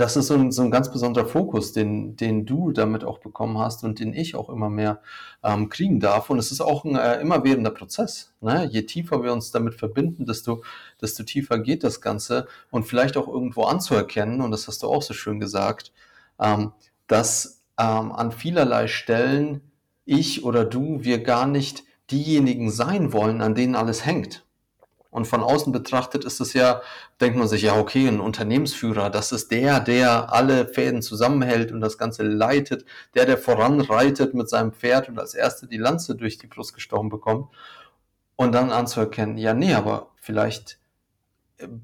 das 0.00 0.16
ist 0.16 0.28
so 0.28 0.34
ein, 0.34 0.50
so 0.52 0.62
ein 0.62 0.70
ganz 0.70 0.90
besonderer 0.90 1.26
Fokus, 1.26 1.72
den, 1.72 2.16
den 2.16 2.46
du 2.46 2.72
damit 2.72 3.04
auch 3.04 3.18
bekommen 3.18 3.58
hast 3.58 3.84
und 3.84 4.00
den 4.00 4.14
ich 4.14 4.34
auch 4.34 4.48
immer 4.48 4.70
mehr 4.70 5.00
ähm, 5.42 5.68
kriegen 5.68 6.00
darf. 6.00 6.30
Und 6.30 6.38
es 6.38 6.50
ist 6.50 6.60
auch 6.60 6.84
ein 6.84 6.96
äh, 6.96 7.20
immerwährender 7.20 7.70
Prozess. 7.70 8.32
Ne? 8.40 8.66
Je 8.70 8.82
tiefer 8.82 9.22
wir 9.22 9.32
uns 9.32 9.50
damit 9.50 9.74
verbinden, 9.74 10.26
desto, 10.26 10.62
desto 11.00 11.22
tiefer 11.22 11.58
geht 11.58 11.84
das 11.84 12.00
Ganze. 12.00 12.46
Und 12.70 12.84
vielleicht 12.84 13.16
auch 13.16 13.28
irgendwo 13.28 13.64
anzuerkennen, 13.64 14.40
und 14.40 14.50
das 14.50 14.68
hast 14.68 14.82
du 14.82 14.88
auch 14.88 15.02
so 15.02 15.14
schön 15.14 15.40
gesagt, 15.40 15.92
ähm, 16.40 16.72
dass 17.06 17.62
ähm, 17.78 18.12
an 18.12 18.32
vielerlei 18.32 18.86
Stellen 18.86 19.60
ich 20.04 20.44
oder 20.44 20.64
du, 20.64 21.04
wir 21.04 21.22
gar 21.22 21.46
nicht 21.46 21.84
diejenigen 22.10 22.70
sein 22.70 23.12
wollen, 23.12 23.42
an 23.42 23.54
denen 23.54 23.74
alles 23.74 24.06
hängt. 24.06 24.44
Und 25.10 25.26
von 25.26 25.42
außen 25.42 25.72
betrachtet 25.72 26.24
ist 26.24 26.40
es 26.40 26.52
ja, 26.52 26.82
denkt 27.20 27.38
man 27.38 27.48
sich, 27.48 27.62
ja, 27.62 27.78
okay, 27.78 28.06
ein 28.06 28.20
Unternehmensführer, 28.20 29.08
das 29.08 29.32
ist 29.32 29.50
der, 29.50 29.80
der 29.80 30.32
alle 30.32 30.68
Fäden 30.68 31.00
zusammenhält 31.00 31.72
und 31.72 31.80
das 31.80 31.96
Ganze 31.96 32.22
leitet, 32.22 32.84
der, 33.14 33.24
der 33.24 33.38
voranreitet 33.38 34.34
mit 34.34 34.50
seinem 34.50 34.72
Pferd 34.72 35.08
und 35.08 35.18
als 35.18 35.34
Erster 35.34 35.66
die 35.66 35.78
Lanze 35.78 36.14
durch 36.14 36.36
die 36.36 36.46
Brust 36.46 36.74
gestochen 36.74 37.08
bekommt. 37.08 37.48
Und 38.36 38.52
dann 38.52 38.70
anzuerkennen, 38.70 39.38
ja, 39.38 39.54
nee, 39.54 39.74
aber 39.74 40.10
vielleicht 40.16 40.78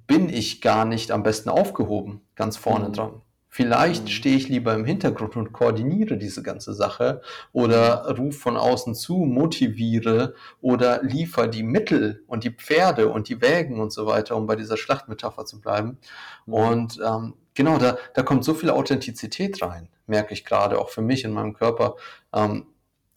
bin 0.07 0.29
ich 0.29 0.61
gar 0.61 0.85
nicht 0.85 1.11
am 1.11 1.23
besten 1.23 1.49
aufgehoben, 1.49 2.21
ganz 2.37 2.57
vorne 2.57 2.89
mhm. 2.89 2.93
dran. 2.93 3.23
Vielleicht 3.57 4.07
mhm. 4.07 4.09
stehe 4.09 4.37
ich 4.37 4.49
lieber 4.49 4.75
im 4.75 4.85
Hintergrund 4.85 5.37
und 5.37 5.53
koordiniere 5.53 6.17
diese 6.17 6.43
ganze 6.43 6.75
Sache 6.75 7.23
oder 7.53 8.13
rufe 8.19 8.37
von 8.37 8.57
außen 8.57 8.97
zu, 8.97 9.19
motiviere 9.19 10.35
oder 10.61 11.05
liefere 11.05 11.49
die 11.49 11.63
Mittel 11.63 12.25
und 12.27 12.43
die 12.43 12.51
Pferde 12.51 13.09
und 13.11 13.29
die 13.29 13.41
Wägen 13.41 13.79
und 13.79 13.93
so 13.93 14.07
weiter, 14.07 14.35
um 14.35 14.49
bei 14.49 14.57
dieser 14.57 14.77
Schlachtmetapher 14.77 15.45
zu 15.45 15.61
bleiben. 15.61 15.99
Mhm. 16.47 16.53
Und 16.53 17.01
ähm, 17.07 17.35
genau, 17.55 17.79
da, 17.79 17.97
da 18.15 18.25
kommt 18.25 18.43
so 18.43 18.55
viel 18.55 18.71
Authentizität 18.71 19.63
rein, 19.63 19.89
merke 20.09 20.35
ich 20.35 20.45
gerade 20.45 20.77
auch 20.81 20.89
für 20.89 21.03
mich 21.03 21.23
in 21.23 21.33
meinem 21.33 21.55
Körper, 21.55 21.95
ähm, 22.35 22.67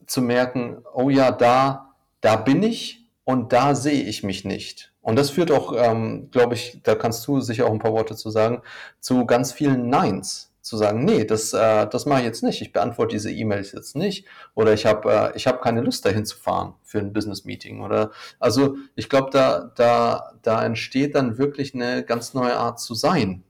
zu 0.05 0.21
merken, 0.21 0.83
oh 0.93 1.09
ja, 1.09 1.31
da, 1.31 1.95
da 2.21 2.35
bin 2.35 2.61
ich 2.61 3.09
und 3.23 3.53
da 3.53 3.73
sehe 3.73 4.03
ich 4.03 4.21
mich 4.21 4.45
nicht. 4.45 4.93
Und 5.07 5.15
das 5.15 5.29
führt 5.29 5.51
auch, 5.51 5.73
ähm, 5.73 6.29
glaube 6.31 6.55
ich, 6.55 6.81
da 6.83 6.93
kannst 6.93 7.25
du 7.27 7.39
sicher 7.39 7.65
auch 7.65 7.71
ein 7.71 7.79
paar 7.79 7.93
Worte 7.93 8.17
zu 8.17 8.29
sagen, 8.29 8.61
zu 8.99 9.25
ganz 9.25 9.53
vielen 9.53 9.87
Neins. 9.87 10.53
Zu 10.59 10.75
sagen, 10.75 11.05
nee, 11.05 11.23
das, 11.23 11.53
äh, 11.53 11.87
das 11.87 12.05
mache 12.05 12.19
ich 12.19 12.25
jetzt 12.25 12.43
nicht. 12.43 12.61
Ich 12.61 12.73
beantworte 12.73 13.15
diese 13.15 13.31
E-Mails 13.31 13.71
jetzt 13.71 13.95
nicht. 13.95 14.27
Oder 14.53 14.73
ich 14.73 14.85
habe 14.85 15.09
äh, 15.09 15.37
ich 15.37 15.47
hab 15.47 15.61
keine 15.61 15.79
Lust, 15.79 16.05
dahin 16.05 16.25
zu 16.25 16.37
fahren 16.37 16.73
für 16.83 16.99
ein 16.99 17.13
Business-Meeting. 17.13 17.79
Oder 17.79 18.11
also 18.37 18.75
ich 18.95 19.07
glaube, 19.07 19.29
da, 19.31 19.71
da, 19.77 20.33
da 20.41 20.65
entsteht 20.65 21.15
dann 21.15 21.37
wirklich 21.37 21.73
eine 21.73 22.03
ganz 22.03 22.33
neue 22.33 22.57
Art 22.57 22.81
zu 22.81 22.93
sein. 22.93 23.45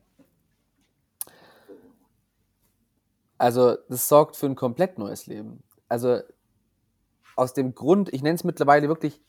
Also, 3.40 3.78
das 3.90 4.08
sorgt 4.08 4.36
für 4.36 4.46
ein 4.46 4.56
komplett 4.56 5.00
neues 5.00 5.26
Leben. 5.26 5.64
Also 5.90 6.20
aus 7.36 7.56
dem 7.56 7.74
Grund, 7.74 8.14
ich 8.14 8.22
nenne 8.22 8.36
es 8.36 8.44
mittlerweile 8.44 8.90
wirklich 8.90 9.20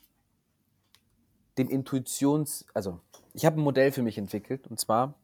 den 1.58 1.68
Intuitions-, 1.68 2.64
also 2.74 3.00
ich 3.34 3.44
habe 3.44 3.60
ein 3.60 3.64
Modell 3.64 3.92
für 3.92 4.02
mich 4.02 4.18
entwickelt 4.18 4.66
und 4.68 4.78
zwar 4.78 5.14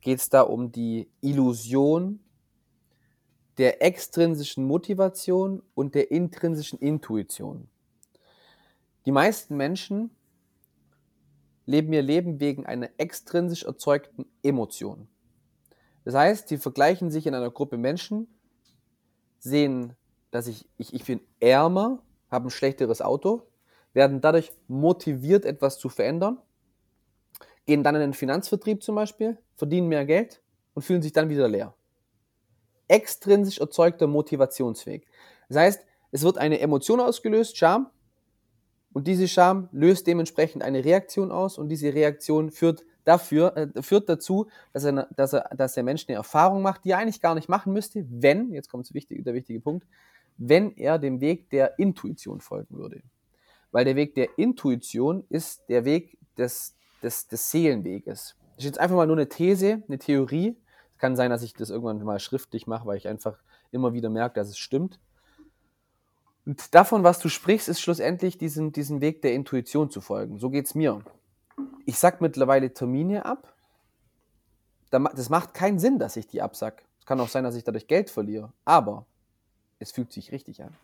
geht 0.00 0.18
es 0.18 0.28
da 0.28 0.42
um 0.42 0.72
die 0.72 1.08
Illusion 1.20 2.20
der 3.58 3.82
extrinsischen 3.82 4.64
Motivation 4.64 5.62
und 5.74 5.94
der 5.94 6.10
intrinsischen 6.10 6.78
Intuition. 6.78 7.68
Die 9.06 9.12
meisten 9.12 9.56
Menschen 9.56 10.10
leben 11.64 11.92
ihr 11.92 12.02
Leben 12.02 12.38
wegen 12.40 12.66
einer 12.66 12.90
extrinsisch 12.98 13.64
erzeugten 13.64 14.26
Emotion. 14.42 15.08
Das 16.04 16.14
heißt, 16.14 16.50
die 16.50 16.58
vergleichen 16.58 17.10
sich 17.10 17.26
in 17.26 17.34
einer 17.34 17.50
Gruppe 17.50 17.78
Menschen, 17.78 18.28
sehen, 19.38 19.94
dass 20.30 20.46
ich, 20.46 20.68
ich, 20.76 20.94
ich 20.94 21.04
bin 21.04 21.20
ärmer, 21.40 22.02
habe 22.30 22.48
ein 22.48 22.50
schlechteres 22.50 23.00
Auto, 23.00 23.42
werden 23.96 24.20
dadurch 24.20 24.52
motiviert, 24.68 25.46
etwas 25.46 25.78
zu 25.78 25.88
verändern, 25.88 26.38
gehen 27.64 27.82
dann 27.82 27.94
in 27.94 28.02
den 28.02 28.12
Finanzvertrieb 28.12 28.82
zum 28.82 28.94
Beispiel, 28.94 29.38
verdienen 29.56 29.88
mehr 29.88 30.04
Geld 30.04 30.42
und 30.74 30.82
fühlen 30.82 31.00
sich 31.00 31.12
dann 31.12 31.30
wieder 31.30 31.48
leer. 31.48 31.74
Extrinsisch 32.88 33.58
erzeugter 33.58 34.06
Motivationsweg. 34.06 35.06
Das 35.48 35.56
heißt, 35.56 35.86
es 36.12 36.22
wird 36.22 36.36
eine 36.36 36.60
Emotion 36.60 37.00
ausgelöst, 37.00 37.56
Scham, 37.56 37.90
und 38.92 39.06
diese 39.06 39.28
Scham 39.28 39.68
löst 39.72 40.06
dementsprechend 40.06 40.62
eine 40.62 40.84
Reaktion 40.84 41.32
aus 41.32 41.58
und 41.58 41.68
diese 41.70 41.92
Reaktion 41.92 42.50
führt 42.50 42.84
dafür, 43.04 43.56
äh, 43.56 43.82
führt 43.82 44.08
dazu, 44.10 44.46
dass, 44.72 44.84
er, 44.84 45.08
dass, 45.16 45.32
er, 45.32 45.50
dass 45.56 45.74
der 45.74 45.82
Mensch 45.82 46.04
eine 46.06 46.16
Erfahrung 46.16 46.62
macht, 46.62 46.84
die 46.84 46.90
er 46.90 46.98
eigentlich 46.98 47.20
gar 47.20 47.34
nicht 47.34 47.48
machen 47.48 47.72
müsste, 47.72 48.06
wenn, 48.10 48.52
jetzt 48.52 48.70
kommt 48.70 48.88
der 48.94 49.34
wichtige 49.34 49.60
Punkt, 49.60 49.86
wenn 50.36 50.76
er 50.76 50.98
dem 50.98 51.20
Weg 51.20 51.48
der 51.50 51.78
Intuition 51.78 52.40
folgen 52.40 52.76
würde. 52.76 53.02
Weil 53.76 53.84
der 53.84 53.96
Weg 53.96 54.14
der 54.14 54.38
Intuition 54.38 55.24
ist 55.28 55.68
der 55.68 55.84
Weg 55.84 56.16
des, 56.38 56.74
des, 57.02 57.28
des 57.28 57.50
Seelenweges. 57.50 58.34
Das 58.54 58.64
ist 58.64 58.64
jetzt 58.64 58.78
einfach 58.78 58.96
mal 58.96 59.06
nur 59.06 59.16
eine 59.16 59.28
These, 59.28 59.82
eine 59.86 59.98
Theorie. 59.98 60.56
Es 60.94 60.98
kann 60.98 61.14
sein, 61.14 61.30
dass 61.30 61.42
ich 61.42 61.52
das 61.52 61.68
irgendwann 61.68 62.02
mal 62.02 62.18
schriftlich 62.18 62.66
mache, 62.66 62.86
weil 62.86 62.96
ich 62.96 63.06
einfach 63.06 63.38
immer 63.72 63.92
wieder 63.92 64.08
merke, 64.08 64.36
dass 64.40 64.48
es 64.48 64.56
stimmt. 64.56 64.98
Und 66.46 66.74
davon, 66.74 67.04
was 67.04 67.18
du 67.18 67.28
sprichst, 67.28 67.68
ist 67.68 67.80
schlussendlich 67.80 68.38
diesen, 68.38 68.72
diesen 68.72 69.02
Weg 69.02 69.20
der 69.20 69.34
Intuition 69.34 69.90
zu 69.90 70.00
folgen. 70.00 70.38
So 70.38 70.48
geht 70.48 70.64
es 70.64 70.74
mir 70.74 71.02
ich 71.86 71.98
sag 71.98 72.20
mittlerweile 72.20 72.72
Termine 72.74 73.24
ab. 73.24 73.54
Das 74.90 75.30
macht 75.30 75.54
keinen 75.54 75.78
Sinn, 75.78 75.98
dass 75.98 76.16
ich 76.16 76.26
die 76.26 76.42
absack. 76.42 76.84
Es 76.98 77.06
kann 77.06 77.20
auch 77.20 77.28
sein, 77.28 77.44
dass 77.44 77.54
ich 77.54 77.64
dadurch 77.64 77.86
Geld 77.86 78.10
verliere. 78.10 78.52
Aber 78.64 79.06
es 79.78 79.92
fühlt 79.92 80.12
sich 80.12 80.32
richtig 80.32 80.62
an. 80.62 80.74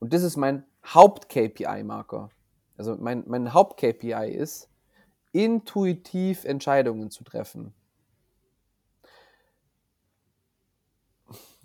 Und 0.00 0.12
das 0.12 0.22
ist 0.22 0.36
mein 0.36 0.64
Haupt-KPI-Marker. 0.94 2.30
Also 2.76 2.96
mein, 2.96 3.24
mein 3.26 3.52
Haupt-KPI 3.52 4.30
ist, 4.30 4.68
intuitiv 5.32 6.44
Entscheidungen 6.44 7.10
zu 7.10 7.24
treffen. 7.24 7.74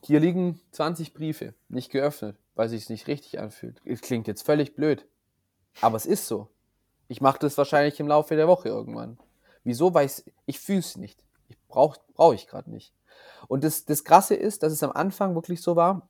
Hier 0.03 0.19
liegen 0.19 0.59
20 0.71 1.13
Briefe, 1.13 1.53
nicht 1.69 1.89
geöffnet, 1.89 2.37
weil 2.55 2.67
sich 2.67 2.83
es 2.83 2.89
nicht 2.89 3.07
richtig 3.07 3.39
anfühlt. 3.39 3.81
Es 3.85 4.01
klingt 4.01 4.27
jetzt 4.27 4.45
völlig 4.45 4.75
blöd, 4.75 5.07
aber 5.79 5.95
es 5.95 6.05
ist 6.05 6.27
so. 6.27 6.49
Ich 7.07 7.21
mache 7.21 7.39
das 7.39 7.57
wahrscheinlich 7.57 7.99
im 7.99 8.07
Laufe 8.07 8.35
der 8.35 8.47
Woche 8.47 8.67
irgendwann. 8.67 9.17
Wieso? 9.63 9.93
Weil 9.93 10.09
ich 10.45 10.59
fühle 10.59 10.79
es 10.79 10.97
nicht. 10.97 11.23
Ich 11.47 11.57
brauche 11.67 11.99
brauch 12.15 12.33
ich 12.33 12.47
gerade 12.47 12.69
nicht. 12.69 12.93
Und 13.47 13.63
das, 13.63 13.85
das 13.85 14.03
Krasse 14.03 14.35
ist, 14.35 14.63
dass 14.63 14.73
es 14.73 14.83
am 14.83 14.91
Anfang 14.91 15.35
wirklich 15.35 15.61
so 15.61 15.75
war. 15.75 16.09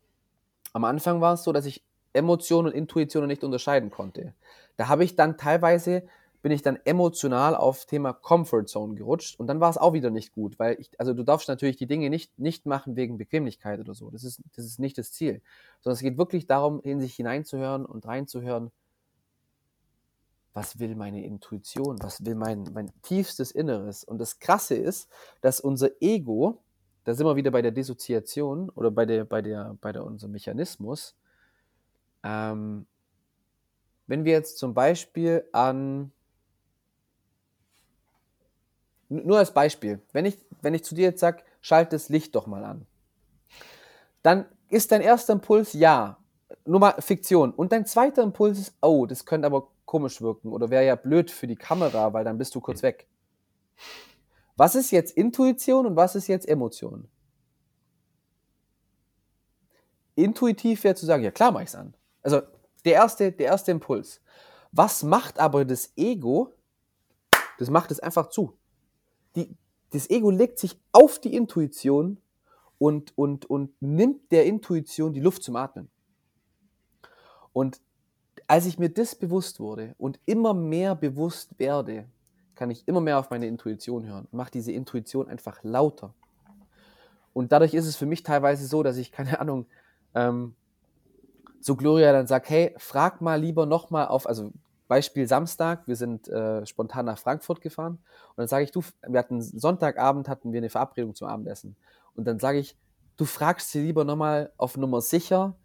Am 0.71 0.85
Anfang 0.85 1.21
war 1.21 1.33
es 1.33 1.43
so, 1.43 1.51
dass 1.51 1.65
ich 1.65 1.83
Emotionen 2.13 2.67
und 2.67 2.73
Intuitionen 2.73 3.27
nicht 3.27 3.43
unterscheiden 3.43 3.91
konnte. 3.91 4.33
Da 4.77 4.87
habe 4.87 5.03
ich 5.03 5.15
dann 5.15 5.37
teilweise, 5.37 6.03
bin 6.41 6.51
ich 6.51 6.61
dann 6.61 6.77
emotional 6.83 7.55
auf 7.55 7.85
Thema 7.85 8.13
Comfort 8.13 8.65
Zone 8.65 8.95
gerutscht 8.95 9.39
und 9.39 9.47
dann 9.47 9.59
war 9.59 9.69
es 9.69 9.77
auch 9.77 9.93
wieder 9.93 10.09
nicht 10.09 10.33
gut, 10.33 10.59
weil 10.59 10.79
ich, 10.79 10.89
also 10.99 11.13
du 11.13 11.23
darfst 11.23 11.47
natürlich 11.47 11.77
die 11.77 11.87
Dinge 11.87 12.09
nicht, 12.09 12.37
nicht 12.39 12.65
machen 12.65 12.95
wegen 12.95 13.17
Bequemlichkeit 13.17 13.79
oder 13.79 13.93
so. 13.93 14.09
Das 14.09 14.23
ist, 14.23 14.41
das 14.55 14.65
ist 14.65 14.79
nicht 14.79 14.97
das 14.97 15.11
Ziel. 15.11 15.41
Sondern 15.81 15.95
es 15.95 16.01
geht 16.01 16.17
wirklich 16.17 16.47
darum, 16.47 16.81
in 16.81 16.99
sich 16.99 17.15
hineinzuhören 17.15 17.85
und 17.85 18.05
reinzuhören 18.05 18.71
was 20.53 20.79
will 20.79 20.95
meine 20.95 21.23
Intuition, 21.23 21.97
was 22.01 22.23
will 22.25 22.35
mein, 22.35 22.69
mein 22.73 22.91
tiefstes 23.01 23.51
Inneres. 23.51 24.03
Und 24.03 24.19
das 24.19 24.39
Krasse 24.39 24.75
ist, 24.75 25.09
dass 25.41 25.59
unser 25.59 25.89
Ego, 25.99 26.59
da 27.05 27.13
sind 27.13 27.25
wir 27.25 27.35
wieder 27.35 27.51
bei 27.51 27.61
der 27.61 27.71
Dissoziation 27.71 28.69
oder 28.69 28.91
bei, 28.91 29.05
der, 29.05 29.25
bei, 29.25 29.41
der, 29.41 29.75
bei 29.81 29.91
der, 29.91 30.05
unserem 30.05 30.31
Mechanismus, 30.31 31.15
ähm, 32.23 32.85
wenn 34.07 34.25
wir 34.25 34.33
jetzt 34.33 34.57
zum 34.57 34.73
Beispiel 34.73 35.47
an, 35.51 36.11
nur 39.09 39.37
als 39.37 39.53
Beispiel, 39.53 40.01
wenn 40.11 40.25
ich, 40.25 40.37
wenn 40.61 40.73
ich 40.73 40.83
zu 40.83 40.95
dir 40.95 41.03
jetzt 41.03 41.19
sage, 41.19 41.43
schalt 41.61 41.93
das 41.93 42.09
Licht 42.09 42.35
doch 42.35 42.47
mal 42.47 42.63
an, 42.63 42.85
dann 44.21 44.45
ist 44.69 44.91
dein 44.91 45.01
erster 45.01 45.33
Impuls 45.33 45.73
ja, 45.73 46.17
nur 46.65 46.79
mal 46.79 46.95
Fiktion. 46.99 47.51
Und 47.51 47.71
dein 47.71 47.85
zweiter 47.85 48.23
Impuls 48.23 48.59
ist, 48.59 48.75
oh, 48.81 49.05
das 49.05 49.25
könnte 49.25 49.45
aber 49.45 49.67
komisch 49.85 50.21
wirken 50.21 50.51
oder 50.51 50.69
wäre 50.69 50.85
ja 50.85 50.95
blöd 50.95 51.29
für 51.29 51.47
die 51.47 51.55
Kamera, 51.55 52.13
weil 52.13 52.23
dann 52.23 52.37
bist 52.37 52.55
du 52.55 52.61
kurz 52.61 52.81
weg. 52.81 53.07
Was 54.55 54.75
ist 54.75 54.91
jetzt 54.91 55.15
Intuition 55.17 55.85
und 55.85 55.95
was 55.95 56.15
ist 56.15 56.27
jetzt 56.27 56.47
Emotion? 56.47 57.07
Intuitiv 60.15 60.83
wäre 60.83 60.95
zu 60.95 61.05
sagen, 61.05 61.23
ja 61.23 61.31
klar 61.31 61.51
mache 61.51 61.63
ich 61.63 61.69
es 61.69 61.75
an. 61.75 61.93
Also 62.23 62.41
der 62.85 62.93
erste, 62.93 63.31
der 63.31 63.47
erste 63.47 63.71
Impuls. 63.71 64.21
Was 64.71 65.03
macht 65.03 65.39
aber 65.39 65.65
das 65.65 65.93
Ego? 65.95 66.53
Das 67.59 67.69
macht 67.69 67.91
es 67.91 67.99
einfach 67.99 68.29
zu. 68.29 68.57
Die, 69.35 69.55
das 69.91 70.09
Ego 70.09 70.31
legt 70.31 70.57
sich 70.57 70.79
auf 70.91 71.19
die 71.19 71.35
Intuition 71.35 72.19
und, 72.79 73.17
und, 73.17 73.45
und 73.45 73.79
nimmt 73.81 74.31
der 74.31 74.45
Intuition 74.45 75.13
die 75.13 75.19
Luft 75.19 75.43
zum 75.43 75.55
Atmen. 75.55 75.89
Und 77.53 77.79
als 78.47 78.65
ich 78.65 78.79
mir 78.79 78.89
das 78.89 79.15
bewusst 79.15 79.59
wurde 79.59 79.93
und 79.97 80.19
immer 80.25 80.53
mehr 80.53 80.95
bewusst 80.95 81.59
werde, 81.59 82.09
kann 82.55 82.71
ich 82.71 82.87
immer 82.87 83.01
mehr 83.01 83.19
auf 83.19 83.29
meine 83.29 83.47
Intuition 83.47 84.05
hören 84.05 84.25
und 84.25 84.33
mache 84.33 84.51
diese 84.51 84.71
Intuition 84.71 85.27
einfach 85.27 85.63
lauter. 85.63 86.13
Und 87.33 87.51
dadurch 87.51 87.73
ist 87.73 87.87
es 87.87 87.95
für 87.95 88.05
mich 88.05 88.23
teilweise 88.23 88.67
so, 88.67 88.83
dass 88.83 88.97
ich, 88.97 89.11
keine 89.11 89.39
Ahnung, 89.39 89.65
ähm, 90.13 90.55
zu 91.63 91.75
Gloria 91.75 92.11
dann 92.11 92.27
sage, 92.27 92.45
hey, 92.49 92.75
frag 92.77 93.21
mal 93.21 93.39
lieber 93.39 93.65
nochmal 93.65 94.07
auf, 94.07 94.27
also 94.27 94.51
Beispiel 94.87 95.27
Samstag, 95.27 95.87
wir 95.87 95.95
sind 95.95 96.27
äh, 96.27 96.65
spontan 96.65 97.05
nach 97.05 97.17
Frankfurt 97.17 97.61
gefahren 97.61 97.93
und 98.29 98.37
dann 98.37 98.47
sage 98.47 98.65
ich, 98.65 98.71
du, 98.71 98.83
wir 99.07 99.17
hatten 99.17 99.41
Sonntagabend, 99.41 100.27
hatten 100.27 100.51
wir 100.51 100.59
eine 100.59 100.69
Verabredung 100.69 101.15
zum 101.15 101.27
Abendessen 101.27 101.75
und 102.15 102.25
dann 102.25 102.37
sage 102.37 102.59
ich, 102.59 102.77
du 103.17 103.25
fragst 103.25 103.71
sie 103.71 103.81
lieber 103.81 104.03
nochmal 104.03 104.51
auf 104.57 104.77
Nummer 104.77 105.01
sicher, 105.01 105.55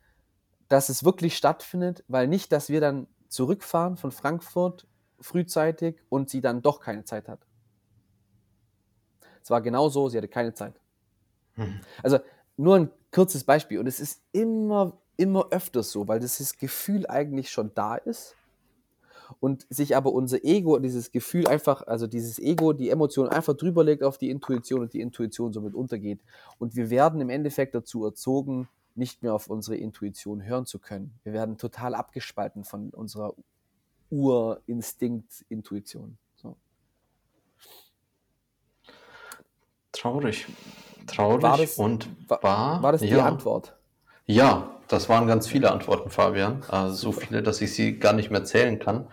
dass 0.69 0.89
es 0.89 1.05
wirklich 1.05 1.37
stattfindet, 1.37 2.05
weil 2.09 2.29
nicht, 2.29 2.53
dass 2.53 2.69
wir 2.69 2.81
dann 2.81 3.09
zurückfahren 3.29 3.97
von 3.97 4.12
Frankfurt 4.12 4.87
frühzeitig 5.20 6.01
und 6.09 6.31
sie 6.31 6.41
dann 6.41 6.62
doch 6.62 6.81
keine 6.81 7.05
Zeit 7.05 7.29
hat. 7.29 7.41
Es 9.43 9.51
war 9.51 9.61
genau 9.62 9.89
so, 9.89 10.09
sie 10.09 10.16
hatte 10.16 10.29
keine 10.29 10.55
Zeit. 10.55 10.75
Mhm. 11.57 11.81
Also 12.03 12.20
nur 12.57 12.77
ein 12.77 12.91
kurzes 13.12 13.45
Beispiel 13.45 13.79
und 13.79 13.87
es 13.87 13.99
ist 13.99 14.23
immer, 14.33 14.99
immer 15.19 15.49
öfters 15.51 15.90
so, 15.90 16.09
weil 16.09 16.20
das 16.20 16.57
Gefühl 16.57 17.07
eigentlich 17.07 17.51
schon 17.51 17.73
da 17.74 17.97
ist 17.97 18.36
und 19.40 19.66
sich 19.69 19.97
aber 19.97 20.12
unser 20.12 20.45
Ego, 20.45 20.78
dieses 20.78 21.12
Gefühl 21.12 21.47
einfach, 21.47 21.86
also 21.86 22.07
dieses 22.07 22.39
Ego, 22.39 22.73
die 22.73 22.89
Emotion 22.89 23.28
einfach 23.28 23.55
drüber 23.55 23.85
legt 23.85 24.03
auf 24.03 24.16
die 24.16 24.31
Intuition 24.31 24.81
und 24.81 24.95
die 24.95 25.01
Intuition 25.01 25.53
somit 25.53 25.74
untergeht. 25.74 26.20
Und 26.59 26.77
wir 26.77 26.89
werden 26.89 27.20
im 27.20 27.28
Endeffekt 27.28 27.74
dazu 27.74 28.05
erzogen, 28.05 28.69
nicht 28.95 29.23
mehr 29.23 29.35
auf 29.35 29.49
unsere 29.49 29.77
Intuition 29.77 30.43
hören 30.43 30.66
zu 30.66 30.78
können. 30.78 31.12
Wir 31.24 31.32
werden 31.32 31.59
total 31.59 31.95
abgespalten 31.95 32.65
von 32.65 32.90
unserer 32.90 33.35
Urinstinkt-Intuition. 34.11 36.16
So. 36.36 36.57
Traurig. 39.93 40.47
Traurig 41.07 41.43
war 41.43 41.59
das, 41.59 41.78
und 41.78 42.09
war. 42.28 42.82
War 42.82 42.93
das 42.93 43.03
die 43.03 43.09
ja. 43.09 43.27
Antwort? 43.27 43.78
Ja, 44.29 44.71
das 44.87 45.09
waren 45.09 45.27
ganz 45.27 45.49
viele 45.49 45.73
Antworten, 45.73 46.11
Fabian. 46.11 46.63
Also 46.69 46.95
so 46.95 47.13
viele, 47.13 47.43
dass 47.43 47.61
ich 47.61 47.75
sie 47.75 47.99
gar 47.99 48.13
nicht 48.13 48.31
mehr 48.31 48.45
zählen 48.45 48.79
kann. 48.79 49.09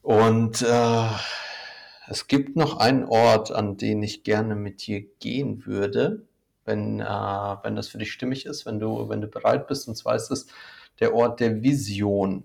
Und 0.00 0.62
äh, 0.62 1.08
es 2.08 2.26
gibt 2.26 2.56
noch 2.56 2.78
einen 2.78 3.04
Ort, 3.04 3.52
an 3.52 3.76
den 3.76 4.02
ich 4.02 4.24
gerne 4.24 4.56
mit 4.56 4.86
dir 4.86 5.02
gehen 5.20 5.66
würde 5.66 6.22
wenn, 6.68 7.00
äh, 7.00 7.04
wenn 7.04 7.74
das 7.74 7.88
für 7.88 7.98
dich 7.98 8.12
stimmig 8.12 8.46
ist, 8.46 8.66
wenn 8.66 8.78
du, 8.78 9.08
wenn 9.08 9.20
du 9.20 9.26
bereit 9.26 9.66
bist. 9.66 9.88
Und 9.88 9.96
zwar 9.96 10.14
ist 10.14 10.30
es 10.30 10.46
der 11.00 11.14
Ort 11.14 11.40
der 11.40 11.62
Vision. 11.62 12.44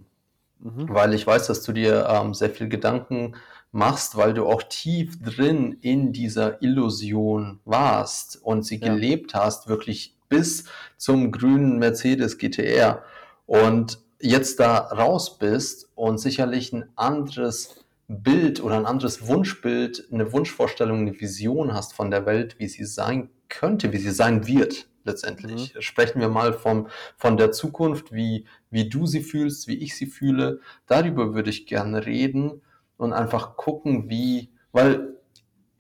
Mhm. 0.60 0.90
Weil 0.90 1.14
ich 1.14 1.28
weiß, 1.28 1.46
dass 1.48 1.62
du 1.62 1.74
dir 1.74 2.08
ähm, 2.10 2.34
sehr 2.34 2.50
viel 2.50 2.70
Gedanken 2.70 3.36
machst, 3.72 4.16
weil 4.16 4.34
du 4.34 4.48
auch 4.48 4.64
tief 4.64 5.22
drin 5.22 5.78
in 5.82 6.14
dieser 6.14 6.62
Illusion 6.64 7.60
warst 7.66 8.42
und 8.42 8.64
sie 8.64 8.80
ja. 8.80 8.88
gelebt 8.88 9.36
hast, 9.36 9.68
wirklich 9.68 10.16
bis 10.34 10.66
zum 10.98 11.32
grünen 11.32 11.78
Mercedes 11.78 12.40
GTR. 12.40 13.04
Und 13.46 14.00
jetzt 14.20 14.60
da 14.60 14.78
raus 14.78 15.38
bist 15.38 15.92
und 15.94 16.18
sicherlich 16.18 16.74
ein 16.74 16.90
anderes 16.96 17.86
Bild 18.08 18.64
oder 18.64 18.78
ein 18.78 18.88
anderes 18.88 19.28
Wunschbild, 19.28 20.08
eine 20.12 20.34
Wunschvorstellung, 20.34 21.02
eine 21.02 21.22
Vision 21.22 21.76
hast 21.76 21.94
von 21.94 22.10
der 22.10 22.26
Welt, 22.26 22.56
wie 22.58 22.68
sie 22.68 22.84
sein 22.84 23.30
könnte, 23.48 23.94
wie 23.94 23.98
sie 23.98 24.10
sein 24.10 24.48
wird 24.48 24.88
letztendlich. 25.04 25.76
Mhm. 25.76 25.82
Sprechen 25.82 26.20
wir 26.20 26.30
mal 26.30 26.54
vom, 26.54 26.88
von 27.16 27.38
der 27.38 27.52
Zukunft, 27.52 28.12
wie, 28.12 28.46
wie 28.72 28.90
du 28.90 29.06
sie 29.06 29.22
fühlst, 29.22 29.68
wie 29.68 29.78
ich 29.78 29.96
sie 29.96 30.08
fühle. 30.08 30.62
Darüber 30.88 31.36
würde 31.36 31.52
ich 31.52 31.68
gerne 31.68 32.08
reden 32.08 32.64
und 32.98 33.14
einfach 33.14 33.56
gucken, 33.56 34.10
wie, 34.10 34.50
weil 34.72 35.13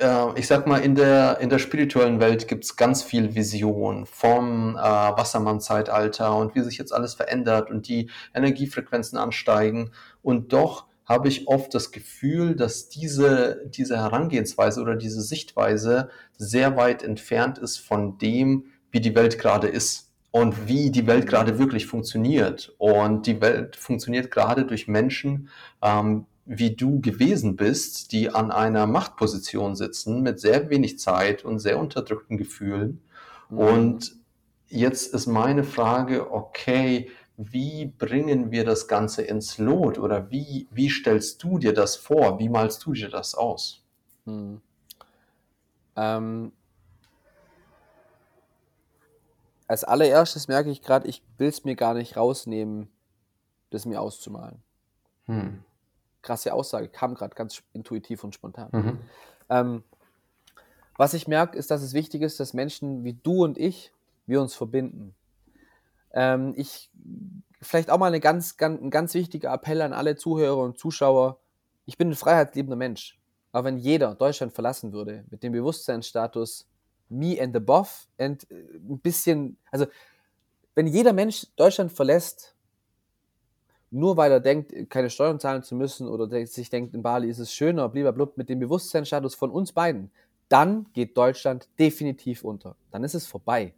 äh, 0.04 0.40
ich 0.40 0.48
sag 0.48 0.68
mal, 0.68 0.80
in 0.80 0.96
der, 0.96 1.40
in 1.40 1.50
der 1.50 1.60
spirituellen 1.60 2.20
Welt 2.20 2.48
gibt 2.48 2.66
es 2.66 2.76
ganz 2.76 3.02
viel 3.02 3.36
Vision 3.36 4.06
vom 4.06 4.76
äh, 4.76 4.80
Wassermann-Zeitalter 4.80 6.36
und 6.36 6.54
wie 6.56 6.62
sich 6.62 6.78
jetzt 6.78 6.94
alles 6.94 7.16
verändert 7.16 7.72
und 7.72 7.88
die 7.88 8.10
Energiefrequenzen 8.34 9.18
ansteigen. 9.18 9.92
Und 10.22 10.54
doch 10.54 10.86
habe 11.06 11.28
ich 11.28 11.48
oft 11.48 11.74
das 11.74 11.92
Gefühl, 11.92 12.56
dass 12.56 12.90
diese, 12.90 13.62
diese 13.68 13.98
Herangehensweise 13.98 14.82
oder 14.82 14.96
diese 14.96 15.22
Sichtweise 15.22 16.10
sehr 16.38 16.78
weit 16.78 17.04
entfernt 17.04 17.58
ist 17.58 17.78
von 17.78 18.18
dem, 18.18 18.66
wie 18.92 19.02
die 19.02 19.16
Welt 19.16 19.40
gerade 19.40 19.68
ist 19.68 20.12
und 20.32 20.68
wie 20.68 20.92
die 20.92 21.08
Welt 21.08 21.28
gerade 21.28 21.60
wirklich 21.60 21.88
funktioniert. 21.88 22.74
Und 22.78 23.28
die 23.28 23.42
Welt 23.42 23.76
funktioniert 23.76 24.32
gerade 24.32 24.66
durch 24.66 24.88
Menschen, 24.88 25.50
ähm, 25.82 26.26
wie 26.46 26.76
du 26.76 27.00
gewesen 27.00 27.56
bist, 27.56 28.12
die 28.12 28.30
an 28.30 28.52
einer 28.52 28.86
Machtposition 28.86 29.76
sitzen 29.76 30.22
mit 30.22 30.40
sehr 30.40 30.70
wenig 30.70 31.00
Zeit 31.00 31.46
und 31.46 31.60
sehr 31.60 31.80
unterdrückten 31.80 32.38
Gefühlen. 32.38 33.02
Mhm. 33.50 33.58
Und 33.58 34.16
jetzt 34.68 35.14
ist 35.14 35.28
meine 35.28 35.64
Frage, 35.64 36.32
okay, 36.32 37.10
wie 37.38 37.86
bringen 37.86 38.52
wir 38.52 38.64
das 38.66 38.88
Ganze 38.88 39.24
ins 39.24 39.58
Lot 39.58 39.98
oder 39.98 40.30
wie, 40.30 40.68
wie 40.72 40.90
stellst 40.90 41.42
du 41.44 41.58
dir 41.58 41.74
das 41.74 41.96
vor? 41.96 42.40
Wie 42.40 42.50
malst 42.50 42.86
du 42.86 42.94
dir 42.94 43.10
das 43.10 43.34
aus? 43.36 43.84
Hm. 44.26 44.62
Ähm, 45.96 46.52
als 49.68 49.84
allererstes 49.84 50.48
merke 50.48 50.70
ich 50.70 50.82
gerade, 50.82 51.08
ich 51.08 51.24
will 51.38 51.48
es 51.48 51.64
mir 51.64 51.76
gar 51.76 51.94
nicht 51.94 52.18
rausnehmen, 52.18 52.90
das 53.72 53.86
mir 53.86 54.00
auszumalen. 54.00 54.62
Hm. 55.26 55.64
Krasse 56.24 56.54
Aussage, 56.54 56.90
kam 56.90 57.14
gerade 57.14 57.36
ganz 57.36 57.62
intuitiv 57.74 58.24
und 58.24 58.34
spontan. 58.34 58.70
Mhm. 58.72 59.00
Ähm, 59.50 59.84
was 60.98 61.14
ich 61.14 61.28
merke, 61.28 61.58
ist, 61.58 61.70
dass 61.70 61.84
es 61.84 61.94
wichtig 61.94 62.22
ist, 62.24 62.40
dass 62.40 62.54
Menschen 62.54 63.04
wie 63.04 63.14
du 63.14 63.44
und 63.44 63.58
ich, 63.58 63.92
wir 64.26 64.42
uns 64.42 64.56
verbinden. 64.56 65.14
Ähm, 66.12 66.54
ich 66.56 66.90
vielleicht 67.62 67.90
auch 67.90 67.98
mal 67.98 68.08
eine 68.08 68.20
ganz, 68.20 68.58
ganz, 68.58 68.82
ein 68.82 68.90
ganz 68.90 69.14
wichtiger 69.14 69.54
Appell 69.54 69.82
an 69.82 69.94
alle 69.94 70.16
Zuhörer 70.16 70.58
und 70.58 70.78
Zuschauer. 70.78 71.40
Ich 71.86 71.98
bin 71.98 72.10
ein 72.10 72.16
freiheitsliebender 72.16 72.76
Mensch. 72.76 73.20
Aber 73.52 73.66
wenn 73.66 73.78
jeder 73.78 74.16
Deutschland 74.16 74.54
verlassen 74.54 74.94
würde 74.94 75.26
mit 75.30 75.44
dem 75.44 75.54
Bewusstseinsstatus 75.54 76.68
me 77.10 77.40
and 77.40 77.56
above 77.56 77.90
and 78.18 78.50
äh, 78.50 78.56
ein 78.56 79.00
bisschen, 79.00 79.58
also 79.72 79.86
wenn 80.76 80.88
jeder 80.88 81.14
Mensch 81.14 81.48
Deutschland 81.56 81.92
verlässt, 81.92 82.53
nur 83.94 84.18
weil 84.18 84.32
er 84.32 84.40
denkt, 84.40 84.90
keine 84.90 85.10
Steuern 85.10 85.40
zahlen 85.40 85.64
zu 85.64 85.76
müssen 85.76 86.08
oder 86.08 86.28
sich 86.46 86.70
denkt, 86.70 86.94
in 86.94 87.04
Bali 87.04 87.30
ist 87.30 87.40
es 87.40 87.54
schöner, 87.54 87.90
blablabla, 87.90 88.34
mit 88.36 88.50
dem 88.50 88.60
Bewusstseinsstatus 88.60 89.36
von 89.36 89.52
uns 89.52 89.72
beiden, 89.72 90.12
dann 90.50 90.88
geht 90.94 91.18
Deutschland 91.18 91.68
definitiv 91.80 92.44
unter. 92.44 92.76
Dann 92.92 93.04
ist 93.04 93.16
es 93.16 93.26
vorbei 93.26 93.74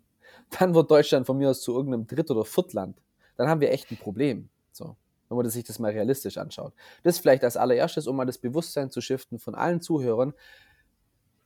dann 0.60 0.74
wird 0.74 0.90
Deutschland 0.90 1.26
von 1.26 1.38
mir 1.38 1.50
aus 1.50 1.62
zu 1.62 1.74
irgendeinem 1.74 2.08
Dritt- 2.08 2.32
oder 2.32 2.46
Viertland. 2.46 2.98
Dann 3.38 3.50
haben 3.50 3.62
wir 3.62 3.72
echt 3.72 3.92
ein 3.92 3.98
Problem. 3.98 4.50
So, 4.72 4.96
wenn 5.30 5.38
man 5.38 5.50
sich 5.50 5.64
das 5.64 5.80
mal 5.80 5.92
realistisch 5.92 6.38
anschaut. 6.38 6.74
Das 7.04 7.20
vielleicht 7.20 7.44
als 7.44 7.58
allererstes, 7.58 8.08
um 8.08 8.16
mal 8.16 8.26
das 8.26 8.38
Bewusstsein 8.38 8.90
zu 8.90 9.02
shiften 9.02 9.40
von 9.40 9.56
allen 9.56 9.82
Zuhörern. 9.82 10.34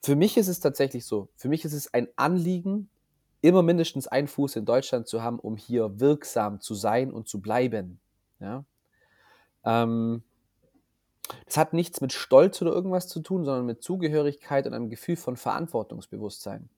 Für 0.02 0.16
mich 0.16 0.38
ist 0.38 0.48
es 0.48 0.60
tatsächlich 0.60 1.06
so. 1.06 1.30
Für 1.36 1.50
mich 1.50 1.66
ist 1.66 1.74
es 1.74 1.94
ein 1.94 2.08
Anliegen, 2.16 2.90
immer 3.42 3.64
mindestens 3.64 4.08
einen 4.08 4.28
Fuß 4.28 4.56
in 4.58 4.66
Deutschland 4.66 5.08
zu 5.08 5.24
haben, 5.24 5.40
um 5.40 5.58
hier 5.58 6.00
wirksam 6.00 6.62
zu 6.62 6.74
sein 6.74 7.12
und 7.12 7.28
zu 7.28 7.42
bleiben. 7.42 8.00
Ja? 8.40 8.64
Ähm, 9.64 10.24
das 11.46 11.58
hat 11.58 11.74
nichts 11.74 12.02
mit 12.02 12.14
Stolz 12.14 12.62
oder 12.62 12.72
irgendwas 12.72 13.08
zu 13.08 13.20
tun, 13.20 13.46
sondern 13.46 13.66
mit 13.66 13.84
Zugehörigkeit 13.84 14.66
und 14.66 14.74
einem 14.74 14.90
Gefühl 14.90 15.16
von 15.16 15.38
Verantwortungsbewusstsein. 15.38 16.70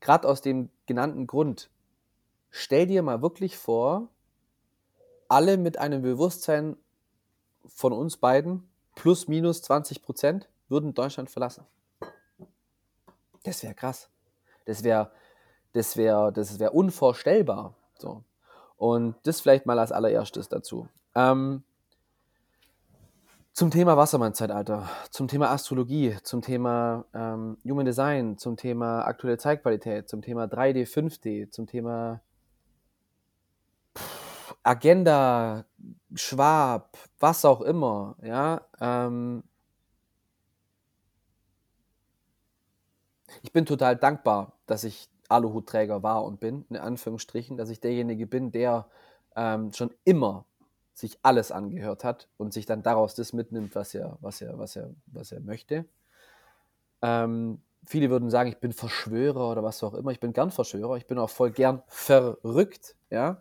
Gerade 0.00 0.28
aus 0.28 0.40
dem 0.40 0.70
genannten 0.86 1.26
Grund. 1.26 1.70
Stell 2.50 2.86
dir 2.86 3.02
mal 3.02 3.20
wirklich 3.20 3.58
vor, 3.58 4.08
alle 5.28 5.58
mit 5.58 5.78
einem 5.78 6.02
Bewusstsein 6.02 6.76
von 7.66 7.92
uns 7.92 8.16
beiden, 8.16 8.70
plus 8.94 9.28
minus 9.28 9.60
20 9.62 10.02
Prozent, 10.02 10.48
würden 10.68 10.94
Deutschland 10.94 11.30
verlassen. 11.30 11.66
Das 13.42 13.62
wäre 13.62 13.74
krass. 13.74 14.08
Das 14.64 14.82
wäre 14.82 15.10
das 15.72 15.96
wär, 15.96 16.30
das 16.32 16.58
wär 16.58 16.74
unvorstellbar. 16.74 17.74
So. 17.98 18.24
Und 18.78 19.16
das 19.24 19.40
vielleicht 19.40 19.66
mal 19.66 19.78
als 19.78 19.92
allererstes 19.92 20.48
dazu. 20.48 20.88
Ähm, 21.14 21.64
zum 23.52 23.72
Thema 23.72 23.96
Wassermann-Zeitalter, 23.96 24.88
zum 25.10 25.26
Thema 25.26 25.50
Astrologie, 25.50 26.16
zum 26.22 26.42
Thema 26.42 27.04
ähm, 27.12 27.58
Human 27.64 27.84
Design, 27.84 28.38
zum 28.38 28.56
Thema 28.56 29.02
aktuelle 29.02 29.36
Zeitqualität, 29.36 30.08
zum 30.08 30.22
Thema 30.22 30.44
3D, 30.44 30.86
5D, 30.88 31.50
zum 31.50 31.66
Thema 31.66 32.20
Agenda, 34.62 35.64
Schwab, 36.14 36.96
was 37.18 37.44
auch 37.44 37.60
immer, 37.62 38.14
ja. 38.22 38.60
Ähm, 38.80 39.42
ich 43.42 43.52
bin 43.52 43.66
total 43.66 43.96
dankbar, 43.96 44.52
dass 44.66 44.84
ich 44.84 45.08
Aluhutträger 45.28 46.02
war 46.02 46.24
und 46.24 46.40
bin, 46.40 46.64
in 46.70 46.76
Anführungsstrichen, 46.76 47.56
dass 47.56 47.70
ich 47.70 47.80
derjenige 47.80 48.26
bin, 48.26 48.50
der 48.50 48.86
ähm, 49.36 49.72
schon 49.72 49.90
immer 50.04 50.44
sich 50.94 51.18
alles 51.22 51.52
angehört 51.52 52.02
hat 52.02 52.28
und 52.36 52.52
sich 52.52 52.66
dann 52.66 52.82
daraus 52.82 53.14
das 53.14 53.32
mitnimmt, 53.32 53.74
was 53.74 53.94
er, 53.94 54.18
was 54.20 54.40
er, 54.40 54.58
was 54.58 54.74
er, 54.74 54.90
was 55.06 55.30
er 55.30 55.40
möchte. 55.40 55.84
Ähm, 57.02 57.60
viele 57.84 58.10
würden 58.10 58.30
sagen, 58.30 58.48
ich 58.48 58.58
bin 58.58 58.72
Verschwörer 58.72 59.50
oder 59.50 59.62
was 59.62 59.82
auch 59.82 59.94
immer. 59.94 60.10
Ich 60.10 60.20
bin 60.20 60.32
gern 60.32 60.50
Verschwörer. 60.50 60.96
Ich 60.96 61.06
bin 61.06 61.18
auch 61.18 61.30
voll 61.30 61.52
gern 61.52 61.82
verrückt, 61.86 62.96
ja, 63.10 63.40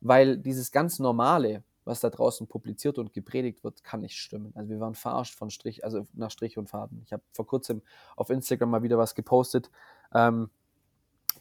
weil 0.00 0.38
dieses 0.38 0.70
ganz 0.70 1.00
Normale, 1.00 1.64
was 1.84 2.00
da 2.00 2.10
draußen 2.10 2.46
publiziert 2.46 2.98
und 2.98 3.12
gepredigt 3.12 3.64
wird, 3.64 3.82
kann 3.82 4.00
nicht 4.00 4.16
stimmen. 4.16 4.52
Also 4.54 4.70
wir 4.70 4.80
waren 4.80 4.94
verarscht 4.94 5.36
von 5.36 5.50
Strich, 5.50 5.84
also 5.84 6.06
nach 6.14 6.30
Strich 6.30 6.56
und 6.56 6.68
Faden. 6.68 7.02
Ich 7.04 7.12
habe 7.12 7.22
vor 7.32 7.46
kurzem 7.46 7.82
auf 8.16 8.30
Instagram 8.30 8.70
mal 8.70 8.82
wieder 8.82 8.98
was 8.98 9.14
gepostet. 9.14 9.70
Ähm, 10.14 10.48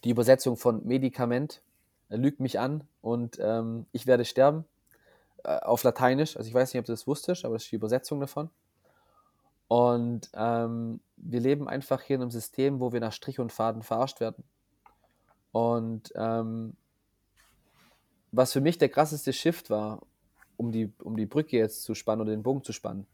die 0.04 0.10
Übersetzung 0.10 0.58
von 0.58 0.86
Medikament 0.86 1.62
lügt 2.10 2.40
mich 2.40 2.60
an 2.60 2.84
und 3.02 3.38
ähm, 3.42 3.86
ich 3.92 4.06
werde 4.06 4.26
sterben. 4.26 4.66
Äh, 5.44 5.60
auf 5.60 5.84
Lateinisch. 5.84 6.38
Also 6.38 6.48
ich 6.48 6.54
weiß 6.54 6.74
nicht, 6.74 6.80
ob 6.80 6.86
du 6.86 6.94
das 6.94 7.08
wusstest, 7.08 7.44
aber 7.46 7.56
das 7.56 7.64
ist 7.64 7.72
die 7.72 7.76
Übersetzung 7.76 8.20
davon. 8.20 8.50
Und 9.68 10.30
ähm, 10.34 11.00
wir 11.18 11.40
leben 11.40 11.68
einfach 11.68 12.02
hier 12.02 12.16
in 12.16 12.22
einem 12.22 12.32
System, 12.32 12.80
wo 12.80 12.94
wir 12.94 13.00
nach 13.00 13.14
Strich 13.14 13.40
und 13.40 13.52
Faden 13.52 13.84
verarscht 13.84 14.20
werden. 14.20 14.44
Und 15.52 16.14
ähm, 16.16 16.76
was 18.32 18.54
für 18.54 18.62
mich 18.62 18.78
der 18.78 18.90
krasseste 18.90 19.34
Shift 19.34 19.70
war, 19.70 20.02
um 20.58 20.72
die, 20.72 20.92
um 21.04 21.18
die 21.18 21.26
Brücke 21.26 21.58
jetzt 21.58 21.84
zu 21.84 21.94
spannen 21.94 22.22
oder 22.22 22.32
den 22.32 22.44
Bogen 22.44 22.64
zu 22.64 22.72
spannen, 22.72 23.06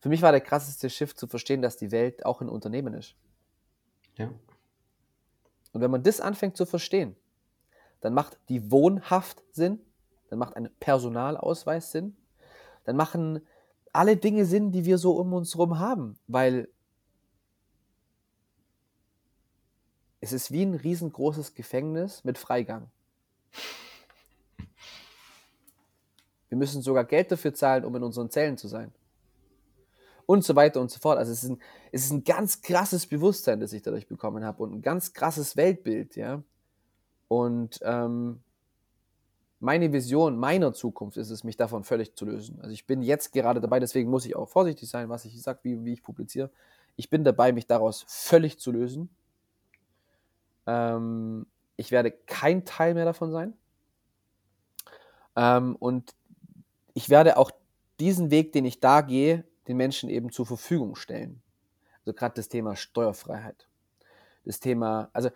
für 0.00 0.08
mich 0.08 0.22
war 0.22 0.32
der 0.32 0.40
krasseste 0.40 0.88
Shift 0.88 1.18
zu 1.18 1.26
verstehen, 1.26 1.62
dass 1.62 1.76
die 1.76 1.90
Welt 1.90 2.24
auch 2.24 2.40
ein 2.40 2.48
Unternehmen 2.48 2.94
ist. 2.94 3.14
Ja. 4.16 4.30
Und 5.72 5.80
wenn 5.80 5.90
man 5.90 6.02
das 6.02 6.20
anfängt 6.20 6.56
zu 6.56 6.66
verstehen, 6.66 7.16
dann 8.00 8.14
macht 8.14 8.38
die 8.48 8.70
Wohnhaft 8.70 9.42
Sinn, 9.52 9.80
dann 10.28 10.38
macht 10.38 10.56
ein 10.56 10.70
Personalausweis 10.80 11.92
Sinn, 11.92 12.16
dann 12.84 12.96
machen 12.96 13.46
alle 13.92 14.16
Dinge 14.16 14.44
Sinn, 14.44 14.72
die 14.72 14.84
wir 14.84 14.98
so 14.98 15.16
um 15.16 15.32
uns 15.32 15.54
herum 15.54 15.78
haben, 15.78 16.18
weil 16.26 16.68
es 20.20 20.32
ist 20.32 20.50
wie 20.50 20.62
ein 20.62 20.74
riesengroßes 20.74 21.54
Gefängnis 21.54 22.24
mit 22.24 22.38
Freigang. 22.38 22.90
Wir 26.48 26.58
müssen 26.58 26.82
sogar 26.82 27.04
Geld 27.04 27.30
dafür 27.30 27.54
zahlen, 27.54 27.84
um 27.84 27.94
in 27.96 28.02
unseren 28.02 28.28
Zellen 28.28 28.58
zu 28.58 28.68
sein. 28.68 28.92
Und 30.30 30.44
so 30.44 30.54
weiter 30.54 30.80
und 30.80 30.92
so 30.92 31.00
fort. 31.00 31.18
Also 31.18 31.32
es 31.32 31.42
ist 31.42 31.50
ein, 31.50 31.58
es 31.90 32.04
ist 32.04 32.12
ein 32.12 32.22
ganz 32.22 32.62
krasses 32.62 33.08
Bewusstsein, 33.08 33.58
das 33.58 33.72
ich 33.72 33.82
dadurch 33.82 34.06
bekommen 34.06 34.44
habe 34.44 34.62
und 34.62 34.72
ein 34.72 34.80
ganz 34.80 35.12
krasses 35.12 35.56
Weltbild, 35.56 36.14
ja. 36.14 36.40
Und 37.26 37.80
ähm, 37.82 38.38
meine 39.58 39.92
Vision 39.92 40.38
meiner 40.38 40.72
Zukunft 40.72 41.16
ist 41.16 41.30
es, 41.30 41.42
mich 41.42 41.56
davon 41.56 41.82
völlig 41.82 42.14
zu 42.14 42.26
lösen. 42.26 42.60
Also 42.60 42.70
ich 42.70 42.86
bin 42.86 43.02
jetzt 43.02 43.32
gerade 43.32 43.60
dabei, 43.60 43.80
deswegen 43.80 44.08
muss 44.08 44.24
ich 44.24 44.36
auch 44.36 44.48
vorsichtig 44.48 44.88
sein, 44.88 45.08
was 45.08 45.24
ich 45.24 45.42
sage, 45.42 45.58
wie, 45.64 45.84
wie 45.84 45.94
ich 45.94 46.02
publiziere. 46.04 46.52
Ich 46.94 47.10
bin 47.10 47.24
dabei, 47.24 47.50
mich 47.50 47.66
daraus 47.66 48.04
völlig 48.06 48.60
zu 48.60 48.70
lösen. 48.70 49.10
Ähm, 50.64 51.44
ich 51.76 51.90
werde 51.90 52.12
kein 52.12 52.64
Teil 52.64 52.94
mehr 52.94 53.04
davon 53.04 53.32
sein. 53.32 53.54
Ähm, 55.34 55.74
und 55.74 56.14
ich 56.94 57.10
werde 57.10 57.36
auch 57.36 57.50
diesen 57.98 58.30
Weg, 58.30 58.52
den 58.52 58.64
ich 58.64 58.78
da 58.78 59.00
gehe, 59.00 59.49
den 59.68 59.76
Menschen 59.76 60.08
eben 60.08 60.30
zur 60.30 60.46
Verfügung 60.46 60.96
stellen. 60.96 61.42
Also 62.00 62.14
gerade 62.14 62.34
das 62.34 62.48
Thema 62.48 62.76
Steuerfreiheit. 62.76 63.68
Das 64.44 64.60
Thema, 64.60 65.10
also 65.12 65.30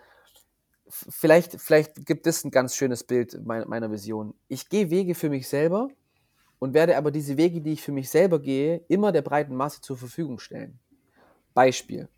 vielleicht, 0.89 1.61
vielleicht 1.61 2.07
gibt 2.07 2.27
es 2.27 2.45
ein 2.45 2.51
ganz 2.51 2.75
schönes 2.75 3.05
Bild 3.05 3.45
meiner 3.45 3.91
Vision. 3.91 4.35
Ich 4.49 4.69
gehe 4.69 4.91
Wege 4.91 5.15
für 5.15 5.31
mich 5.31 5.49
selber 5.49 5.89
und 6.59 6.75
werde 6.75 6.97
aber 6.97 7.11
diese 7.11 7.37
Wege, 7.37 7.61
die 7.61 7.75
ich 7.75 7.83
für 7.83 7.93
mich 7.93 8.11
selber 8.11 8.41
gehe, 8.41 8.85
immer 8.89 9.13
der 9.13 9.23
breiten 9.23 9.55
Masse 9.55 9.81
zur 9.81 9.97
Verfügung 9.97 10.39
stellen. 10.39 10.79
Beispiel. 11.53 12.09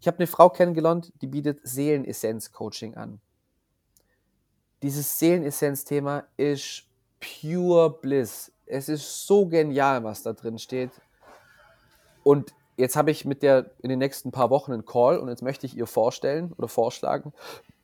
Ich 0.00 0.06
habe 0.06 0.18
eine 0.18 0.26
Frau 0.26 0.50
kennengelernt, 0.50 1.12
die 1.22 1.26
bietet 1.26 1.60
Seelenessenz-Coaching 1.62 2.94
an. 2.94 3.20
Dieses 4.82 5.18
Seelenessenz-Thema 5.18 6.26
ist 6.36 6.84
pure 7.20 7.98
Bliss. 8.00 8.52
Es 8.66 8.88
ist 8.88 9.26
so 9.26 9.46
genial, 9.46 10.04
was 10.04 10.22
da 10.22 10.32
drin 10.32 10.58
steht. 10.58 10.90
Und 12.24 12.52
jetzt 12.76 12.96
habe 12.96 13.12
ich 13.12 13.24
mit 13.24 13.44
der 13.44 13.70
in 13.80 13.88
den 13.88 14.00
nächsten 14.00 14.32
paar 14.32 14.50
Wochen 14.50 14.72
einen 14.72 14.84
Call 14.84 15.18
und 15.18 15.28
jetzt 15.28 15.42
möchte 15.42 15.66
ich 15.66 15.76
ihr 15.76 15.86
vorstellen 15.86 16.52
oder 16.54 16.66
vorschlagen, 16.66 17.32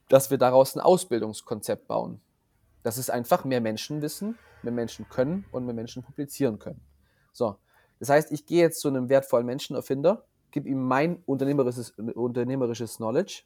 dass 0.09 0.31
wir 0.31 0.39
daraus 0.39 0.75
ein 0.75 0.81
Ausbildungskonzept 0.81 1.87
bauen. 1.87 2.21
Das 2.83 2.99
ist 2.99 3.11
einfach 3.11 3.45
mehr 3.45 3.61
Menschen 3.61 4.03
wissen, 4.03 4.37
mehr 4.63 4.73
Menschen 4.73 5.09
können 5.09 5.45
und 5.53 5.67
mehr 5.67 5.75
Menschen 5.75 6.03
publizieren 6.03 6.59
können. 6.59 6.81
So, 7.33 7.57
das 8.01 8.09
heißt, 8.09 8.33
ich 8.33 8.47
gehe 8.47 8.63
jetzt 8.63 8.81
zu 8.81 8.89
einem 8.89 9.09
wertvollen 9.09 9.47
Menschenerfinder, 9.47 10.25
gebe 10.51 10.69
ihm 10.69 10.83
mein 10.83 11.23
unternehmerisches, 11.27 11.91
unternehmerisches 11.91 12.97
Knowledge 12.97 13.43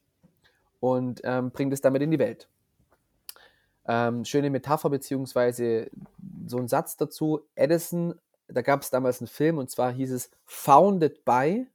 und 0.81 1.21
ähm, 1.25 1.51
bringe 1.51 1.73
das 1.73 1.81
damit 1.81 2.03
in 2.03 2.11
die 2.11 2.19
Welt. 2.19 2.49
Ähm, 3.87 4.25
schöne 4.25 4.49
Metapher 4.49 4.89
beziehungsweise 4.89 5.91
so 6.47 6.59
ein 6.59 6.69
Satz 6.69 6.97
dazu. 6.97 7.43
Edison, 7.55 8.15
da 8.55 8.63
gab 8.63 8.83
es 8.83 8.91
damals 8.91 9.21
einen 9.21 9.29
Film 9.29 9.59
und 9.59 9.71
zwar 9.71 9.93
hieß 9.93 10.13
es 10.13 10.31
Founded 10.47 11.25
by 11.25 11.67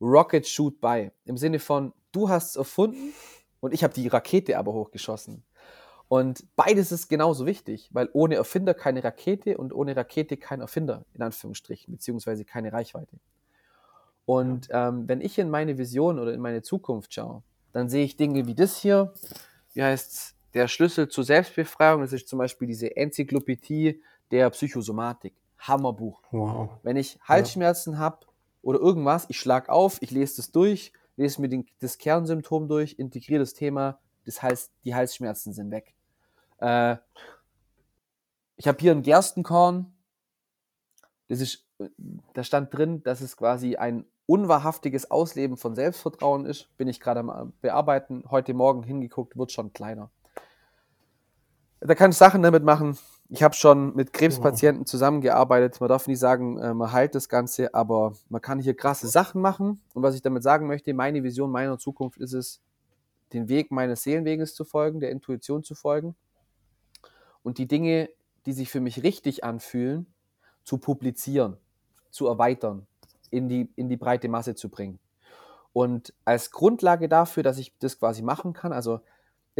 Rocket 0.00 0.46
Shoot 0.46 0.80
by. 0.80 1.10
Im 1.24 1.36
Sinne 1.36 1.58
von, 1.58 1.92
du 2.12 2.28
hast 2.28 2.50
es 2.50 2.56
erfunden 2.56 3.12
und 3.60 3.74
ich 3.74 3.84
habe 3.84 3.94
die 3.94 4.08
Rakete 4.08 4.58
aber 4.58 4.72
hochgeschossen. 4.72 5.44
Und 6.08 6.44
beides 6.56 6.90
ist 6.90 7.08
genauso 7.08 7.46
wichtig, 7.46 7.88
weil 7.92 8.08
ohne 8.12 8.34
Erfinder 8.34 8.74
keine 8.74 9.04
Rakete 9.04 9.56
und 9.56 9.72
ohne 9.72 9.94
Rakete 9.94 10.36
kein 10.36 10.60
Erfinder, 10.60 11.04
in 11.14 11.22
Anführungsstrichen, 11.22 11.94
beziehungsweise 11.94 12.44
keine 12.44 12.72
Reichweite. 12.72 13.16
Und 14.24 14.68
ähm, 14.72 15.08
wenn 15.08 15.20
ich 15.20 15.38
in 15.38 15.50
meine 15.50 15.78
Vision 15.78 16.18
oder 16.18 16.32
in 16.32 16.40
meine 16.40 16.62
Zukunft 16.62 17.14
schaue, 17.14 17.42
dann 17.72 17.88
sehe 17.88 18.04
ich 18.04 18.16
Dinge 18.16 18.46
wie 18.46 18.54
das 18.54 18.76
hier, 18.78 19.12
wie 19.72 19.82
heißt 19.82 20.12
es, 20.12 20.34
der 20.54 20.66
Schlüssel 20.66 21.08
zur 21.08 21.22
Selbstbefreiung, 21.22 22.00
das 22.00 22.12
ist 22.12 22.28
zum 22.28 22.38
Beispiel 22.40 22.66
diese 22.66 22.96
Enzyklopädie 22.96 24.02
der 24.30 24.50
Psychosomatik. 24.50 25.34
Hammerbuch. 25.60 26.22
Wow. 26.30 26.70
Wenn 26.82 26.96
ich 26.96 27.18
Halsschmerzen 27.22 27.94
ja. 27.94 27.98
habe 28.00 28.26
oder 28.62 28.78
irgendwas, 28.78 29.26
ich 29.28 29.38
schlage 29.38 29.70
auf, 29.70 30.00
ich 30.02 30.10
lese 30.10 30.36
das 30.36 30.50
durch, 30.52 30.92
lese 31.16 31.40
mir 31.40 31.48
den, 31.48 31.66
das 31.80 31.98
Kernsymptom 31.98 32.68
durch, 32.68 32.98
integriere 32.98 33.40
das 33.40 33.54
Thema, 33.54 33.98
das 34.24 34.42
heißt, 34.42 34.72
die 34.84 34.94
Halsschmerzen 34.94 35.52
sind 35.52 35.70
weg. 35.70 35.94
Äh, 36.58 36.96
ich 38.56 38.68
habe 38.68 38.78
hier 38.78 38.92
ein 38.92 39.02
Gerstenkorn. 39.02 39.92
Das 41.28 41.40
ist, 41.40 41.66
da 42.34 42.44
stand 42.44 42.74
drin, 42.74 43.02
dass 43.02 43.20
es 43.20 43.36
quasi 43.36 43.76
ein 43.76 44.04
unwahrhaftiges 44.26 45.10
Ausleben 45.10 45.56
von 45.56 45.74
Selbstvertrauen 45.74 46.46
ist. 46.46 46.76
Bin 46.76 46.86
ich 46.86 47.00
gerade 47.00 47.20
am 47.20 47.52
Bearbeiten. 47.62 48.24
Heute 48.30 48.54
Morgen 48.54 48.82
hingeguckt, 48.82 49.36
wird 49.36 49.52
schon 49.52 49.72
kleiner. 49.72 50.10
Da 51.80 51.94
kann 51.94 52.10
ich 52.10 52.16
Sachen 52.16 52.42
damit 52.42 52.62
machen. 52.62 52.98
Ich 53.32 53.44
habe 53.44 53.54
schon 53.54 53.94
mit 53.94 54.12
Krebspatienten 54.12 54.86
zusammengearbeitet. 54.86 55.80
Man 55.80 55.88
darf 55.88 56.08
nie 56.08 56.16
sagen, 56.16 56.54
man 56.54 56.90
heilt 56.90 57.14
das 57.14 57.28
Ganze, 57.28 57.72
aber 57.74 58.14
man 58.28 58.40
kann 58.40 58.58
hier 58.58 58.74
krasse 58.74 59.06
Sachen 59.06 59.40
machen. 59.40 59.80
Und 59.94 60.02
was 60.02 60.16
ich 60.16 60.22
damit 60.22 60.42
sagen 60.42 60.66
möchte, 60.66 60.92
meine 60.94 61.22
Vision 61.22 61.52
meiner 61.52 61.78
Zukunft 61.78 62.18
ist 62.18 62.32
es, 62.32 62.60
den 63.32 63.48
Weg 63.48 63.70
meines 63.70 64.02
Seelenweges 64.02 64.56
zu 64.56 64.64
folgen, 64.64 64.98
der 64.98 65.12
Intuition 65.12 65.62
zu 65.62 65.76
folgen 65.76 66.16
und 67.44 67.58
die 67.58 67.68
Dinge, 67.68 68.10
die 68.46 68.52
sich 68.52 68.68
für 68.68 68.80
mich 68.80 69.04
richtig 69.04 69.44
anfühlen, 69.44 70.06
zu 70.64 70.78
publizieren, 70.78 71.56
zu 72.10 72.26
erweitern, 72.26 72.88
in 73.30 73.48
die, 73.48 73.70
in 73.76 73.88
die 73.88 73.96
breite 73.96 74.28
Masse 74.28 74.56
zu 74.56 74.68
bringen. 74.68 74.98
Und 75.72 76.12
als 76.24 76.50
Grundlage 76.50 77.08
dafür, 77.08 77.44
dass 77.44 77.58
ich 77.58 77.72
das 77.78 78.00
quasi 78.00 78.22
machen 78.22 78.54
kann, 78.54 78.72
also 78.72 79.00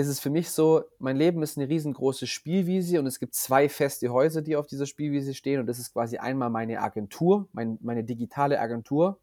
ist 0.00 0.08
es 0.08 0.20
für 0.20 0.30
mich 0.30 0.50
so, 0.50 0.82
mein 0.98 1.16
Leben 1.16 1.42
ist 1.42 1.56
eine 1.56 1.68
riesengroße 1.68 2.26
Spielwiese 2.26 2.98
und 2.98 3.06
es 3.06 3.18
gibt 3.18 3.34
zwei 3.34 3.68
feste 3.68 4.08
Häuser, 4.08 4.42
die 4.42 4.56
auf 4.56 4.66
dieser 4.66 4.86
Spielwiese 4.86 5.34
stehen 5.34 5.60
und 5.60 5.66
das 5.66 5.78
ist 5.78 5.92
quasi 5.92 6.18
einmal 6.18 6.50
meine 6.50 6.80
Agentur, 6.80 7.48
mein, 7.52 7.78
meine 7.80 8.04
digitale 8.04 8.60
Agentur, 8.60 9.18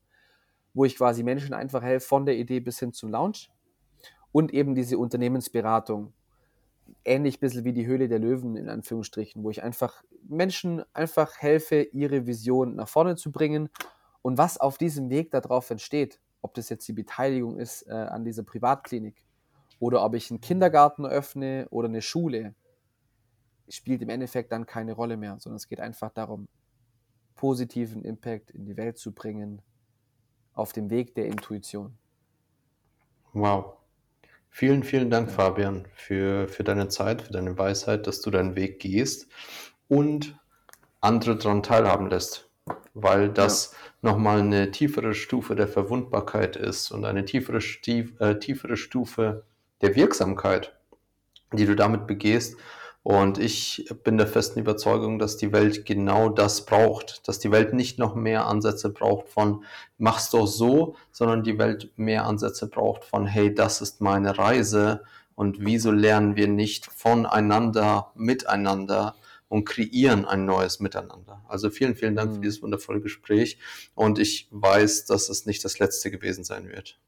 wo 0.74 0.86
ich 0.86 0.96
quasi 0.96 1.24
Menschen 1.24 1.54
einfach 1.54 1.82
helfe 1.82 2.08
von 2.08 2.26
der 2.26 2.38
Idee 2.38 2.60
bis 2.60 2.80
hin 2.80 2.94
zum 2.94 3.12
Launch 3.12 3.52
und 4.32 4.54
eben 4.54 4.76
diese 4.76 4.98
Unternehmensberatung, 4.98 6.14
ähnlich 7.04 7.38
ein 7.38 7.40
bisschen 7.42 7.64
wie 7.64 7.74
die 7.74 7.86
Höhle 7.86 8.08
der 8.08 8.20
Löwen 8.20 8.56
in 8.56 8.70
Anführungsstrichen, 8.70 9.44
wo 9.44 9.50
ich 9.50 9.64
einfach 9.64 10.04
Menschen 10.28 10.84
einfach 10.94 11.38
helfe, 11.38 11.82
ihre 11.82 12.28
Vision 12.28 12.76
nach 12.76 12.88
vorne 12.88 13.16
zu 13.16 13.32
bringen 13.32 13.70
und 14.22 14.38
was 14.38 14.60
auf 14.60 14.78
diesem 14.78 15.10
Weg 15.10 15.32
darauf 15.32 15.70
entsteht, 15.70 16.20
ob 16.42 16.54
das 16.54 16.70
jetzt 16.70 16.88
die 16.88 16.94
Beteiligung 16.94 17.60
ist 17.60 17.84
äh, 17.88 17.92
an 17.92 18.24
dieser 18.24 18.44
Privatklinik 18.44 19.27
oder 19.80 20.04
ob 20.04 20.16
ich 20.16 20.32
einen 20.32 20.42
Kindergarten 20.42 21.06
öffne 21.06 21.68
oder 21.70 21.88
eine 21.88 22.02
Schule, 22.02 22.56
spielt 23.70 24.02
im 24.02 24.10
Endeffekt 24.10 24.52
dann 24.52 24.66
keine 24.66 24.94
Rolle 24.94 25.18
mehr, 25.18 25.38
sondern 25.40 25.58
es 25.58 25.68
geht 25.68 25.80
einfach 25.80 26.12
darum, 26.12 26.48
positiven 27.36 28.04
Impact 28.04 28.52
in 28.52 28.66
die 28.66 28.78
Welt 28.78 28.98
zu 28.98 29.12
bringen 29.12 29.62
auf 30.54 30.74
dem 30.74 30.90
Weg 30.90 31.14
der 31.16 31.28
Intuition. 31.28 31.98
Wow. 33.34 33.78
Vielen, 34.50 34.84
vielen 34.84 35.12
Dank, 35.12 35.30
Fabian, 35.30 35.86
für, 35.94 36.48
für 36.48 36.64
deine 36.64 36.88
Zeit, 36.88 37.22
für 37.22 37.34
deine 37.34 37.58
Weisheit, 37.58 38.08
dass 38.08 38.22
du 38.22 38.32
deinen 38.32 38.56
Weg 38.56 38.80
gehst 38.80 39.28
und 39.88 40.40
andere 41.00 41.38
daran 41.38 41.62
teilhaben 41.62 42.10
lässt, 42.10 42.50
weil 42.96 43.30
das 43.30 43.74
ja. 43.74 44.10
nochmal 44.10 44.40
eine 44.40 44.72
tiefere 44.72 45.14
Stufe 45.14 45.56
der 45.56 45.68
Verwundbarkeit 45.68 46.56
ist 46.56 46.90
und 46.90 47.06
eine 47.06 47.26
tiefere, 47.26 47.62
stief, 47.62 48.20
äh, 48.20 48.40
tiefere 48.40 48.78
Stufe 48.78 49.46
der 49.82 49.96
Wirksamkeit, 49.96 50.76
die 51.54 51.66
du 51.66 51.76
damit 51.76 52.08
begehst 52.08 52.58
und 53.10 53.38
ich 53.38 53.90
bin 54.04 54.18
der 54.18 54.28
festen 54.28 54.60
Überzeugung, 54.60 55.18
dass 55.18 55.38
die 55.38 55.54
Welt 55.54 55.86
genau 55.86 56.28
das 56.28 56.66
braucht, 56.66 57.26
dass 57.30 57.40
die 57.40 57.52
Welt 57.52 57.74
nicht 57.74 57.98
noch 58.00 58.16
mehr 58.16 58.48
Ansätze 58.48 58.90
braucht 58.90 59.30
von 59.30 59.64
mach's 59.98 60.30
doch 60.30 60.46
so, 60.46 60.98
sondern 61.14 61.42
die 61.42 61.58
Welt 61.58 61.90
mehr 61.96 62.26
Ansätze 62.26 62.68
braucht 62.68 63.06
von 63.06 63.26
hey, 63.26 63.56
das 63.56 63.80
ist 63.80 64.02
meine 64.02 64.38
Reise 64.38 65.06
und 65.36 65.64
wieso 65.64 65.90
lernen 65.92 66.36
wir 66.36 66.50
nicht 66.50 66.88
voneinander, 66.88 68.12
miteinander 68.16 69.16
und 69.48 69.64
kreieren 69.64 70.26
ein 70.26 70.44
neues 70.44 70.82
Miteinander. 70.82 71.46
Also 71.48 71.70
vielen, 71.70 71.96
vielen 71.96 72.18
Dank 72.18 72.32
mhm. 72.32 72.36
für 72.36 72.42
dieses 72.42 72.62
wundervolle 72.62 73.00
Gespräch 73.00 73.58
und 73.96 74.20
ich 74.20 74.50
weiß, 74.52 75.06
dass 75.06 75.30
es 75.30 75.46
nicht 75.46 75.64
das 75.64 75.80
letzte 75.80 76.12
gewesen 76.12 76.44
sein 76.44 76.68
wird. 76.68 77.00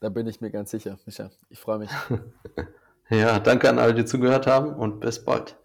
Da 0.00 0.08
bin 0.08 0.26
ich 0.26 0.40
mir 0.40 0.50
ganz 0.50 0.70
sicher, 0.70 0.98
Micha. 1.04 1.30
Ich 1.50 1.60
freue 1.60 1.78
mich. 1.78 1.90
Ja, 3.12 3.40
danke 3.40 3.68
an 3.68 3.80
alle, 3.80 3.92
die 3.92 4.04
zugehört 4.04 4.46
haben 4.46 4.72
und 4.72 5.00
bis 5.00 5.24
bald. 5.24 5.56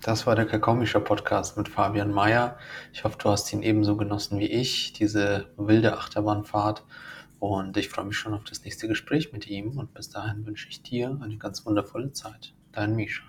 Das 0.00 0.26
war 0.26 0.34
der 0.34 0.46
Kakaomischer 0.46 1.00
Podcast 1.00 1.58
mit 1.58 1.68
Fabian 1.68 2.10
Mayer. 2.10 2.56
Ich 2.94 3.04
hoffe, 3.04 3.18
du 3.18 3.28
hast 3.28 3.52
ihn 3.52 3.62
ebenso 3.62 3.98
genossen 3.98 4.38
wie 4.38 4.46
ich, 4.46 4.94
diese 4.94 5.52
wilde 5.58 5.98
Achterbahnfahrt. 5.98 6.82
Und 7.38 7.76
ich 7.76 7.88
freue 7.88 8.06
mich 8.06 8.16
schon 8.16 8.34
auf 8.34 8.44
das 8.44 8.64
nächste 8.64 8.88
Gespräch 8.88 9.32
mit 9.32 9.46
ihm. 9.46 9.78
Und 9.78 9.94
bis 9.94 10.10
dahin 10.10 10.46
wünsche 10.46 10.68
ich 10.68 10.82
dir 10.82 11.18
eine 11.22 11.36
ganz 11.36 11.66
wundervolle 11.66 12.12
Zeit. 12.12 12.54
Dein 12.72 12.96
Misha. 12.96 13.22